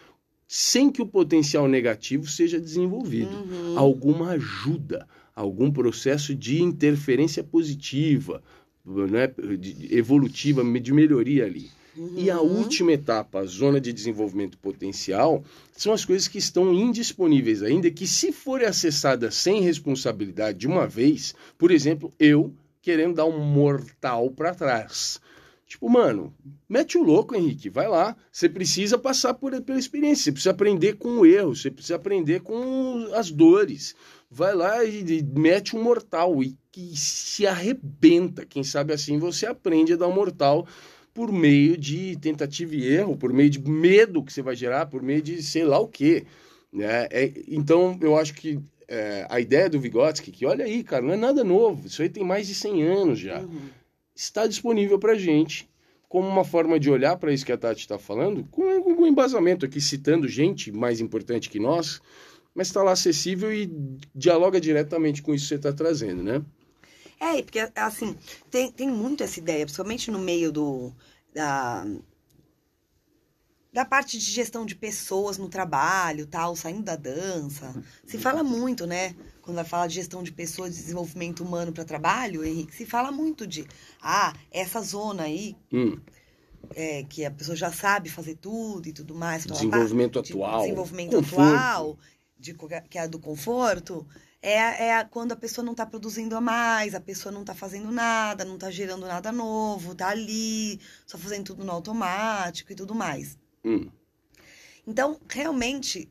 sem 0.47 0.91
que 0.91 1.01
o 1.01 1.07
potencial 1.07 1.67
negativo 1.67 2.27
seja 2.27 2.61
desenvolvido. 2.61 3.35
Uhum. 3.35 3.79
Alguma 3.79 4.31
ajuda, 4.33 5.09
algum 5.35 5.71
processo 5.71 6.35
de 6.35 6.63
interferência 6.63 7.43
positiva, 7.43 8.43
né, 8.85 9.27
de- 9.59 9.95
evolutiva, 9.97 10.63
de 10.81 10.93
melhoria 10.93 11.45
ali. 11.45 11.71
E 12.17 12.29
a 12.29 12.41
Uhum. 12.41 12.59
última 12.59 12.93
etapa, 12.93 13.39
a 13.41 13.45
zona 13.45 13.81
de 13.81 13.93
desenvolvimento 13.93 14.59
potencial, 14.59 15.45
são 15.73 15.93
as 15.93 16.05
coisas 16.05 16.27
que 16.27 16.39
estão 16.39 16.75
indisponíveis 16.75 17.63
ainda, 17.63 17.89
que 17.91 18.07
se 18.07 18.33
forem 18.33 18.67
acessadas 18.67 19.37
sem 19.37 19.61
responsabilidade 19.63 20.59
de 20.59 20.67
uma 20.67 20.87
vez, 20.89 21.35
por 21.57 21.71
exemplo, 21.71 22.13
eu 22.19 22.53
querendo 22.83 23.15
dar 23.15 23.25
um 23.27 23.39
mortal 23.39 24.31
para 24.31 24.55
trás. 24.55 25.21
Tipo, 25.75 25.89
mano, 25.89 26.33
mete 26.69 26.97
o 26.97 27.03
louco, 27.03 27.35
Henrique, 27.35 27.69
vai 27.69 27.89
lá. 27.89 28.17
Você 28.31 28.49
precisa 28.49 28.97
passar 28.97 29.35
por, 29.35 29.61
pela 29.63 29.77
experiência, 29.77 30.23
você 30.23 30.31
precisa 30.31 30.53
aprender 30.53 30.95
com 30.95 31.19
o 31.19 31.27
erro, 31.27 31.57
você 31.57 31.69
precisa 31.69 31.97
aprender 31.97 32.43
com 32.43 33.09
as 33.13 33.29
dores. 33.33 33.93
Vai 34.31 34.55
lá 34.55 34.85
e, 34.85 35.01
e 35.01 35.23
mete 35.37 35.75
um 35.75 35.83
mortal 35.83 36.45
e 36.45 36.57
que 36.71 36.97
se 36.97 37.45
arrebenta. 37.45 38.47
Quem 38.47 38.63
sabe 38.63 38.93
assim 38.93 39.19
você 39.19 39.47
aprende 39.47 39.95
a 39.95 39.97
dar 39.97 40.07
um 40.07 40.15
mortal 40.15 40.65
por 41.13 41.33
meio 41.33 41.77
de 41.77 42.17
tentativa 42.19 42.77
e 42.77 42.87
erro, 42.87 43.17
por 43.17 43.33
meio 43.33 43.51
de 43.51 43.61
medo 43.61 44.23
que 44.23 44.33
você 44.33 44.43
vai 44.43 44.55
gerar, 44.55 44.87
por 44.87 45.03
meio 45.03 45.23
de 45.23 45.43
sei 45.43 45.65
lá 45.65 45.81
o 45.81 45.89
quê. 45.89 46.25
Né? 46.73 47.09
É, 47.11 47.33
então, 47.49 47.99
eu 48.01 48.17
acho 48.17 48.33
que 48.35 48.61
é, 48.87 49.27
a 49.29 49.41
ideia 49.41 49.69
do 49.69 49.81
Vygotsky, 49.81 50.31
que 50.31 50.47
olha 50.47 50.67
aí, 50.67 50.85
cara, 50.85 51.03
não 51.03 51.15
é 51.15 51.17
nada 51.17 51.43
novo, 51.43 51.89
isso 51.89 52.01
aí 52.01 52.09
tem 52.09 52.23
mais 52.23 52.47
de 52.47 52.55
100 52.55 52.83
anos 52.85 53.19
já 53.19 53.41
Uhum. 53.41 53.84
Está 54.15 54.47
disponível 54.47 54.99
para 54.99 55.15
gente 55.15 55.69
como 56.09 56.29
uma 56.29 56.45
forma 56.45 56.79
de 56.79 56.89
olhar 56.89 57.17
para 57.17 57.33
isso 57.33 57.45
que 57.45 57.51
a 57.51 57.59
Tati 57.59 57.81
está 57.81 57.99
falando, 57.99 58.45
com 58.45 58.63
algum 58.71 59.05
embasamento 59.05 59.67
aqui, 59.67 59.81
citando 59.81 60.29
gente 60.29 60.71
mais 60.71 61.01
importante 61.01 61.51
que 61.51 61.59
nós, 61.59 62.01
mas 62.55 62.69
está 62.69 62.85
lá 62.85 62.93
acessível 62.93 63.53
e 63.53 63.69
dialoga 64.15 64.61
diretamente 64.61 65.21
com 65.21 65.35
isso 65.35 65.47
que 65.47 65.49
você 65.49 65.55
está 65.57 65.73
trazendo, 65.73 66.23
né? 66.23 66.41
É, 67.19 67.43
porque 67.43 67.59
assim, 67.75 68.17
tem, 68.51 68.71
tem 68.71 68.89
muito 68.89 69.25
essa 69.25 69.41
ideia, 69.41 69.65
principalmente 69.65 70.11
no 70.11 70.19
meio 70.19 70.53
do. 70.53 70.93
Da, 71.35 71.85
da 73.75 73.85
parte 73.85 74.17
de 74.17 74.25
gestão 74.25 74.65
de 74.65 74.77
pessoas 74.77 75.37
no 75.37 75.49
trabalho, 75.49 76.29
tal, 76.29 76.55
saindo 76.55 76.85
da 76.85 76.95
dança. 76.95 77.75
Se 78.07 78.17
fala 78.17 78.45
muito, 78.45 78.87
né? 78.87 79.17
Quando 79.43 79.57
vai 79.57 79.65
falar 79.65 79.89
de 79.89 79.97
gestão 79.97 80.23
de 80.23 80.31
pessoas, 80.31 80.77
de 80.77 80.81
desenvolvimento 80.81 81.43
humano 81.43 81.73
para 81.73 81.85
trabalho, 81.85 82.45
Henrique, 82.45 82.73
se 82.73 82.87
fala 82.87 83.11
muito 83.11 83.45
de, 83.49 83.67
ah, 84.01 84.33
essa 84.53 84.81
zona 84.81 85.25
aí, 85.25 85.57
Hum, 85.73 85.99
é, 86.77 87.03
que 87.03 87.25
a 87.25 87.33
pessoa 87.33 87.57
já 87.57 87.73
sabe 87.73 88.09
fazer 88.09 88.37
tudo 88.37 88.89
e 88.89 88.93
tudo 88.93 89.13
mais. 89.13 89.45
desenvolvimento 89.45 90.23
de 90.23 90.33
atual. 90.33 90.61
desenvolvimento 90.63 91.17
conforto. 91.17 91.43
atual, 91.43 91.99
de, 92.39 92.55
que 92.89 92.97
é 92.97 93.01
a 93.01 93.07
do 93.09 93.19
conforto, 93.19 94.07
é, 94.41 94.91
é 94.91 95.05
quando 95.05 95.33
a 95.33 95.37
pessoa 95.37 95.65
não 95.65 95.73
está 95.73 95.85
produzindo 95.85 96.37
a 96.37 96.41
mais, 96.41 96.95
a 96.95 97.01
pessoa 97.01 97.33
não 97.33 97.41
está 97.41 97.57
fazendo 97.57 97.91
nada, 97.91 98.45
não 98.45 98.55
está 98.55 98.71
gerando 98.71 99.05
nada 99.05 99.33
novo, 99.33 99.97
tá 99.97 100.11
ali, 100.11 100.79
só 101.05 101.19
fazendo 101.19 101.47
tudo 101.47 101.65
no 101.65 101.73
automático 101.73 102.71
e 102.71 102.77
tudo 102.77 102.95
mais. 102.95 103.37
Hum, 103.65 103.89
Então, 104.87 105.19
realmente, 105.29 106.11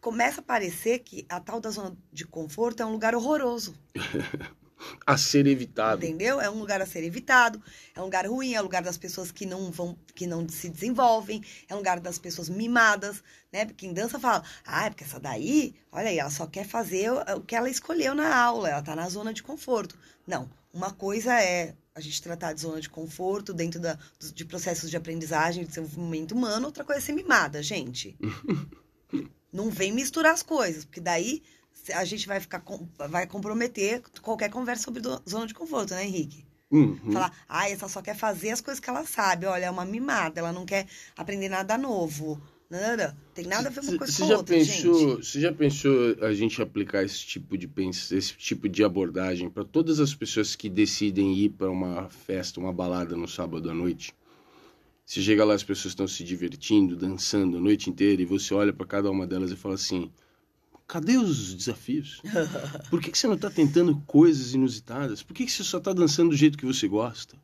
começa 0.00 0.40
a 0.40 0.44
parecer 0.44 1.00
que 1.00 1.26
a 1.28 1.40
tal 1.40 1.60
da 1.60 1.70
zona 1.70 1.96
de 2.12 2.26
conforto 2.26 2.82
é 2.82 2.86
um 2.86 2.92
lugar 2.92 3.14
horroroso. 3.14 3.74
a 5.06 5.16
ser 5.16 5.46
evitado. 5.46 6.04
Entendeu? 6.04 6.40
É 6.40 6.50
um 6.50 6.58
lugar 6.58 6.80
a 6.80 6.86
ser 6.86 7.04
evitado, 7.04 7.62
é 7.94 8.00
um 8.00 8.04
lugar 8.04 8.26
ruim, 8.26 8.54
é 8.54 8.60
um 8.60 8.64
lugar 8.64 8.82
das 8.82 8.96
pessoas 8.96 9.30
que 9.30 9.44
não 9.46 9.70
vão, 9.70 9.96
que 10.14 10.26
não 10.26 10.48
se 10.48 10.68
desenvolvem, 10.68 11.42
é 11.68 11.74
um 11.74 11.78
lugar 11.78 12.00
das 12.00 12.18
pessoas 12.18 12.48
mimadas, 12.48 13.22
né? 13.52 13.64
Porque 13.66 13.86
em 13.86 13.92
dança 13.92 14.18
fala, 14.18 14.42
ah, 14.64 14.86
é 14.86 14.90
porque 14.90 15.04
essa 15.04 15.20
daí, 15.20 15.74
olha 15.92 16.08
aí, 16.08 16.18
ela 16.18 16.30
só 16.30 16.46
quer 16.46 16.66
fazer 16.66 17.10
o 17.36 17.40
que 17.42 17.54
ela 17.54 17.68
escolheu 17.68 18.14
na 18.14 18.34
aula, 18.34 18.70
ela 18.70 18.82
tá 18.82 18.96
na 18.96 19.08
zona 19.08 19.32
de 19.32 19.42
conforto. 19.42 19.98
Não, 20.26 20.48
uma 20.72 20.92
coisa 20.92 21.40
é 21.40 21.74
a 22.00 22.02
gente 22.02 22.22
tratar 22.22 22.52
de 22.52 22.60
zona 22.60 22.80
de 22.80 22.88
conforto 22.88 23.52
dentro 23.52 23.80
da, 23.80 23.98
de 24.34 24.44
processos 24.44 24.90
de 24.90 24.96
aprendizagem, 24.96 25.64
de 25.64 25.68
desenvolvimento 25.68 26.32
humano, 26.32 26.66
outra 26.66 26.84
coisa 26.84 27.00
é 27.00 27.04
ser 27.04 27.12
mimada, 27.12 27.62
gente. 27.62 28.16
não 29.52 29.70
vem 29.70 29.92
misturar 29.92 30.32
as 30.32 30.42
coisas, 30.42 30.84
porque 30.84 31.00
daí 31.00 31.42
a 31.94 32.04
gente 32.04 32.26
vai 32.26 32.40
ficar 32.40 32.62
vai 33.08 33.26
comprometer 33.26 34.02
qualquer 34.22 34.50
conversa 34.50 34.84
sobre 34.84 35.02
zona 35.28 35.46
de 35.46 35.54
conforto, 35.54 35.94
né, 35.94 36.04
Henrique? 36.04 36.46
Uhum. 36.70 37.12
Falar, 37.12 37.32
ah, 37.48 37.68
essa 37.68 37.88
só 37.88 38.00
quer 38.00 38.16
fazer 38.16 38.50
as 38.50 38.60
coisas 38.60 38.78
que 38.78 38.88
ela 38.88 39.04
sabe. 39.04 39.46
Olha, 39.46 39.64
é 39.64 39.70
uma 39.70 39.84
mimada, 39.84 40.40
ela 40.40 40.52
não 40.52 40.64
quer 40.64 40.86
aprender 41.16 41.48
nada 41.48 41.76
novo. 41.76 42.40
Nada, 42.70 43.16
tem 43.34 43.46
nada 43.46 43.68
a 43.68 43.72
ver 43.72 43.80
uma 43.80 43.98
coisa 43.98 44.12
Você 44.12 44.22
com 44.22 44.28
já 44.28 44.36
outra, 44.36 44.54
pensou, 44.54 45.16
você 45.16 45.40
já 45.40 45.52
pensou 45.52 46.16
a 46.20 46.32
gente 46.32 46.62
aplicar 46.62 47.02
esse 47.02 47.26
tipo 47.26 47.58
de 47.58 47.68
esse 48.12 48.32
tipo 48.34 48.68
de 48.68 48.84
abordagem 48.84 49.50
para 49.50 49.64
todas 49.64 49.98
as 49.98 50.14
pessoas 50.14 50.54
que 50.54 50.68
decidem 50.68 51.34
ir 51.34 51.48
para 51.48 51.68
uma 51.68 52.08
festa, 52.08 52.60
uma 52.60 52.72
balada 52.72 53.16
no 53.16 53.26
sábado 53.26 53.68
à 53.68 53.74
noite? 53.74 54.14
Você 55.04 55.20
chega 55.20 55.44
lá, 55.44 55.54
as 55.54 55.64
pessoas 55.64 55.86
estão 55.86 56.06
se 56.06 56.22
divertindo, 56.22 56.94
dançando 56.94 57.56
a 57.56 57.60
noite 57.60 57.90
inteira 57.90 58.22
e 58.22 58.24
você 58.24 58.54
olha 58.54 58.72
para 58.72 58.86
cada 58.86 59.10
uma 59.10 59.26
delas 59.26 59.50
e 59.50 59.56
fala 59.56 59.74
assim: 59.74 60.08
Cadê 60.86 61.16
os 61.16 61.52
desafios? 61.52 62.22
Por 62.88 63.00
que, 63.00 63.10
que 63.10 63.18
você 63.18 63.26
não 63.26 63.34
está 63.34 63.50
tentando 63.50 64.00
coisas 64.06 64.54
inusitadas? 64.54 65.24
Por 65.24 65.34
que, 65.34 65.44
que 65.44 65.50
você 65.50 65.64
só 65.64 65.78
está 65.78 65.92
dançando 65.92 66.30
do 66.30 66.36
jeito 66.36 66.56
que 66.56 66.64
você 66.64 66.86
gosta? 66.86 67.36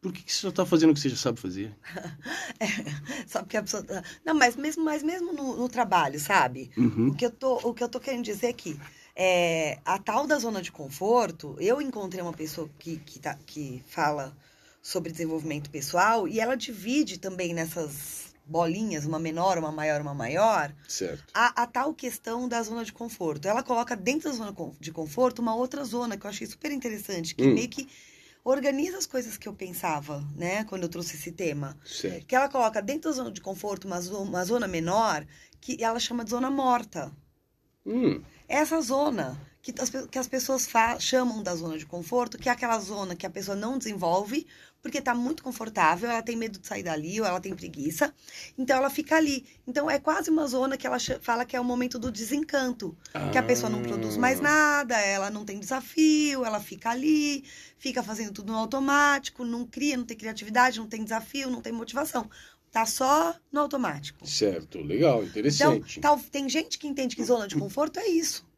Por 0.00 0.12
que, 0.12 0.22
que 0.22 0.32
você 0.32 0.40
só 0.40 0.48
está 0.48 0.64
fazendo 0.64 0.90
o 0.90 0.94
que 0.94 1.00
você 1.00 1.10
já 1.10 1.16
sabe 1.16 1.38
fazer? 1.38 1.76
Só 3.26 3.40
porque 3.40 3.56
a 3.56 3.62
pessoa. 3.62 3.82
tá- 3.82 4.02
Não, 4.24 4.34
mas 4.34 4.56
mesmo, 4.56 4.82
mas 4.84 5.02
mesmo 5.02 5.32
no, 5.32 5.56
no 5.56 5.68
trabalho, 5.68 6.18
sabe? 6.18 6.70
Uhum. 6.76 7.08
O, 7.08 7.14
que 7.14 7.26
eu 7.26 7.30
tô, 7.30 7.56
o 7.68 7.74
que 7.74 7.82
eu 7.84 7.88
tô 7.88 8.00
querendo 8.00 8.24
dizer 8.24 8.46
é 8.48 8.52
que 8.52 8.80
é, 9.14 9.78
a 9.84 9.98
tal 9.98 10.26
da 10.26 10.38
zona 10.38 10.62
de 10.62 10.72
conforto, 10.72 11.54
eu 11.60 11.82
encontrei 11.82 12.22
uma 12.22 12.32
pessoa 12.32 12.68
que, 12.78 12.96
que, 12.98 13.18
tá, 13.18 13.36
que 13.46 13.82
fala 13.88 14.34
sobre 14.82 15.12
desenvolvimento 15.12 15.68
pessoal 15.68 16.26
e 16.26 16.40
ela 16.40 16.56
divide 16.56 17.18
também 17.18 17.52
nessas 17.52 18.34
bolinhas, 18.46 19.04
uma 19.04 19.18
menor, 19.18 19.58
uma 19.58 19.70
maior, 19.70 20.00
uma 20.00 20.14
maior, 20.14 20.74
Certo. 20.88 21.22
a, 21.34 21.62
a 21.62 21.66
tal 21.66 21.92
questão 21.94 22.48
da 22.48 22.62
zona 22.62 22.84
de 22.84 22.92
conforto. 22.92 23.46
Ela 23.46 23.62
coloca 23.62 23.94
dentro 23.94 24.30
da 24.30 24.34
zona 24.36 24.54
de 24.80 24.90
conforto 24.90 25.40
uma 25.40 25.54
outra 25.54 25.84
zona 25.84 26.16
que 26.16 26.24
eu 26.26 26.30
achei 26.30 26.46
super 26.46 26.72
interessante, 26.72 27.34
que 27.34 27.44
Hum. 27.46 27.54
meio 27.54 27.68
que 27.68 27.86
organiza 28.50 28.98
as 28.98 29.06
coisas 29.06 29.36
que 29.36 29.48
eu 29.48 29.54
pensava, 29.54 30.22
né, 30.36 30.64
quando 30.64 30.82
eu 30.84 30.88
trouxe 30.88 31.16
esse 31.16 31.32
tema. 31.32 31.76
Certo. 31.84 32.26
Que 32.26 32.34
ela 32.36 32.48
coloca 32.48 32.80
dentro 32.82 33.10
da 33.10 33.16
zona 33.16 33.30
de 33.30 33.40
conforto 33.40 33.86
uma, 33.86 34.00
zo- 34.00 34.22
uma 34.22 34.44
zona 34.44 34.66
menor 34.68 35.26
que 35.60 35.82
ela 35.82 35.98
chama 35.98 36.24
de 36.24 36.30
zona 36.30 36.50
morta. 36.50 37.12
Hum, 37.84 38.22
Essa 38.48 38.80
zona 38.80 39.40
que 39.62 39.74
as, 39.78 39.90
que 39.90 40.18
as 40.18 40.26
pessoas 40.26 40.68
chamam 40.98 41.42
da 41.42 41.54
zona 41.54 41.76
de 41.78 41.86
conforto, 41.86 42.38
que 42.38 42.48
é 42.48 42.52
aquela 42.52 42.78
zona 42.78 43.14
que 43.14 43.26
a 43.26 43.30
pessoa 43.30 43.56
não 43.56 43.76
desenvolve 43.78 44.46
porque 44.82 44.96
está 44.96 45.14
muito 45.14 45.42
confortável, 45.42 46.10
ela 46.10 46.22
tem 46.22 46.36
medo 46.36 46.58
de 46.58 46.66
sair 46.66 46.82
dali 46.82 47.20
ou 47.20 47.26
ela 47.26 47.38
tem 47.38 47.54
preguiça, 47.54 48.14
então 48.56 48.78
ela 48.78 48.88
fica 48.88 49.14
ali. 49.16 49.44
Então 49.66 49.90
é 49.90 49.98
quase 49.98 50.30
uma 50.30 50.46
zona 50.46 50.76
que 50.78 50.86
ela 50.86 50.96
fala 51.20 51.44
que 51.44 51.54
é 51.54 51.60
o 51.60 51.64
momento 51.64 51.98
do 51.98 52.10
desencanto, 52.10 52.96
que 53.30 53.36
a 53.36 53.42
pessoa 53.42 53.68
não 53.68 53.82
produz 53.82 54.16
mais 54.16 54.38
Ah. 54.38 54.42
nada, 54.42 54.98
ela 54.98 55.28
não 55.30 55.44
tem 55.44 55.60
desafio, 55.60 56.46
ela 56.46 56.60
fica 56.60 56.88
ali, 56.88 57.44
fica 57.78 58.02
fazendo 58.02 58.32
tudo 58.32 58.52
no 58.52 58.58
automático, 58.58 59.44
não 59.44 59.66
cria, 59.66 59.98
não 59.98 60.04
tem 60.06 60.16
criatividade, 60.16 60.78
não 60.78 60.86
tem 60.86 61.04
desafio, 61.04 61.50
não 61.50 61.60
tem 61.60 61.72
motivação. 61.72 62.30
Tá 62.72 62.86
só 62.86 63.34
no 63.52 63.60
automático. 63.60 64.26
Certo, 64.26 64.78
legal, 64.80 65.16
Então, 65.18 65.28
interessante. 65.28 66.00
tal, 66.00 66.18
tem 66.18 66.48
gente 66.48 66.78
que 66.78 66.86
entende 66.86 67.16
que 67.16 67.24
zona 67.24 67.46
de 67.46 67.56
conforto 67.56 67.98
é 67.98 68.06
isso. 68.08 68.48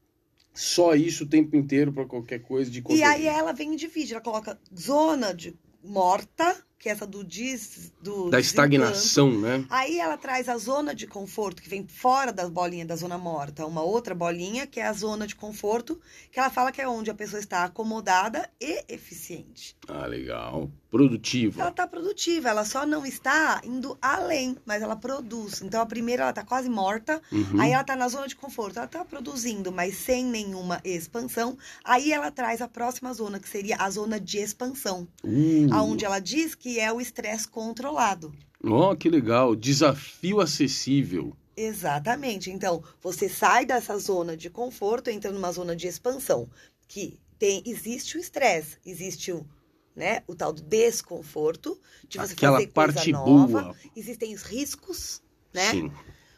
Só 0.55 0.95
isso 0.95 1.25
o 1.25 1.29
tempo 1.29 1.57
inteiro 1.57 1.93
para 1.93 2.05
qualquer 2.05 2.41
coisa 2.41 2.71
de 2.71 2.83
qualquer 2.83 3.01
E 3.01 3.03
aí 3.03 3.27
ela 3.27 3.53
vem 3.53 3.73
e 3.73 3.77
divide, 3.77 4.13
ela 4.13 4.23
coloca 4.23 4.61
zona 4.79 5.33
de 5.33 5.57
morta, 5.83 6.65
que 6.83 6.89
é 6.89 6.93
essa 6.93 7.07
do 7.07 7.23
des, 7.23 7.93
do 8.03 8.29
Da 8.29 8.41
estagnação, 8.41 9.31
né? 9.31 9.65
Aí 9.71 10.01
ela 10.01 10.17
traz 10.17 10.49
a 10.49 10.59
zona 10.59 10.93
de 10.93 11.07
conforto, 11.07 11.63
que 11.63 11.69
vem 11.69 11.87
fora 11.87 12.33
das 12.33 12.51
bolinhas 12.51 12.89
da 12.89 12.97
zona 12.97 13.17
morta, 13.17 13.65
uma 13.65 13.83
outra 13.83 14.17
bolinha, 14.17 14.67
que 14.67 14.81
é 14.81 14.87
a 14.89 14.93
zona 14.93 15.25
de 15.25 15.37
conforto, 15.37 16.01
que 16.33 16.41
ela 16.41 16.51
fala 16.51 16.73
que 16.73 16.81
é 16.81 16.89
onde 16.89 17.09
a 17.09 17.15
pessoa 17.15 17.39
está 17.39 17.63
acomodada 17.63 18.51
e 18.61 18.85
eficiente. 18.89 19.77
Ah, 19.87 20.07
legal. 20.07 20.69
Produtiva. 20.91 21.61
Ela 21.63 21.71
está 21.71 21.87
produtiva, 21.87 22.51
ela 22.51 22.65
só 22.67 22.85
não 22.85 23.07
está 23.07 23.63
indo 23.65 23.97
além, 24.03 24.59
mas 24.67 24.83
ela 24.83 24.95
produz. 24.97 25.63
Então 25.63 25.81
a 25.81 25.87
primeira 25.87 26.23
ela 26.25 26.31
está 26.31 26.45
quase 26.45 26.69
morta, 26.69 27.23
Uhum. 27.31 27.61
aí 27.61 27.73
ela 27.73 27.81
está 27.81 27.97
na 27.97 28.09
zona 28.09 28.27
de 28.29 28.37
conforto, 28.37 28.77
ela 28.77 28.85
está 28.87 29.03
produzindo, 29.05 29.71
mas 29.73 29.97
sem 29.97 30.25
nenhuma 30.25 30.81
expansão. 30.85 31.57
Aí 31.85 32.13
ela 32.13 32.31
traz 32.31 32.61
a 32.61 32.69
próxima 32.69 33.15
zona, 33.15 33.39
que 33.41 33.49
seria 33.49 33.77
a 33.77 33.89
zona 33.89 34.19
de 34.21 34.39
expansão, 34.39 35.07
Uh, 35.25 35.73
aonde 35.73 36.05
ela 36.05 36.19
diz 36.19 36.55
que 36.55 36.72
é 36.79 36.93
o 36.93 37.01
estresse 37.01 37.49
controlado. 37.49 38.33
Ó, 38.65 38.95
que 38.95 39.09
legal. 39.09 39.57
Desafio 39.57 40.41
acessível. 40.41 41.37
Exatamente. 41.57 42.51
Então, 42.51 42.83
você 43.01 43.29
sai 43.29 43.67
dessa 43.67 43.99
zona 43.99 44.37
de 44.37 44.49
conforto, 44.49 45.11
entra 45.11 45.31
numa 45.31 45.53
zona 45.53 45.77
de 45.77 45.87
expansão, 45.87 46.49
que 46.89 47.21
tem 47.39 47.63
existe 47.67 48.17
o 48.17 48.21
estresse, 48.21 48.79
existe 48.87 49.33
o, 49.33 49.47
né, 49.95 50.23
o 50.27 50.35
tal 50.35 50.53
do 50.53 50.63
desconforto 50.63 51.79
de 52.09 52.19
você 52.19 52.33
Aquela 52.35 52.59
fazer 52.59 52.67
coisa 52.69 52.93
parte 52.93 53.13
nova, 53.13 53.63
boa. 53.63 53.77
existem 53.97 54.35
os 54.35 54.43
riscos, 54.43 55.23
né? 55.53 55.71
Sim. 55.71 55.93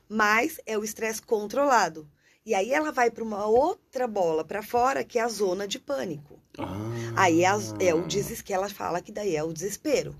Mas 0.08 0.58
é 0.66 0.76
o 0.78 0.84
estresse 0.84 1.22
controlado. 1.22 2.08
E 2.46 2.54
aí 2.54 2.72
ela 2.72 2.92
vai 2.92 3.10
para 3.10 3.24
uma 3.24 3.46
outra 3.46 4.06
bola 4.06 4.44
para 4.44 4.62
fora, 4.62 5.02
que 5.02 5.18
é 5.18 5.22
a 5.22 5.28
zona 5.28 5.66
de 5.66 5.78
pânico. 5.78 6.38
Ah. 6.58 6.74
Aí 7.16 7.42
é, 7.42 7.48
é 7.80 7.94
o 7.94 8.06
des 8.06 8.42
que 8.42 8.52
ela 8.52 8.68
fala 8.68 9.00
que 9.00 9.12
daí 9.12 9.34
é 9.34 9.42
o 9.42 9.52
desespero. 9.52 10.14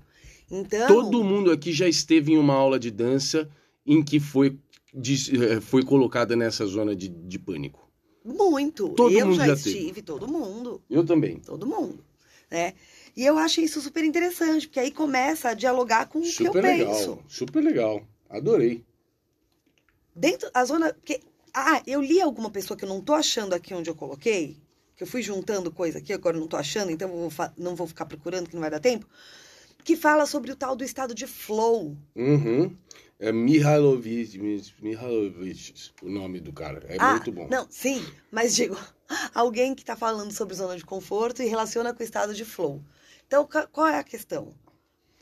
Então, 0.49 0.87
Todo 0.87 1.23
mundo 1.23 1.51
aqui 1.51 1.71
já 1.71 1.87
esteve 1.87 2.33
em 2.33 2.37
uma 2.37 2.53
aula 2.53 2.79
de 2.79 2.91
dança 2.91 3.49
em 3.85 4.03
que 4.03 4.19
foi, 4.19 4.57
dis- 4.93 5.29
eh, 5.33 5.59
foi 5.61 5.83
colocada 5.83 6.35
nessa 6.35 6.65
zona 6.65 6.95
de, 6.95 7.07
de 7.09 7.39
pânico. 7.39 7.89
muito. 8.23 8.89
Todo 8.89 9.11
eu 9.17 9.27
mundo 9.27 9.37
já, 9.37 9.47
já 9.47 9.55
teve. 9.55 9.69
estive, 9.69 10.01
todo 10.01 10.27
mundo. 10.27 10.81
Eu 10.89 11.05
também. 11.05 11.39
todo 11.39 11.65
mundo, 11.67 12.03
né? 12.49 12.73
E 13.15 13.25
eu 13.25 13.37
achei 13.37 13.63
isso 13.63 13.79
super 13.81 14.03
interessante, 14.03 14.67
porque 14.67 14.79
aí 14.79 14.91
começa 14.91 15.49
a 15.49 15.53
dialogar 15.53 16.07
com 16.07 16.19
o 16.19 16.21
que 16.21 16.43
eu 16.43 16.51
Super 16.53 16.61
penso. 16.61 17.11
legal. 17.11 17.23
Super 17.27 17.63
legal. 17.63 18.07
Adorei. 18.29 18.83
Dentro 20.15 20.49
a 20.53 20.63
zona, 20.65 20.93
porque 20.93 21.21
ah, 21.53 21.81
eu 21.85 22.01
li 22.01 22.21
alguma 22.21 22.49
pessoa 22.49 22.77
que 22.77 22.83
eu 22.85 22.89
não 22.89 23.01
tô 23.01 23.13
achando 23.13 23.53
aqui 23.53 23.73
onde 23.73 23.89
eu 23.89 23.95
coloquei, 23.95 24.57
que 24.95 25.03
eu 25.03 25.07
fui 25.07 25.21
juntando 25.21 25.71
coisa 25.71 25.99
aqui, 25.99 26.13
agora 26.13 26.35
eu 26.37 26.41
não 26.41 26.47
tô 26.47 26.57
achando, 26.57 26.91
então 26.91 27.09
vou 27.09 27.29
não 27.57 27.75
vou 27.75 27.87
ficar 27.87 28.05
procurando 28.05 28.47
que 28.49 28.55
não 28.55 28.61
vai 28.61 28.69
dar 28.71 28.79
tempo, 28.79 29.05
que 29.85 29.95
fala 29.95 30.25
sobre 30.25 30.51
o 30.51 30.55
tal 30.55 30.75
do 30.75 30.83
estado 30.83 31.13
de 31.13 31.27
flow. 31.27 31.95
Uhum. 32.15 32.75
É 33.19 33.31
Mihailovic, 33.31 34.39
Mihailovic, 34.81 35.91
o 36.01 36.09
nome 36.09 36.39
do 36.39 36.51
cara. 36.51 36.83
É 36.89 36.97
ah, 36.99 37.11
muito 37.11 37.31
bom. 37.31 37.47
Não, 37.47 37.67
sim, 37.69 38.03
mas 38.31 38.55
digo, 38.55 38.75
alguém 39.33 39.75
que 39.75 39.85
tá 39.85 39.95
falando 39.95 40.31
sobre 40.33 40.55
zona 40.55 40.75
de 40.75 40.83
conforto 40.83 41.43
e 41.43 41.45
relaciona 41.45 41.93
com 41.93 42.01
o 42.01 42.03
estado 42.03 42.33
de 42.33 42.43
flow. 42.43 42.83
Então, 43.27 43.47
qual 43.71 43.87
é 43.87 43.99
a 43.99 44.03
questão? 44.03 44.55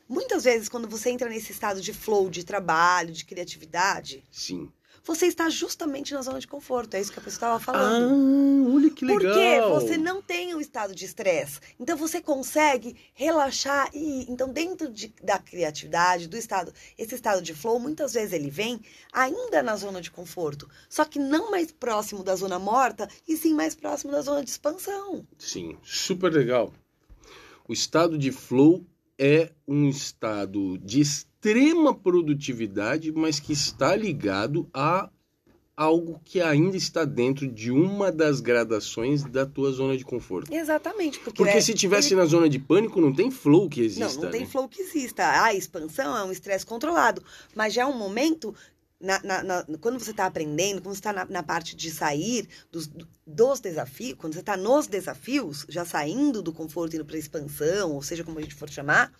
Muitas 0.07 0.45
vezes, 0.45 0.69
quando 0.69 0.87
você 0.87 1.09
entra 1.09 1.27
nesse 1.27 1.51
estado 1.51 1.81
de 1.81 1.93
flow, 1.93 2.29
de 2.29 2.45
trabalho, 2.45 3.11
de 3.11 3.25
criatividade, 3.25 4.23
Sim. 4.31 4.71
Você 5.03 5.25
está 5.27 5.49
justamente 5.49 6.13
na 6.13 6.21
zona 6.21 6.39
de 6.39 6.47
conforto. 6.47 6.93
É 6.95 7.01
isso 7.01 7.11
que 7.11 7.19
a 7.19 7.21
pessoa 7.21 7.35
estava 7.35 7.55
Ah, 7.55 7.59
falando. 7.59 8.73
olha 8.75 8.89
que 8.89 9.03
legal. 9.05 9.21
Porque 9.33 9.61
você 9.85 9.97
não 9.97 10.21
tem 10.21 10.55
um 10.55 10.61
estado 10.61 10.95
de 10.95 11.03
estresse. 11.05 11.59
Então 11.79 11.97
você 11.97 12.21
consegue 12.21 12.95
relaxar 13.13 13.89
e 13.93 14.25
então 14.31 14.47
dentro 14.51 14.89
de- 14.89 15.13
da 15.21 15.37
criatividade, 15.39 16.27
do 16.27 16.37
estado, 16.37 16.73
esse 16.97 17.15
estado 17.15 17.41
de 17.41 17.53
flow, 17.53 17.79
muitas 17.79 18.13
vezes 18.13 18.31
ele 18.33 18.49
vem 18.49 18.79
ainda 19.11 19.61
na 19.61 19.75
zona 19.75 19.99
de 20.01 20.09
conforto, 20.09 20.69
só 20.89 21.03
que 21.03 21.19
não 21.19 21.51
mais 21.51 21.71
próximo 21.71 22.23
da 22.23 22.35
zona 22.35 22.57
morta 22.57 23.07
e 23.27 23.35
sim 23.35 23.53
mais 23.53 23.75
próximo 23.75 24.11
da 24.11 24.21
zona 24.21 24.43
de 24.43 24.49
expansão. 24.49 25.27
Sim, 25.37 25.77
super 25.83 26.31
legal. 26.31 26.73
O 27.67 27.73
estado 27.73 28.17
de 28.17 28.31
flow 28.31 28.85
é 29.19 29.51
um 29.67 29.87
estado 29.89 30.77
de 30.79 31.01
extrema 31.01 31.93
produtividade, 31.93 33.11
mas 33.11 33.39
que 33.39 33.53
está 33.53 33.95
ligado 33.95 34.67
a 34.73 35.09
algo 35.75 36.21
que 36.23 36.39
ainda 36.39 36.77
está 36.77 37.03
dentro 37.03 37.47
de 37.47 37.71
uma 37.71 38.11
das 38.11 38.39
gradações 38.39 39.23
da 39.23 39.43
tua 39.45 39.71
zona 39.71 39.97
de 39.97 40.03
conforto. 40.05 40.53
Exatamente, 40.53 41.17
porque, 41.19 41.37
Porque 41.37 41.55
né, 41.55 41.61
se 41.61 41.73
tivesse 41.73 42.09
ele- 42.09 42.21
na 42.21 42.25
zona 42.25 42.47
de 42.47 42.59
pânico, 42.59 43.01
não 43.01 43.11
tem 43.11 43.31
flow 43.31 43.67
que 43.67 43.81
exista. 43.81 44.15
Não, 44.15 44.23
não 44.23 44.31
tem 44.31 44.41
né? 44.41 44.45
flow 44.47 44.69
que 44.69 44.81
exista. 44.81 45.43
A 45.43 45.53
expansão 45.53 46.15
é 46.15 46.23
um 46.23 46.31
estresse 46.31 46.65
controlado. 46.65 47.23
Mas 47.55 47.73
já 47.73 47.81
é 47.81 47.85
um 47.85 47.97
momento. 47.97 48.53
Na- 49.03 49.21
na- 49.21 49.43
na- 49.43 49.77
quando 49.81 49.99
você 49.99 50.11
está 50.11 50.25
aprendendo, 50.25 50.81
quando 50.81 50.95
você 50.95 50.99
está 51.01 51.25
na, 51.25 51.43
parte 51.43 51.75
de 51.75 51.91
sair 51.91 52.47
dos, 52.71 52.89
dos 53.27 53.59
desafios, 53.59 54.17
quando 54.17 54.33
você 54.33 54.39
está 54.39 54.55
nos 54.55 54.87
desafios, 54.87 55.65
já 55.67 55.83
saindo 55.83 56.41
do 56.41 56.53
conforto, 56.53 56.95
indo 56.95 57.05
para 57.05 57.17
expansão, 57.17 57.91
ou 57.91 58.01
seja, 58.01 58.23
como 58.23 58.39
a 58.39 58.41
gente 58.41 58.55
for 58.55 58.69
chamar, 58.69 59.13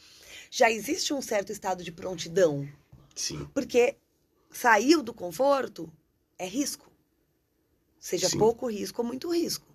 já 0.50 0.72
existe 0.72 1.14
um 1.14 1.22
certo 1.22 1.52
estado 1.52 1.84
de 1.84 1.92
prontidão. 1.92 2.68
Sim, 3.14 3.46
Porque 3.54 3.98
saiu 4.50 5.04
do 5.04 5.14
conforto 5.14 5.92
é 6.40 6.48
risco. 6.48 6.90
Seja 8.00 8.30
Sim. 8.30 8.38
pouco 8.38 8.68
risco 8.70 9.02
ou 9.02 9.08
muito 9.08 9.32
risco. 9.34 9.68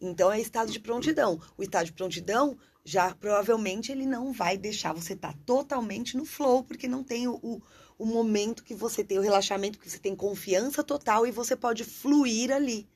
Então 0.00 0.30
é 0.32 0.40
estado 0.40 0.70
de 0.72 0.80
prontidão. 0.80 1.40
O 1.58 1.62
estado 1.62 1.86
de 1.86 1.92
prontidão 1.92 2.56
já 2.84 3.14
provavelmente 3.14 3.92
ele 3.92 4.06
não 4.06 4.32
vai 4.32 4.56
deixar 4.56 4.92
você 4.92 5.12
estar 5.12 5.34
totalmente 5.44 6.16
no 6.16 6.24
flow, 6.24 6.64
porque 6.64 6.88
não 6.88 7.04
tem 7.04 7.28
o, 7.28 7.34
o, 7.42 7.60
o 8.00 8.06
momento 8.06 8.64
que 8.64 8.74
você 8.74 9.04
tem 9.04 9.18
o 9.18 9.22
relaxamento, 9.22 9.78
que 9.78 9.90
você 9.90 9.98
tem 9.98 10.16
confiança 10.16 10.82
total 10.82 11.26
e 11.26 11.30
você 11.30 11.54
pode 11.54 11.84
fluir 11.84 12.50
ali. 12.50 12.88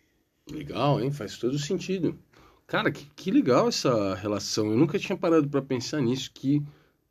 legal, 0.51 0.99
hein? 0.99 1.13
Faz 1.13 1.37
todo 1.37 1.59
sentido. 1.59 2.19
Cara, 2.67 2.91
que, 2.91 3.05
que 3.15 3.31
legal 3.31 3.69
essa 3.69 4.15
relação. 4.15 4.71
Eu 4.71 4.79
nunca 4.79 4.99
tinha 4.99 5.17
parado 5.17 5.47
para 5.47 5.61
pensar 5.61 6.01
nisso, 6.01 6.31
que 6.33 6.63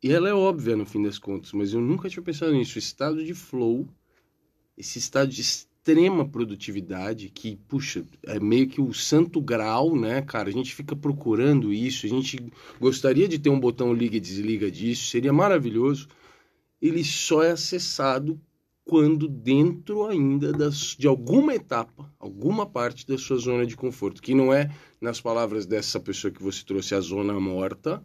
e 0.02 0.12
ela 0.12 0.28
é 0.28 0.34
óbvia 0.34 0.76
no 0.76 0.84
fim 0.84 1.04
das 1.04 1.18
contas, 1.20 1.52
mas 1.52 1.72
eu 1.72 1.80
nunca 1.80 2.10
tinha 2.10 2.22
pensado 2.22 2.52
nisso. 2.52 2.76
O 2.76 2.80
estado 2.80 3.24
de 3.24 3.32
flow, 3.32 3.88
esse 4.76 4.98
estado 4.98 5.30
de 5.30 5.40
extrema 5.40 6.28
produtividade, 6.28 7.30
que, 7.30 7.56
puxa, 7.68 8.04
é 8.24 8.40
meio 8.40 8.68
que 8.68 8.80
o 8.80 8.92
santo 8.92 9.40
grau, 9.40 9.94
né, 9.96 10.20
cara? 10.20 10.48
A 10.48 10.52
gente 10.52 10.74
fica 10.74 10.96
procurando 10.96 11.72
isso, 11.72 12.06
a 12.06 12.08
gente 12.08 12.52
gostaria 12.80 13.28
de 13.28 13.38
ter 13.38 13.50
um 13.50 13.60
botão 13.60 13.94
liga 13.94 14.16
e 14.16 14.20
desliga 14.20 14.68
disso, 14.68 15.06
seria 15.06 15.32
maravilhoso. 15.32 16.08
Ele 16.84 17.02
só 17.02 17.42
é 17.42 17.52
acessado 17.52 18.38
quando 18.84 19.26
dentro 19.26 20.06
ainda 20.06 20.52
das, 20.52 20.94
de 20.98 21.06
alguma 21.08 21.54
etapa, 21.54 22.12
alguma 22.18 22.66
parte 22.66 23.06
da 23.06 23.16
sua 23.16 23.38
zona 23.38 23.64
de 23.66 23.74
conforto, 23.76 24.20
que 24.20 24.34
não 24.34 24.52
é, 24.52 24.70
nas 25.00 25.20
palavras 25.20 25.64
dessa 25.64 25.98
pessoa 25.98 26.30
que 26.30 26.42
você 26.42 26.62
trouxe, 26.62 26.94
a 26.94 27.00
zona 27.00 27.40
morta, 27.40 28.04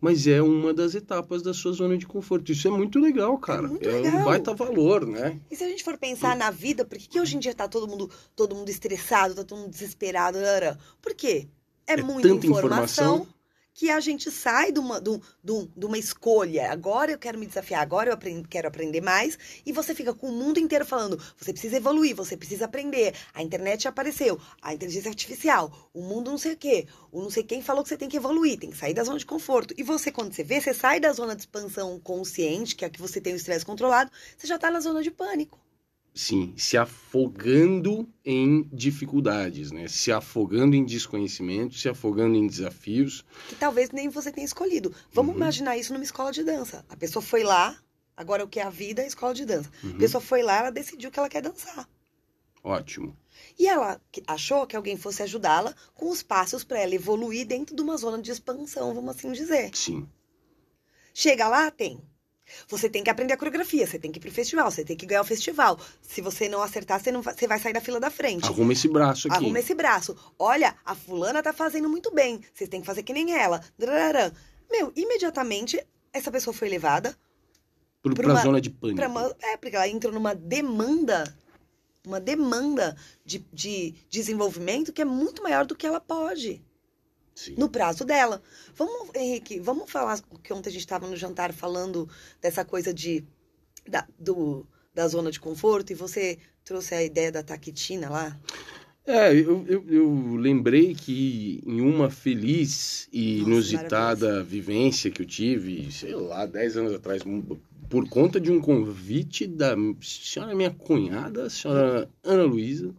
mas 0.00 0.26
é 0.26 0.40
uma 0.40 0.72
das 0.72 0.94
etapas 0.94 1.42
da 1.42 1.52
sua 1.52 1.72
zona 1.72 1.96
de 1.96 2.06
conforto. 2.06 2.52
Isso 2.52 2.68
é 2.68 2.70
muito 2.70 3.00
legal, 3.00 3.36
cara. 3.38 3.66
muito 3.66 3.88
É, 3.88 3.96
um 3.96 4.02
legal. 4.02 4.24
baita 4.24 4.54
valor, 4.54 5.06
né? 5.06 5.40
E 5.50 5.56
se 5.56 5.64
a 5.64 5.68
gente 5.68 5.82
for 5.82 5.98
pensar 5.98 6.36
na 6.36 6.50
vida, 6.50 6.84
por 6.84 6.98
que, 6.98 7.08
que 7.08 7.20
hoje 7.20 7.36
em 7.36 7.40
dia 7.40 7.54
tá 7.54 7.66
todo 7.66 7.88
mundo, 7.88 8.10
todo 8.36 8.54
mundo 8.54 8.68
estressado, 8.68 9.34
tá 9.34 9.44
todo 9.44 9.58
mundo 9.58 9.70
desesperado? 9.70 10.38
Ara? 10.38 10.78
Por 11.02 11.14
quê? 11.14 11.48
É, 11.86 11.94
É 11.94 12.02
muita 12.02 12.28
informação, 12.28 13.16
informação. 13.16 13.33
Que 13.74 13.90
a 13.90 14.00
gente 14.00 14.30
sai 14.30 14.70
de 14.72 14.78
uma, 14.78 15.00
de, 15.00 15.20
de 15.42 15.52
um- 15.52 15.68
uma 15.84 15.98
escolha. 15.98 16.70
Agora 16.70 17.10
eu 17.12 17.18
quero 17.18 17.38
me 17.38 17.46
desafiar, 17.46 17.82
agora 17.82 18.10
eu 18.10 18.44
quero 18.48 18.68
aprender 18.68 19.00
mais. 19.00 19.36
E 19.66 19.72
você 19.72 19.94
fica 19.94 20.14
com 20.14 20.28
o 20.28 20.32
mundo 20.32 20.58
inteiro 20.60 20.84
falando: 20.86 21.20
você 21.36 21.52
precisa 21.52 21.76
evoluir, 21.76 22.14
você 22.14 22.36
precisa 22.36 22.64
aprender. 22.66 23.14
A 23.34 23.42
internet 23.42 23.88
apareceu, 23.88 24.40
a 24.62 24.72
inteligência 24.72 25.08
artificial, 25.10 25.90
o 25.92 26.02
mundo 26.02 26.30
não 26.30 26.38
sei 26.38 26.52
o 26.54 26.56
quê. 26.56 26.86
O 27.10 27.20
não 27.22 27.30
sei 27.30 27.42
quem 27.42 27.62
falou 27.62 27.82
que 27.82 27.88
você 27.88 27.96
tem 27.96 28.08
que 28.08 28.16
evoluir, 28.16 28.58
tem 28.58 28.70
que 28.70 28.76
sair 28.76 28.94
da 28.94 29.04
zona 29.04 29.18
de 29.18 29.26
conforto. 29.26 29.74
E 29.76 29.82
você, 29.82 30.10
quando 30.12 30.32
você 30.32 30.44
vê, 30.44 30.60
você 30.60 30.72
sai 30.74 31.00
da 31.00 31.12
zona 31.12 31.34
de 31.34 31.42
expansão 31.42 31.98
consciente, 32.00 32.76
que 32.76 32.84
é 32.84 32.88
a 32.88 32.90
que 32.90 33.00
você 33.00 33.20
tem 33.20 33.32
o 33.32 33.36
estresse 33.36 33.64
controlado, 33.66 34.10
você 34.38 34.46
já 34.46 34.58
tá 34.58 34.70
na 34.70 34.80
zona 34.80 35.02
de 35.02 35.10
pânico. 35.10 35.63
Sim, 36.16 36.54
se 36.56 36.76
afogando 36.76 38.08
em 38.24 38.62
dificuldades, 38.72 39.72
né? 39.72 39.88
Se 39.88 40.12
afogando 40.12 40.76
em 40.76 40.84
desconhecimento, 40.84 41.74
se 41.76 41.88
afogando 41.88 42.36
em 42.36 42.46
desafios. 42.46 43.24
que 43.48 43.56
talvez 43.56 43.90
nem 43.90 44.08
você 44.08 44.30
tenha 44.30 44.44
escolhido. 44.44 44.94
Vamos 45.12 45.32
Uhum. 45.32 45.38
imaginar 45.40 45.76
isso 45.76 45.92
numa 45.92 46.04
escola 46.04 46.30
de 46.30 46.44
dança. 46.44 46.84
A 46.88 46.96
pessoa 46.96 47.20
foi 47.20 47.42
lá, 47.42 47.76
agora 48.16 48.44
o 48.44 48.48
que 48.48 48.60
é 48.60 48.62
a 48.62 48.70
vida 48.70 49.02
é 49.02 49.06
a 49.06 49.08
escola 49.08 49.34
de 49.34 49.44
dança. 49.44 49.68
Uhum. 49.82 49.90
A 49.96 49.98
pessoa 49.98 50.20
foi 50.20 50.42
lá, 50.42 50.58
ela 50.58 50.70
decidiu 50.70 51.10
que 51.10 51.18
ela 51.18 51.28
quer 51.28 51.42
dançar. 51.42 51.88
Ótimo. 52.62 53.16
E 53.58 53.66
ela 53.66 54.00
achou 54.28 54.66
que 54.68 54.76
alguém 54.76 54.96
fosse 54.96 55.20
ajudá-la 55.22 55.74
com 55.94 56.08
os 56.08 56.22
passos 56.22 56.62
para 56.62 56.78
ela 56.78 56.94
evoluir 56.94 57.44
dentro 57.44 57.74
de 57.74 57.82
uma 57.82 57.96
zona 57.96 58.22
de 58.22 58.30
expansão, 58.30 58.94
vamos 58.94 59.16
assim 59.16 59.32
dizer. 59.32 59.70
Sim. 59.76 60.08
Chega 61.12 61.48
lá, 61.48 61.70
tem. 61.72 62.00
Você 62.68 62.88
tem 62.90 63.02
que 63.02 63.10
aprender 63.10 63.32
a 63.32 63.36
coreografia, 63.36 63.86
você 63.86 63.98
tem 63.98 64.12
que 64.12 64.18
ir 64.18 64.20
pro 64.20 64.30
festival, 64.30 64.70
você 64.70 64.84
tem 64.84 64.96
que 64.96 65.06
ganhar 65.06 65.22
o 65.22 65.24
festival. 65.24 65.78
Se 66.02 66.20
você 66.20 66.48
não 66.48 66.62
acertar, 66.62 67.00
você, 67.02 67.10
não 67.10 67.22
vai, 67.22 67.34
você 67.34 67.46
vai 67.46 67.58
sair 67.58 67.72
da 67.72 67.80
fila 67.80 67.98
da 67.98 68.10
frente. 68.10 68.44
Arruma 68.46 68.72
esse 68.72 68.86
braço 68.88 69.28
aqui. 69.28 69.36
Arruma 69.36 69.58
esse 69.58 69.74
braço. 69.74 70.16
Olha, 70.38 70.74
a 70.84 70.94
fulana 70.94 71.42
tá 71.42 71.52
fazendo 71.52 71.88
muito 71.88 72.10
bem. 72.12 72.40
Vocês 72.52 72.68
têm 72.68 72.80
que 72.80 72.86
fazer 72.86 73.02
que 73.02 73.12
nem 73.12 73.34
ela. 73.38 73.62
Meu, 74.70 74.92
imediatamente 74.94 75.82
essa 76.12 76.30
pessoa 76.30 76.54
foi 76.54 76.68
levada 76.68 77.16
Pro, 78.02 78.14
pra 78.14 78.26
uma- 78.26 78.42
zona 78.42 78.60
de 78.60 78.70
pânico. 78.70 79.02
uma, 79.06 79.34
é, 79.40 79.56
porque 79.56 79.74
ela 79.76 79.88
entrou 79.88 80.12
numa 80.12 80.34
demanda, 80.34 81.34
uma 82.06 82.20
demanda 82.20 82.94
de, 83.24 83.38
de 83.52 83.94
desenvolvimento 84.10 84.92
que 84.92 85.00
é 85.00 85.04
muito 85.06 85.42
maior 85.42 85.64
do 85.64 85.74
que 85.74 85.86
ela 85.86 86.00
pode, 86.00 86.62
Sim. 87.34 87.54
no 87.58 87.68
prazo 87.68 88.04
dela. 88.04 88.42
Vamos, 88.76 89.10
Henrique, 89.14 89.58
vamos 89.58 89.90
falar 89.90 90.20
que 90.42 90.52
ontem 90.52 90.70
a 90.70 90.72
gente 90.72 90.82
estava 90.82 91.06
no 91.06 91.16
jantar 91.16 91.52
falando 91.52 92.08
dessa 92.40 92.64
coisa 92.64 92.94
de 92.94 93.24
da, 93.86 94.06
do, 94.18 94.66
da 94.94 95.06
zona 95.08 95.30
de 95.30 95.40
conforto 95.40 95.90
e 95.90 95.94
você 95.94 96.38
trouxe 96.64 96.94
a 96.94 97.02
ideia 97.02 97.30
da 97.30 97.42
taquitina 97.42 98.08
lá. 98.08 98.38
É, 99.06 99.34
eu, 99.34 99.64
eu, 99.68 99.84
eu 99.86 100.34
lembrei 100.36 100.94
que 100.94 101.62
em 101.66 101.80
uma 101.82 102.08
feliz 102.08 103.06
e 103.12 103.38
Nossa, 103.38 103.50
inusitada 103.50 104.42
vivência 104.42 105.10
que 105.10 105.20
eu 105.20 105.26
tive, 105.26 105.92
sei 105.92 106.14
lá, 106.14 106.46
10 106.46 106.78
anos 106.78 106.94
atrás, 106.94 107.22
por 107.90 108.08
conta 108.08 108.40
de 108.40 108.50
um 108.50 108.60
convite 108.60 109.46
da 109.46 109.76
senhora 110.00 110.54
minha 110.54 110.70
cunhada, 110.70 111.44
a 111.44 111.50
senhora 111.50 112.08
Ana 112.22 112.44
Luísa, 112.44 112.94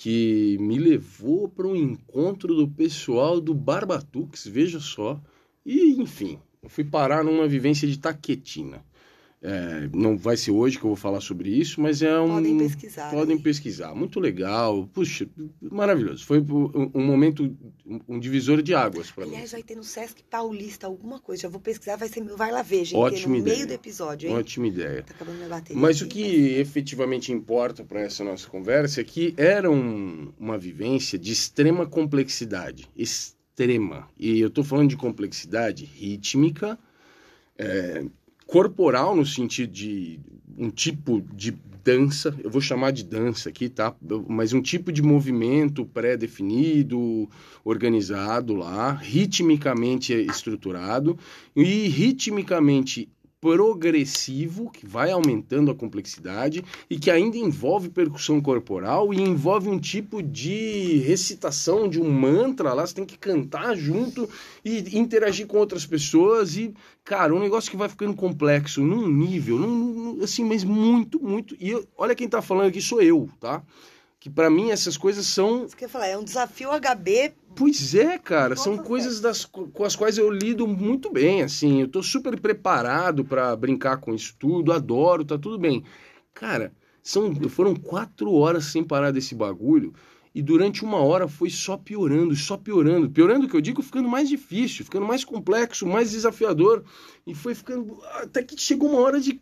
que 0.00 0.56
me 0.58 0.78
levou 0.78 1.46
para 1.46 1.68
um 1.68 1.76
encontro 1.76 2.54
do 2.54 2.66
pessoal 2.66 3.38
do 3.38 3.52
Barbatux, 3.52 4.46
veja 4.46 4.80
só. 4.80 5.20
E, 5.62 6.00
enfim, 6.00 6.38
eu 6.62 6.70
fui 6.70 6.84
parar 6.84 7.22
numa 7.22 7.46
vivência 7.46 7.86
de 7.86 7.98
taquetina. 7.98 8.82
É, 9.42 9.88
não 9.94 10.18
vai 10.18 10.36
ser 10.36 10.50
hoje 10.50 10.78
que 10.78 10.84
eu 10.84 10.88
vou 10.90 10.96
falar 10.96 11.22
sobre 11.22 11.48
isso, 11.48 11.80
mas 11.80 12.02
é 12.02 12.20
um. 12.20 12.28
Podem 12.28 12.58
pesquisar. 12.58 13.10
Podem 13.10 13.36
aí. 13.36 13.42
pesquisar. 13.42 13.94
Muito 13.94 14.20
legal. 14.20 14.86
Puxa, 14.92 15.26
maravilhoso. 15.62 16.26
Foi 16.26 16.40
um, 16.40 16.90
um 16.94 17.02
momento, 17.02 17.56
um, 18.06 18.18
divisor 18.20 18.60
de 18.60 18.74
águas 18.74 19.10
para 19.10 19.24
mim. 19.24 19.32
Aliás, 19.32 19.52
vai 19.52 19.62
ter 19.62 19.76
no 19.76 19.82
Sesc 19.82 20.22
Paulista 20.24 20.86
alguma 20.86 21.18
coisa. 21.18 21.44
Já 21.44 21.48
vou 21.48 21.58
pesquisar, 21.60 21.96
vai, 21.96 22.08
ser, 22.08 22.22
vai 22.22 22.52
lá 22.52 22.60
ver, 22.60 22.84
gente. 22.84 22.96
Ótima 22.98 23.32
no 23.34 23.40
ideia. 23.40 23.56
meio 23.56 23.66
do 23.66 23.72
episódio, 23.72 24.28
hein? 24.28 24.36
Ótima 24.36 24.66
ideia. 24.66 25.02
Tá 25.04 25.14
acabando 25.14 25.36
minha 25.36 25.48
bateria. 25.48 25.80
Mas 25.80 26.02
o 26.02 26.04
aqui, 26.04 26.22
que 26.22 26.48
efetivamente 26.58 27.32
importa 27.32 27.82
para 27.82 28.00
essa 28.02 28.22
nossa 28.22 28.46
conversa 28.46 29.00
é 29.00 29.04
que 29.04 29.32
era 29.38 29.70
um- 29.70 30.34
uma 30.38 30.58
vivência 30.58 31.18
de 31.18 31.32
extrema 31.32 31.86
complexidade. 31.86 32.90
Extrema. 32.94 34.06
E 34.18 34.38
eu 34.38 34.48
estou 34.48 34.62
falando 34.64 34.90
de 34.90 34.96
complexidade 34.98 35.86
rítmica, 35.86 36.78
é, 37.58 38.04
corporal, 38.50 39.14
no 39.14 39.24
sentido 39.24 39.72
de 39.72 40.18
um 40.58 40.70
tipo 40.70 41.22
de 41.32 41.52
dança, 41.84 42.36
eu 42.42 42.50
vou 42.50 42.60
chamar 42.60 42.90
de 42.90 43.04
dança 43.04 43.48
aqui, 43.48 43.68
tá? 43.68 43.94
Mas 44.28 44.52
um 44.52 44.60
tipo 44.60 44.92
de 44.92 45.00
movimento 45.02 45.86
pré-definido, 45.86 47.28
organizado 47.64 48.54
lá, 48.54 48.92
ritmicamente 48.92 50.12
estruturado 50.12 51.16
e 51.54 51.88
ritmicamente 51.88 53.08
progressivo, 53.40 54.70
que 54.70 54.86
vai 54.86 55.10
aumentando 55.10 55.70
a 55.70 55.74
complexidade 55.74 56.62
e 56.88 56.98
que 56.98 57.10
ainda 57.10 57.38
envolve 57.38 57.88
percussão 57.88 58.40
corporal 58.40 59.14
e 59.14 59.20
envolve 59.20 59.68
um 59.68 59.78
tipo 59.78 60.22
de 60.22 60.98
recitação 60.98 61.88
de 61.88 62.00
um 62.00 62.10
mantra 62.10 62.74
lá, 62.74 62.86
você 62.86 62.94
tem 62.94 63.06
que 63.06 63.16
cantar 63.16 63.74
junto 63.74 64.28
e 64.64 64.98
interagir 64.98 65.46
com 65.46 65.56
outras 65.56 65.86
pessoas 65.86 66.56
e, 66.56 66.74
cara, 67.02 67.34
um 67.34 67.40
negócio 67.40 67.70
que 67.70 67.76
vai 67.76 67.88
ficando 67.88 68.14
complexo 68.14 68.82
num 68.82 69.08
nível, 69.08 69.58
num, 69.58 70.22
assim, 70.22 70.44
mas 70.44 70.62
muito, 70.62 71.18
muito. 71.22 71.56
E 71.58 71.70
eu- 71.70 71.86
olha 71.96 72.14
quem 72.14 72.28
tá 72.28 72.42
falando 72.42 72.68
aqui 72.68 72.82
sou 72.82 73.00
eu, 73.00 73.28
tá? 73.40 73.62
Que 74.20 74.28
pra 74.28 74.50
mim 74.50 74.70
essas 74.70 74.98
coisas 74.98 75.26
são 75.26 75.64
Isso 75.64 75.74
que 75.74 75.84
eu 75.84 75.88
ia 75.88 75.92
falar, 75.92 76.08
é 76.08 76.18
um 76.18 76.22
desafio 76.22 76.68
HB. 76.70 77.32
Pois 77.56 77.94
é, 77.94 78.18
cara, 78.18 78.54
são 78.54 78.76
coisas 78.76 79.18
das, 79.18 79.46
com 79.46 79.82
as 79.82 79.96
quais 79.96 80.18
eu 80.18 80.30
lido 80.30 80.68
muito 80.68 81.10
bem, 81.10 81.42
assim, 81.42 81.80
eu 81.80 81.88
tô 81.88 82.02
super 82.02 82.38
preparado 82.38 83.24
pra 83.24 83.56
brincar 83.56 83.96
com 83.96 84.14
isso 84.14 84.36
tudo, 84.38 84.72
adoro, 84.72 85.24
tá 85.24 85.38
tudo 85.38 85.58
bem. 85.58 85.82
Cara, 86.34 86.72
são, 87.02 87.34
foram 87.48 87.74
quatro 87.74 88.30
horas 88.32 88.66
sem 88.66 88.84
parar 88.84 89.10
desse 89.10 89.34
bagulho 89.34 89.94
e 90.34 90.42
durante 90.42 90.84
uma 90.84 90.98
hora 90.98 91.26
foi 91.26 91.50
só 91.50 91.76
piorando, 91.76 92.36
só 92.36 92.56
piorando. 92.56 93.10
Piorando, 93.10 93.48
que 93.48 93.56
eu 93.56 93.60
digo, 93.60 93.82
ficando 93.82 94.08
mais 94.08 94.28
difícil, 94.28 94.84
ficando 94.84 95.06
mais 95.06 95.24
complexo, 95.24 95.86
mais 95.86 96.10
desafiador 96.12 96.84
e 97.26 97.34
foi 97.34 97.54
ficando, 97.54 97.98
até 98.22 98.42
que 98.42 98.56
chegou 98.60 98.90
uma 98.90 99.00
hora 99.00 99.20
de 99.20 99.40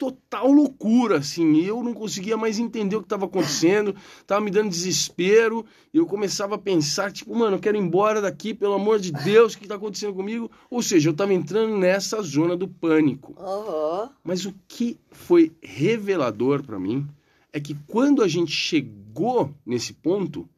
total 0.00 0.50
loucura, 0.50 1.18
assim, 1.18 1.60
eu 1.60 1.82
não 1.82 1.92
conseguia 1.92 2.34
mais 2.34 2.58
entender 2.58 2.96
o 2.96 3.00
que 3.00 3.04
estava 3.04 3.26
acontecendo, 3.26 3.94
tava 4.26 4.40
me 4.40 4.50
dando 4.50 4.70
desespero, 4.70 5.62
e 5.92 5.98
eu 5.98 6.06
começava 6.06 6.54
a 6.54 6.58
pensar, 6.58 7.12
tipo, 7.12 7.36
mano, 7.36 7.56
eu 7.56 7.60
quero 7.60 7.76
ir 7.76 7.80
embora 7.80 8.18
daqui, 8.18 8.54
pelo 8.54 8.72
amor 8.72 8.98
de 8.98 9.12
Deus, 9.12 9.52
o 9.52 9.58
que 9.58 9.66
está 9.66 9.74
acontecendo 9.74 10.14
comigo? 10.14 10.50
Ou 10.70 10.80
seja, 10.80 11.10
eu 11.10 11.12
estava 11.12 11.34
entrando 11.34 11.76
nessa 11.76 12.22
zona 12.22 12.56
do 12.56 12.66
pânico. 12.66 13.34
Aham. 13.38 14.10
Mas 14.24 14.46
o 14.46 14.54
que 14.66 14.98
foi 15.10 15.52
revelador 15.62 16.64
para 16.64 16.78
mim 16.78 17.06
é 17.52 17.60
que 17.60 17.76
quando 17.86 18.22
a 18.22 18.28
gente 18.28 18.52
chegou 18.52 19.54
nesse 19.66 19.92
ponto, 19.92 20.48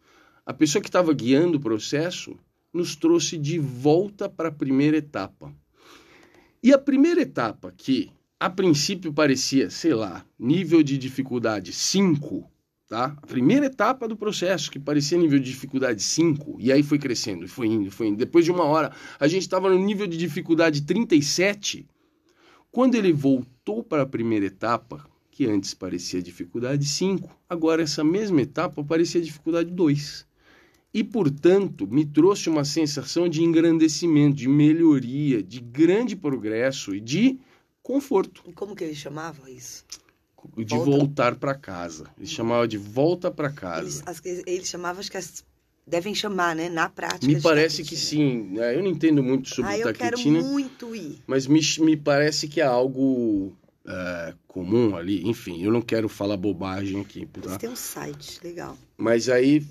a 0.46 0.54
pessoa 0.54 0.80
que 0.80 0.88
estava 0.88 1.12
guiando 1.12 1.58
o 1.58 1.60
processo 1.60 2.38
nos 2.72 2.94
trouxe 2.94 3.36
de 3.36 3.58
volta 3.58 4.28
para 4.28 4.50
a 4.50 4.52
primeira 4.52 4.98
etapa. 4.98 5.52
E 6.62 6.72
a 6.72 6.78
primeira 6.78 7.20
etapa, 7.20 7.74
que 7.76 8.12
a 8.42 8.50
princípio 8.50 9.12
parecia, 9.12 9.70
sei 9.70 9.94
lá, 9.94 10.26
nível 10.36 10.82
de 10.82 10.98
dificuldade 10.98 11.72
5, 11.72 12.44
tá? 12.88 13.16
A 13.22 13.26
primeira 13.28 13.66
etapa 13.66 14.08
do 14.08 14.16
processo, 14.16 14.68
que 14.68 14.80
parecia 14.80 15.16
nível 15.16 15.38
de 15.38 15.44
dificuldade 15.44 16.02
5, 16.02 16.56
e 16.58 16.72
aí 16.72 16.82
foi 16.82 16.98
crescendo, 16.98 17.46
foi 17.46 17.68
indo, 17.68 17.88
foi 17.92 18.08
indo. 18.08 18.16
Depois 18.16 18.44
de 18.44 18.50
uma 18.50 18.64
hora, 18.64 18.90
a 19.20 19.28
gente 19.28 19.42
estava 19.42 19.70
no 19.70 19.78
nível 19.78 20.08
de 20.08 20.16
dificuldade 20.16 20.82
37. 20.82 21.86
Quando 22.72 22.96
ele 22.96 23.12
voltou 23.12 23.80
para 23.80 24.02
a 24.02 24.06
primeira 24.06 24.46
etapa, 24.46 25.08
que 25.30 25.46
antes 25.46 25.72
parecia 25.72 26.20
dificuldade 26.20 26.84
5, 26.84 27.30
agora 27.48 27.82
essa 27.82 28.02
mesma 28.02 28.42
etapa 28.42 28.82
parecia 28.82 29.20
dificuldade 29.20 29.70
2. 29.70 30.26
E, 30.92 31.04
portanto, 31.04 31.86
me 31.86 32.04
trouxe 32.04 32.50
uma 32.50 32.64
sensação 32.64 33.28
de 33.28 33.40
engrandecimento, 33.40 34.34
de 34.34 34.48
melhoria, 34.48 35.40
de 35.44 35.60
grande 35.60 36.16
progresso 36.16 36.92
e 36.92 37.00
de 37.00 37.38
conforto, 37.82 38.42
E 38.46 38.52
como 38.52 38.74
que 38.76 38.84
ele 38.84 38.94
chamava 38.94 39.50
isso? 39.50 39.84
de 40.56 40.74
Volta. 40.74 40.90
voltar 40.90 41.34
para 41.36 41.54
casa. 41.54 42.10
Ele 42.18 42.26
chamava 42.26 42.66
de 42.66 42.76
volta 42.76 43.30
para 43.30 43.48
casa. 43.50 44.02
as, 44.06 44.20
eles 44.24 44.68
chamavam, 44.68 44.98
acho 45.00 45.10
que 45.10 45.16
as, 45.16 45.44
devem 45.86 46.14
chamar, 46.14 46.56
né? 46.56 46.68
Na 46.68 46.88
prática. 46.88 47.26
Me 47.26 47.40
parece 47.40 47.84
que 47.84 47.96
sim. 47.96 48.48
né? 48.50 48.74
Eu 48.74 48.82
não 48.82 48.90
entendo 48.90 49.22
muito 49.22 49.48
sobre 49.54 49.70
Ah, 49.70 49.78
eu 49.78 49.92
quero 49.94 50.18
muito 50.18 50.96
ir. 50.96 51.22
mas 51.26 51.46
me, 51.46 51.60
me 51.80 51.96
parece 51.96 52.48
que 52.48 52.60
é 52.60 52.64
algo 52.64 53.56
é, 53.86 54.34
comum 54.46 54.96
ali. 54.96 55.26
Enfim, 55.28 55.62
eu 55.62 55.72
não 55.72 55.82
quero 55.82 56.08
falar 56.08 56.36
bobagem 56.36 57.00
aqui, 57.00 57.26
tá? 57.26 57.40
Eles 57.42 57.56
têm 57.58 57.70
um 57.70 57.76
site, 57.76 58.38
legal. 58.42 58.76
Mas 58.96 59.28
aí 59.28 59.64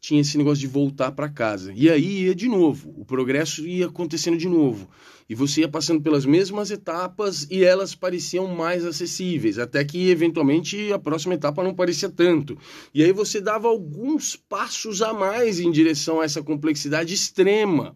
tinha 0.00 0.20
esse 0.20 0.38
negócio 0.38 0.60
de 0.60 0.66
voltar 0.66 1.12
para 1.12 1.28
casa. 1.28 1.72
E 1.74 1.90
aí 1.90 2.26
ia 2.26 2.34
de 2.34 2.48
novo, 2.48 2.94
o 2.96 3.04
progresso 3.04 3.66
ia 3.66 3.86
acontecendo 3.86 4.36
de 4.36 4.48
novo. 4.48 4.88
E 5.28 5.34
você 5.34 5.60
ia 5.60 5.68
passando 5.68 6.00
pelas 6.00 6.24
mesmas 6.24 6.70
etapas 6.70 7.46
e 7.50 7.62
elas 7.62 7.94
pareciam 7.94 8.46
mais 8.46 8.84
acessíveis, 8.84 9.58
até 9.58 9.84
que 9.84 10.08
eventualmente 10.08 10.90
a 10.90 10.98
próxima 10.98 11.34
etapa 11.34 11.62
não 11.62 11.74
parecia 11.74 12.08
tanto. 12.08 12.56
E 12.94 13.04
aí 13.04 13.12
você 13.12 13.38
dava 13.38 13.68
alguns 13.68 14.36
passos 14.36 15.02
a 15.02 15.12
mais 15.12 15.60
em 15.60 15.70
direção 15.70 16.20
a 16.20 16.24
essa 16.24 16.42
complexidade 16.42 17.12
extrema. 17.12 17.94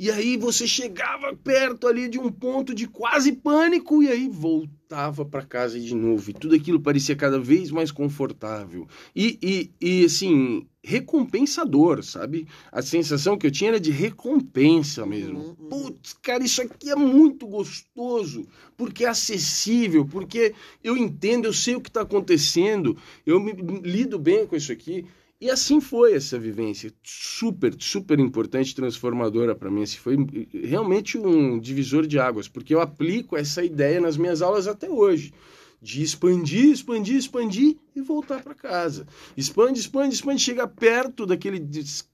E 0.00 0.10
aí 0.10 0.38
você 0.38 0.66
chegava 0.66 1.36
perto 1.36 1.86
ali 1.86 2.08
de 2.08 2.18
um 2.18 2.32
ponto 2.32 2.74
de 2.74 2.88
quase 2.88 3.32
pânico 3.32 4.02
e 4.02 4.08
aí 4.08 4.30
voltava 4.30 5.26
para 5.26 5.44
casa 5.44 5.78
de 5.78 5.94
novo. 5.94 6.30
E 6.30 6.32
tudo 6.32 6.54
aquilo 6.54 6.80
parecia 6.80 7.14
cada 7.14 7.38
vez 7.38 7.70
mais 7.70 7.90
confortável. 7.90 8.88
E, 9.14 9.38
e, 9.42 9.70
e 9.78 10.04
assim, 10.06 10.66
recompensador, 10.82 12.02
sabe? 12.02 12.48
A 12.72 12.80
sensação 12.80 13.36
que 13.36 13.46
eu 13.46 13.50
tinha 13.50 13.72
era 13.72 13.78
de 13.78 13.90
recompensa 13.90 15.04
mesmo. 15.04 15.38
Uhum, 15.38 15.56
uhum. 15.58 15.68
Putz, 15.68 16.14
cara, 16.22 16.42
isso 16.42 16.62
aqui 16.62 16.88
é 16.88 16.96
muito 16.96 17.46
gostoso, 17.46 18.48
porque 18.78 19.04
é 19.04 19.08
acessível, 19.08 20.06
porque 20.06 20.54
eu 20.82 20.96
entendo, 20.96 21.44
eu 21.44 21.52
sei 21.52 21.74
o 21.74 21.80
que 21.80 21.90
está 21.90 22.00
acontecendo, 22.00 22.96
eu 23.26 23.38
me 23.38 23.52
lido 23.52 24.18
bem 24.18 24.46
com 24.46 24.56
isso 24.56 24.72
aqui. 24.72 25.04
E 25.40 25.50
assim 25.50 25.80
foi 25.80 26.12
essa 26.14 26.38
vivência, 26.38 26.92
super, 27.02 27.74
super 27.78 28.18
importante, 28.20 28.74
transformadora 28.74 29.54
para 29.54 29.70
mim. 29.70 29.82
Assim, 29.82 29.96
foi 29.96 30.16
realmente 30.52 31.16
um 31.16 31.58
divisor 31.58 32.06
de 32.06 32.18
águas, 32.18 32.46
porque 32.46 32.74
eu 32.74 32.80
aplico 32.80 33.36
essa 33.36 33.64
ideia 33.64 34.00
nas 34.02 34.18
minhas 34.18 34.42
aulas 34.42 34.68
até 34.68 34.90
hoje, 34.90 35.32
de 35.80 36.02
expandir, 36.02 36.66
expandir, 36.66 37.16
expandir 37.16 37.76
e 37.96 38.02
voltar 38.02 38.42
para 38.42 38.54
casa. 38.54 39.06
Expande, 39.34 39.80
expande, 39.80 40.14
expande, 40.14 40.42
chega 40.42 40.66
perto 40.68 41.24
daquele 41.24 41.58
des- 41.58 42.06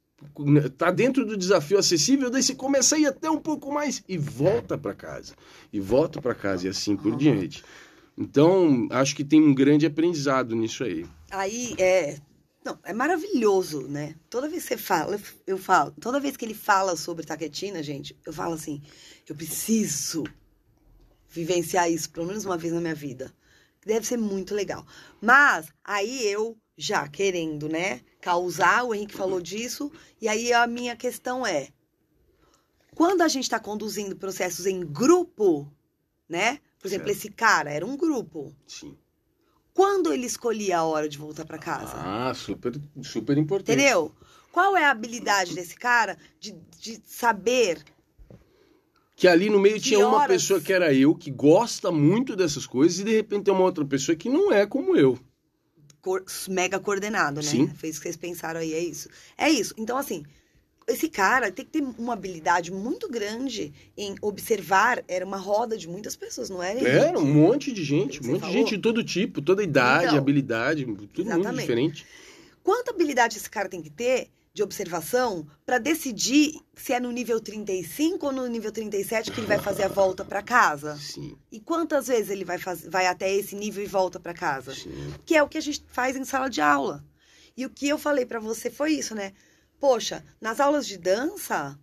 tá 0.78 0.92
dentro 0.92 1.26
do 1.26 1.36
desafio 1.36 1.78
acessível, 1.78 2.30
daí 2.30 2.44
você 2.44 2.54
começa 2.54 2.94
a 2.94 2.98
ir 3.00 3.06
até 3.06 3.28
um 3.28 3.38
pouco 3.40 3.72
mais 3.74 4.04
e 4.08 4.16
volta 4.16 4.78
para 4.78 4.94
casa. 4.94 5.34
E 5.72 5.80
volta 5.80 6.22
para 6.22 6.32
casa 6.34 6.66
e 6.68 6.70
assim 6.70 6.96
por 6.96 7.16
diante. 7.16 7.64
Então, 8.16 8.86
acho 8.90 9.16
que 9.16 9.24
tem 9.24 9.42
um 9.42 9.52
grande 9.52 9.84
aprendizado 9.84 10.54
nisso 10.54 10.84
aí. 10.84 11.04
Aí, 11.30 11.74
é, 11.76 12.18
não, 12.66 12.78
é 12.82 12.92
maravilhoso, 12.92 13.86
né? 13.86 14.16
Toda 14.28 14.48
vez 14.48 14.64
que 14.64 14.70
você 14.70 14.76
fala, 14.76 15.20
eu 15.46 15.56
falo, 15.56 15.92
toda 15.92 16.18
vez 16.18 16.36
que 16.36 16.44
ele 16.44 16.52
fala 16.52 16.96
sobre 16.96 17.24
taquetina, 17.24 17.80
gente, 17.80 18.18
eu 18.26 18.32
falo 18.32 18.54
assim, 18.54 18.82
eu 19.28 19.36
preciso 19.36 20.24
vivenciar 21.28 21.88
isso 21.88 22.10
pelo 22.10 22.26
menos 22.26 22.44
uma 22.44 22.58
vez 22.58 22.74
na 22.74 22.80
minha 22.80 22.94
vida. 22.94 23.32
Deve 23.86 24.04
ser 24.04 24.16
muito 24.16 24.52
legal. 24.52 24.84
Mas 25.20 25.68
aí 25.84 26.26
eu 26.26 26.58
já 26.76 27.06
querendo, 27.06 27.68
né, 27.68 28.00
causar, 28.20 28.82
o 28.82 28.92
Henrique 28.92 29.14
falou 29.14 29.40
disso, 29.40 29.92
e 30.20 30.26
aí 30.26 30.52
a 30.52 30.66
minha 30.66 30.96
questão 30.96 31.46
é: 31.46 31.68
quando 32.96 33.22
a 33.22 33.28
gente 33.28 33.44
está 33.44 33.60
conduzindo 33.60 34.16
processos 34.16 34.66
em 34.66 34.80
grupo, 34.80 35.72
né? 36.28 36.60
Por 36.80 36.88
exemplo, 36.88 37.06
certo. 37.06 37.16
esse 37.16 37.30
cara 37.30 37.70
era 37.70 37.86
um 37.86 37.96
grupo. 37.96 38.52
Sim. 38.66 38.98
Quando 39.76 40.10
ele 40.10 40.24
escolhia 40.24 40.78
a 40.78 40.84
hora 40.84 41.06
de 41.06 41.18
voltar 41.18 41.44
para 41.44 41.58
casa? 41.58 41.92
Ah, 41.96 42.32
super, 42.34 42.72
super 43.02 43.36
importante. 43.36 43.76
Entendeu? 43.76 44.10
Qual 44.50 44.74
é 44.74 44.86
a 44.86 44.90
habilidade 44.90 45.54
desse 45.54 45.76
cara 45.76 46.16
de, 46.40 46.56
de 46.80 46.98
saber 47.04 47.84
que 49.14 49.28
ali 49.28 49.50
no 49.50 49.60
meio 49.60 49.78
tinha 49.78 50.08
uma 50.08 50.26
pessoa 50.26 50.62
que 50.62 50.72
era 50.72 50.94
eu, 50.94 51.14
que 51.14 51.30
gosta 51.30 51.92
muito 51.92 52.34
dessas 52.34 52.64
coisas, 52.66 53.00
e 53.00 53.04
de 53.04 53.16
repente 53.16 53.44
tem 53.44 53.52
uma 53.52 53.64
outra 53.64 53.84
pessoa 53.84 54.16
que 54.16 54.30
não 54.30 54.50
é 54.50 54.64
como 54.64 54.96
eu. 54.96 55.18
Cor 56.00 56.24
mega 56.48 56.80
coordenado, 56.80 57.36
né? 57.42 57.42
Sim. 57.42 57.68
Foi 57.68 57.90
isso 57.90 58.00
que 58.00 58.04
vocês 58.04 58.16
pensaram 58.16 58.60
aí, 58.60 58.72
é 58.72 58.80
isso. 58.80 59.10
É 59.36 59.50
isso. 59.50 59.74
Então, 59.76 59.98
assim, 59.98 60.24
esse 60.86 61.08
cara 61.08 61.50
tem 61.50 61.64
que 61.64 61.72
ter 61.72 61.84
uma 61.98 62.12
habilidade 62.12 62.70
muito 62.72 63.08
grande 63.08 63.72
em 63.96 64.14
observar. 64.20 65.02
Era 65.08 65.24
uma 65.24 65.36
roda 65.36 65.76
de 65.76 65.88
muitas 65.88 66.14
pessoas, 66.14 66.48
não 66.48 66.62
era? 66.62 66.80
Era 66.88 67.18
um 67.18 67.26
monte 67.26 67.72
de 67.72 67.82
gente, 67.82 68.22
um 68.22 68.28
monte 68.28 68.40
falou. 68.40 68.54
de 68.54 68.60
gente 68.60 68.76
de 68.76 68.82
todo 68.82 69.02
tipo, 69.02 69.42
toda 69.42 69.62
idade, 69.62 70.06
então, 70.06 70.18
habilidade, 70.18 70.84
tudo 70.84 71.22
exatamente. 71.22 71.46
muito 71.46 71.60
diferente. 71.60 72.06
Quanta 72.62 72.92
habilidade 72.92 73.36
esse 73.36 73.50
cara 73.50 73.68
tem 73.68 73.82
que 73.82 73.90
ter 73.90 74.28
de 74.54 74.62
observação 74.62 75.46
para 75.66 75.78
decidir 75.78 76.54
se 76.74 76.92
é 76.92 77.00
no 77.00 77.10
nível 77.10 77.38
35 77.40 78.24
ou 78.24 78.32
no 78.32 78.46
nível 78.46 78.72
37 78.72 79.30
que 79.30 79.40
ele 79.40 79.46
vai 79.46 79.58
fazer 79.58 79.82
a 79.82 79.88
volta 79.88 80.24
para 80.24 80.40
casa? 80.40 80.96
Sim. 80.96 81.36
E 81.50 81.60
quantas 81.60 82.06
vezes 82.06 82.30
ele 82.30 82.44
vai, 82.44 82.58
faz, 82.58 82.86
vai 82.86 83.06
até 83.06 83.30
esse 83.32 83.54
nível 83.54 83.84
e 83.84 83.86
volta 83.86 84.18
para 84.18 84.32
casa? 84.32 84.74
Sim. 84.74 85.12
Que 85.26 85.36
é 85.36 85.42
o 85.42 85.48
que 85.48 85.58
a 85.58 85.60
gente 85.60 85.84
faz 85.88 86.16
em 86.16 86.24
sala 86.24 86.48
de 86.48 86.60
aula. 86.60 87.04
E 87.56 87.66
o 87.66 87.70
que 87.70 87.88
eu 87.88 87.98
falei 87.98 88.24
para 88.24 88.38
você 88.38 88.70
foi 88.70 88.92
isso, 88.92 89.14
né? 89.14 89.32
Poxa, 89.78 90.24
nas 90.40 90.60
aulas 90.60 90.86
de 90.86 90.96
dança, 90.96 91.78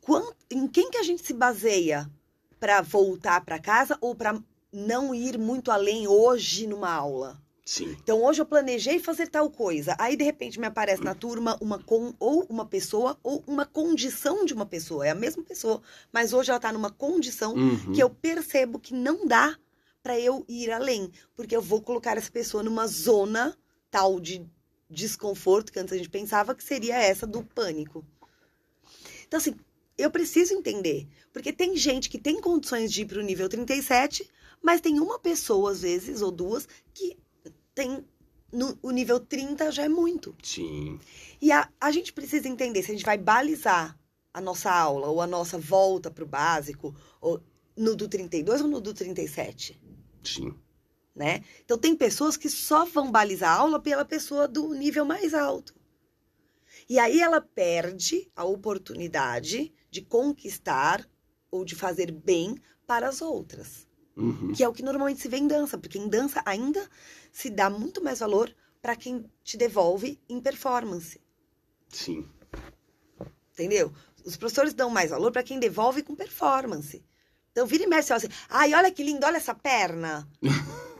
quant, 0.00 0.34
em 0.50 0.66
quem 0.66 0.90
que 0.90 0.98
a 0.98 1.02
gente 1.02 1.24
se 1.24 1.32
baseia 1.32 2.10
para 2.58 2.80
voltar 2.80 3.44
para 3.44 3.58
casa 3.58 3.96
ou 4.00 4.14
para 4.14 4.40
não 4.72 5.14
ir 5.14 5.38
muito 5.38 5.70
além 5.70 6.06
hoje 6.06 6.66
numa 6.66 6.90
aula? 6.90 7.40
Sim. 7.64 7.96
Então 8.02 8.22
hoje 8.22 8.42
eu 8.42 8.46
planejei 8.46 8.98
fazer 8.98 9.28
tal 9.28 9.48
coisa. 9.48 9.94
Aí 9.98 10.16
de 10.16 10.24
repente 10.24 10.58
me 10.58 10.66
aparece 10.66 11.02
na 11.02 11.14
turma 11.14 11.56
uma 11.60 11.78
com 11.78 12.12
ou 12.18 12.44
uma 12.48 12.66
pessoa 12.66 13.16
ou 13.22 13.42
uma 13.46 13.64
condição 13.64 14.44
de 14.44 14.52
uma 14.52 14.66
pessoa. 14.66 15.06
É 15.06 15.10
a 15.10 15.14
mesma 15.14 15.44
pessoa, 15.44 15.80
mas 16.12 16.32
hoje 16.32 16.50
ela 16.50 16.58
está 16.58 16.72
numa 16.72 16.90
condição 16.90 17.54
uhum. 17.54 17.92
que 17.92 18.02
eu 18.02 18.10
percebo 18.10 18.80
que 18.80 18.92
não 18.92 19.26
dá 19.26 19.56
para 20.02 20.18
eu 20.18 20.44
ir 20.48 20.72
além, 20.72 21.12
porque 21.36 21.54
eu 21.54 21.62
vou 21.62 21.80
colocar 21.80 22.16
essa 22.16 22.30
pessoa 22.30 22.62
numa 22.62 22.88
zona 22.88 23.56
tal 23.88 24.18
de 24.18 24.44
desconforto 24.92 25.72
que 25.72 25.78
antes 25.78 25.92
a 25.92 25.96
gente 25.96 26.10
pensava 26.10 26.54
que 26.54 26.62
seria 26.62 26.96
essa 26.96 27.26
do 27.26 27.42
pânico. 27.42 28.04
Então, 29.26 29.38
assim, 29.38 29.54
eu 29.96 30.10
preciso 30.10 30.54
entender. 30.54 31.08
Porque 31.32 31.52
tem 31.52 31.76
gente 31.76 32.10
que 32.10 32.18
tem 32.18 32.40
condições 32.40 32.92
de 32.92 33.02
ir 33.02 33.06
para 33.06 33.18
o 33.18 33.22
nível 33.22 33.48
37, 33.48 34.28
mas 34.62 34.80
tem 34.80 35.00
uma 35.00 35.18
pessoa, 35.18 35.72
às 35.72 35.80
vezes, 35.80 36.20
ou 36.20 36.30
duas, 36.30 36.68
que 36.92 37.18
tem. 37.74 38.04
No, 38.52 38.78
o 38.82 38.90
nível 38.90 39.18
30 39.18 39.72
já 39.72 39.84
é 39.84 39.88
muito. 39.88 40.36
Sim. 40.42 41.00
E 41.40 41.50
a, 41.50 41.66
a 41.80 41.90
gente 41.90 42.12
precisa 42.12 42.46
entender 42.46 42.82
se 42.82 42.90
a 42.90 42.94
gente 42.94 43.04
vai 43.04 43.16
balizar 43.16 43.98
a 44.34 44.42
nossa 44.42 44.70
aula 44.70 45.08
ou 45.08 45.22
a 45.22 45.26
nossa 45.26 45.58
volta 45.58 46.10
para 46.10 46.22
o 46.22 46.26
básico 46.26 46.94
ou 47.18 47.42
no 47.74 47.96
do 47.96 48.06
32 48.06 48.60
ou 48.60 48.68
no 48.68 48.78
do 48.78 48.92
37. 48.92 49.80
Sim 50.22 50.54
né? 51.14 51.44
Então 51.64 51.76
tem 51.76 51.94
pessoas 51.94 52.36
que 52.36 52.48
só 52.48 52.84
vão 52.84 53.10
balizar 53.10 53.50
a 53.50 53.60
aula 53.60 53.80
pela 53.80 54.04
pessoa 54.04 54.48
do 54.48 54.72
nível 54.74 55.04
mais 55.04 55.34
alto. 55.34 55.74
E 56.88 56.98
aí 56.98 57.20
ela 57.20 57.40
perde 57.40 58.30
a 58.34 58.44
oportunidade 58.44 59.72
de 59.90 60.02
conquistar 60.02 61.06
ou 61.50 61.64
de 61.64 61.74
fazer 61.74 62.10
bem 62.10 62.56
para 62.86 63.08
as 63.08 63.20
outras. 63.20 63.86
Uhum. 64.16 64.52
Que 64.52 64.62
é 64.62 64.68
o 64.68 64.72
que 64.72 64.82
normalmente 64.82 65.20
se 65.20 65.28
vê 65.28 65.38
em 65.38 65.46
dança, 65.46 65.78
porque 65.78 65.98
em 65.98 66.08
dança 66.08 66.42
ainda 66.44 66.86
se 67.30 67.48
dá 67.48 67.70
muito 67.70 68.02
mais 68.02 68.18
valor 68.18 68.54
para 68.80 68.96
quem 68.96 69.24
te 69.44 69.56
devolve 69.56 70.20
em 70.28 70.40
performance. 70.40 71.20
Sim. 71.88 72.28
Entendeu? 73.52 73.92
Os 74.24 74.36
professores 74.36 74.74
dão 74.74 74.90
mais 74.90 75.10
valor 75.10 75.30
para 75.30 75.42
quem 75.42 75.58
devolve 75.58 76.02
com 76.02 76.14
performance. 76.14 77.04
Então, 77.50 77.66
vira 77.66 77.84
e 77.84 77.86
mexe 77.86 78.12
assim, 78.12 78.28
ai, 78.48 78.72
olha 78.74 78.90
que 78.90 79.02
lindo, 79.02 79.26
olha 79.26 79.36
essa 79.36 79.54
perna. 79.54 80.28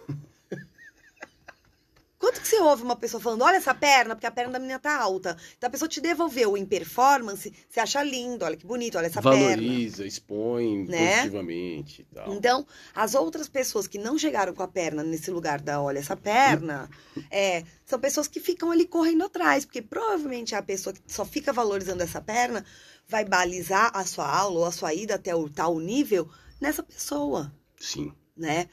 Quanto 2.22 2.40
que 2.40 2.46
você 2.46 2.60
ouve 2.60 2.84
uma 2.84 2.94
pessoa 2.94 3.20
falando, 3.20 3.42
olha 3.42 3.56
essa 3.56 3.74
perna, 3.74 4.14
porque 4.14 4.28
a 4.28 4.30
perna 4.30 4.52
da 4.52 4.60
menina 4.60 4.78
tá 4.78 4.96
alta. 4.96 5.36
Então 5.58 5.66
a 5.66 5.70
pessoa 5.72 5.88
te 5.88 6.00
devolveu 6.00 6.56
em 6.56 6.64
performance, 6.64 7.52
você 7.68 7.80
acha 7.80 8.00
lindo, 8.00 8.44
olha 8.44 8.56
que 8.56 8.64
bonito, 8.64 8.96
olha 8.96 9.06
essa 9.06 9.20
Valoriza, 9.20 9.48
perna. 9.48 9.66
Valoriza, 9.66 10.06
expõe 10.06 10.84
né? 10.86 11.16
positivamente 11.16 12.02
e 12.02 12.14
tal. 12.14 12.32
Então, 12.32 12.64
as 12.94 13.16
outras 13.16 13.48
pessoas 13.48 13.88
que 13.88 13.98
não 13.98 14.16
chegaram 14.16 14.54
com 14.54 14.62
a 14.62 14.68
perna 14.68 15.02
nesse 15.02 15.32
lugar 15.32 15.60
da 15.60 15.82
olha 15.82 15.98
essa 15.98 16.16
perna, 16.16 16.88
é, 17.28 17.64
são 17.84 17.98
pessoas 17.98 18.28
que 18.28 18.38
ficam 18.38 18.70
ali 18.70 18.86
correndo 18.86 19.24
atrás, 19.24 19.64
porque 19.64 19.82
provavelmente 19.82 20.54
a 20.54 20.62
pessoa 20.62 20.94
que 20.94 21.02
só 21.08 21.24
fica 21.24 21.52
valorizando 21.52 22.04
essa 22.04 22.20
perna 22.20 22.64
vai 23.08 23.24
balizar 23.24 23.90
a 23.92 24.06
sua 24.06 24.32
aula 24.32 24.60
ou 24.60 24.64
a 24.64 24.70
sua 24.70 24.94
ida 24.94 25.16
até 25.16 25.34
o 25.34 25.50
tal 25.50 25.76
nível 25.80 26.30
nessa 26.60 26.84
pessoa. 26.84 27.52
Sim. 27.80 28.12
Né? 28.36 28.68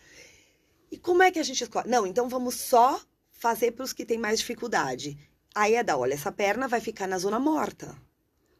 E 0.91 0.99
como 0.99 1.23
é 1.23 1.31
que 1.31 1.39
a 1.39 1.43
gente 1.43 1.63
escolhe? 1.63 1.89
Não, 1.89 2.05
então 2.05 2.29
vamos 2.29 2.53
só 2.53 3.01
fazer 3.39 3.71
para 3.71 3.85
os 3.85 3.93
que 3.93 4.05
têm 4.05 4.19
mais 4.19 4.39
dificuldade. 4.39 5.17
Aí 5.55 5.73
é 5.73 5.83
da, 5.83 5.97
olha, 5.97 6.13
essa 6.13 6.31
perna 6.31 6.67
vai 6.67 6.79
ficar 6.79 7.07
na 7.07 7.17
zona 7.17 7.39
morta. 7.39 7.95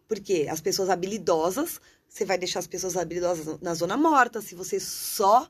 Porque 0.08 0.48
as 0.50 0.60
pessoas 0.60 0.90
habilidosas, 0.90 1.80
você 2.08 2.26
vai 2.26 2.38
deixar 2.38 2.60
as 2.60 2.68
pessoas 2.68 2.98
habilidosas 2.98 3.60
na 3.62 3.74
zona 3.76 3.96
morta. 3.96 4.42
Se 4.42 4.56
você 4.56 4.80
só 4.80 5.48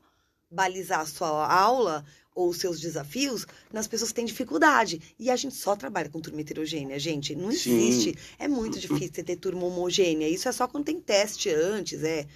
balizar 0.50 1.00
a 1.00 1.06
sua 1.06 1.50
aula 1.50 2.04
ou 2.34 2.50
os 2.50 2.58
seus 2.58 2.80
desafios 2.80 3.46
nas 3.72 3.86
pessoas 3.86 4.10
que 4.10 4.16
têm 4.16 4.24
dificuldade. 4.24 5.00
E 5.18 5.30
a 5.30 5.36
gente 5.36 5.54
só 5.54 5.74
trabalha 5.76 6.10
com 6.10 6.20
turma 6.20 6.40
heterogênea, 6.40 6.98
gente. 6.98 7.34
Não 7.34 7.50
existe. 7.50 8.10
Sim. 8.10 8.16
É 8.38 8.48
muito 8.48 8.78
difícil 8.78 9.10
você 9.14 9.22
ter 9.22 9.36
turma 9.36 9.64
homogênea. 9.64 10.28
Isso 10.28 10.48
é 10.48 10.52
só 10.52 10.66
quando 10.66 10.84
tem 10.84 11.00
teste 11.00 11.48
antes, 11.50 12.02
é. 12.02 12.26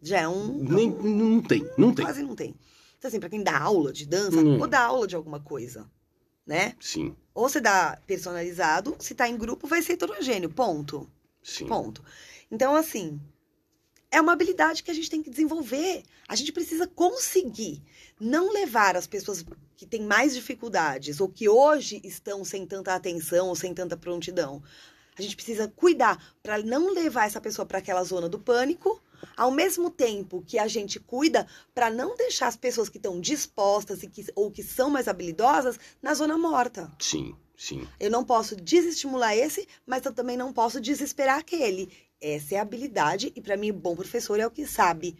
Já 0.00 0.20
é 0.20 0.28
um. 0.28 0.56
Nem, 0.62 0.90
não 0.90 1.42
tem, 1.42 1.68
não 1.76 1.92
tem. 1.92 2.04
Quase 2.04 2.22
não 2.22 2.36
tem. 2.36 2.54
Então, 2.96 3.08
assim, 3.08 3.20
pra 3.20 3.28
quem 3.28 3.42
dá 3.42 3.58
aula 3.58 3.92
de 3.92 4.06
dança, 4.06 4.38
hum. 4.38 4.60
ou 4.60 4.66
dá 4.66 4.80
aula 4.80 5.06
de 5.06 5.16
alguma 5.16 5.40
coisa 5.40 5.88
né? 6.48 6.74
Sim. 6.80 7.14
Ou 7.34 7.46
você 7.46 7.60
dá 7.60 7.98
personalizado, 8.06 8.96
se 8.98 9.14
tá 9.14 9.28
em 9.28 9.36
grupo, 9.36 9.68
vai 9.68 9.82
ser 9.82 9.92
heterogêneo, 9.92 10.48
ponto. 10.48 11.08
Sim. 11.42 11.66
Ponto. 11.66 12.02
Então, 12.50 12.74
assim, 12.74 13.20
é 14.10 14.18
uma 14.18 14.32
habilidade 14.32 14.82
que 14.82 14.90
a 14.90 14.94
gente 14.94 15.10
tem 15.10 15.22
que 15.22 15.28
desenvolver. 15.28 16.02
A 16.26 16.34
gente 16.34 16.50
precisa 16.50 16.86
conseguir 16.86 17.82
não 18.18 18.50
levar 18.50 18.96
as 18.96 19.06
pessoas 19.06 19.44
que 19.76 19.86
têm 19.86 20.02
mais 20.02 20.34
dificuldades 20.34 21.20
ou 21.20 21.28
que 21.28 21.48
hoje 21.48 22.00
estão 22.02 22.42
sem 22.44 22.66
tanta 22.66 22.94
atenção 22.94 23.48
ou 23.48 23.54
sem 23.54 23.74
tanta 23.74 23.96
prontidão. 23.96 24.62
A 25.18 25.22
gente 25.22 25.34
precisa 25.34 25.68
cuidar 25.68 26.36
para 26.42 26.58
não 26.58 26.92
levar 26.92 27.26
essa 27.26 27.40
pessoa 27.40 27.66
para 27.66 27.78
aquela 27.78 28.04
zona 28.04 28.28
do 28.28 28.38
pânico 28.38 29.02
ao 29.36 29.50
mesmo 29.50 29.90
tempo 29.90 30.44
que 30.46 30.58
a 30.58 30.68
gente 30.68 31.00
cuida 31.00 31.46
para 31.74 31.90
não 31.90 32.16
deixar 32.16 32.46
as 32.46 32.56
pessoas 32.56 32.88
que 32.88 32.98
estão 32.98 33.20
dispostas 33.20 34.02
e 34.02 34.08
que, 34.08 34.26
ou 34.34 34.50
que 34.50 34.62
são 34.62 34.90
mais 34.90 35.08
habilidosas 35.08 35.78
na 36.00 36.14
zona 36.14 36.38
morta. 36.38 36.90
Sim, 37.00 37.34
sim. 37.56 37.86
Eu 37.98 38.10
não 38.10 38.24
posso 38.24 38.54
desestimular 38.54 39.36
esse, 39.36 39.66
mas 39.84 40.04
eu 40.04 40.12
também 40.12 40.36
não 40.36 40.52
posso 40.52 40.80
desesperar 40.80 41.38
aquele. 41.38 41.90
Essa 42.20 42.56
é 42.56 42.58
a 42.58 42.62
habilidade 42.62 43.32
e 43.34 43.40
para 43.40 43.56
mim, 43.56 43.72
bom 43.72 43.96
professor 43.96 44.38
é 44.38 44.46
o 44.46 44.50
que 44.50 44.66
sabe 44.66 45.16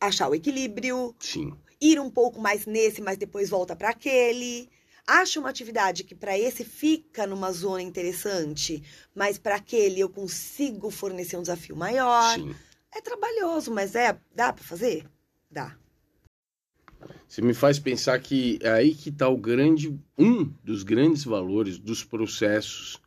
achar 0.00 0.28
o 0.28 0.34
equilíbrio. 0.34 1.14
Sim. 1.18 1.52
Ir 1.80 1.98
um 1.98 2.10
pouco 2.10 2.40
mais 2.40 2.66
nesse, 2.66 3.00
mas 3.00 3.16
depois 3.16 3.48
volta 3.48 3.74
para 3.74 3.90
aquele 3.90 4.68
acha 5.10 5.40
uma 5.40 5.48
atividade 5.50 6.04
que 6.04 6.14
para 6.14 6.38
esse 6.38 6.64
fica 6.64 7.26
numa 7.26 7.50
zona 7.52 7.82
interessante, 7.82 8.82
mas 9.14 9.38
para 9.38 9.56
aquele 9.56 10.00
eu 10.00 10.08
consigo 10.08 10.90
fornecer 10.90 11.36
um 11.36 11.42
desafio 11.42 11.74
maior. 11.74 12.34
Sim. 12.34 12.54
É 12.94 13.00
trabalhoso, 13.00 13.72
mas 13.72 13.94
é 13.94 14.18
dá 14.34 14.52
para 14.52 14.64
fazer? 14.64 15.06
Dá. 15.50 15.76
Você 17.26 17.40
me 17.42 17.54
faz 17.54 17.78
pensar 17.78 18.18
que 18.20 18.58
é 18.62 18.70
aí 18.70 18.94
que 18.94 19.08
está 19.08 19.28
o 19.28 19.36
grande 19.36 19.98
um 20.18 20.44
dos 20.62 20.82
grandes 20.82 21.24
valores 21.24 21.78
dos 21.78 22.04
processos 22.04 23.00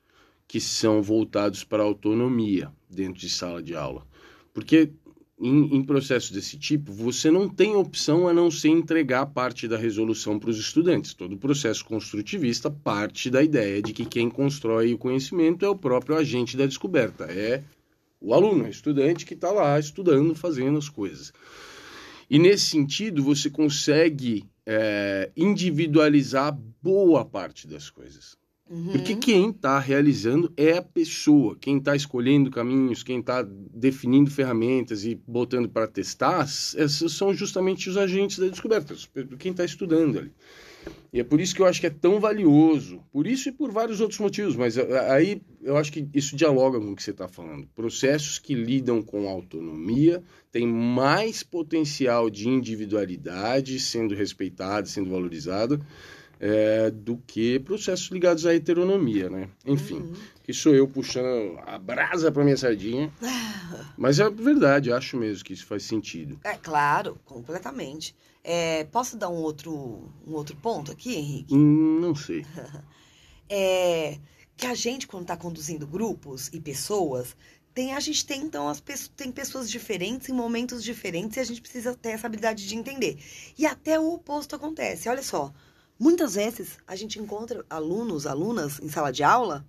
que 0.48 0.60
são 0.60 1.02
voltados 1.02 1.64
para 1.64 1.84
a 1.84 1.86
autonomia 1.86 2.72
dentro 2.90 3.20
de 3.20 3.30
sala 3.30 3.62
de 3.62 3.76
aula. 3.76 4.06
Porque 4.54 4.92
em, 5.40 5.76
em 5.76 5.84
processos 5.84 6.32
desse 6.32 6.58
tipo, 6.58 6.92
você 6.92 7.32
não 7.32 7.50
tem 7.50 7.76
opção 7.76 8.28
a 8.28 8.34
não 8.34 8.52
ser 8.52 8.70
entregar 8.70 9.26
parte 9.26 9.68
da 9.68 9.78
resolução 9.78 10.40
para 10.40 10.50
os 10.50 10.60
estudantes. 10.60 11.14
Todo 11.14 11.38
processo 11.38 11.84
construtivista 11.84 12.70
parte 12.70 13.30
da 13.30 13.42
ideia 13.44 13.82
de 13.82 13.94
que 13.94 14.06
quem 14.06 14.30
constrói 14.30 14.94
o 14.94 14.98
conhecimento 14.98 15.66
é 15.66 15.70
o 15.70 15.76
próprio 15.76 16.16
agente 16.16 16.56
da 16.56 16.66
descoberta, 16.66 17.26
é 17.26 17.64
o 18.22 18.34
aluno, 18.34 18.64
o 18.64 18.70
estudante 18.70 19.26
que 19.26 19.34
está 19.34 19.52
lá 19.52 19.78
estudando, 19.80 20.34
fazendo 20.34 20.78
as 20.78 20.88
coisas. 20.88 21.34
E 22.30 22.40
nesse 22.40 22.68
sentido, 22.68 23.22
você 23.22 23.50
consegue 23.50 24.46
é, 24.66 25.30
individualizar 25.36 26.58
boa 26.82 27.26
parte 27.26 27.68
das 27.68 27.90
coisas. 27.90 28.38
Uhum. 28.70 28.94
Porque 28.94 29.16
quem 29.16 29.50
está 29.50 29.78
realizando 29.78 30.52
é 30.56 30.78
a 30.78 30.82
pessoa, 30.82 31.58
quem 31.60 31.78
está 31.78 31.96
escolhendo 31.96 32.50
caminhos, 32.50 33.04
quem 33.04 33.20
está 33.20 33.46
definindo 33.46 34.32
ferramentas 34.32 35.04
e 35.04 35.16
botando 35.28 35.68
para 35.68 35.86
testar, 35.86 36.44
esses 36.44 37.12
são 37.12 37.34
justamente 37.34 37.90
os 37.90 37.98
agentes 37.98 38.40
da 38.40 38.48
descoberta, 38.48 38.96
quem 39.38 39.52
está 39.52 39.66
estudando 39.66 40.18
ali. 40.18 40.32
E 41.12 41.20
é 41.20 41.24
por 41.24 41.40
isso 41.40 41.54
que 41.54 41.62
eu 41.62 41.66
acho 41.66 41.80
que 41.80 41.88
é 41.88 41.90
tão 41.90 42.20
valioso, 42.20 43.02
por 43.12 43.28
isso 43.28 43.50
e 43.50 43.52
por 43.52 43.72
vários 43.72 44.02
outros 44.02 44.20
motivos, 44.20 44.56
mas 44.56 44.78
aí 44.78 45.42
eu 45.62 45.78
acho 45.78 45.92
que 45.92 46.08
isso 46.14 46.36
dialoga 46.36 46.80
com 46.80 46.92
o 46.92 46.96
que 46.96 47.04
você 47.04 47.12
está 47.12 47.28
falando. 47.28 47.68
Processos 47.76 48.40
que 48.40 48.56
lidam 48.56 49.02
com 49.02 49.30
autonomia 49.30 50.24
têm 50.52 50.66
mais 50.66 51.44
potencial 51.44 52.30
de 52.30 52.50
individualidade 52.50 53.80
sendo 53.80 54.16
respeitado, 54.16 54.88
sendo 54.88 55.10
valorizado 55.10 55.86
é, 56.46 56.92
do 56.92 57.16
que 57.26 57.58
processos 57.60 58.10
ligados 58.10 58.46
à 58.46 58.54
heteronomia, 58.54 59.30
né? 59.30 59.48
Enfim, 59.66 60.00
uhum. 60.00 60.14
que 60.44 60.52
sou 60.52 60.76
eu 60.76 60.86
puxando 60.86 61.58
a 61.66 61.80
brasa 61.80 62.30
para 62.34 62.44
minha 62.44 62.58
sardinha. 62.58 63.10
Mas 63.98 64.20
é 64.20 64.30
verdade, 64.30 64.92
acho 64.92 65.16
mesmo 65.16 65.46
que 65.46 65.54
isso 65.54 65.66
faz 65.66 65.84
sentido. 65.84 66.38
É 66.44 66.56
claro, 66.56 67.18
completamente. 67.24 68.14
É, 68.44 68.84
posso 68.84 69.16
dar 69.16 69.30
um 69.30 69.36
outro, 69.36 70.12
um 70.28 70.34
outro 70.34 70.54
ponto 70.58 70.92
aqui, 70.92 71.16
Henrique? 71.16 71.56
Hum, 71.56 72.00
não 72.02 72.14
sei. 72.14 72.46
é, 73.50 74.20
que 74.58 74.66
a 74.66 74.76
gente, 74.76 75.08
quando 75.08 75.24
está 75.24 75.38
conduzindo 75.38 75.88
grupos 75.88 76.50
e 76.52 76.60
pessoas, 76.60 77.38
tem, 77.74 77.94
a 77.94 78.02
gente 78.02 78.26
tem, 78.26 78.42
então, 78.42 78.68
as 78.68 78.82
pessoas, 78.82 79.12
tem 79.16 79.32
pessoas 79.32 79.72
diferentes 79.72 80.28
em 80.28 80.34
momentos 80.34 80.84
diferentes 80.84 81.38
e 81.38 81.40
a 81.40 81.46
gente 81.46 81.62
precisa 81.62 81.96
ter 81.96 82.10
essa 82.10 82.28
habilidade 82.28 82.68
de 82.68 82.76
entender. 82.76 83.18
E 83.58 83.66
até 83.66 83.98
o 83.98 84.12
oposto 84.12 84.58
acontece. 84.58 85.08
Olha 85.08 85.24
só, 85.24 85.54
Muitas 86.04 86.36
vezes 86.36 86.80
a 86.86 86.98
gente 86.98 87.18
encontra 87.18 87.66
alunos, 87.70 88.28
alunas 88.28 88.78
em 88.82 88.90
sala 88.90 89.10
de 89.10 89.24
aula 89.24 89.66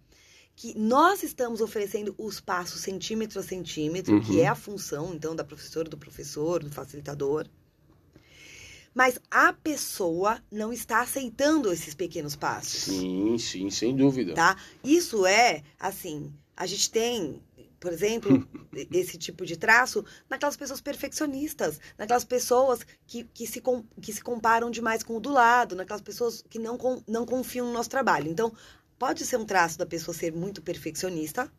que 0.57 0.77
nós 0.77 1.23
estamos 1.23 1.61
oferecendo 1.61 2.13
os 2.19 2.41
passos 2.41 2.81
centímetro 2.81 3.39
a 3.39 3.43
centímetro, 3.45 4.15
uhum. 4.15 4.21
que 4.21 4.41
é 4.41 4.49
a 4.49 4.57
função, 4.57 5.15
então, 5.15 5.37
da 5.37 5.45
professora, 5.45 5.89
do 5.89 5.97
professor, 5.97 6.61
do 6.61 6.73
facilitador. 6.73 7.47
Mas 8.93 9.21
a 9.31 9.53
pessoa 9.53 10.43
não 10.51 10.73
está 10.73 11.03
aceitando 11.03 11.73
esses 11.73 11.95
pequenos 11.95 12.35
passos. 12.35 12.83
Sim, 12.83 13.39
sim, 13.39 13.71
sem 13.71 13.95
dúvida. 13.95 14.35
Tá? 14.35 14.57
Isso 14.83 15.25
é, 15.25 15.63
assim, 15.79 16.33
a 16.57 16.67
gente 16.67 16.91
tem 16.91 17.41
por 17.85 17.93
exemplo, 17.93 18.49
esse 18.91 19.19
tipo 19.19 19.45
de 19.45 19.59
traço 19.59 20.03
naquelas 20.29 20.57
pessoas 20.57 20.81
perfeccionistas, 20.81 21.79
naquelas 21.99 22.25
pessoas 22.25 22.81
que, 23.07 23.25
que, 23.25 23.47
se, 23.47 23.63
que 24.01 24.11
se 24.11 24.23
comparam 24.23 24.71
demais 24.71 25.03
com 25.03 25.19
o 25.19 25.21
do 25.21 25.31
lado, 25.31 25.77
naquelas 25.77 26.01
pessoas 26.01 26.43
que 26.49 26.59
não, 26.59 26.79
não 27.07 27.27
confiam 27.27 27.67
no 27.67 27.75
nosso 27.75 27.91
trabalho. 27.91 28.31
Então, 28.31 28.55
pode 28.99 29.27
ser 29.27 29.37
um 29.37 29.45
traço 29.45 29.77
da 29.77 29.85
pessoa 29.85 30.15
ser 30.15 30.33
muito 30.33 30.63
perfeccionista, 30.63 31.53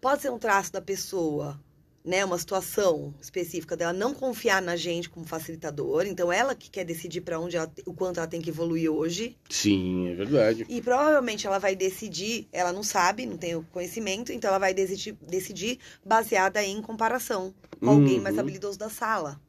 pode 0.00 0.22
ser 0.22 0.30
um 0.30 0.38
traço 0.38 0.72
da 0.72 0.80
pessoa 0.80 1.60
né, 2.04 2.22
uma 2.22 2.36
situação 2.36 3.14
específica 3.18 3.74
dela 3.74 3.92
não 3.92 4.12
confiar 4.12 4.60
na 4.60 4.76
gente 4.76 5.08
como 5.08 5.24
facilitador, 5.26 6.04
então 6.06 6.30
ela 6.30 6.54
que 6.54 6.68
quer 6.68 6.84
decidir 6.84 7.22
para 7.22 7.40
onde 7.40 7.56
ela, 7.56 7.72
o 7.86 7.94
quanto 7.94 8.18
ela 8.18 8.26
tem 8.26 8.42
que 8.42 8.50
evoluir 8.50 8.90
hoje. 8.90 9.34
Sim, 9.48 10.08
é 10.10 10.14
verdade. 10.14 10.66
E 10.68 10.82
provavelmente 10.82 11.46
ela 11.46 11.58
vai 11.58 11.74
decidir, 11.74 12.46
ela 12.52 12.72
não 12.72 12.82
sabe, 12.82 13.24
não 13.24 13.38
tem 13.38 13.56
o 13.56 13.62
conhecimento, 13.72 14.32
então 14.32 14.50
ela 14.50 14.58
vai 14.58 14.74
decidir, 14.74 15.16
decidir 15.22 15.78
baseada 16.04 16.62
em 16.62 16.82
comparação 16.82 17.54
com 17.80 17.86
uhum. 17.86 17.92
alguém 17.92 18.20
mais 18.20 18.38
habilidoso 18.38 18.78
da 18.78 18.90
sala, 18.90 19.40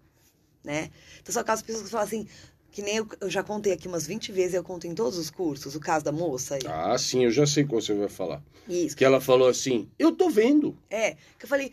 né? 0.63 0.89
Então 1.21 1.33
são 1.33 1.41
aquelas 1.41 1.61
pessoas 1.61 1.85
que 1.85 1.91
falam 1.91 2.07
assim, 2.07 2.25
que 2.71 2.81
nem 2.81 2.97
eu, 2.97 3.07
eu, 3.19 3.29
já 3.29 3.43
contei 3.43 3.73
aqui 3.73 3.87
umas 3.87 4.07
20 4.07 4.31
vezes, 4.31 4.53
eu 4.53 4.63
conto 4.63 4.87
em 4.87 4.95
todos 4.95 5.17
os 5.17 5.29
cursos, 5.29 5.75
o 5.75 5.79
caso 5.79 6.05
da 6.05 6.11
moça. 6.11 6.55
Aí. 6.55 6.61
Ah, 6.65 6.97
sim, 6.97 7.25
eu 7.25 7.31
já 7.31 7.45
sei 7.45 7.65
qual 7.65 7.81
você 7.81 7.93
vai 7.93 8.09
falar. 8.09 8.41
Isso. 8.67 8.95
Que 8.95 9.05
ela 9.05 9.21
falou 9.21 9.47
assim, 9.47 9.89
eu 9.99 10.11
tô 10.11 10.29
vendo. 10.29 10.77
É, 10.89 11.15
que 11.37 11.45
eu 11.45 11.47
falei, 11.47 11.71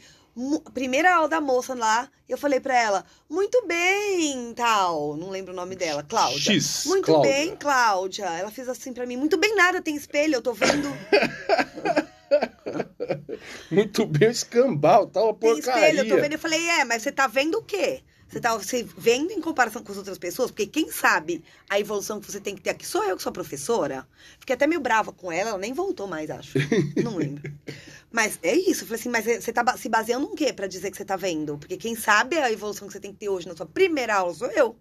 primeira 0.72 1.14
aula 1.14 1.28
da 1.28 1.40
moça 1.40 1.74
lá, 1.74 2.08
eu 2.28 2.38
falei 2.38 2.60
para 2.60 2.76
ela, 2.76 3.04
muito 3.28 3.66
bem, 3.66 4.52
tal, 4.54 5.16
não 5.16 5.30
lembro 5.30 5.52
o 5.52 5.56
nome 5.56 5.76
dela, 5.76 6.02
Cláudia. 6.02 6.54
X, 6.54 6.84
muito 6.86 7.06
Cláudia. 7.06 7.30
bem, 7.30 7.56
Cláudia. 7.56 8.24
Ela 8.24 8.50
fez 8.50 8.68
assim 8.68 8.92
para 8.92 9.06
mim, 9.06 9.16
muito 9.16 9.36
bem 9.36 9.54
nada, 9.54 9.82
tem 9.82 9.94
espelho, 9.94 10.36
eu 10.36 10.42
tô 10.42 10.52
vendo. 10.52 10.88
muito 13.70 14.06
bem, 14.06 14.30
escambau, 14.30 15.06
tal, 15.06 15.24
uma 15.24 15.34
porcaria. 15.34 15.62
Tem 15.62 15.74
espelho, 15.74 15.98
eu 16.00 16.08
tô 16.08 16.20
vendo. 16.20 16.32
Eu 16.32 16.38
falei, 16.38 16.68
é, 16.68 16.84
mas 16.84 17.02
você 17.02 17.12
tá 17.12 17.26
vendo 17.26 17.58
o 17.58 17.62
quê? 17.62 18.02
Você 18.32 18.40
tá 18.40 18.56
você 18.56 18.82
vendo 18.96 19.30
em 19.30 19.42
comparação 19.42 19.84
com 19.84 19.92
as 19.92 19.98
outras 19.98 20.16
pessoas? 20.16 20.50
Porque 20.50 20.66
quem 20.66 20.90
sabe 20.90 21.44
a 21.68 21.78
evolução 21.78 22.18
que 22.18 22.32
você 22.32 22.40
tem 22.40 22.54
que 22.54 22.62
ter 22.62 22.70
aqui 22.70 22.86
sou 22.86 23.04
eu 23.04 23.14
que 23.14 23.22
sou 23.22 23.30
professora. 23.30 24.08
Fiquei 24.40 24.54
até 24.54 24.66
meio 24.66 24.80
brava 24.80 25.12
com 25.12 25.30
ela, 25.30 25.50
ela 25.50 25.58
nem 25.58 25.74
voltou 25.74 26.06
mais, 26.06 26.30
acho. 26.30 26.56
Não 27.04 27.16
lembro. 27.16 27.52
Mas 28.12 28.38
é 28.42 28.54
isso, 28.54 28.82
eu 28.82 28.86
falei 28.86 29.00
assim, 29.00 29.08
mas 29.08 29.26
é, 29.26 29.40
você 29.40 29.52
tá 29.52 29.76
se 29.76 29.88
baseando 29.88 30.26
em 30.26 30.34
quê 30.34 30.52
para 30.52 30.66
dizer 30.66 30.90
que 30.90 30.96
você 30.96 31.04
tá 31.04 31.16
vendo? 31.16 31.56
Porque 31.56 31.76
quem 31.76 31.94
sabe 31.94 32.36
a 32.36 32.52
evolução 32.52 32.86
que 32.86 32.92
você 32.92 33.00
tem 33.00 33.12
que 33.12 33.18
ter 33.18 33.28
hoje 33.28 33.48
na 33.48 33.56
sua 33.56 33.66
primeira 33.66 34.16
aula 34.16 34.34
sou 34.34 34.50
eu. 34.50 34.76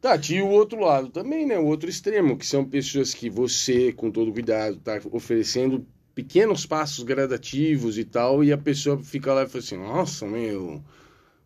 Tá, 0.00 0.18
tinha 0.18 0.44
o 0.44 0.50
outro 0.50 0.78
lado 0.78 1.08
também, 1.08 1.46
né? 1.46 1.58
O 1.58 1.64
outro 1.64 1.88
extremo, 1.88 2.36
que 2.36 2.46
são 2.46 2.64
pessoas 2.64 3.12
que 3.12 3.28
você, 3.28 3.92
com 3.92 4.10
todo 4.10 4.32
cuidado, 4.32 4.76
tá 4.76 5.00
oferecendo 5.10 5.86
pequenos 6.14 6.64
passos 6.64 7.02
gradativos 7.02 7.98
e 7.98 8.04
tal, 8.04 8.44
e 8.44 8.52
a 8.52 8.58
pessoa 8.58 9.02
fica 9.02 9.32
lá 9.32 9.42
e 9.42 9.48
fala 9.48 9.64
assim, 9.64 9.76
nossa, 9.76 10.26
meu 10.26 10.82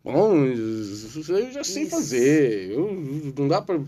Bom, 0.04 0.46
eu 0.46 1.52
já 1.52 1.62
sei 1.62 1.82
Isso. 1.82 1.90
fazer. 1.90 2.70
Eu, 2.70 2.92
não 3.36 3.48
dá 3.48 3.60
para 3.60 3.78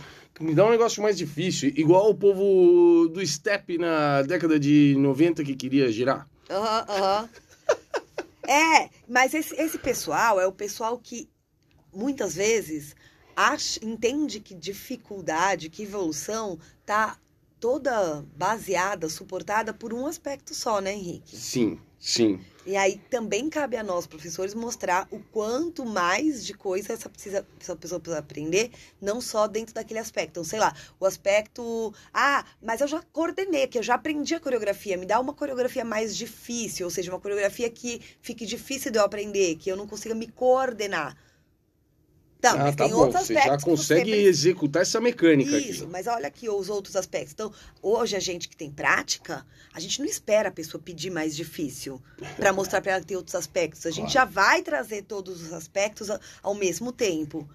me 0.41 0.55
dá 0.55 0.67
um 0.67 0.71
negócio 0.71 1.03
mais 1.03 1.19
difícil, 1.19 1.71
igual 1.77 2.11
o 2.11 2.15
povo 2.15 3.09
do 3.09 3.27
step 3.27 3.77
na 3.77 4.23
década 4.23 4.59
de 4.59 4.95
90 4.99 5.45
que 5.45 5.55
queria 5.55 5.93
girar. 5.93 6.27
Aham, 6.51 6.87
uhum, 6.89 6.95
aham. 6.95 7.23
Uhum. 7.23 7.29
é, 8.49 8.91
mas 9.09 9.33
esse, 9.35 9.55
esse 9.55 9.79
pessoal 9.79 10.41
é 10.41 10.47
o 10.47 10.53
pessoal 10.53 10.99
que 10.99 11.31
muitas 11.93 12.35
vezes 12.35 12.95
acha, 13.37 13.81
entende 13.85 14.41
que 14.41 14.55
dificuldade, 14.55 15.71
que 15.71 15.85
evolução 15.85 16.59
tá 16.85 17.19
toda 17.59 18.25
baseada, 18.37 19.09
suportada 19.09 19.73
por 19.73 19.93
um 19.95 20.07
aspecto 20.07 20.55
só, 20.55 20.81
né, 20.81 20.93
Henrique? 20.93 21.37
Sim, 21.37 21.79
sim. 21.99 22.45
E 22.67 22.77
aí 22.77 22.99
também 23.09 23.49
cabe 23.49 23.77
a 23.77 23.83
nós, 23.83 24.07
professores, 24.07 24.55
mostrar 24.55 25.09
o 25.11 25.19
quanto 25.19 25.85
mais 25.87 26.45
de 26.45 26.53
coisa 26.53 26.93
essa, 26.93 27.09
precisa, 27.09 27.47
essa 27.59 27.75
pessoa 27.75 27.99
precisa 27.99 28.19
aprender, 28.19 28.71
não 29.01 29.21
só 29.21 29.47
dentro 29.47 29.75
daquele 29.75 29.99
aspecto. 29.99 30.31
Então, 30.33 30.45
sei 30.45 30.59
lá, 30.59 30.75
o 30.99 31.07
aspecto. 31.07 31.95
Ah, 32.13 32.45
mas 32.63 32.83
eu 32.83 32.89
já 32.89 33.03
coordenei, 33.13 33.67
que 33.67 33.79
eu 33.79 33.83
já 33.83 33.95
aprendi 33.95 34.35
a 34.35 34.41
coreografia. 34.41 34.97
Me 34.99 35.07
dá 35.07 35.19
uma 35.19 35.33
coreografia 35.33 35.85
mais 35.85 36.15
difícil, 36.15 36.87
ou 36.87 36.91
seja, 36.91 37.11
uma 37.11 37.21
coreografia 37.21 37.71
que 37.71 38.01
fique 38.21 38.45
difícil 38.45 38.93
de 38.93 38.99
eu 38.99 39.05
aprender, 39.05 39.57
que 39.57 39.71
eu 39.71 39.77
não 39.77 39.87
consiga 39.87 40.15
me 40.15 40.29
coordenar. 40.29 41.17
Não, 42.43 42.51
ah, 42.53 42.57
mas 42.57 42.77
tá 42.77 42.85
tem 42.85 42.93
bom. 42.93 43.01
outros 43.01 43.23
aspectos. 43.23 43.45
Você 43.45 43.49
já 43.51 43.59
consegue 43.59 44.11
você... 44.11 44.23
executar 44.23 44.83
essa 44.83 45.01
mecânica 45.01 45.59
Isso, 45.59 45.85
aqui. 45.85 45.93
mas 45.93 46.07
olha 46.07 46.27
aqui 46.27 46.49
os 46.49 46.69
outros 46.69 46.97
aspectos. 46.97 47.33
Então, 47.33 47.53
hoje 47.83 48.17
a 48.17 48.21
gente 48.21 48.49
que 48.49 48.57
tem 48.57 48.71
prática, 48.71 49.47
a 49.73 49.81
gente 49.81 50.01
não 50.01 50.07
espera 50.07 50.49
a 50.49 50.53
pessoa 50.53 50.83
pedir 50.83 51.11
mais 51.11 51.37
difícil 51.37 52.01
para 52.37 52.53
mostrar 52.53 52.81
para 52.81 52.93
ela 52.93 53.01
que 53.01 53.07
tem 53.07 53.17
outros 53.17 53.35
aspectos. 53.35 53.85
A 53.85 53.91
gente 53.91 54.13
claro. 54.13 54.13
já 54.13 54.25
vai 54.25 54.63
trazer 54.63 55.03
todos 55.03 55.43
os 55.43 55.53
aspectos 55.53 56.09
ao 56.43 56.55
mesmo 56.55 56.93
tempo. 56.93 57.49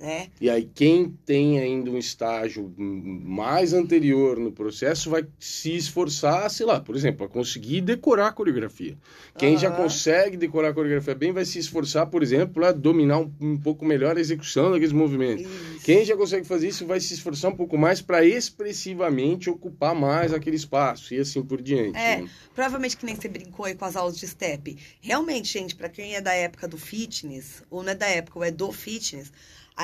Né? 0.00 0.28
E 0.40 0.48
aí, 0.48 0.66
quem 0.74 1.14
tem 1.26 1.58
ainda 1.58 1.90
um 1.90 1.98
estágio 1.98 2.72
mais 2.78 3.74
anterior 3.74 4.38
no 4.38 4.50
processo 4.50 5.10
vai 5.10 5.26
se 5.38 5.76
esforçar, 5.76 6.50
sei 6.50 6.64
lá, 6.64 6.80
por 6.80 6.96
exemplo, 6.96 7.26
a 7.26 7.28
conseguir 7.28 7.82
decorar 7.82 8.28
a 8.28 8.32
coreografia. 8.32 8.96
Quem 9.36 9.52
uhum. 9.52 9.58
já 9.58 9.70
consegue 9.70 10.38
decorar 10.38 10.70
a 10.70 10.72
coreografia 10.72 11.14
bem 11.14 11.32
vai 11.32 11.44
se 11.44 11.58
esforçar, 11.58 12.06
por 12.06 12.22
exemplo, 12.22 12.54
para 12.54 12.72
dominar 12.72 13.18
um, 13.18 13.30
um, 13.38 13.58
pouco 13.58 13.84
melhor 13.84 14.16
a 14.16 14.20
execução 14.20 14.70
daqueles 14.70 14.92
movimentos. 14.92 15.44
Isso. 15.44 15.84
Quem 15.84 16.02
já 16.02 16.16
consegue 16.16 16.46
fazer 16.46 16.68
isso 16.68 16.86
vai 16.86 16.98
se 16.98 17.12
esforçar 17.12 17.50
um 17.50 17.56
pouco 17.56 17.76
mais 17.76 18.00
para 18.00 18.24
expressivamente 18.24 19.50
ocupar 19.50 19.94
mais 19.94 20.32
aquele 20.32 20.56
espaço 20.56 21.12
e 21.12 21.18
assim 21.18 21.42
por 21.42 21.60
diante. 21.60 21.98
É, 21.98 22.22
né? 22.22 22.30
provavelmente 22.54 22.96
que 22.96 23.04
nem 23.04 23.14
você 23.14 23.28
brincou 23.28 23.66
aí 23.66 23.74
com 23.74 23.84
as 23.84 23.96
aulas 23.96 24.16
de 24.16 24.26
step. 24.26 24.78
Realmente, 25.02 25.52
gente, 25.52 25.76
para 25.76 25.90
quem 25.90 26.14
é 26.14 26.22
da 26.22 26.32
época 26.32 26.66
do 26.66 26.78
fitness, 26.78 27.62
ou 27.68 27.82
não 27.82 27.90
é 27.90 27.94
da 27.94 28.06
época, 28.06 28.38
ou 28.38 28.44
é 28.46 28.50
do 28.50 28.72
fitness 28.72 29.30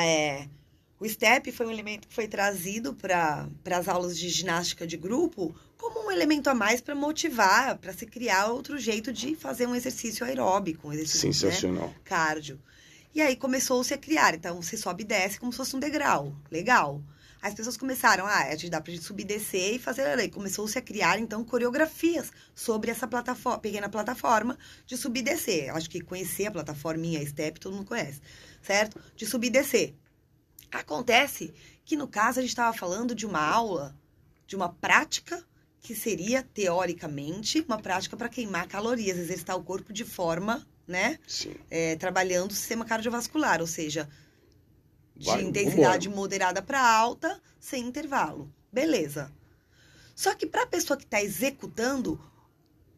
é, 0.04 0.48
o 0.98 1.06
STEP 1.06 1.52
foi 1.52 1.66
um 1.66 1.70
elemento 1.70 2.08
que 2.08 2.14
foi 2.14 2.26
trazido 2.26 2.94
para 2.94 3.48
as 3.70 3.88
aulas 3.88 4.18
de 4.18 4.28
ginástica 4.28 4.86
de 4.86 4.96
grupo 4.96 5.54
como 5.76 6.06
um, 6.06 6.10
elemento 6.10 6.48
a 6.48 6.54
mais 6.54 6.80
para 6.80 6.94
motivar, 6.94 7.76
para 7.76 7.92
se 7.92 8.06
criar 8.06 8.46
outro 8.46 8.78
jeito 8.78 9.12
de 9.12 9.34
fazer 9.34 9.66
um 9.66 9.74
exercício 9.74 10.24
aeróbico, 10.24 10.88
um 10.88 10.92
exercício 10.92 11.28
né, 11.28 11.32
Sensacional. 11.34 11.94
cardio. 12.02 12.58
E 13.14 13.20
aí 13.20 13.36
começou-se 13.36 13.92
a 13.92 13.98
criar. 13.98 14.34
Então, 14.34 14.60
você 14.60 14.76
sobe 14.76 15.02
e 15.02 15.06
desce 15.06 15.38
como 15.38 15.52
se 15.52 15.58
fosse 15.58 15.76
um 15.76 15.80
degrau. 15.80 16.34
Legal. 16.50 17.02
As 17.40 17.54
pessoas 17.54 17.76
começaram, 17.76 18.26
ah, 18.26 18.44
a 18.44 18.56
gente 18.56 18.70
dá 18.70 18.80
pra 18.80 18.92
gente 18.92 19.04
subir, 19.04 19.24
descer 19.24 19.74
e 19.74 19.78
fazer 19.78 20.02
ali. 20.02 20.28
Começou-se 20.28 20.76
a 20.78 20.82
criar, 20.82 21.18
então, 21.18 21.44
coreografias 21.44 22.32
sobre 22.54 22.90
essa 22.90 23.06
plataforma, 23.06 23.58
pequena 23.58 23.88
plataforma 23.88 24.58
de 24.84 24.96
subir 24.96 25.20
e 25.20 25.22
descer. 25.22 25.70
Acho 25.70 25.88
que 25.88 26.00
conhecer 26.00 26.46
a 26.46 26.50
plataforminha 26.50 27.24
Step 27.26 27.60
todo 27.60 27.76
mundo 27.76 27.86
conhece, 27.86 28.20
certo? 28.66 29.00
De 29.14 29.24
subir 29.24 29.48
e 29.48 29.50
descer. 29.50 29.94
Acontece 30.70 31.54
que, 31.84 31.96
no 31.96 32.08
caso, 32.08 32.38
a 32.38 32.42
gente 32.42 32.50
estava 32.50 32.76
falando 32.76 33.14
de 33.14 33.24
uma 33.24 33.40
aula, 33.40 33.96
de 34.46 34.56
uma 34.56 34.68
prática 34.68 35.42
que 35.80 35.94
seria, 35.94 36.42
teoricamente, 36.42 37.64
uma 37.66 37.80
prática 37.80 38.16
para 38.16 38.28
queimar 38.28 38.66
calorias, 38.66 39.16
exercitar 39.16 39.56
o 39.56 39.62
corpo 39.62 39.92
de 39.92 40.04
forma, 40.04 40.66
né? 40.86 41.18
Sim. 41.26 41.54
é, 41.70 41.94
trabalhando 41.96 42.50
o 42.50 42.54
sistema 42.54 42.84
cardiovascular, 42.84 43.60
ou 43.60 43.66
seja, 43.66 44.08
de 45.14 45.26
Vai, 45.26 45.42
intensidade 45.42 46.08
vambora. 46.08 46.22
moderada 46.22 46.62
para 46.62 46.80
alta, 46.80 47.40
sem 47.60 47.84
intervalo. 47.84 48.52
Beleza. 48.72 49.32
Só 50.14 50.34
que 50.34 50.46
para 50.46 50.62
a 50.64 50.66
pessoa 50.66 50.96
que 50.96 51.04
está 51.04 51.22
executando, 51.22 52.20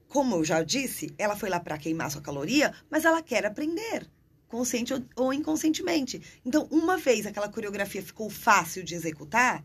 como 0.09 0.37
eu 0.37 0.45
já 0.45 0.63
disse, 0.63 1.15
ela 1.19 1.37
foi 1.37 1.51
lá 1.51 1.61
para 1.61 1.77
queimar 1.77 2.11
sua 2.11 2.23
caloria, 2.23 2.75
mas 2.91 3.05
ela 3.05 3.23
quer 3.23 3.45
aprender, 3.45 4.11
consciente 4.49 4.93
ou- 5.17 5.33
inconscientemente. 5.33 6.21
Então, 6.45 6.67
uma 6.71 6.97
vez 6.97 7.27
aquela 7.27 7.49
coreografia 7.49 8.03
ficou 8.03 8.29
fácil 8.29 8.83
de 8.83 8.95
executar, 8.95 9.65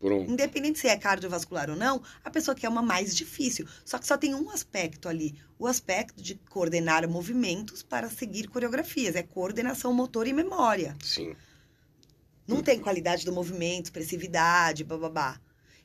Pronto. 0.00 0.30
Independente 0.30 0.78
se 0.78 0.86
é 0.86 0.96
cardiovascular 0.96 1.68
ou 1.68 1.74
não, 1.76 2.00
a 2.22 2.30
pessoa 2.30 2.54
quer 2.54 2.68
uma 2.68 2.80
mais 2.82 3.16
difícil. 3.16 3.66
Só 3.84 3.98
que 3.98 4.06
só 4.06 4.16
tem 4.16 4.32
um 4.34 4.48
aspecto 4.50 5.08
ali: 5.08 5.34
o 5.58 5.66
aspecto 5.66 6.22
de 6.22 6.36
coordenar 6.48 7.08
movimentos 7.08 7.82
para 7.82 8.08
seguir 8.08 8.46
coreografias. 8.46 9.16
É 9.16 9.24
coordenação 9.24 9.92
motor 9.92 10.26
e 10.28 10.32
memória. 10.32 10.96
Sim. 11.02 11.34
Não 12.46 12.62
tem 12.62 12.78
qualidade 12.78 13.24
do 13.24 13.32
movimento, 13.32 13.86
expressividade, 13.86 14.84
bababá. 14.84 15.38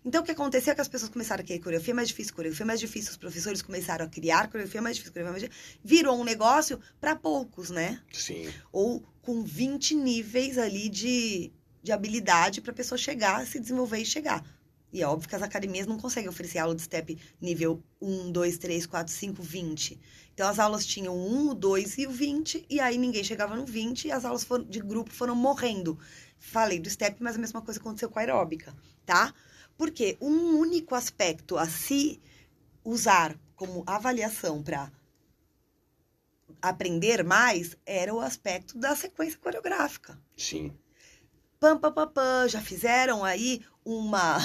Então, 0.05 0.21
o 0.21 0.25
que 0.25 0.31
aconteceu 0.31 0.71
é 0.71 0.75
que 0.75 0.81
as 0.81 0.87
pessoas 0.87 1.09
começaram 1.11 1.41
a 1.41 1.45
querer 1.45 1.59
coreografia 1.59 1.93
mais 1.95 2.09
difícil, 2.09 2.33
coreografia 2.33 2.65
mais 2.65 2.79
difícil. 2.79 3.11
Os 3.11 3.17
professores 3.17 3.61
começaram 3.61 4.05
a 4.05 4.09
criar 4.09 4.47
coreografia 4.49 4.81
mais 4.81 4.95
difícil, 4.97 5.13
coreografia 5.13 5.47
mais 5.49 5.51
difícil. 5.53 5.79
Virou 5.83 6.19
um 6.19 6.23
negócio 6.23 6.79
para 6.99 7.15
poucos, 7.15 7.69
né? 7.69 8.01
Sim. 8.11 8.51
ou 8.71 9.01
com 9.21 9.43
20 9.43 9.95
níveis 9.95 10.57
ali 10.57 10.89
de, 10.89 11.51
de 11.81 11.91
habilidade 11.93 12.59
para 12.59 12.71
a 12.71 12.75
pessoa 12.75 12.97
chegar, 12.97 13.47
se 13.47 13.59
desenvolver 13.59 13.99
e 13.99 14.05
chegar. 14.05 14.43
E 14.91 15.01
é 15.01 15.07
óbvio 15.07 15.27
que 15.29 15.35
as 15.35 15.41
academias 15.41 15.87
não 15.87 15.97
conseguem 15.97 16.29
oferecer 16.29 16.59
aula 16.59 16.75
de 16.75 16.81
step 16.83 17.17
nível 17.41 17.81
1, 18.01 18.31
2, 18.31 18.57
3, 18.59 18.85
4, 18.85 19.11
5, 19.13 19.41
20. 19.41 19.99
Então 20.33 20.47
as 20.47 20.59
aulas 20.59 20.85
tinham 20.85 21.15
o 21.15 21.45
1, 21.47 21.49
o 21.51 21.53
2 21.55 21.97
e 21.99 22.05
o 22.07 22.11
20, 22.11 22.65
e 22.69 22.79
aí 22.79 22.97
ninguém 22.97 23.23
chegava 23.23 23.55
no 23.55 23.65
20 23.65 24.05
e 24.09 24.11
as 24.11 24.23
aulas 24.25 24.43
foram- 24.43 24.65
de 24.65 24.79
grupo 24.81 25.11
foram 25.11 25.35
morrendo. 25.35 25.97
Falei 26.37 26.77
do 26.79 26.89
step, 26.89 27.15
mas 27.23 27.35
a 27.37 27.39
mesma 27.39 27.61
coisa 27.61 27.79
aconteceu 27.79 28.09
com 28.09 28.19
a 28.19 28.21
aeróbica, 28.21 28.75
tá? 29.05 29.33
Porque 29.77 30.17
um 30.21 30.57
único 30.57 30.95
aspecto 30.95 31.57
a 31.57 31.67
se 31.67 32.21
usar 32.83 33.37
como 33.55 33.83
avaliação 33.85 34.61
para 34.61 34.91
aprender 36.61 37.23
mais 37.23 37.75
era 37.85 38.13
o 38.13 38.19
aspecto 38.19 38.77
da 38.77 38.95
sequência 38.95 39.39
coreográfica. 39.39 40.17
Sim. 40.37 40.73
Pam, 41.59 41.77
pam, 41.77 41.91
pam, 41.93 42.07
pam. 42.07 42.47
Já 42.47 42.61
fizeram 42.61 43.23
aí 43.23 43.61
uma, 43.85 44.37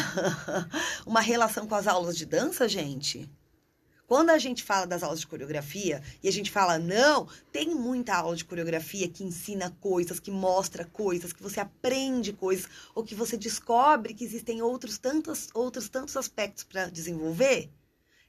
uma 1.06 1.20
relação 1.20 1.66
com 1.66 1.74
as 1.74 1.86
aulas 1.86 2.16
de 2.16 2.26
dança, 2.26 2.68
gente? 2.68 3.30
Quando 4.08 4.30
a 4.30 4.38
gente 4.38 4.64
fala 4.64 4.86
das 4.86 5.02
aulas 5.02 5.20
de 5.20 5.26
coreografia 5.26 6.02
e 6.22 6.28
a 6.28 6.32
gente 6.32 6.50
fala, 6.50 6.78
não, 6.78 7.28
tem 7.52 7.74
muita 7.74 8.14
aula 8.14 8.34
de 8.34 8.44
coreografia 8.44 9.06
que 9.06 9.22
ensina 9.22 9.70
coisas, 9.82 10.18
que 10.18 10.30
mostra 10.30 10.86
coisas, 10.86 11.30
que 11.30 11.42
você 11.42 11.60
aprende 11.60 12.32
coisas, 12.32 12.66
ou 12.94 13.04
que 13.04 13.14
você 13.14 13.36
descobre 13.36 14.14
que 14.14 14.24
existem 14.24 14.62
outros 14.62 14.96
tantos, 14.96 15.48
outros 15.52 15.90
tantos 15.90 16.16
aspectos 16.16 16.64
para 16.64 16.88
desenvolver, 16.88 17.70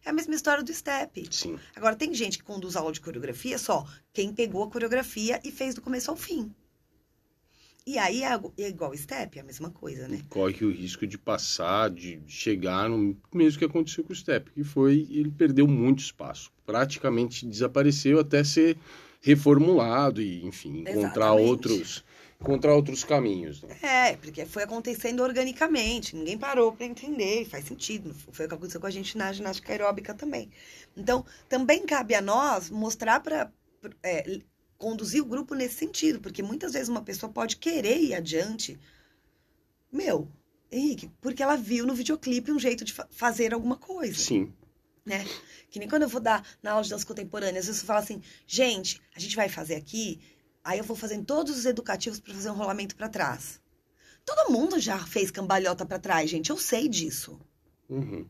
é 0.03 0.09
a 0.09 0.13
mesma 0.13 0.35
história 0.35 0.61
do 0.61 0.73
step. 0.73 1.25
Sim. 1.31 1.57
Agora, 1.73 1.95
tem 1.95 2.13
gente 2.13 2.37
que 2.37 2.43
conduz 2.43 2.75
aula 2.75 2.91
de 2.91 2.99
coreografia 2.99 3.57
só 3.57 3.85
quem 4.11 4.33
pegou 4.33 4.63
a 4.63 4.69
coreografia 4.69 5.39
e 5.45 5.51
fez 5.51 5.75
do 5.75 5.81
começo 5.81 6.11
ao 6.11 6.17
fim. 6.17 6.53
E 7.89 7.97
aí 7.97 8.23
é 8.23 8.39
é 8.59 8.67
igual 8.67 8.95
step, 8.95 9.39
é 9.39 9.41
a 9.41 9.43
mesma 9.43 9.71
coisa, 9.71 10.07
né? 10.07 10.21
Corre 10.29 10.63
o 10.63 10.71
risco 10.71 11.07
de 11.07 11.17
passar, 11.17 11.89
de 11.89 12.21
chegar 12.27 12.87
no 12.87 13.17
mesmo 13.33 13.57
que 13.57 13.65
aconteceu 13.65 14.03
com 14.03 14.13
o 14.13 14.15
Step, 14.15 14.51
que 14.51 14.63
foi 14.63 15.07
ele 15.09 15.31
perdeu 15.31 15.67
muito 15.67 15.97
espaço. 15.97 16.51
Praticamente 16.67 17.47
desapareceu 17.47 18.19
até 18.19 18.43
ser 18.43 18.77
reformulado 19.21 20.21
e, 20.21 20.45
enfim, 20.45 20.81
encontrar 20.81 21.33
Exatamente. 21.33 21.49
outros 21.49 22.05
encontrar 22.39 22.75
outros 22.75 23.03
caminhos. 23.03 23.63
Né? 23.63 23.75
É, 23.81 24.15
porque 24.17 24.45
foi 24.45 24.61
acontecendo 24.61 25.23
organicamente, 25.23 26.15
ninguém 26.15 26.37
parou 26.37 26.71
para 26.71 26.85
entender, 26.85 27.43
faz 27.45 27.65
sentido. 27.65 28.13
Foi 28.31 28.45
o 28.45 28.49
que 28.49 28.53
aconteceu 28.53 28.79
com 28.79 28.87
a 28.87 28.91
gente 28.91 29.17
na 29.17 29.33
ginástica 29.33 29.73
aeróbica 29.73 30.13
também. 30.13 30.51
Então, 30.95 31.25
também 31.49 31.87
cabe 31.87 32.13
a 32.13 32.21
nós 32.21 32.69
mostrar 32.69 33.19
para 33.19 33.51
conduzir 34.79 35.21
o 35.21 35.25
grupo 35.25 35.53
nesse 35.53 35.75
sentido, 35.75 36.19
porque 36.19 36.41
muitas 36.41 36.73
vezes 36.73 36.89
uma 36.89 37.03
pessoa 37.03 37.31
pode 37.31 37.57
querer 37.57 37.99
ir 37.99 38.15
adiante. 38.15 38.79
Meu, 39.91 40.27
Henrique, 40.71 41.11
porque 41.21 41.43
ela 41.43 41.55
viu 41.55 41.85
no 41.85 41.93
videoclipe 41.93 42.51
um 42.51 42.57
jeito 42.59 42.83
de 42.83 42.93
fa- 42.93 43.07
fazer 43.11 43.53
alguma 43.53 43.75
coisa. 43.75 44.17
Sim. 44.17 44.51
né? 45.05 45.25
Que 45.69 45.79
nem 45.79 45.87
quando 45.87 46.03
eu 46.03 46.09
vou 46.09 46.21
dar 46.21 46.43
na 46.63 46.71
aula 46.71 46.83
de 46.83 46.89
dança 46.89 47.05
contemporânea, 47.05 47.59
às 47.59 47.65
vezes 47.67 47.81
eu 47.81 47.87
falo 47.87 47.99
assim, 47.99 48.21
gente, 48.47 48.99
a 49.15 49.19
gente 49.19 49.35
vai 49.35 49.49
fazer 49.49 49.75
aqui, 49.75 50.19
aí 50.63 50.79
eu 50.79 50.83
vou 50.83 50.95
fazendo 50.95 51.25
todos 51.25 51.57
os 51.57 51.65
educativos 51.65 52.19
para 52.19 52.33
fazer 52.33 52.49
um 52.49 52.55
rolamento 52.55 52.95
para 52.95 53.09
trás. 53.09 53.59
Todo 54.25 54.51
mundo 54.51 54.79
já 54.79 54.97
fez 55.05 55.29
cambalhota 55.31 55.85
para 55.85 55.99
trás, 55.99 56.29
gente, 56.29 56.49
eu 56.51 56.57
sei 56.57 56.87
disso. 56.87 57.39
Uhum. 57.89 58.25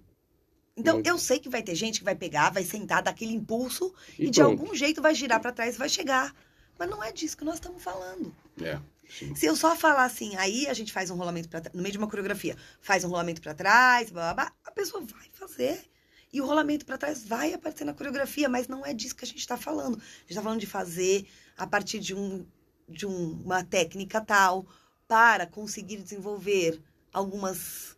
Então, 0.79 0.95
Muito. 0.95 1.07
eu 1.07 1.17
sei 1.17 1.39
que 1.39 1.49
vai 1.49 1.61
ter 1.61 1.75
gente 1.75 1.99
que 1.99 2.05
vai 2.05 2.15
pegar, 2.15 2.51
vai 2.51 2.63
sentar, 2.63 3.03
dar 3.03 3.11
aquele 3.11 3.33
impulso 3.33 3.93
e, 4.17 4.27
E 4.27 4.29
de 4.29 4.41
algum 4.41 4.73
jeito 4.73 5.01
vai 5.01 5.13
girar 5.13 5.41
para 5.41 5.51
trás 5.51 5.75
e 5.75 5.77
vai 5.77 5.89
chegar. 5.89 6.33
Mas 6.77 6.89
não 6.89 7.03
é 7.03 7.11
disso 7.11 7.35
que 7.35 7.43
nós 7.43 7.55
estamos 7.55 7.83
falando. 7.83 8.33
É. 8.61 8.79
Sim. 9.09 9.35
Se 9.35 9.45
eu 9.45 9.55
só 9.55 9.75
falar 9.75 10.05
assim, 10.05 10.35
aí 10.37 10.67
a 10.67 10.73
gente 10.73 10.93
faz 10.93 11.09
um 11.09 11.15
rolamento 11.15 11.49
para 11.49 11.63
no 11.73 11.81
meio 11.81 11.91
de 11.91 11.97
uma 11.97 12.07
coreografia, 12.07 12.55
faz 12.79 13.03
um 13.03 13.09
rolamento 13.09 13.41
para 13.41 13.53
trás, 13.53 14.09
blá, 14.09 14.33
blá, 14.33 14.45
blá, 14.45 14.53
a 14.63 14.71
pessoa 14.71 15.03
vai 15.03 15.27
fazer. 15.33 15.83
E 16.31 16.39
o 16.39 16.45
rolamento 16.45 16.85
para 16.85 16.97
trás 16.97 17.23
vai 17.27 17.53
aparecer 17.53 17.83
na 17.83 17.93
coreografia, 17.93 18.47
mas 18.47 18.67
não 18.67 18.85
é 18.85 18.93
disso 18.93 19.15
que 19.15 19.25
a 19.25 19.27
gente 19.27 19.39
está 19.39 19.57
falando. 19.57 19.95
A 19.97 19.99
gente 20.21 20.29
está 20.29 20.41
falando 20.43 20.59
de 20.61 20.67
fazer 20.67 21.27
a 21.57 21.65
partir 21.67 21.99
de, 21.99 22.13
um, 22.15 22.45
de 22.87 23.05
um- 23.05 23.41
uma 23.43 23.63
técnica 23.63 24.21
tal 24.21 24.65
para 25.07 25.45
conseguir 25.47 25.97
desenvolver 25.97 26.79
algumas 27.11 27.97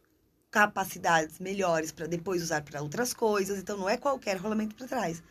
capacidades 0.51 1.39
melhores 1.39 1.91
para 1.91 2.05
depois 2.05 2.43
usar 2.43 2.61
para 2.61 2.81
outras 2.81 3.13
coisas. 3.13 3.57
Então 3.57 3.77
não 3.77 3.89
é 3.89 3.97
qualquer 3.97 4.37
rolamento 4.37 4.75
para 4.75 4.87
trás. 4.87 5.23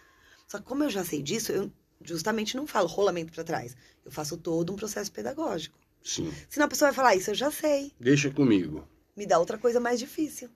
Só 0.49 0.59
que 0.59 0.65
como 0.65 0.83
eu 0.83 0.91
já 0.91 1.05
sei 1.05 1.23
disso, 1.23 1.53
eu 1.53 1.71
justamente 2.03 2.57
não 2.57 2.67
falo 2.67 2.89
rolamento 2.89 3.33
para 3.33 3.45
trás. 3.45 3.77
Eu 4.05 4.11
faço 4.11 4.37
todo 4.37 4.73
um 4.73 4.77
processo 4.77 5.13
pedagógico. 5.13 5.79
Sim. 6.03 6.33
Senão 6.49 6.67
a 6.67 6.69
pessoa 6.69 6.91
vai 6.91 6.97
falar, 6.97 7.15
isso 7.15 7.31
eu 7.31 7.35
já 7.35 7.51
sei. 7.51 7.93
Deixa 8.01 8.31
comigo. 8.31 8.89
Me 9.15 9.27
dá 9.27 9.39
outra 9.39 9.59
coisa 9.59 9.79
mais 9.79 10.01
difícil. 10.01 10.49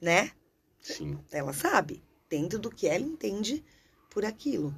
Né? 0.00 0.32
Sim. 0.80 1.18
Ela 1.30 1.52
sabe. 1.52 2.02
Dentro 2.28 2.58
do 2.58 2.70
que 2.70 2.88
ela 2.88 3.04
entende 3.04 3.64
por 4.10 4.24
aquilo. 4.24 4.74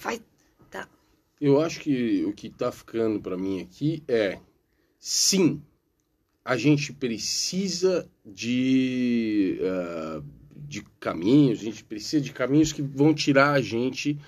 Vai. 0.00 0.22
Tá. 0.70 0.88
Eu 1.40 1.60
acho 1.60 1.80
que 1.80 2.24
o 2.24 2.32
que 2.32 2.48
tá 2.48 2.72
ficando 2.72 3.20
para 3.20 3.36
mim 3.36 3.60
aqui 3.60 4.02
é 4.08 4.40
sim, 4.98 5.62
a 6.44 6.56
gente 6.56 6.92
precisa 6.92 8.08
de, 8.26 9.58
ah, 9.62 10.20
de 10.56 10.82
caminhos, 10.98 11.60
a 11.60 11.64
gente 11.64 11.84
precisa 11.84 12.20
de 12.20 12.32
caminhos 12.32 12.72
que 12.72 12.82
vão 12.82 13.14
tirar 13.14 13.52
a 13.52 13.60
gente 13.60 14.18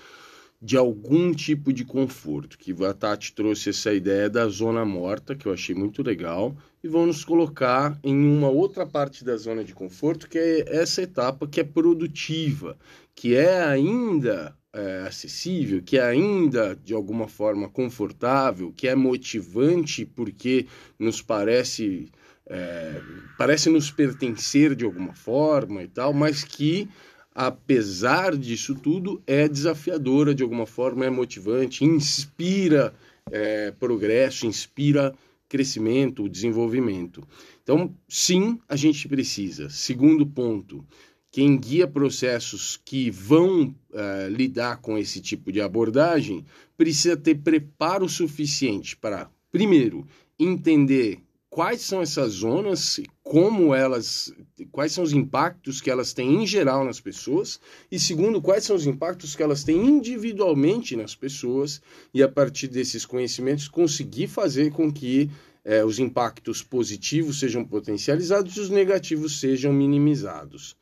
de 0.61 0.77
algum 0.77 1.33
tipo 1.33 1.71
de 1.71 1.85
conforto. 1.85 2.57
Que 2.57 2.73
a 2.85 2.93
Tati 2.93 3.33
trouxe 3.33 3.69
essa 3.69 3.93
ideia 3.93 4.29
da 4.29 4.47
zona 4.47 4.85
morta, 4.85 5.35
que 5.35 5.45
eu 5.45 5.53
achei 5.53 5.75
muito 5.75 6.03
legal, 6.03 6.55
e 6.83 6.87
vão 6.87 7.05
nos 7.05 7.23
colocar 7.23 7.97
em 8.03 8.15
uma 8.15 8.49
outra 8.49 8.85
parte 8.85 9.23
da 9.23 9.35
zona 9.35 9.63
de 9.63 9.73
conforto, 9.73 10.29
que 10.29 10.37
é 10.37 10.77
essa 10.77 11.01
etapa 11.01 11.47
que 11.47 11.59
é 11.59 11.63
produtiva, 11.63 12.77
que 13.15 13.35
é 13.35 13.61
ainda 13.63 14.57
é, 14.73 15.05
acessível, 15.07 15.81
que 15.81 15.97
é 15.97 16.03
ainda 16.03 16.75
de 16.75 16.93
alguma 16.93 17.27
forma 17.27 17.69
confortável, 17.69 18.71
que 18.75 18.87
é 18.87 18.95
motivante 18.95 20.05
porque 20.05 20.67
nos 20.97 21.21
parece 21.21 22.11
é, 22.47 23.01
parece 23.37 23.69
nos 23.69 23.91
pertencer 23.91 24.75
de 24.75 24.83
alguma 24.83 25.13
forma 25.13 25.83
e 25.83 25.87
tal, 25.87 26.13
mas 26.13 26.43
que 26.43 26.89
apesar 27.33 28.35
disso 28.35 28.75
tudo 28.75 29.21
é 29.25 29.47
desafiadora 29.47 30.33
de 30.33 30.43
alguma 30.43 30.65
forma, 30.65 31.05
é 31.05 31.09
motivante, 31.09 31.85
inspira 31.85 32.93
é, 33.31 33.71
progresso, 33.71 34.45
inspira 34.45 35.13
crescimento, 35.47 36.29
desenvolvimento. 36.29 37.27
Então, 37.63 37.95
sim, 38.07 38.59
a 38.67 38.75
gente 38.75 39.07
precisa. 39.07 39.69
Segundo 39.69 40.25
ponto, 40.25 40.85
quem 41.31 41.57
guia 41.57 41.87
processos 41.87 42.79
que 42.83 43.11
vão 43.11 43.75
uh, 43.91 44.29
lidar 44.29 44.77
com 44.77 44.97
esse 44.97 45.21
tipo 45.21 45.51
de 45.51 45.61
abordagem 45.61 46.45
precisa 46.75 47.15
ter 47.15 47.35
preparo 47.35 48.09
suficiente 48.09 48.97
para, 48.97 49.29
primeiro, 49.51 50.07
entender 50.39 51.19
quais 51.49 51.81
são 51.81 52.01
essas 52.01 52.33
zonas, 52.33 52.99
como 53.23 53.73
elas, 53.75 54.33
quais 54.71 54.91
são 54.91 55.03
os 55.03 55.13
impactos 55.13 55.81
que 55.81 55.89
elas 55.89 56.13
têm 56.13 56.41
em 56.41 56.47
geral 56.47 56.85
nas 56.85 56.99
pessoas, 56.99 57.59
e 57.91 57.99
segundo, 57.99 58.41
quais 58.41 58.63
são 58.63 58.75
os 58.75 58.85
impactos 58.85 59.35
que 59.35 59.43
elas 59.43 59.63
têm 59.63 59.85
individualmente 59.85 60.95
nas 60.95 61.15
pessoas, 61.15 61.81
e 62.13 62.23
a 62.23 62.29
partir 62.29 62.67
desses 62.67 63.05
conhecimentos 63.05 63.67
conseguir 63.67 64.27
fazer 64.27 64.71
com 64.71 64.91
que 64.91 65.29
eh, 65.65 65.83
os 65.83 65.99
impactos 65.99 66.63
positivos 66.63 67.39
sejam 67.39 67.65
potencializados 67.65 68.55
e 68.55 68.59
os 68.59 68.69
negativos 68.69 69.39
sejam 69.39 69.73
minimizados. 69.73 70.77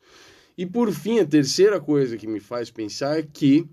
E 0.58 0.66
por 0.66 0.92
fim, 0.92 1.20
a 1.20 1.24
terceira 1.24 1.80
coisa 1.80 2.16
que 2.16 2.26
me 2.26 2.40
faz 2.40 2.68
pensar 2.68 3.16
é 3.16 3.22
que 3.22 3.64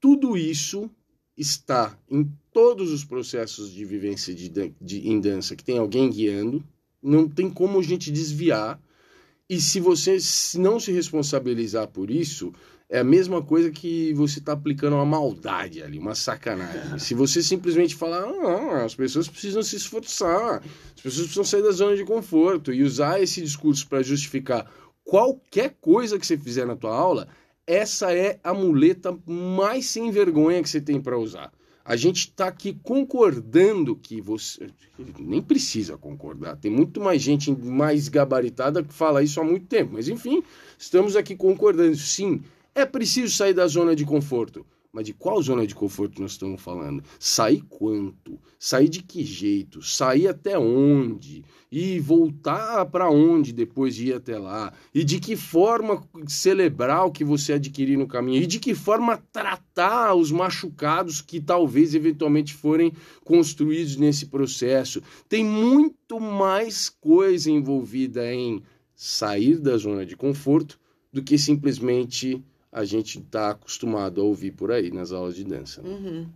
tudo 0.00 0.36
isso 0.36 0.90
está 1.38 1.96
em 2.10 2.28
todos 2.52 2.90
os 2.90 3.04
processos 3.04 3.72
de 3.72 3.84
vivência 3.84 4.34
de, 4.34 4.48
de, 4.80 5.08
em 5.08 5.20
dança 5.20 5.54
que 5.54 5.62
tem 5.62 5.78
alguém 5.78 6.10
guiando, 6.10 6.62
não 7.00 7.28
tem 7.28 7.48
como 7.48 7.78
a 7.78 7.82
gente 7.82 8.10
desviar. 8.10 8.80
E 9.48 9.60
se 9.60 9.78
você 9.78 10.16
não 10.58 10.80
se 10.80 10.90
responsabilizar 10.90 11.86
por 11.86 12.10
isso, 12.10 12.52
é 12.92 12.98
a 12.98 13.04
mesma 13.04 13.40
coisa 13.40 13.70
que 13.70 14.12
você 14.12 14.40
está 14.40 14.52
aplicando 14.52 14.96
uma 14.96 15.06
maldade 15.06 15.82
ali, 15.82 15.98
uma 15.98 16.16
sacanagem. 16.16 16.98
Se 16.98 17.14
você 17.14 17.42
simplesmente 17.42 17.94
falar, 17.94 18.24
ah, 18.24 18.84
as 18.84 18.94
pessoas 18.94 19.28
precisam 19.28 19.62
se 19.62 19.76
esforçar, 19.76 20.62
as 20.96 21.00
pessoas 21.00 21.26
precisam 21.26 21.44
sair 21.44 21.62
da 21.62 21.70
zona 21.70 21.96
de 21.96 22.04
conforto 22.04 22.72
e 22.72 22.82
usar 22.82 23.22
esse 23.22 23.40
discurso 23.40 23.86
para 23.86 24.02
justificar 24.02 24.70
qualquer 25.04 25.76
coisa 25.80 26.18
que 26.18 26.26
você 26.26 26.36
fizer 26.36 26.66
na 26.66 26.76
tua 26.76 26.94
aula, 26.94 27.28
essa 27.66 28.12
é 28.12 28.38
a 28.42 28.52
muleta 28.52 29.16
mais 29.26 29.86
sem 29.86 30.10
vergonha 30.10 30.62
que 30.62 30.68
você 30.68 30.80
tem 30.80 31.00
para 31.00 31.18
usar. 31.18 31.52
A 31.84 31.96
gente 31.96 32.28
está 32.28 32.46
aqui 32.46 32.78
concordando 32.82 33.96
que 33.96 34.20
você. 34.20 34.68
Nem 35.18 35.42
precisa 35.42 35.96
concordar, 35.98 36.56
tem 36.56 36.70
muito 36.70 37.00
mais 37.00 37.20
gente 37.20 37.50
mais 37.50 38.08
gabaritada 38.08 38.84
que 38.84 38.94
fala 38.94 39.22
isso 39.22 39.40
há 39.40 39.44
muito 39.44 39.66
tempo. 39.66 39.94
Mas 39.94 40.08
enfim, 40.08 40.42
estamos 40.78 41.16
aqui 41.16 41.34
concordando. 41.34 41.96
Sim, 41.96 42.42
é 42.74 42.86
preciso 42.86 43.34
sair 43.34 43.52
da 43.52 43.66
zona 43.66 43.96
de 43.96 44.04
conforto. 44.04 44.64
Mas 44.92 45.06
de 45.06 45.14
qual 45.14 45.40
zona 45.40 45.66
de 45.66 45.74
conforto 45.74 46.20
nós 46.20 46.32
estamos 46.32 46.60
falando? 46.60 47.02
Sair 47.18 47.62
quanto? 47.62 48.38
Sair 48.58 48.90
de 48.90 49.02
que 49.02 49.24
jeito? 49.24 49.80
Sair 49.80 50.28
até 50.28 50.58
onde? 50.58 51.42
E 51.70 51.98
voltar 51.98 52.84
para 52.84 53.10
onde 53.10 53.54
depois 53.54 53.94
de 53.94 54.08
ir 54.08 54.12
até 54.12 54.38
lá? 54.38 54.70
E 54.94 55.02
de 55.02 55.18
que 55.18 55.34
forma 55.34 56.06
celebrar 56.26 57.06
o 57.06 57.10
que 57.10 57.24
você 57.24 57.54
adquirir 57.54 57.96
no 57.96 58.06
caminho? 58.06 58.42
E 58.42 58.46
de 58.46 58.58
que 58.58 58.74
forma 58.74 59.16
tratar 59.32 60.14
os 60.14 60.30
machucados 60.30 61.22
que 61.22 61.40
talvez 61.40 61.94
eventualmente 61.94 62.52
forem 62.52 62.92
construídos 63.24 63.96
nesse 63.96 64.26
processo? 64.26 65.02
Tem 65.26 65.42
muito 65.42 66.20
mais 66.20 66.90
coisa 66.90 67.50
envolvida 67.50 68.30
em 68.30 68.62
sair 68.94 69.58
da 69.58 69.74
zona 69.78 70.04
de 70.04 70.16
conforto 70.16 70.78
do 71.10 71.22
que 71.22 71.38
simplesmente 71.38 72.44
a 72.72 72.84
gente 72.86 73.18
está 73.18 73.50
acostumado 73.50 74.20
a 74.20 74.24
ouvir 74.24 74.52
por 74.52 74.72
aí 74.72 74.90
nas 74.90 75.12
aulas 75.12 75.36
de 75.36 75.44
dança. 75.44 75.82
Né? 75.82 75.90
Uhum. 75.90 76.28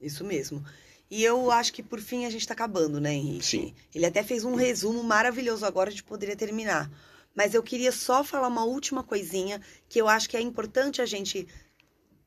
Isso 0.00 0.24
mesmo. 0.24 0.64
E 1.10 1.22
eu 1.22 1.50
acho 1.50 1.72
que 1.72 1.82
por 1.82 2.00
fim 2.00 2.24
a 2.24 2.30
gente 2.30 2.40
está 2.40 2.54
acabando, 2.54 3.00
né, 3.00 3.12
Henrique? 3.12 3.44
Sim. 3.44 3.74
Ele 3.94 4.06
até 4.06 4.22
fez 4.22 4.44
um 4.44 4.54
resumo 4.54 5.02
maravilhoso 5.02 5.66
agora, 5.66 5.88
a 5.88 5.90
gente 5.90 6.04
poderia 6.04 6.36
terminar. 6.36 6.90
Mas 7.34 7.54
eu 7.54 7.62
queria 7.62 7.92
só 7.92 8.24
falar 8.24 8.48
uma 8.48 8.64
última 8.64 9.02
coisinha 9.02 9.60
que 9.88 10.00
eu 10.00 10.08
acho 10.08 10.28
que 10.28 10.36
é 10.36 10.40
importante 10.40 11.00
a 11.02 11.06
gente 11.06 11.46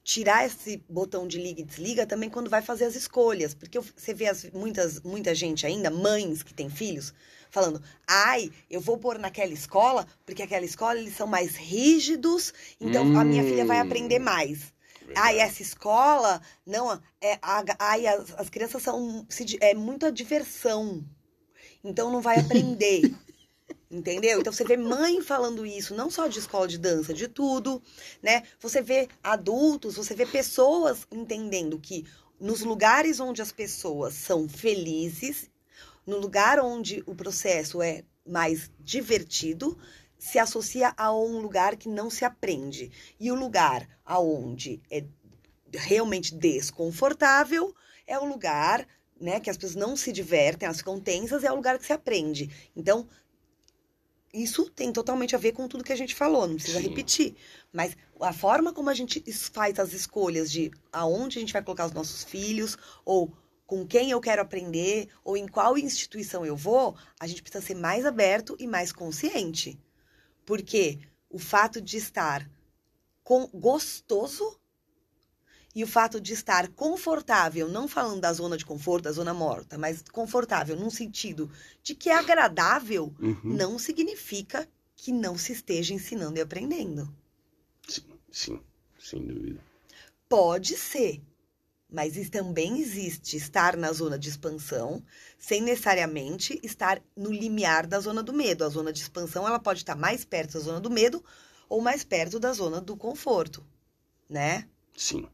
tirar 0.03 0.45
esse 0.45 0.83
botão 0.89 1.27
de 1.27 1.37
liga 1.37 1.61
e 1.61 1.65
desliga 1.65 2.05
também 2.07 2.29
quando 2.29 2.49
vai 2.49 2.61
fazer 2.61 2.85
as 2.85 2.95
escolhas. 2.95 3.53
Porque 3.53 3.79
você 3.79 4.13
vê 4.13 4.27
as, 4.27 4.49
muitas, 4.51 5.01
muita 5.01 5.33
gente 5.35 5.65
ainda, 5.65 5.89
mães 5.89 6.41
que 6.43 6.53
têm 6.53 6.69
filhos, 6.69 7.13
falando: 7.51 7.81
ai, 8.07 8.51
eu 8.69 8.81
vou 8.81 8.97
pôr 8.97 9.19
naquela 9.19 9.53
escola, 9.53 10.07
porque 10.25 10.41
aquela 10.41 10.65
escola 10.65 10.97
eles 10.97 11.15
são 11.15 11.27
mais 11.27 11.55
rígidos, 11.55 12.53
então 12.79 13.05
hum. 13.05 13.19
a 13.19 13.23
minha 13.23 13.43
filha 13.43 13.65
vai 13.65 13.79
aprender 13.79 14.19
hum. 14.19 14.25
mais. 14.25 14.73
Ai, 15.15 15.39
essa 15.39 15.61
escola, 15.61 16.41
não, 16.65 16.91
é, 17.19 17.37
a, 17.41 17.63
ai, 17.77 18.07
as, 18.07 18.33
as 18.37 18.49
crianças 18.49 18.81
são, 18.81 19.27
é 19.59 19.73
muita 19.73 20.09
diversão, 20.11 21.03
então 21.83 22.11
não 22.11 22.21
vai 22.21 22.39
aprender. 22.39 23.13
Entendeu? 23.91 24.39
Então 24.39 24.53
você 24.53 24.63
vê 24.63 24.77
mãe 24.77 25.21
falando 25.21 25.65
isso, 25.65 25.93
não 25.93 26.09
só 26.09 26.27
de 26.27 26.39
escola 26.39 26.65
de 26.65 26.77
dança, 26.77 27.13
de 27.13 27.27
tudo, 27.27 27.81
né? 28.23 28.43
Você 28.61 28.81
vê 28.81 29.09
adultos, 29.21 29.95
você 29.97 30.15
vê 30.15 30.25
pessoas 30.25 31.05
entendendo 31.11 31.77
que 31.77 32.05
nos 32.39 32.61
lugares 32.61 33.19
onde 33.19 33.41
as 33.41 33.51
pessoas 33.51 34.13
são 34.13 34.47
felizes 34.47 35.50
no 36.11 36.17
lugar 36.17 36.59
onde 36.59 37.01
o 37.07 37.15
processo 37.15 37.81
é 37.81 38.03
mais 38.27 38.69
divertido, 38.77 39.77
se 40.19 40.37
associa 40.37 40.93
a 40.97 41.15
um 41.15 41.39
lugar 41.39 41.77
que 41.77 41.87
não 41.87 42.09
se 42.09 42.25
aprende. 42.25 42.91
E 43.17 43.31
o 43.31 43.35
lugar 43.35 43.87
aonde 44.03 44.81
é 44.91 45.05
realmente 45.73 46.35
desconfortável 46.35 47.73
é 48.05 48.19
o 48.19 48.25
lugar 48.25 48.85
né, 49.21 49.39
que 49.39 49.49
as 49.49 49.55
pessoas 49.55 49.75
não 49.75 49.95
se 49.95 50.11
divertem, 50.11 50.65
elas 50.65 50.79
ficam 50.79 50.99
tensas, 50.99 51.45
é 51.45 51.51
o 51.51 51.55
lugar 51.55 51.79
que 51.79 51.85
se 51.85 51.93
aprende. 51.93 52.49
Então, 52.75 53.07
isso 54.33 54.69
tem 54.69 54.91
totalmente 54.91 55.33
a 55.33 55.39
ver 55.39 55.53
com 55.53 55.65
tudo 55.65 55.83
que 55.83 55.93
a 55.93 55.97
gente 55.97 56.13
falou, 56.13 56.45
não 56.45 56.55
precisa 56.55 56.81
Sim. 56.81 56.89
repetir. 56.89 57.35
Mas 57.71 57.95
a 58.19 58.33
forma 58.33 58.73
como 58.73 58.89
a 58.89 58.93
gente 58.93 59.23
faz 59.53 59.79
as 59.79 59.93
escolhas 59.93 60.51
de 60.51 60.71
aonde 60.91 61.37
a 61.37 61.41
gente 61.41 61.53
vai 61.53 61.63
colocar 61.63 61.85
os 61.85 61.93
nossos 61.93 62.25
filhos, 62.25 62.77
ou 63.05 63.31
com 63.71 63.87
quem 63.87 64.11
eu 64.11 64.19
quero 64.19 64.41
aprender 64.41 65.07
ou 65.23 65.37
em 65.37 65.47
qual 65.47 65.77
instituição 65.77 66.45
eu 66.45 66.57
vou, 66.57 66.93
a 67.17 67.25
gente 67.25 67.41
precisa 67.41 67.65
ser 67.65 67.75
mais 67.75 68.05
aberto 68.05 68.53
e 68.59 68.67
mais 68.67 68.91
consciente. 68.91 69.79
Porque 70.45 70.99
o 71.29 71.39
fato 71.39 71.81
de 71.81 71.95
estar 71.95 72.51
com 73.23 73.47
gostoso 73.47 74.59
e 75.73 75.85
o 75.85 75.87
fato 75.87 76.19
de 76.19 76.33
estar 76.33 76.67
confortável, 76.73 77.69
não 77.69 77.87
falando 77.87 78.19
da 78.19 78.33
zona 78.33 78.57
de 78.57 78.65
conforto, 78.65 79.05
da 79.05 79.13
zona 79.13 79.33
morta, 79.33 79.77
mas 79.77 80.03
confortável 80.11 80.75
num 80.75 80.89
sentido 80.89 81.49
de 81.81 81.95
que 81.95 82.09
é 82.09 82.15
agradável, 82.17 83.15
uhum. 83.21 83.39
não 83.41 83.79
significa 83.79 84.67
que 84.97 85.13
não 85.13 85.37
se 85.37 85.53
esteja 85.53 85.93
ensinando 85.93 86.37
e 86.37 86.41
aprendendo. 86.41 87.07
Sim, 87.87 88.03
sim, 88.29 88.61
sem 88.99 89.25
dúvida. 89.25 89.63
Pode 90.27 90.75
ser 90.75 91.21
mas 91.91 92.29
também 92.29 92.79
existe 92.79 93.35
estar 93.35 93.75
na 93.75 93.91
zona 93.91 94.17
de 94.17 94.29
expansão 94.29 95.03
sem 95.37 95.61
necessariamente 95.61 96.57
estar 96.63 97.03
no 97.15 97.31
limiar 97.31 97.85
da 97.85 97.99
zona 97.99 98.23
do 98.23 98.31
medo. 98.31 98.63
A 98.63 98.69
zona 98.69 98.93
de 98.93 99.01
expansão 99.01 99.45
ela 99.45 99.59
pode 99.59 99.79
estar 99.81 99.95
mais 99.95 100.23
perto 100.23 100.53
da 100.53 100.59
zona 100.61 100.79
do 100.79 100.89
medo 100.89 101.23
ou 101.67 101.81
mais 101.81 102.03
perto 102.05 102.39
da 102.39 102.53
zona 102.53 102.79
do 102.79 102.95
conforto, 102.95 103.65
né? 104.29 104.67
Sim. 104.95 105.27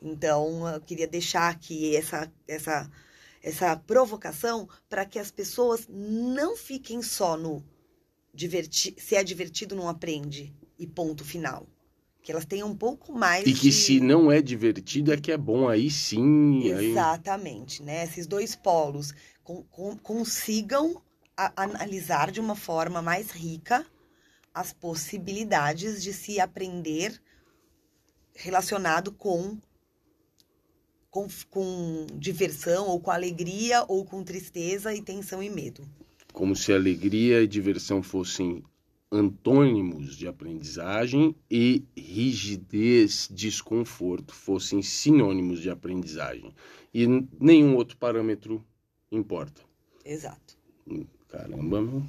Então, 0.00 0.66
eu 0.68 0.80
queria 0.80 1.06
deixar 1.06 1.50
aqui 1.50 1.94
essa 1.94 2.32
essa 2.48 2.90
essa 3.42 3.76
provocação 3.76 4.66
para 4.88 5.04
que 5.04 5.18
as 5.18 5.30
pessoas 5.30 5.86
não 5.86 6.56
fiquem 6.56 7.02
só 7.02 7.36
no 7.36 7.62
divertir, 8.32 8.94
se 8.96 9.14
é 9.16 9.22
divertido 9.22 9.76
não 9.76 9.86
aprende 9.86 10.54
e 10.78 10.86
ponto 10.86 11.22
final 11.22 11.66
que 12.24 12.32
elas 12.32 12.46
tenham 12.46 12.70
um 12.70 12.74
pouco 12.74 13.12
mais. 13.12 13.46
E 13.46 13.52
que 13.52 13.68
de... 13.68 13.72
se 13.72 14.00
não 14.00 14.32
é 14.32 14.40
divertido, 14.40 15.12
é 15.12 15.16
que 15.18 15.30
é 15.30 15.36
bom, 15.36 15.68
aí 15.68 15.90
sim. 15.90 16.66
Exatamente, 16.66 17.82
aí... 17.82 17.86
né? 17.86 18.04
Esses 18.04 18.26
dois 18.26 18.56
polos 18.56 19.12
com, 19.44 19.62
com, 19.64 19.94
consigam 19.98 21.02
a, 21.36 21.52
analisar 21.62 22.30
de 22.30 22.40
uma 22.40 22.56
forma 22.56 23.02
mais 23.02 23.30
rica 23.30 23.86
as 24.54 24.72
possibilidades 24.72 26.02
de 26.02 26.14
se 26.14 26.40
aprender 26.40 27.20
relacionado 28.34 29.12
com, 29.12 29.58
com, 31.10 31.28
com 31.50 32.06
diversão, 32.14 32.86
ou 32.86 33.00
com 33.00 33.10
alegria, 33.10 33.84
ou 33.86 34.02
com 34.02 34.24
tristeza 34.24 34.94
e 34.94 35.02
tensão 35.02 35.42
e 35.42 35.50
medo. 35.50 35.86
Como 36.32 36.56
se 36.56 36.72
alegria 36.72 37.42
e 37.42 37.46
diversão 37.46 38.02
fossem 38.02 38.64
antônimos 39.14 40.16
de 40.16 40.26
aprendizagem 40.26 41.34
e 41.48 41.84
rigidez, 41.96 43.28
desconforto 43.30 44.34
fossem 44.34 44.82
sinônimos 44.82 45.60
de 45.60 45.70
aprendizagem. 45.70 46.52
E 46.92 47.06
nenhum 47.40 47.76
outro 47.76 47.96
parâmetro 47.96 48.62
importa. 49.10 49.62
Exato. 50.04 50.58
Caramba, 51.28 51.80
meu. 51.80 52.02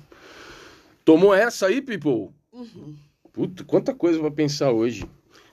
Tomou 1.04 1.34
essa 1.34 1.68
aí, 1.68 1.82
people? 1.82 2.30
Uhum. 2.52 2.96
Puta, 3.32 3.64
quanta 3.64 3.94
coisa 3.94 4.20
para 4.20 4.32
pensar 4.32 4.72
hoje. 4.72 5.04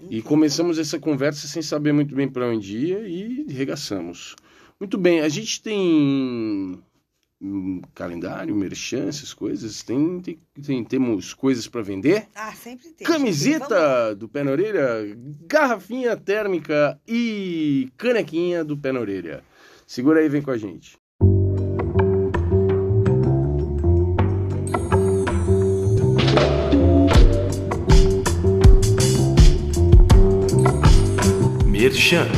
Uhum. 0.01 0.09
E 0.11 0.23
começamos 0.23 0.79
essa 0.79 0.99
conversa 0.99 1.47
sem 1.47 1.61
saber 1.61 1.93
muito 1.93 2.15
bem 2.15 2.29
para 2.29 2.49
onde 2.49 2.79
ia 2.79 3.07
e 3.07 3.45
regaçamos. 3.53 4.35
Muito 4.81 4.97
bem, 4.97 5.21
a 5.21 5.29
gente 5.29 5.63
tem 5.63 6.83
calendário, 7.95 8.55
merchan, 8.55 9.09
essas 9.09 9.35
coisas? 9.35 9.83
Tem, 9.83 10.21
tem, 10.21 10.39
tem 10.65 10.85
temos 10.85 11.35
coisas 11.35 11.67
para 11.67 11.83
vender? 11.83 12.29
Ah, 12.35 12.53
sempre 12.53 12.91
tem. 12.91 13.07
Camiseta 13.07 14.15
do 14.15 14.29
Pé 14.29 14.45
na 14.45 14.53
Orelha, 14.53 15.17
garrafinha 15.47 16.17
térmica 16.17 16.99
e 17.07 17.91
canequinha 17.97 18.65
do 18.65 18.77
Pé 18.77 18.93
na 18.93 19.01
Orelha. 19.01 19.43
Segura 19.87 20.21
aí, 20.21 20.29
vem 20.29 20.43
com 20.43 20.51
a 20.51 20.57
gente. 20.57 20.97
Merchan. 31.67 32.29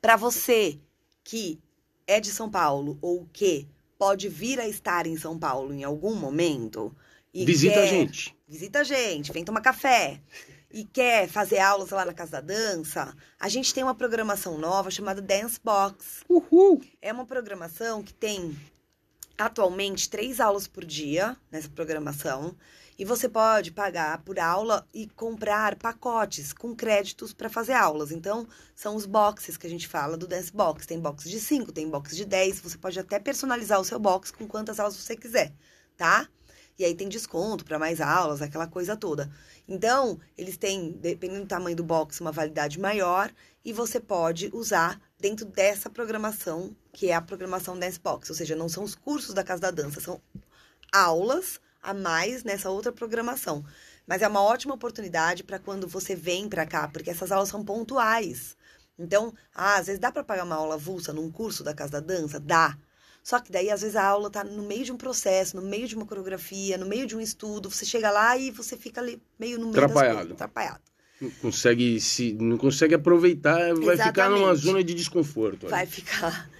Para 0.00 0.16
você 0.16 0.78
que 1.24 1.58
é 2.06 2.20
de 2.20 2.30
São 2.30 2.50
Paulo 2.50 2.98
ou 3.00 3.26
que 3.32 3.66
pode 3.98 4.28
vir 4.28 4.60
a 4.60 4.68
estar 4.68 5.06
em 5.06 5.16
São 5.16 5.38
Paulo 5.38 5.72
em 5.72 5.82
algum 5.82 6.14
momento. 6.14 6.94
visita 7.32 7.74
quer, 7.74 7.82
a 7.82 7.86
gente. 7.86 8.36
Visita 8.46 8.80
a 8.80 8.84
gente, 8.84 9.32
vem 9.32 9.44
tomar 9.44 9.62
café. 9.62 10.20
E 10.70 10.84
quer 10.84 11.28
fazer 11.28 11.60
aulas 11.60 11.90
lá 11.90 12.04
na 12.04 12.12
Casa 12.12 12.32
da 12.32 12.40
Dança, 12.40 13.16
a 13.38 13.48
gente 13.48 13.72
tem 13.72 13.84
uma 13.84 13.94
programação 13.94 14.58
nova 14.58 14.90
chamada 14.90 15.22
Dance 15.22 15.58
Box. 15.62 16.24
Uhul! 16.28 16.82
É 17.00 17.12
uma 17.12 17.24
programação 17.24 18.02
que 18.02 18.12
tem 18.12 18.58
atualmente 19.38 20.10
três 20.10 20.40
aulas 20.40 20.66
por 20.66 20.84
dia 20.84 21.36
nessa 21.50 21.68
programação. 21.68 22.56
E 22.96 23.04
você 23.04 23.28
pode 23.28 23.72
pagar 23.72 24.22
por 24.22 24.38
aula 24.38 24.86
e 24.94 25.08
comprar 25.08 25.74
pacotes 25.76 26.52
com 26.52 26.76
créditos 26.76 27.32
para 27.32 27.48
fazer 27.48 27.72
aulas. 27.72 28.12
Então, 28.12 28.46
são 28.74 28.94
os 28.94 29.04
boxes 29.04 29.56
que 29.56 29.66
a 29.66 29.70
gente 29.70 29.88
fala 29.88 30.16
do 30.16 30.28
Dance 30.28 30.52
Box. 30.52 30.86
Tem 30.86 31.00
box 31.00 31.28
de 31.28 31.40
5, 31.40 31.72
tem 31.72 31.88
box 31.88 32.14
de 32.14 32.24
10. 32.24 32.60
Você 32.60 32.78
pode 32.78 32.98
até 33.00 33.18
personalizar 33.18 33.80
o 33.80 33.84
seu 33.84 33.98
box 33.98 34.30
com 34.30 34.46
quantas 34.46 34.78
aulas 34.78 34.96
você 34.96 35.16
quiser, 35.16 35.52
tá? 35.96 36.28
E 36.78 36.84
aí 36.84 36.94
tem 36.94 37.08
desconto 37.08 37.64
para 37.64 37.78
mais 37.78 38.00
aulas, 38.00 38.42
aquela 38.42 38.66
coisa 38.66 38.96
toda. 38.96 39.30
Então, 39.66 40.18
eles 40.36 40.56
têm, 40.56 40.92
dependendo 40.92 41.42
do 41.42 41.48
tamanho 41.48 41.76
do 41.76 41.84
box, 41.84 42.20
uma 42.20 42.32
validade 42.32 42.78
maior 42.78 43.32
e 43.64 43.72
você 43.72 43.98
pode 43.98 44.50
usar 44.52 45.00
dentro 45.18 45.46
dessa 45.46 45.88
programação, 45.88 46.76
que 46.92 47.08
é 47.08 47.14
a 47.14 47.22
programação 47.22 47.78
Dance 47.78 47.98
Box. 47.98 48.28
Ou 48.30 48.36
seja, 48.36 48.54
não 48.54 48.68
são 48.68 48.84
os 48.84 48.94
cursos 48.94 49.34
da 49.34 49.42
Casa 49.44 49.62
da 49.62 49.70
Dança, 49.70 50.00
são 50.00 50.20
aulas 50.92 51.60
a 51.84 51.94
mais 51.94 52.42
nessa 52.42 52.70
outra 52.70 52.90
programação. 52.90 53.64
Mas 54.06 54.22
é 54.22 54.28
uma 54.28 54.42
ótima 54.42 54.74
oportunidade 54.74 55.44
para 55.44 55.58
quando 55.58 55.86
você 55.86 56.16
vem 56.16 56.48
para 56.48 56.66
cá, 56.66 56.88
porque 56.88 57.10
essas 57.10 57.30
aulas 57.30 57.48
são 57.48 57.64
pontuais. 57.64 58.56
Então, 58.98 59.32
ah, 59.54 59.76
às 59.76 59.86
vezes 59.86 60.00
dá 60.00 60.10
para 60.10 60.24
pagar 60.24 60.44
uma 60.44 60.56
aula 60.56 60.74
avulsa 60.74 61.12
num 61.12 61.30
curso 61.30 61.62
da 61.62 61.74
Casa 61.74 61.92
da 61.92 62.00
Dança? 62.00 62.40
Dá. 62.40 62.76
Só 63.22 63.40
que 63.40 63.50
daí, 63.50 63.70
às 63.70 63.80
vezes, 63.80 63.96
a 63.96 64.04
aula 64.04 64.28
está 64.28 64.44
no 64.44 64.62
meio 64.62 64.84
de 64.84 64.92
um 64.92 64.96
processo, 64.96 65.56
no 65.56 65.62
meio 65.62 65.88
de 65.88 65.94
uma 65.96 66.04
coreografia, 66.04 66.76
no 66.76 66.86
meio 66.86 67.06
de 67.06 67.16
um 67.16 67.20
estudo. 67.20 67.70
Você 67.70 67.86
chega 67.86 68.10
lá 68.10 68.36
e 68.36 68.50
você 68.50 68.76
fica 68.76 69.00
ali 69.00 69.20
meio 69.38 69.58
no 69.58 69.68
meio 69.68 69.84
atrapalhado. 69.84 70.06
das 70.06 70.16
coisas, 70.16 70.32
atrapalhado. 70.32 70.82
Não 71.20 71.30
consegue, 71.30 72.00
se, 72.00 72.34
não 72.34 72.58
consegue 72.58 72.94
aproveitar, 72.94 73.60
Exatamente. 73.60 73.86
vai 73.86 74.06
ficar 74.06 74.28
numa 74.28 74.54
zona 74.54 74.84
de 74.84 74.92
desconforto. 74.94 75.68
Vai 75.68 75.86
ficar. 75.86 76.50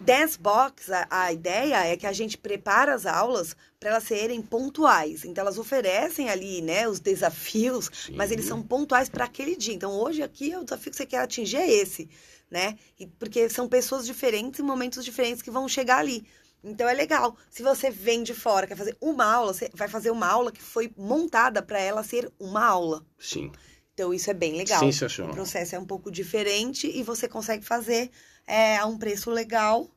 Dance 0.00 0.38
Box, 0.38 0.92
a, 0.92 1.06
a, 1.10 1.32
ideia 1.32 1.86
é 1.86 1.96
que 1.96 2.06
a 2.06 2.12
gente 2.12 2.36
prepara 2.36 2.94
as 2.94 3.06
aulas 3.06 3.56
para 3.86 3.92
elas 3.92 4.04
serem 4.04 4.42
pontuais. 4.42 5.24
Então, 5.24 5.42
elas 5.42 5.58
oferecem 5.58 6.28
ali, 6.28 6.60
né, 6.60 6.88
os 6.88 6.98
desafios, 6.98 7.88
Sim. 7.92 8.16
mas 8.16 8.32
eles 8.32 8.44
são 8.44 8.60
pontuais 8.60 9.08
para 9.08 9.26
aquele 9.26 9.54
dia. 9.54 9.72
Então, 9.72 9.92
hoje 9.92 10.24
aqui, 10.24 10.56
o 10.56 10.64
desafio 10.64 10.90
que 10.90 10.96
você 10.96 11.06
quer 11.06 11.18
atingir 11.18 11.58
é 11.58 11.70
esse, 11.70 12.08
né? 12.50 12.76
E, 12.98 13.06
porque 13.06 13.48
são 13.48 13.68
pessoas 13.68 14.04
diferentes 14.04 14.58
em 14.58 14.64
momentos 14.64 15.04
diferentes 15.04 15.40
que 15.40 15.52
vão 15.52 15.68
chegar 15.68 15.98
ali. 15.98 16.26
Então, 16.64 16.88
é 16.88 16.94
legal. 16.94 17.36
Se 17.48 17.62
você 17.62 17.88
vem 17.88 18.24
de 18.24 18.34
fora, 18.34 18.66
quer 18.66 18.76
fazer 18.76 18.96
uma 19.00 19.24
aula, 19.24 19.54
você 19.54 19.70
vai 19.72 19.86
fazer 19.86 20.10
uma 20.10 20.26
aula 20.26 20.50
que 20.50 20.60
foi 20.60 20.92
montada 20.96 21.62
para 21.62 21.78
ela 21.78 22.02
ser 22.02 22.28
uma 22.40 22.64
aula. 22.64 23.06
Sim. 23.16 23.52
Então, 23.94 24.12
isso 24.12 24.28
é 24.28 24.34
bem 24.34 24.56
legal. 24.56 24.80
Sensacional. 24.80 25.30
O 25.30 25.34
processo 25.36 25.76
é 25.76 25.78
um 25.78 25.86
pouco 25.86 26.10
diferente 26.10 26.90
e 26.92 27.04
você 27.04 27.28
consegue 27.28 27.64
fazer 27.64 28.10
é, 28.48 28.78
a 28.78 28.86
um 28.86 28.98
preço 28.98 29.30
legal 29.30 29.88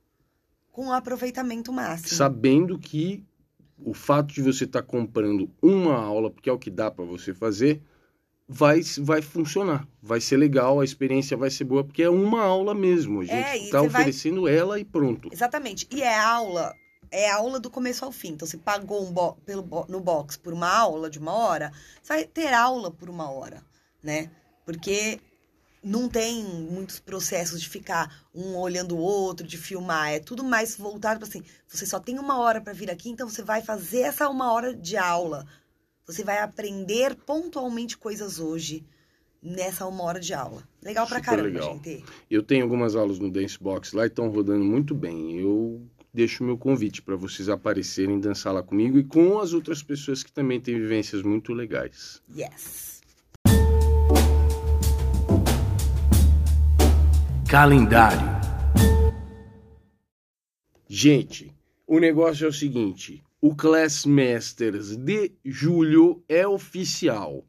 com 0.71 0.85
um 0.85 0.93
aproveitamento 0.93 1.73
máximo. 1.73 2.09
Sabendo 2.09 2.77
que 2.77 3.27
o 3.83 3.93
fato 3.93 4.33
de 4.33 4.41
você 4.41 4.65
estar 4.65 4.81
tá 4.81 4.87
comprando 4.87 5.49
uma 5.61 5.95
aula, 5.95 6.29
porque 6.29 6.49
é 6.49 6.53
o 6.53 6.59
que 6.59 6.69
dá 6.69 6.89
para 6.91 7.05
você 7.05 7.33
fazer, 7.33 7.81
vai, 8.47 8.81
vai 8.99 9.21
funcionar. 9.21 9.87
Vai 10.01 10.19
ser 10.19 10.37
legal, 10.37 10.79
a 10.79 10.85
experiência 10.85 11.37
vai 11.37 11.49
ser 11.49 11.63
boa, 11.63 11.83
porque 11.83 12.03
é 12.03 12.09
uma 12.09 12.41
aula 12.41 12.73
mesmo. 12.73 13.21
A 13.21 13.25
gente 13.25 13.65
está 13.65 13.79
é, 13.79 13.81
oferecendo 13.81 14.43
vai... 14.43 14.55
ela 14.55 14.79
e 14.79 14.85
pronto. 14.85 15.29
Exatamente. 15.31 15.87
E 15.91 16.01
é 16.01 16.17
aula 16.17 16.75
é 17.11 17.29
aula 17.29 17.59
do 17.59 17.69
começo 17.69 18.05
ao 18.05 18.11
fim. 18.11 18.29
Então, 18.29 18.47
você 18.47 18.57
pagou 18.57 19.03
um 19.03 19.11
bo 19.11 19.33
pelo 19.45 19.63
bo 19.63 19.85
no 19.89 19.99
box 19.99 20.37
por 20.37 20.53
uma 20.53 20.69
aula 20.69 21.09
de 21.09 21.19
uma 21.19 21.33
hora, 21.33 21.71
você 22.01 22.13
vai 22.13 22.23
ter 22.25 22.53
aula 22.53 22.91
por 22.91 23.09
uma 23.09 23.29
hora, 23.29 23.63
né? 24.01 24.29
Porque 24.65 25.19
não 25.83 26.09
tem 26.09 26.43
muitos 26.43 26.99
processos 26.99 27.61
de 27.61 27.69
ficar 27.69 28.25
um 28.33 28.57
olhando 28.57 28.95
o 28.95 28.99
outro, 28.99 29.47
de 29.47 29.57
filmar. 29.57 30.09
É 30.09 30.19
tudo 30.19 30.43
mais 30.43 30.75
voltado 30.75 31.19
para 31.19 31.27
assim, 31.27 31.43
você 31.67 31.85
só 31.85 31.99
tem 31.99 32.19
uma 32.19 32.37
hora 32.39 32.61
para 32.61 32.73
vir 32.73 32.91
aqui, 32.91 33.09
então 33.09 33.29
você 33.29 33.41
vai 33.41 33.61
fazer 33.61 34.01
essa 34.01 34.29
uma 34.29 34.51
hora 34.51 34.73
de 34.73 34.97
aula. 34.97 35.45
Você 36.05 36.23
vai 36.23 36.39
aprender 36.39 37.15
pontualmente 37.15 37.97
coisas 37.97 38.39
hoje 38.39 38.85
nessa 39.41 39.85
uma 39.85 40.03
hora 40.03 40.19
de 40.19 40.33
aula. 40.33 40.67
Legal 40.81 41.07
pra 41.07 41.19
Super 41.19 41.29
caramba, 41.29 41.47
legal. 41.47 41.73
gente. 41.75 42.03
Eu 42.29 42.43
tenho 42.43 42.63
algumas 42.63 42.95
aulas 42.95 43.19
no 43.19 43.29
Dance 43.31 43.57
Box 43.59 43.93
lá 43.93 44.03
e 44.03 44.07
estão 44.07 44.29
rodando 44.29 44.65
muito 44.65 44.93
bem. 44.93 45.39
Eu 45.39 45.81
deixo 46.13 46.43
o 46.43 46.47
meu 46.47 46.57
convite 46.57 47.01
para 47.01 47.15
vocês 47.15 47.47
aparecerem 47.47 48.19
dançar 48.19 48.53
lá 48.53 48.63
comigo 48.63 48.97
e 48.97 49.03
com 49.03 49.39
as 49.39 49.53
outras 49.53 49.83
pessoas 49.83 50.23
que 50.23 50.31
também 50.31 50.59
têm 50.59 50.75
vivências 50.75 51.21
muito 51.21 51.53
legais. 51.53 52.21
Yes. 52.35 52.88
Calendário. 57.49 58.27
Gente, 60.87 61.51
o 61.87 61.97
negócio 61.97 62.45
é 62.45 62.47
o 62.47 62.53
seguinte: 62.53 63.23
o 63.41 63.55
Class 63.55 64.05
Masters 64.05 64.95
de 64.95 65.31
julho 65.43 66.23
é 66.29 66.47
oficial. 66.47 67.43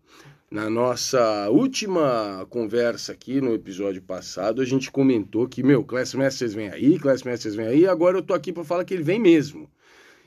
Na 0.50 0.70
nossa 0.70 1.50
última 1.50 2.46
conversa 2.48 3.12
aqui 3.12 3.42
no 3.42 3.52
episódio 3.52 4.00
passado, 4.00 4.62
a 4.62 4.64
gente 4.64 4.90
comentou 4.90 5.46
que, 5.46 5.62
meu, 5.62 5.84
Class 5.84 6.14
Masters 6.14 6.54
vem 6.54 6.70
aí, 6.70 6.98
Class 6.98 7.22
Masters 7.22 7.54
vem 7.54 7.66
aí, 7.66 7.86
agora 7.86 8.16
eu 8.16 8.22
tô 8.22 8.32
aqui 8.32 8.54
para 8.54 8.64
falar 8.64 8.86
que 8.86 8.94
ele 8.94 9.02
vem 9.02 9.20
mesmo. 9.20 9.70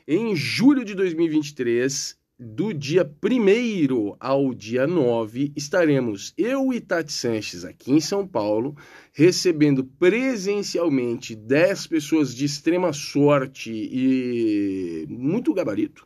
Em 0.07 0.35
julho 0.35 0.85
de 0.85 0.93
2023, 0.93 2.15
do 2.43 2.73
dia 2.73 3.09
1 3.23 4.17
ao 4.19 4.53
dia 4.53 4.85
9, 4.85 5.53
estaremos 5.55 6.33
eu 6.37 6.73
e 6.73 6.81
Tati 6.81 7.13
Sanches 7.13 7.63
aqui 7.63 7.93
em 7.93 8.01
São 8.01 8.27
Paulo, 8.27 8.75
recebendo 9.13 9.85
presencialmente 9.85 11.35
10 11.35 11.87
pessoas 11.87 12.35
de 12.35 12.43
extrema 12.43 12.91
sorte 12.91 13.71
e 13.71 15.05
muito 15.07 15.53
gabarito 15.53 16.05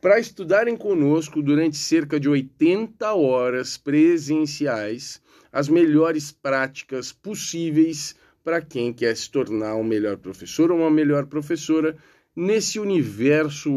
para 0.00 0.18
estudarem 0.18 0.76
conosco 0.76 1.40
durante 1.40 1.76
cerca 1.76 2.18
de 2.18 2.28
80 2.28 3.14
horas 3.14 3.76
presenciais 3.76 5.22
as 5.52 5.68
melhores 5.68 6.32
práticas 6.32 7.12
possíveis 7.12 8.16
para 8.42 8.60
quem 8.60 8.92
quer 8.92 9.16
se 9.16 9.30
tornar 9.30 9.76
um 9.76 9.84
melhor 9.84 10.16
professor 10.16 10.72
ou 10.72 10.78
uma 10.78 10.90
melhor 10.90 11.26
professora 11.26 11.96
nesse 12.34 12.78
universo 12.78 13.70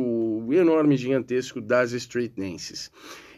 enorme, 0.51 0.97
gigantesco 0.97 1.59
das 1.59 1.91
Street 1.91 2.31
Dances. 2.35 2.91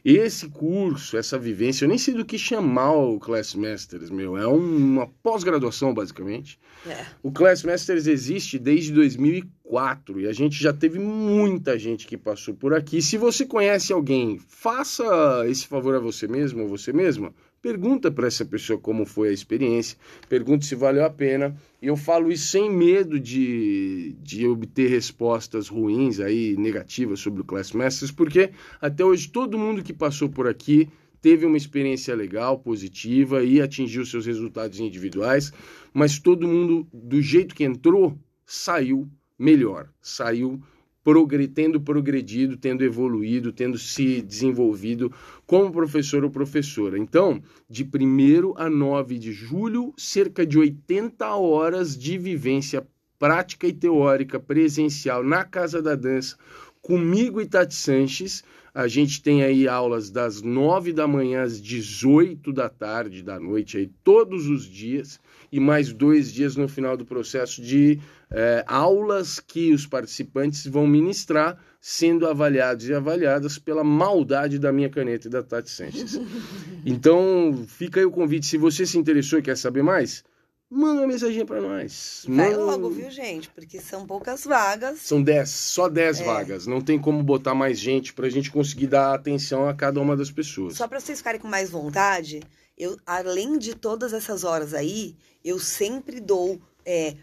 Esse 0.05 0.47
curso, 0.49 1.17
essa 1.17 1.35
vivência, 1.35 1.83
eu 1.83 1.89
nem 1.89 1.97
sei 1.97 2.13
do 2.13 2.23
que 2.23 2.37
chamar 2.37 2.91
o 2.91 3.19
Class 3.19 3.55
Masters, 3.55 4.11
meu. 4.11 4.37
É 4.37 4.45
uma 4.45 5.07
pós-graduação, 5.23 5.95
basicamente. 5.95 6.59
É. 6.85 7.07
O 7.23 7.31
Class 7.31 7.63
Masters 7.63 8.05
existe 8.05 8.59
desde 8.59 8.93
2004 8.93 10.21
e 10.21 10.27
a 10.27 10.31
gente 10.31 10.61
já 10.61 10.71
teve 10.71 10.99
muita 10.99 11.79
gente 11.79 12.05
que 12.05 12.17
passou 12.17 12.53
por 12.53 12.71
aqui. 12.75 13.01
Se 13.01 13.17
você 13.17 13.47
conhece 13.47 13.91
alguém, 13.91 14.37
faça 14.47 15.03
esse 15.47 15.65
favor 15.65 15.95
a 15.95 15.99
você 15.99 16.27
mesmo 16.27 16.61
ou 16.61 16.67
você 16.67 16.93
mesma. 16.93 17.33
Pergunta 17.65 18.11
para 18.11 18.27
essa 18.27 18.45
pessoa 18.45 18.77
como 18.77 19.07
foi 19.07 19.29
a 19.29 19.33
experiência, 19.33 19.97
pergunta 20.29 20.63
se 20.63 20.75
valeu 20.75 21.03
a 21.03 21.09
pena. 21.09 21.57
E 21.81 21.87
eu 21.87 21.97
falo 21.97 22.31
isso 22.31 22.45
sem 22.49 22.71
medo 22.71 23.19
de, 23.19 24.15
de 24.21 24.47
obter 24.47 24.87
respostas 24.87 25.67
ruins, 25.67 26.19
aí 26.19 26.55
negativas 26.57 27.21
sobre 27.21 27.41
o 27.41 27.43
Class 27.43 27.71
Masters, 27.71 28.11
porque 28.11 28.51
até 28.79 29.03
hoje 29.03 29.29
todo 29.29 29.57
mundo 29.57 29.81
que 29.81 29.93
passou 29.93 30.29
por 30.29 30.47
aqui 30.47 30.87
teve 31.19 31.43
uma 31.43 31.57
experiência 31.57 32.13
legal, 32.13 32.59
positiva 32.59 33.43
e 33.43 33.59
atingiu 33.59 34.05
seus 34.05 34.27
resultados 34.27 34.79
individuais, 34.79 35.51
mas 35.91 36.19
todo 36.19 36.47
mundo, 36.47 36.87
do 36.93 37.19
jeito 37.19 37.55
que 37.55 37.63
entrou, 37.63 38.15
saiu 38.45 39.09
melhor, 39.39 39.89
saiu 39.99 40.61
progre, 41.05 41.47
tendo 41.47 41.79
progredido, 41.79 42.57
tendo 42.57 42.83
evoluído, 42.83 43.53
tendo 43.53 43.77
se 43.77 44.23
desenvolvido 44.23 45.13
como 45.45 45.71
professor 45.71 46.23
ou 46.23 46.31
professora. 46.31 46.97
Então, 46.97 47.43
de 47.69 47.83
1 47.83 48.55
a 48.57 48.67
9 48.67 49.19
de 49.19 49.31
julho, 49.31 49.93
cerca 49.95 50.43
de 50.43 50.57
80 50.57 51.27
horas 51.35 51.95
de 51.95 52.17
vivência 52.17 52.85
prática 53.19 53.67
e 53.67 53.73
teórica 53.73 54.39
presencial 54.39 55.23
na 55.23 55.43
Casa 55.43 55.79
da 55.79 55.93
Dança, 55.93 56.35
comigo 56.81 57.39
e 57.39 57.45
Tati 57.45 57.75
Sanches. 57.75 58.43
A 58.75 58.89
gente 58.89 59.21
tem 59.21 59.41
aí 59.41 59.69
aulas 59.69 60.09
das 60.09 60.41
9 60.41 60.91
da 60.91 61.07
manhã 61.07 61.43
às 61.43 61.61
18 61.61 62.51
da 62.51 62.67
tarde, 62.67 63.23
da 63.23 63.39
noite, 63.39 63.77
aí, 63.77 63.89
todos 64.03 64.47
os 64.47 64.65
dias, 64.65 65.17
e 65.49 65.61
mais 65.61 65.93
dois 65.93 66.29
dias 66.33 66.57
no 66.57 66.67
final 66.67 66.97
do 66.97 67.05
processo 67.05 67.61
de 67.61 68.01
é, 68.29 68.65
aulas 68.67 69.39
que 69.39 69.71
os 69.71 69.87
participantes 69.87 70.67
vão 70.67 70.85
ministrar, 70.85 71.57
sendo 71.79 72.27
avaliados 72.27 72.89
e 72.89 72.93
avaliadas 72.93 73.57
pela 73.57 73.81
maldade 73.81 74.59
da 74.59 74.73
minha 74.73 74.89
caneta 74.89 75.27
e 75.27 75.31
da 75.31 75.41
Tati 75.41 75.71
Sanches. 75.71 76.19
Então, 76.85 77.65
fica 77.67 77.99
aí 77.99 78.05
o 78.05 78.11
convite. 78.11 78.45
Se 78.45 78.57
você 78.57 78.85
se 78.85 78.97
interessou 78.97 79.39
e 79.39 79.41
quer 79.41 79.57
saber 79.57 79.81
mais, 79.83 80.23
manda 80.69 81.01
uma 81.01 81.07
mensagem 81.07 81.45
para 81.45 81.61
nós. 81.61 82.23
Vai 82.27 82.51
Manda- 82.51 82.57
logo, 82.63 82.89
viu, 82.89 83.09
gente? 83.11 83.49
Porque 83.49 83.79
são 83.79 84.05
poucas 84.05 84.43
vagas. 84.43 84.99
São 84.99 85.21
10, 85.21 85.49
só 85.49 85.87
10 85.87 86.19
É. 86.19 86.23
vagas. 86.23 86.65
Não 86.67 86.81
tem 86.81 86.99
como 86.99 87.21
botar 87.23 87.53
mais 87.55 87.79
gente 87.79 88.13
pra 88.13 88.29
gente 88.29 88.51
conseguir 88.51 88.87
dar 88.87 89.13
atenção 89.13 89.67
a 89.69 89.73
cada 89.73 89.99
uma 90.01 90.15
das 90.17 90.31
pessoas. 90.31 90.75
Só 90.75 90.87
para 90.87 90.99
vocês 90.99 91.19
ficarem 91.19 91.39
com 91.39 91.47
mais 91.47 91.69
vontade, 91.69 92.41
eu, 92.77 92.97
além 93.05 93.57
de 93.57 93.73
todas 93.75 94.11
essas 94.13 94.43
horas 94.43 94.73
aí, 94.73 95.15
eu 95.43 95.59
sempre 95.59 96.19
dou 96.19 96.59
é, 96.85 97.15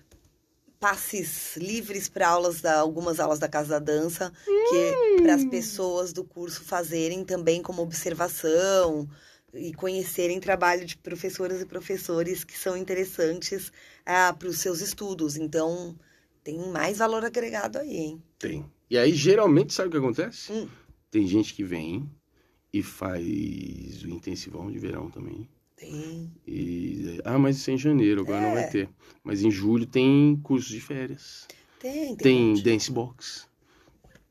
passes 0.80 1.56
livres 1.56 2.08
para 2.08 2.26
aulas 2.28 2.60
da 2.60 2.80
algumas 2.80 3.20
aulas 3.20 3.38
da 3.38 3.48
Casa 3.48 3.68
da 3.70 3.78
Dança, 3.78 4.32
que 4.44 5.22
para 5.22 5.34
as 5.34 5.44
pessoas 5.44 6.12
do 6.12 6.24
curso 6.24 6.64
fazerem 6.64 7.24
também 7.24 7.62
como 7.62 7.82
observação 7.82 9.08
e 9.54 9.72
conhecerem 9.74 10.40
trabalho 10.40 10.84
de 10.84 10.96
professoras 10.96 11.60
e 11.60 11.66
professores 11.66 12.44
que 12.44 12.58
são 12.58 12.76
interessantes 12.76 13.70
para 14.04 14.48
os 14.48 14.58
seus 14.58 14.80
estudos. 14.80 15.36
Então, 15.36 15.96
tem 16.42 16.58
mais 16.70 16.98
valor 16.98 17.24
agregado 17.24 17.78
aí, 17.78 17.96
hein? 17.96 18.22
Tem. 18.38 18.64
E 18.90 18.96
aí, 18.98 19.12
geralmente, 19.14 19.72
sabe 19.72 19.88
o 19.88 19.92
que 19.92 19.98
acontece? 19.98 20.52
Hum. 20.52 20.68
Tem 21.10 21.26
gente 21.26 21.54
que 21.54 21.62
vem 21.64 22.08
e 22.72 22.82
faz 22.82 23.22
o 24.02 24.08
intensivão 24.08 24.70
de 24.70 24.78
verão 24.78 25.10
também. 25.10 25.48
Tem. 25.76 26.30
E, 26.46 27.20
ah, 27.24 27.38
mas 27.38 27.56
isso 27.56 27.70
é 27.70 27.74
em 27.74 27.78
janeiro, 27.78 28.22
agora 28.22 28.40
não 28.40 28.54
vai 28.54 28.64
É. 28.64 28.68
ter. 28.68 28.88
Mas 29.22 29.42
em 29.42 29.50
julho 29.50 29.84
tem 29.86 30.38
curso 30.42 30.68
de 30.70 30.80
férias. 30.80 31.46
Tem, 31.78 32.14
tem. 32.16 32.54
Tem 32.54 32.62
dance 32.62 32.90
box. 32.90 33.46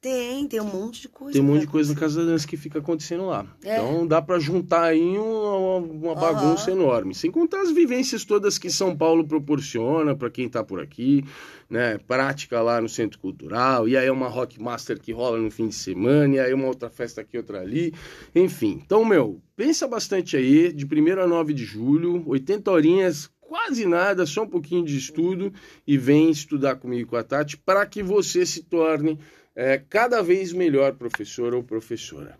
Tem, 0.01 0.47
tem 0.47 0.59
um 0.59 0.65
monte 0.65 1.01
de 1.01 1.09
coisa. 1.09 1.33
Tem 1.33 1.41
um 1.43 1.45
monte 1.45 1.61
de 1.61 1.67
coisa 1.67 1.93
na 1.93 1.99
casa 1.99 2.21
da 2.21 2.31
dança 2.31 2.47
que 2.47 2.57
fica 2.57 2.79
acontecendo 2.79 3.27
lá. 3.27 3.45
É. 3.63 3.75
Então 3.75 4.07
dá 4.07 4.19
pra 4.19 4.39
juntar 4.39 4.85
aí 4.85 4.99
uma, 4.99 5.75
uma 5.75 6.15
bagunça 6.15 6.71
enorme. 6.71 7.13
Sem 7.13 7.29
contar 7.29 7.61
as 7.61 7.71
vivências 7.71 8.25
todas 8.25 8.57
que 8.57 8.71
São 8.71 8.97
Paulo 8.97 9.23
proporciona 9.23 10.15
pra 10.15 10.31
quem 10.31 10.49
tá 10.49 10.63
por 10.63 10.81
aqui, 10.81 11.23
né? 11.69 11.99
Prática 11.99 12.59
lá 12.63 12.81
no 12.81 12.89
Centro 12.89 13.19
Cultural, 13.19 13.87
e 13.87 13.95
aí 13.95 14.07
é 14.07 14.11
uma 14.11 14.27
Rock 14.27 14.59
Master 14.59 14.99
que 14.99 15.11
rola 15.11 15.37
no 15.37 15.51
fim 15.51 15.67
de 15.67 15.75
semana, 15.75 16.33
e 16.33 16.39
aí 16.39 16.51
uma 16.51 16.65
outra 16.65 16.89
festa 16.89 17.21
aqui, 17.21 17.37
outra 17.37 17.61
ali. 17.61 17.93
Enfim, 18.33 18.81
então, 18.83 19.05
meu, 19.05 19.39
pensa 19.55 19.87
bastante 19.87 20.35
aí, 20.35 20.73
de 20.73 20.83
1 20.83 21.21
a 21.21 21.27
9 21.27 21.53
de 21.53 21.63
julho, 21.63 22.23
80 22.25 22.71
horinhas, 22.71 23.29
quase 23.39 23.85
nada, 23.85 24.25
só 24.25 24.43
um 24.43 24.49
pouquinho 24.49 24.83
de 24.83 24.97
estudo, 24.97 25.53
e 25.85 25.95
vem 25.95 26.31
estudar 26.31 26.77
comigo 26.77 27.11
com 27.11 27.17
a 27.17 27.23
Tati 27.23 27.55
para 27.55 27.85
que 27.85 28.01
você 28.01 28.47
se 28.47 28.63
torne 28.63 29.19
é, 29.55 29.77
cada 29.77 30.21
vez 30.21 30.53
melhor 30.53 30.93
professor 30.93 31.53
ou 31.53 31.63
professora. 31.63 32.37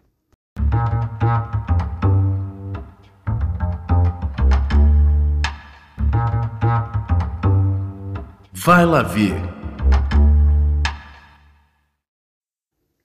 Vai 8.54 8.86
lá 8.86 9.02
ver. 9.02 9.34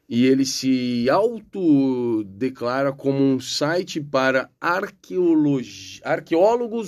e 0.07 0.27
ele 0.27 0.45
se 0.45 1.09
autodeclara 1.09 2.93
como 2.93 3.21
um 3.21 3.37
site 3.37 3.99
para 3.99 4.49
arqueólogos 4.61 5.99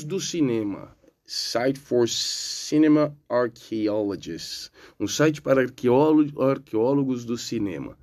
do 0.06 0.18
cinema. 0.18 0.97
Site 1.30 1.78
for 1.78 2.08
Cinema 2.08 3.14
Archaeologists. 3.28 4.72
Um 4.98 5.10
site 5.10 5.41
para 5.41 5.60
arqueólo... 5.60 6.41
arqueólogos 6.41 7.26
do 7.26 7.38
cinema. 7.38 7.98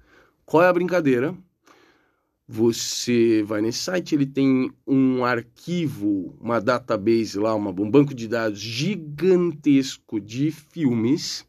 Qual 0.45 0.63
é 0.63 0.69
a 0.69 0.73
brincadeira? 0.73 1.35
Você 2.47 3.43
vai 3.43 3.63
nesse 3.63 3.79
site, 3.79 4.15
ele 4.15 4.27
tem 4.27 4.71
um 4.87 5.25
arquivo, 5.25 6.37
uma 6.39 6.61
database 6.61 7.39
lá, 7.39 7.55
uma, 7.55 7.71
um 7.71 7.91
banco 7.91 8.15
de 8.15 8.29
dados 8.29 8.61
gigantesco 8.61 10.21
de 10.21 10.51
filmes 10.51 11.47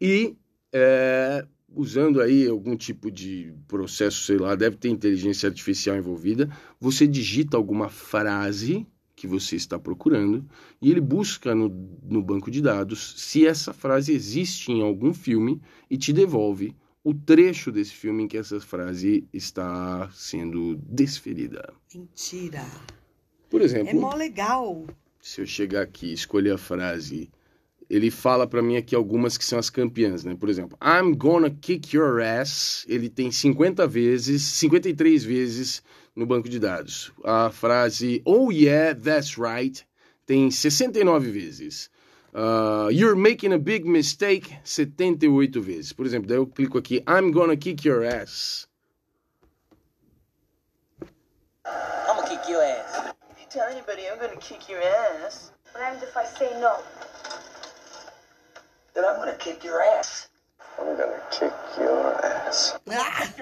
e 0.00 0.34
é, 0.72 1.46
usando 1.68 2.22
aí 2.22 2.48
algum 2.48 2.74
tipo 2.74 3.10
de 3.10 3.52
processo, 3.68 4.24
sei 4.24 4.38
lá, 4.38 4.54
deve 4.54 4.76
ter 4.76 4.88
inteligência 4.88 5.50
artificial 5.50 5.94
envolvida, 5.98 6.48
você 6.80 7.06
digita 7.06 7.58
alguma 7.58 7.90
frase 7.90 8.86
que 9.20 9.26
você 9.26 9.54
está 9.54 9.78
procurando 9.78 10.48
e 10.80 10.90
ele 10.90 11.00
busca 11.00 11.54
no, 11.54 11.68
no 12.02 12.22
banco 12.22 12.50
de 12.50 12.62
dados 12.62 13.16
se 13.18 13.46
essa 13.46 13.70
frase 13.70 14.14
existe 14.14 14.72
em 14.72 14.80
algum 14.80 15.12
filme 15.12 15.60
e 15.90 15.98
te 15.98 16.10
devolve 16.10 16.74
o 17.04 17.12
trecho 17.12 17.70
desse 17.70 17.92
filme 17.92 18.22
em 18.22 18.28
que 18.28 18.38
essa 18.38 18.58
frase 18.60 19.28
está 19.30 20.08
sendo 20.10 20.74
desferida. 20.76 21.70
Mentira. 21.94 22.64
Por 23.50 23.60
É 23.60 23.64
exemplo, 23.64 24.00
mó 24.00 24.14
legal. 24.14 24.86
se 25.20 25.42
eu 25.42 25.46
chegar 25.46 25.82
aqui 25.82 26.06
e 26.06 26.12
escolher 26.14 26.52
a 26.52 26.58
frase, 26.58 27.28
ele 27.90 28.10
fala 28.10 28.46
para 28.46 28.62
mim 28.62 28.76
aqui 28.78 28.94
algumas 28.94 29.36
que 29.36 29.44
são 29.44 29.58
as 29.58 29.68
campeãs, 29.68 30.24
né? 30.24 30.34
Por 30.34 30.48
exemplo, 30.48 30.78
I'm 30.82 31.14
gonna 31.14 31.50
kick 31.50 31.94
your 31.94 32.22
ass, 32.22 32.86
ele 32.88 33.10
tem 33.10 33.30
50 33.30 33.86
vezes, 33.86 34.40
53 34.42 35.22
vezes 35.24 35.82
no 36.16 36.26
banco 36.26 36.48
de 36.48 36.58
dados. 36.58 37.12
A 37.24 37.50
frase 37.50 38.22
Oh 38.24 38.50
yeah, 38.50 38.92
that's 38.94 39.36
right, 39.38 39.84
tem 40.26 40.50
69 40.50 41.30
vezes. 41.30 41.88
Uh, 42.32 42.88
you're 42.92 43.16
making 43.16 43.52
a 43.52 43.58
big 43.58 43.84
mistake, 43.84 44.54
78 44.62 45.60
vezes. 45.60 45.92
Por 45.92 46.06
exemplo, 46.06 46.28
daí 46.28 46.36
eu 46.38 46.46
clico 46.46 46.78
aqui, 46.78 47.02
I'm 47.06 47.32
gonna 47.32 47.56
kick 47.56 47.84
your 47.88 48.04
ass. 48.04 48.68
I'm 51.66 52.16
gonna 52.16 52.28
kick 52.28 52.48
your 52.48 52.62
ass. 52.62 53.14
If 53.30 53.40
you 53.40 53.46
tell 53.50 53.68
anybody 53.68 54.02
I'm 54.08 54.18
gonna 54.18 54.36
kick 54.40 54.68
your 54.68 54.80
ass, 54.82 55.52
What 55.72 55.82
happens 55.84 56.02
if 56.02 56.16
I 56.16 56.24
say 56.24 56.50
no? 56.60 56.76
then 58.94 59.04
I'm 59.04 59.16
gonna 59.16 59.36
kick 59.36 59.62
your 59.64 59.82
ass. 59.82 60.28
I'm 60.78 60.96
gonna 60.96 61.20
kick 61.30 61.52
your 61.78 62.24
ass. 62.24 62.78
Ah, 62.90 63.32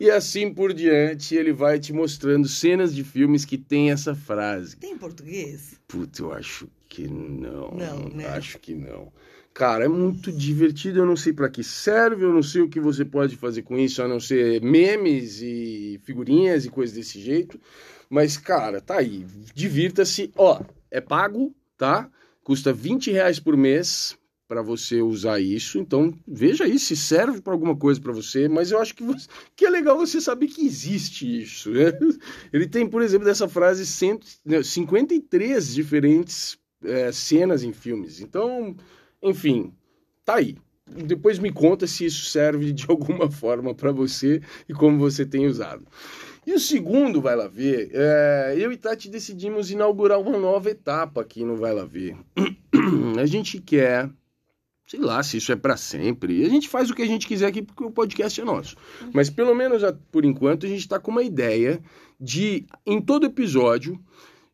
E 0.00 0.10
assim 0.10 0.52
por 0.52 0.72
diante, 0.72 1.34
ele 1.34 1.52
vai 1.52 1.78
te 1.78 1.92
mostrando 1.92 2.48
cenas 2.48 2.94
de 2.94 3.04
filmes 3.04 3.44
que 3.44 3.56
tem 3.56 3.90
essa 3.90 4.14
frase. 4.14 4.76
tem 4.76 4.92
em 4.92 4.98
português? 4.98 5.74
Putz, 5.86 6.18
eu 6.18 6.32
acho 6.32 6.68
que 6.88 7.06
não. 7.08 7.70
Não, 7.72 8.08
né? 8.08 8.26
Acho 8.28 8.58
que 8.58 8.74
não. 8.74 9.12
Cara, 9.54 9.84
é 9.84 9.88
muito 9.88 10.32
divertido, 10.32 11.00
eu 11.00 11.06
não 11.06 11.16
sei 11.16 11.32
pra 11.32 11.48
que 11.48 11.62
serve, 11.62 12.24
eu 12.24 12.32
não 12.32 12.42
sei 12.42 12.62
o 12.62 12.68
que 12.68 12.80
você 12.80 13.04
pode 13.04 13.36
fazer 13.36 13.62
com 13.62 13.78
isso, 13.78 14.02
a 14.02 14.08
não 14.08 14.18
ser 14.18 14.62
memes 14.62 15.42
e 15.42 16.00
figurinhas 16.04 16.64
e 16.64 16.70
coisas 16.70 16.96
desse 16.96 17.20
jeito. 17.20 17.60
Mas, 18.08 18.36
cara, 18.38 18.80
tá 18.80 18.98
aí, 18.98 19.26
divirta-se. 19.54 20.32
Ó, 20.36 20.62
é 20.90 21.00
pago, 21.00 21.54
tá? 21.76 22.10
Custa 22.42 22.72
20 22.72 23.10
reais 23.10 23.38
por 23.38 23.56
mês 23.56 24.16
pra 24.52 24.60
você 24.60 25.00
usar 25.00 25.40
isso. 25.40 25.78
Então, 25.78 26.12
veja 26.28 26.64
aí 26.64 26.78
se 26.78 26.94
serve 26.94 27.40
pra 27.40 27.54
alguma 27.54 27.74
coisa 27.74 27.98
pra 27.98 28.12
você. 28.12 28.48
Mas 28.48 28.70
eu 28.70 28.78
acho 28.78 28.94
que, 28.94 29.02
você- 29.02 29.26
que 29.56 29.64
é 29.64 29.70
legal 29.70 29.96
você 29.96 30.20
saber 30.20 30.48
que 30.48 30.66
existe 30.66 31.40
isso. 31.42 31.70
Né? 31.70 31.90
Ele 32.52 32.66
tem, 32.66 32.86
por 32.86 33.00
exemplo, 33.00 33.24
dessa 33.24 33.48
frase 33.48 33.86
100, 33.86 34.20
né, 34.44 34.62
53 34.62 35.72
diferentes 35.74 36.58
é, 36.84 37.10
cenas 37.12 37.62
em 37.64 37.72
filmes. 37.72 38.20
Então, 38.20 38.76
enfim, 39.22 39.72
tá 40.22 40.34
aí. 40.34 40.58
depois 40.86 41.38
me 41.38 41.50
conta 41.50 41.86
se 41.86 42.04
isso 42.04 42.26
serve 42.26 42.72
de 42.74 42.84
alguma 42.90 43.30
forma 43.30 43.74
para 43.74 43.90
você 43.90 44.42
e 44.68 44.74
como 44.74 44.98
você 44.98 45.24
tem 45.24 45.46
usado. 45.46 45.86
E 46.46 46.52
o 46.52 46.58
segundo, 46.58 47.22
vai 47.22 47.36
lá 47.36 47.46
ver, 47.48 47.88
é, 47.94 48.54
eu 48.58 48.70
e 48.70 48.76
Tati 48.76 49.08
decidimos 49.08 49.70
inaugurar 49.70 50.20
uma 50.20 50.36
nova 50.36 50.68
etapa 50.68 51.22
aqui 51.22 51.42
no 51.42 51.56
Vai 51.56 51.72
lá 51.72 51.84
ver. 51.86 52.16
A 53.20 53.26
gente 53.26 53.60
quer, 53.60 54.10
sei 54.92 55.00
lá 55.00 55.22
se 55.22 55.38
isso 55.38 55.50
é 55.50 55.56
para 55.56 55.74
sempre, 55.74 56.44
a 56.44 56.48
gente 56.50 56.68
faz 56.68 56.90
o 56.90 56.94
que 56.94 57.00
a 57.00 57.06
gente 57.06 57.26
quiser 57.26 57.46
aqui 57.46 57.62
porque 57.62 57.82
o 57.82 57.90
podcast 57.90 58.38
é 58.38 58.44
nosso. 58.44 58.76
Mas 59.10 59.30
pelo 59.30 59.54
menos 59.54 59.82
por 60.10 60.22
enquanto 60.22 60.66
a 60.66 60.68
gente 60.68 60.80
está 60.80 60.98
com 61.00 61.10
uma 61.10 61.22
ideia 61.22 61.82
de, 62.20 62.66
em 62.84 63.00
todo 63.00 63.24
episódio, 63.24 63.98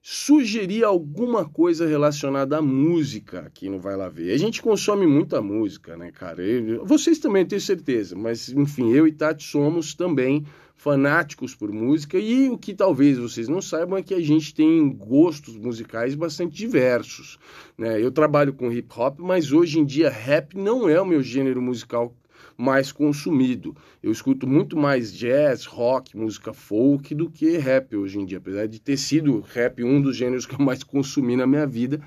sugerir 0.00 0.84
alguma 0.84 1.44
coisa 1.44 1.88
relacionada 1.88 2.58
à 2.58 2.62
música 2.62 3.40
aqui 3.40 3.68
no 3.68 3.80
Vai 3.80 3.96
Lá 3.96 4.08
Ver. 4.08 4.30
A 4.30 4.36
gente 4.36 4.62
consome 4.62 5.08
muita 5.08 5.42
música, 5.42 5.96
né, 5.96 6.12
cara? 6.12 6.40
Eu, 6.40 6.86
vocês 6.86 7.18
também, 7.18 7.44
tenho 7.44 7.60
certeza, 7.60 8.14
mas 8.14 8.48
enfim, 8.48 8.92
eu 8.92 9.08
e 9.08 9.12
Tati 9.12 9.42
somos 9.42 9.92
também 9.92 10.46
fanáticos 10.78 11.56
por 11.56 11.72
música 11.72 12.18
e 12.18 12.48
o 12.48 12.56
que 12.56 12.72
talvez 12.72 13.18
vocês 13.18 13.48
não 13.48 13.60
saibam 13.60 13.98
é 13.98 14.02
que 14.02 14.14
a 14.14 14.20
gente 14.20 14.54
tem 14.54 14.88
gostos 14.88 15.56
musicais 15.56 16.14
bastante 16.14 16.56
diversos. 16.56 17.36
Né? 17.76 18.00
Eu 18.00 18.12
trabalho 18.12 18.54
com 18.54 18.72
hip 18.72 18.88
hop, 18.96 19.18
mas 19.18 19.52
hoje 19.52 19.80
em 19.80 19.84
dia 19.84 20.08
rap 20.08 20.56
não 20.56 20.88
é 20.88 21.00
o 21.00 21.04
meu 21.04 21.20
gênero 21.20 21.60
musical 21.60 22.14
mais 22.56 22.92
consumido. 22.92 23.76
Eu 24.02 24.12
escuto 24.12 24.46
muito 24.46 24.76
mais 24.76 25.12
jazz, 25.12 25.64
rock, 25.64 26.16
música 26.16 26.52
folk 26.52 27.12
do 27.14 27.28
que 27.28 27.56
rap 27.56 27.96
hoje 27.96 28.18
em 28.18 28.24
dia, 28.24 28.38
apesar 28.38 28.66
de 28.66 28.80
ter 28.80 28.96
sido 28.96 29.40
rap 29.40 29.82
um 29.82 30.00
dos 30.00 30.16
gêneros 30.16 30.46
que 30.46 30.54
eu 30.54 30.64
mais 30.64 30.82
consumi 30.82 31.36
na 31.36 31.46
minha 31.46 31.66
vida. 31.66 32.00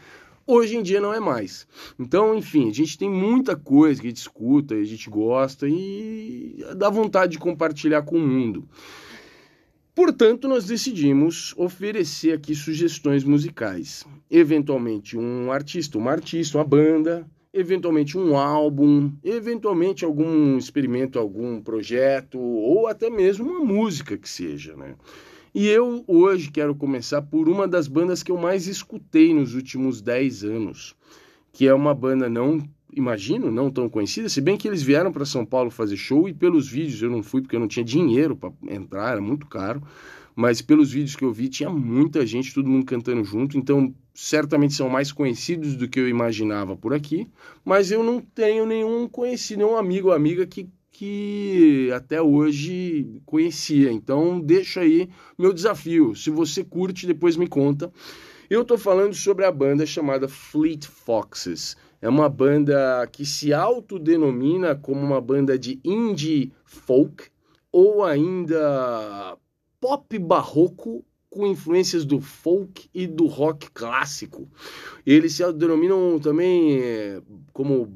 Hoje 0.53 0.75
em 0.75 0.83
dia 0.83 0.99
não 0.99 1.13
é 1.13 1.19
mais. 1.21 1.65
Então, 1.97 2.35
enfim, 2.35 2.69
a 2.69 2.73
gente 2.73 2.97
tem 2.97 3.09
muita 3.09 3.55
coisa 3.55 4.01
que 4.01 4.07
a 4.07 4.09
gente 4.09 4.17
escuta, 4.17 4.75
a 4.75 4.83
gente 4.83 5.09
gosta 5.09 5.65
e 5.65 6.57
dá 6.75 6.89
vontade 6.89 7.31
de 7.31 7.39
compartilhar 7.39 8.01
com 8.01 8.17
o 8.17 8.27
mundo. 8.27 8.67
Portanto, 9.95 10.49
nós 10.49 10.65
decidimos 10.65 11.53
oferecer 11.55 12.33
aqui 12.33 12.53
sugestões 12.53 13.23
musicais. 13.23 14.05
Eventualmente, 14.29 15.17
um 15.17 15.53
artista, 15.53 15.97
uma 15.97 16.11
artista, 16.11 16.57
uma 16.57 16.65
banda, 16.65 17.25
eventualmente 17.53 18.17
um 18.17 18.35
álbum, 18.35 19.09
eventualmente 19.23 20.03
algum 20.03 20.57
experimento, 20.57 21.17
algum 21.17 21.61
projeto, 21.61 22.37
ou 22.37 22.87
até 22.87 23.09
mesmo 23.09 23.49
uma 23.49 23.63
música 23.63 24.17
que 24.17 24.27
seja, 24.27 24.75
né? 24.75 24.95
E 25.53 25.67
eu 25.67 26.05
hoje 26.07 26.49
quero 26.49 26.73
começar 26.73 27.21
por 27.23 27.49
uma 27.49 27.67
das 27.67 27.85
bandas 27.85 28.23
que 28.23 28.31
eu 28.31 28.37
mais 28.37 28.67
escutei 28.67 29.33
nos 29.33 29.53
últimos 29.53 30.01
10 30.01 30.45
anos, 30.45 30.95
que 31.51 31.67
é 31.67 31.73
uma 31.73 31.93
banda 31.93 32.29
não, 32.29 32.63
imagino, 32.93 33.51
não 33.51 33.69
tão 33.69 33.89
conhecida, 33.89 34.29
se 34.29 34.39
bem 34.39 34.55
que 34.55 34.65
eles 34.65 34.81
vieram 34.81 35.11
para 35.11 35.25
São 35.25 35.45
Paulo 35.45 35.69
fazer 35.69 35.97
show 35.97 36.29
e 36.29 36.33
pelos 36.33 36.69
vídeos 36.69 37.01
eu 37.01 37.09
não 37.09 37.21
fui 37.21 37.41
porque 37.41 37.57
eu 37.57 37.59
não 37.59 37.67
tinha 37.67 37.83
dinheiro 37.83 38.33
para 38.33 38.53
entrar, 38.69 39.11
era 39.11 39.19
muito 39.19 39.45
caro, 39.45 39.83
mas 40.33 40.61
pelos 40.61 40.93
vídeos 40.93 41.17
que 41.17 41.25
eu 41.25 41.33
vi 41.33 41.49
tinha 41.49 41.69
muita 41.69 42.25
gente, 42.25 42.53
todo 42.53 42.69
mundo 42.69 42.85
cantando 42.85 43.21
junto, 43.25 43.57
então 43.57 43.93
certamente 44.13 44.73
são 44.73 44.87
mais 44.87 45.11
conhecidos 45.11 45.75
do 45.75 45.85
que 45.85 45.99
eu 45.99 46.07
imaginava 46.07 46.77
por 46.77 46.93
aqui, 46.93 47.27
mas 47.65 47.91
eu 47.91 48.01
não 48.01 48.21
tenho 48.21 48.65
nenhum 48.65 49.05
conhecido, 49.05 49.57
nenhum 49.57 49.75
amigo 49.75 50.07
ou 50.07 50.13
amiga 50.13 50.47
que 50.47 50.69
que 50.91 51.89
até 51.93 52.21
hoje 52.21 53.21
conhecia. 53.25 53.91
Então, 53.91 54.39
deixa 54.39 54.81
aí 54.81 55.09
meu 55.37 55.53
desafio. 55.53 56.15
Se 56.15 56.29
você 56.29 56.63
curte, 56.63 57.07
depois 57.07 57.37
me 57.37 57.47
conta. 57.47 57.91
Eu 58.49 58.63
estou 58.63 58.77
falando 58.77 59.13
sobre 59.13 59.45
a 59.45 59.51
banda 59.51 59.85
chamada 59.85 60.27
Fleet 60.27 60.85
Foxes. 60.85 61.77
É 62.01 62.09
uma 62.09 62.27
banda 62.27 63.07
que 63.11 63.25
se 63.25 63.53
autodenomina 63.53 64.75
como 64.75 64.99
uma 64.99 65.21
banda 65.21 65.57
de 65.57 65.79
indie 65.85 66.51
folk 66.65 67.29
ou 67.71 68.03
ainda 68.03 69.37
pop 69.79 70.19
barroco 70.19 71.05
com 71.29 71.47
influências 71.47 72.03
do 72.03 72.19
folk 72.19 72.89
e 72.93 73.07
do 73.07 73.25
rock 73.25 73.71
clássico. 73.71 74.49
Eles 75.05 75.33
se 75.33 75.43
autodenominam 75.43 76.19
também 76.19 76.77
eh, 76.81 77.21
como 77.53 77.87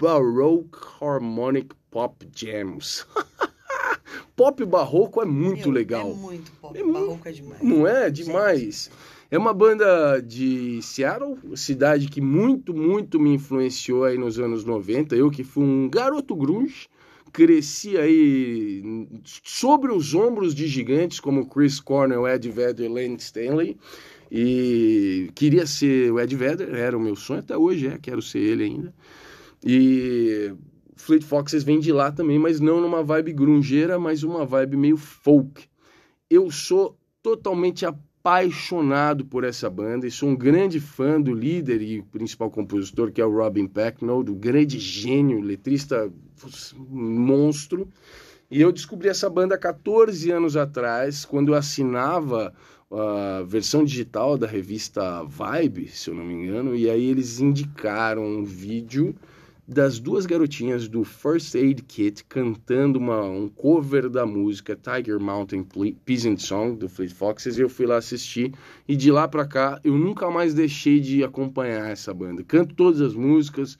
Baroque 0.00 0.78
Harmonic 1.00 1.74
Pop 1.94 2.26
Jams. 2.34 3.06
pop 4.34 4.64
barroco 4.64 5.22
é 5.22 5.24
muito 5.24 5.68
Meu, 5.68 5.70
legal. 5.70 6.10
É 6.10 6.14
muito 6.14 6.50
pop. 6.60 6.76
É 6.76 6.82
barroco 6.82 7.28
é 7.28 7.30
demais. 7.30 7.62
Não 7.62 7.86
é? 7.86 8.10
Demais. 8.10 8.90
É 9.30 9.38
uma 9.38 9.54
banda 9.54 10.20
de 10.20 10.82
Seattle, 10.82 11.38
cidade 11.56 12.08
que 12.08 12.20
muito, 12.20 12.74
muito 12.74 13.20
me 13.20 13.32
influenciou 13.34 14.02
aí 14.02 14.18
nos 14.18 14.40
anos 14.40 14.64
90. 14.64 15.14
Eu 15.14 15.30
que 15.30 15.44
fui 15.44 15.62
um 15.62 15.88
garoto 15.88 16.34
grunge, 16.34 16.88
cresci 17.32 17.96
aí 17.96 19.08
sobre 19.44 19.92
os 19.92 20.16
ombros 20.16 20.52
de 20.52 20.66
gigantes 20.66 21.20
como 21.20 21.46
Chris 21.46 21.78
Cornell, 21.78 22.26
Ed 22.26 22.50
Vedder, 22.50 22.90
Lane 22.90 23.18
Stanley. 23.20 23.76
E 24.32 25.30
queria 25.32 25.64
ser 25.64 26.12
o 26.12 26.18
Ed 26.18 26.34
Vedder, 26.34 26.74
era 26.74 26.98
o 26.98 27.00
meu 27.00 27.14
sonho, 27.14 27.38
até 27.38 27.56
hoje 27.56 27.86
é, 27.86 27.98
quero 27.98 28.20
ser 28.20 28.40
ele 28.40 28.64
ainda. 28.64 28.92
E 29.64 30.52
Fleet 30.96 31.22
Foxes 31.22 31.64
vem 31.64 31.78
de 31.80 31.92
lá 31.92 32.10
também, 32.12 32.38
mas 32.38 32.60
não 32.60 32.80
numa 32.80 33.02
vibe 33.02 33.32
grungeira, 33.32 33.98
mas 33.98 34.22
uma 34.22 34.44
vibe 34.44 34.76
meio 34.76 34.96
folk. 34.96 35.66
Eu 36.30 36.50
sou 36.50 36.96
totalmente 37.22 37.84
apaixonado 37.84 39.24
por 39.24 39.44
essa 39.44 39.68
banda 39.68 40.06
e 40.06 40.10
sou 40.10 40.30
um 40.30 40.36
grande 40.36 40.80
fã 40.80 41.20
do 41.20 41.32
líder 41.32 41.82
e 41.82 42.02
principal 42.02 42.50
compositor, 42.50 43.12
que 43.12 43.20
é 43.20 43.26
o 43.26 43.30
Robin 43.30 43.66
Pecknold, 43.66 44.26
do 44.26 44.34
grande 44.34 44.78
gênio, 44.78 45.40
letrista 45.40 46.10
monstro. 46.88 47.88
E 48.50 48.60
eu 48.60 48.70
descobri 48.72 49.08
essa 49.08 49.28
banda 49.28 49.58
14 49.58 50.30
anos 50.30 50.56
atrás, 50.56 51.24
quando 51.24 51.48
eu 51.48 51.54
assinava 51.54 52.54
a 52.90 53.42
versão 53.42 53.84
digital 53.84 54.38
da 54.38 54.46
revista 54.46 55.24
Vibe, 55.24 55.88
se 55.88 56.10
eu 56.10 56.14
não 56.14 56.24
me 56.24 56.34
engano, 56.34 56.76
e 56.76 56.88
aí 56.88 57.04
eles 57.04 57.40
indicaram 57.40 58.24
um 58.24 58.44
vídeo 58.44 59.14
das 59.66 59.98
duas 59.98 60.26
garotinhas 60.26 60.86
do 60.88 61.04
First 61.04 61.54
Aid 61.54 61.82
Kit 61.84 62.22
cantando 62.24 62.98
uma, 62.98 63.22
um 63.22 63.48
cover 63.48 64.10
da 64.10 64.26
música 64.26 64.76
Tiger 64.76 65.18
Mountain 65.18 65.66
Peasant 66.04 66.38
Song 66.38 66.76
do 66.76 66.86
Fleet 66.86 67.14
Foxes 67.14 67.58
eu 67.58 67.70
fui 67.70 67.86
lá 67.86 67.96
assistir 67.96 68.52
e 68.86 68.94
de 68.94 69.10
lá 69.10 69.26
para 69.26 69.46
cá 69.46 69.80
eu 69.82 69.96
nunca 69.96 70.30
mais 70.30 70.52
deixei 70.52 71.00
de 71.00 71.24
acompanhar 71.24 71.90
essa 71.90 72.12
banda. 72.12 72.44
Canto 72.44 72.74
todas 72.74 73.00
as 73.00 73.14
músicas, 73.14 73.78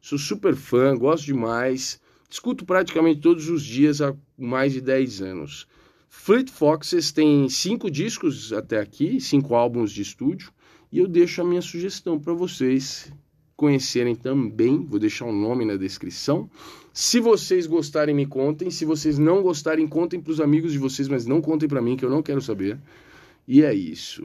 sou 0.00 0.18
super 0.18 0.54
fã, 0.54 0.96
gosto 0.96 1.26
demais, 1.26 2.00
escuto 2.30 2.64
praticamente 2.64 3.20
todos 3.20 3.48
os 3.48 3.64
dias 3.64 4.00
há 4.00 4.14
mais 4.38 4.72
de 4.72 4.80
10 4.80 5.20
anos. 5.20 5.66
Fleet 6.08 6.48
Foxes 6.48 7.10
tem 7.10 7.48
cinco 7.48 7.90
discos 7.90 8.52
até 8.52 8.78
aqui, 8.78 9.20
cinco 9.20 9.56
álbuns 9.56 9.90
de 9.90 10.02
estúdio 10.02 10.52
e 10.92 10.98
eu 10.98 11.08
deixo 11.08 11.42
a 11.42 11.44
minha 11.44 11.60
sugestão 11.60 12.20
para 12.20 12.32
vocês 12.32 13.12
conhecerem 13.56 14.14
também, 14.14 14.84
vou 14.84 14.98
deixar 14.98 15.26
o 15.26 15.28
um 15.28 15.32
nome 15.32 15.64
na 15.64 15.76
descrição. 15.76 16.50
Se 16.92 17.20
vocês 17.20 17.66
gostarem, 17.66 18.14
me 18.14 18.26
contem. 18.26 18.70
Se 18.70 18.84
vocês 18.84 19.18
não 19.18 19.42
gostarem, 19.42 19.86
contem 19.86 20.20
para 20.20 20.32
os 20.32 20.40
amigos 20.40 20.72
de 20.72 20.78
vocês, 20.78 21.08
mas 21.08 21.26
não 21.26 21.40
contem 21.40 21.68
para 21.68 21.82
mim, 21.82 21.96
que 21.96 22.04
eu 22.04 22.10
não 22.10 22.22
quero 22.22 22.40
saber. 22.40 22.78
E 23.46 23.64
é 23.64 23.74
isso. 23.74 24.24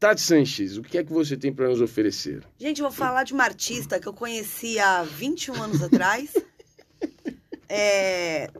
Tati 0.00 0.20
Sanches, 0.20 0.76
o 0.76 0.82
que 0.82 0.98
é 0.98 1.04
que 1.04 1.12
você 1.12 1.36
tem 1.36 1.52
para 1.52 1.68
nos 1.68 1.80
oferecer? 1.80 2.42
Gente, 2.58 2.80
eu 2.80 2.88
vou 2.88 2.92
falar 2.92 3.22
de 3.22 3.32
uma 3.32 3.44
artista 3.44 4.00
que 4.00 4.08
eu 4.08 4.12
conheci 4.12 4.80
há 4.80 5.04
21 5.04 5.62
anos 5.62 5.82
atrás. 5.82 6.34
é... 7.68 8.50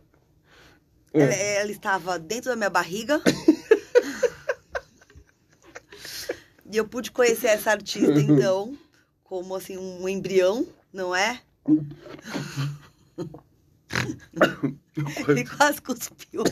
Ela, 1.13 1.35
ela 1.35 1.71
estava 1.71 2.19
dentro 2.19 2.49
da 2.49 2.57
minha 2.57 2.71
barriga. 2.71 3.21
e 6.71 6.77
eu 6.77 6.87
pude 6.87 7.11
conhecer 7.11 7.49
essa 7.49 7.73
artista, 7.73 8.19
então, 8.19 8.75
como 9.33 9.57
assim, 9.57 9.79
um 9.79 10.07
embrião, 10.07 10.67
não 10.93 11.17
é? 11.17 11.41
Ele 15.27 15.47
quase 15.47 15.81
cuspiu. 15.81 16.45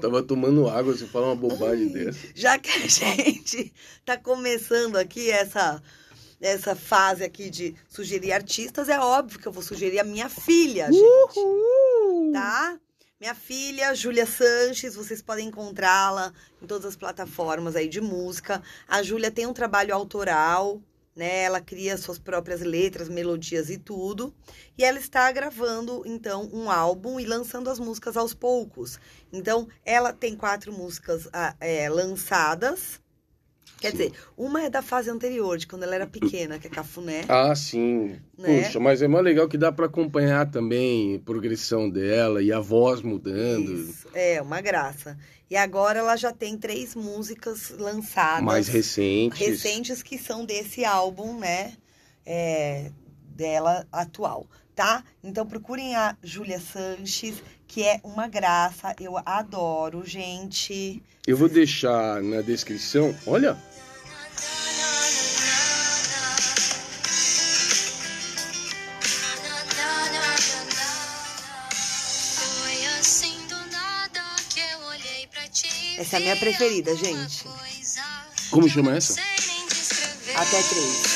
Tava 0.00 0.22
tomando 0.22 0.68
água, 0.68 0.96
você 0.96 1.04
fala 1.04 1.26
uma 1.26 1.34
bobagem 1.34 1.88
dessa. 1.88 2.28
Já 2.32 2.60
que 2.60 2.70
a 2.70 2.86
gente 2.86 3.74
tá 4.04 4.16
começando 4.16 4.94
aqui 4.94 5.32
essa 5.32 5.82
essa 6.40 6.76
fase 6.76 7.24
aqui 7.24 7.50
de 7.50 7.74
sugerir 7.88 8.30
artistas, 8.30 8.88
é 8.88 9.00
óbvio 9.00 9.40
que 9.40 9.48
eu 9.48 9.52
vou 9.52 9.62
sugerir 9.62 9.98
a 9.98 10.04
minha 10.04 10.28
filha, 10.28 10.86
gente. 10.92 11.38
Uhul. 11.40 12.30
Tá? 12.32 12.78
Minha 13.18 13.34
filha, 13.34 13.92
Júlia 13.96 14.26
Sanches, 14.26 14.94
vocês 14.94 15.20
podem 15.20 15.48
encontrá-la 15.48 16.32
em 16.62 16.68
todas 16.68 16.84
as 16.84 16.94
plataformas 16.94 17.74
aí 17.74 17.88
de 17.88 18.00
música. 18.00 18.62
A 18.86 19.02
Júlia 19.02 19.32
tem 19.32 19.44
um 19.44 19.52
trabalho 19.52 19.92
autoral, 19.92 20.80
né? 21.16 21.42
Ela 21.44 21.60
cria 21.60 21.96
suas 21.96 22.18
próprias 22.18 22.60
letras, 22.60 23.08
melodias 23.08 23.70
e 23.70 23.78
tudo. 23.78 24.34
E 24.76 24.84
ela 24.84 24.98
está 24.98 25.32
gravando, 25.32 26.02
então, 26.04 26.48
um 26.52 26.70
álbum 26.70 27.18
e 27.18 27.24
lançando 27.24 27.70
as 27.70 27.78
músicas 27.80 28.16
aos 28.16 28.34
poucos. 28.34 29.00
Então, 29.32 29.66
ela 29.84 30.12
tem 30.12 30.36
quatro 30.36 30.72
músicas 30.72 31.26
é, 31.58 31.88
lançadas. 31.88 33.00
Quer 33.78 33.90
Sim. 33.90 33.96
dizer, 33.96 34.12
uma 34.36 34.62
é 34.62 34.70
da 34.70 34.80
fase 34.80 35.10
anterior, 35.10 35.58
de 35.58 35.66
quando 35.66 35.82
ela 35.82 35.94
era 35.94 36.06
pequena, 36.06 36.58
que 36.58 36.66
é 36.66 36.70
Cafuné. 36.70 37.24
Ah, 37.28 37.54
sim. 37.54 38.18
Né? 38.38 38.62
Poxa, 38.62 38.80
mas 38.80 39.02
é 39.02 39.08
mais 39.08 39.24
legal 39.24 39.46
que 39.48 39.58
dá 39.58 39.70
pra 39.70 39.86
acompanhar 39.86 40.50
também 40.50 41.16
a 41.16 41.18
progressão 41.18 41.90
dela 41.90 42.42
e 42.42 42.50
a 42.52 42.58
voz 42.60 43.02
mudando. 43.02 43.72
Isso, 43.72 44.08
É, 44.14 44.40
uma 44.40 44.60
graça. 44.60 45.18
E 45.50 45.56
agora 45.56 45.98
ela 45.98 46.16
já 46.16 46.32
tem 46.32 46.56
três 46.56 46.94
músicas 46.94 47.70
lançadas. 47.70 48.42
Mais 48.42 48.66
recentes. 48.66 49.38
recentes 49.38 50.02
que 50.02 50.18
são 50.18 50.44
desse 50.44 50.84
álbum, 50.84 51.38
né? 51.38 51.74
é, 52.26 52.90
dela 53.28 53.86
atual, 53.92 54.46
tá? 54.76 55.02
Então 55.24 55.46
procurem 55.46 55.96
a 55.96 56.14
Júlia 56.22 56.60
Sanches, 56.60 57.42
que 57.66 57.82
é 57.82 57.98
uma 58.04 58.28
graça. 58.28 58.94
Eu 59.00 59.16
adoro, 59.24 60.04
gente. 60.04 61.02
Eu 61.26 61.36
vou 61.36 61.48
deixar 61.48 62.22
na 62.22 62.42
descrição. 62.42 63.16
Olha. 63.26 63.56
Assim. 73.00 73.36
Essa 75.98 76.16
é 76.16 76.18
a 76.18 76.20
minha 76.20 76.36
preferida, 76.36 76.94
gente. 76.94 77.44
Como 78.50 78.68
chama 78.68 78.94
essa? 78.94 79.18
Até 80.34 80.62
três. 80.62 81.15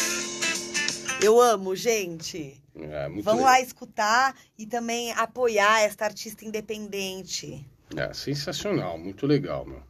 Eu 1.22 1.40
amo, 1.40 1.76
gente. 1.76 2.62
É, 2.74 3.08
muito 3.08 3.24
Vão 3.24 3.36
legal. 3.36 3.50
lá 3.50 3.60
escutar 3.60 4.34
e 4.58 4.66
também 4.66 5.12
apoiar 5.12 5.80
esta 5.80 6.04
artista 6.04 6.44
independente. 6.44 7.66
É, 7.96 8.12
sensacional, 8.14 8.98
muito 8.98 9.26
legal, 9.26 9.66
meu. 9.66 9.82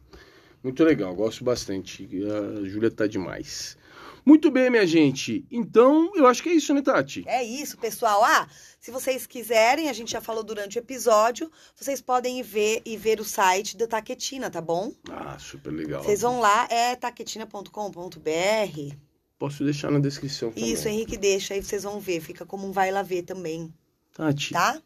Muito 0.63 0.83
legal, 0.83 1.15
gosto 1.15 1.43
bastante. 1.43 2.05
A 2.05 2.65
Júlia 2.67 2.91
tá 2.91 3.07
demais. 3.07 3.77
Muito 4.23 4.51
bem, 4.51 4.69
minha 4.69 4.85
gente. 4.85 5.45
Então, 5.49 6.11
eu 6.15 6.27
acho 6.27 6.43
que 6.43 6.49
é 6.49 6.53
isso, 6.53 6.73
né, 6.73 6.81
Tati? 6.81 7.23
É 7.25 7.43
isso, 7.43 7.77
pessoal. 7.77 8.23
Ah, 8.23 8.47
se 8.79 8.91
vocês 8.91 9.25
quiserem, 9.25 9.89
a 9.89 9.93
gente 9.93 10.11
já 10.11 10.21
falou 10.21 10.43
durante 10.43 10.77
o 10.77 10.79
episódio, 10.79 11.51
vocês 11.75 12.01
podem 12.01 12.39
ir 12.39 12.43
ver 12.43 12.81
e 12.85 12.95
ver 12.95 13.19
o 13.19 13.25
site 13.25 13.75
da 13.75 13.87
Taquetina, 13.87 14.51
tá 14.51 14.61
bom? 14.61 14.93
Ah, 15.09 15.37
super 15.39 15.71
legal. 15.71 16.03
Vocês 16.03 16.21
vão 16.21 16.39
lá, 16.39 16.67
é 16.69 16.95
taquetina.com.br. 16.95 19.10
Posso 19.41 19.63
deixar 19.63 19.89
na 19.89 19.97
descrição 19.97 20.51
também. 20.51 20.71
Isso, 20.71 20.87
Henrique 20.87 21.17
deixa, 21.17 21.55
aí 21.55 21.63
vocês 21.63 21.81
vão 21.81 21.99
ver. 21.99 22.21
Fica 22.21 22.45
como 22.45 22.67
um 22.67 22.71
vai 22.71 22.91
lá 22.91 23.01
ver 23.01 23.23
também, 23.23 23.73
Tati, 24.13 24.53
tá? 24.53 24.79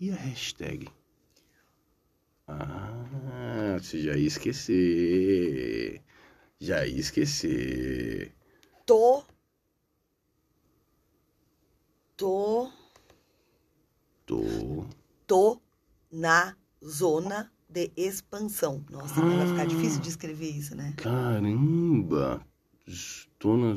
e 0.00 0.10
a 0.10 0.14
hashtag? 0.14 0.88
Ah, 2.48 3.76
você 3.78 4.00
já 4.00 4.16
ia 4.16 4.26
esquecer. 4.26 6.00
Já 6.58 6.86
ia 6.86 6.98
esquecer. 6.98 8.32
Tô. 8.86 9.22
Tô. 12.16 12.70
Tô. 14.24 14.86
Tô 15.26 15.60
na 16.10 16.56
zona 16.82 17.52
de 17.68 17.92
expansão. 17.98 18.82
Nossa, 18.90 19.20
vai 19.20 19.46
ficar 19.46 19.62
Ah. 19.62 19.66
difícil 19.66 20.00
de 20.00 20.08
escrever 20.08 20.48
isso, 20.56 20.74
né? 20.74 20.94
Caramba! 20.96 22.42
Tô 23.38 23.56
na, 23.56 23.76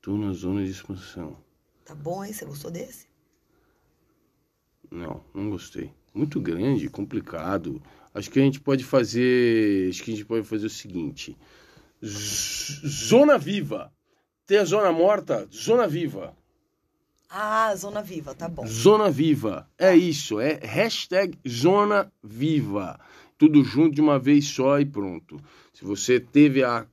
tô 0.00 0.16
na 0.16 0.32
zona 0.32 0.64
de 0.64 0.70
expansão. 0.70 1.36
Tá 1.84 1.94
bom, 1.94 2.24
hein? 2.24 2.32
Você 2.32 2.44
gostou 2.44 2.70
desse? 2.70 3.06
Não, 4.90 5.24
não 5.34 5.50
gostei. 5.50 5.90
Muito 6.14 6.40
grande, 6.40 6.88
complicado. 6.88 7.82
Acho 8.14 8.30
que 8.30 8.38
a 8.38 8.42
gente 8.42 8.60
pode 8.60 8.84
fazer. 8.84 9.88
Acho 9.88 10.02
que 10.02 10.10
a 10.12 10.14
gente 10.14 10.26
pode 10.26 10.46
fazer 10.46 10.66
o 10.66 10.70
seguinte: 10.70 11.36
Z- 12.04 12.86
Zona 12.86 13.38
viva. 13.38 13.92
Tem 14.46 14.58
a 14.58 14.64
zona 14.64 14.92
morta, 14.92 15.48
zona 15.50 15.86
viva. 15.88 16.36
Ah, 17.30 17.74
zona 17.74 18.02
viva, 18.02 18.34
tá 18.34 18.46
bom. 18.48 18.66
Zona 18.66 19.10
viva. 19.10 19.66
É 19.78 19.96
isso. 19.96 20.38
É 20.38 20.58
hashtag 20.62 21.38
zona 21.48 22.12
viva. 22.22 23.00
Tudo 23.38 23.64
junto 23.64 23.94
de 23.94 24.02
uma 24.02 24.18
vez 24.18 24.46
só 24.46 24.78
e 24.78 24.84
pronto. 24.84 25.40
Se 25.72 25.82
você 25.84 26.20
teve 26.20 26.62
a 26.62 26.86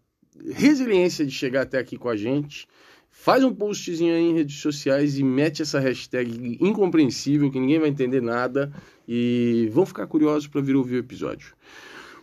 resiliência 0.52 1.26
de 1.26 1.32
chegar 1.32 1.62
até 1.62 1.78
aqui 1.78 1.98
com 1.98 2.10
a 2.10 2.16
gente, 2.16 2.68
faz 3.12 3.44
um 3.44 3.54
postzinho 3.54 4.14
aí 4.14 4.22
em 4.22 4.34
redes 4.34 4.60
sociais 4.60 5.18
e 5.18 5.24
mete 5.24 5.62
essa 5.62 5.80
hashtag 5.80 6.58
incompreensível 6.62 7.52
que 7.52 7.60
ninguém 7.60 7.80
vai 7.80 7.90
entender 7.90 8.22
nada 8.22 8.72
e 9.08 9.70
vão 9.72 9.86
ficar 9.86 10.08
curiosos 10.08 10.48
para 10.48 10.62
vir 10.62 10.76
ouvir 10.76 10.96
o 10.96 11.00
episódio. 11.00 11.54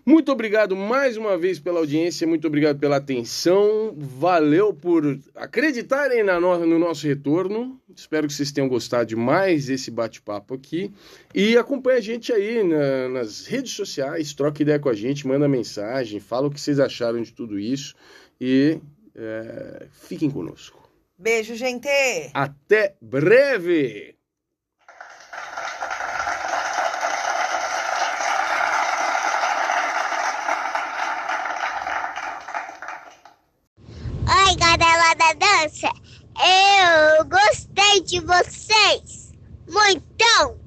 Muito 0.08 0.30
obrigado 0.30 0.76
mais 0.76 1.16
uma 1.16 1.36
vez 1.36 1.58
pela 1.58 1.80
audiência, 1.80 2.28
muito 2.28 2.46
obrigado 2.46 2.78
pela 2.78 2.94
atenção, 2.98 3.92
valeu 3.98 4.72
por 4.72 5.18
acreditarem 5.34 6.22
na 6.22 6.38
no, 6.38 6.64
no 6.64 6.78
nosso 6.78 7.08
retorno. 7.08 7.80
Espero 7.92 8.28
que 8.28 8.32
vocês 8.32 8.52
tenham 8.52 8.68
gostado 8.68 9.06
de 9.06 9.16
mais 9.16 9.68
esse 9.68 9.90
bate-papo 9.90 10.54
aqui. 10.54 10.92
E 11.34 11.56
acompanhe 11.56 11.98
a 11.98 12.00
gente 12.00 12.32
aí 12.32 12.62
na- 12.62 13.08
nas 13.08 13.46
redes 13.46 13.72
sociais, 13.72 14.32
troca 14.32 14.62
ideia 14.62 14.78
com 14.78 14.88
a 14.88 14.94
gente, 14.94 15.26
manda 15.26 15.48
mensagem, 15.48 16.20
fala 16.20 16.46
o 16.46 16.50
que 16.52 16.60
vocês 16.60 16.78
acharam 16.78 17.20
de 17.20 17.32
tudo 17.32 17.58
isso 17.58 17.96
e 18.40 18.78
é, 19.12 19.86
fiquem 19.90 20.30
conosco. 20.30 20.88
Beijo, 21.18 21.56
gente! 21.56 21.88
Até 22.32 22.94
breve! 23.00 24.15
Eu 36.38 37.24
gostei 37.24 38.02
de 38.02 38.20
vocês. 38.20 39.32
muito. 39.68 40.65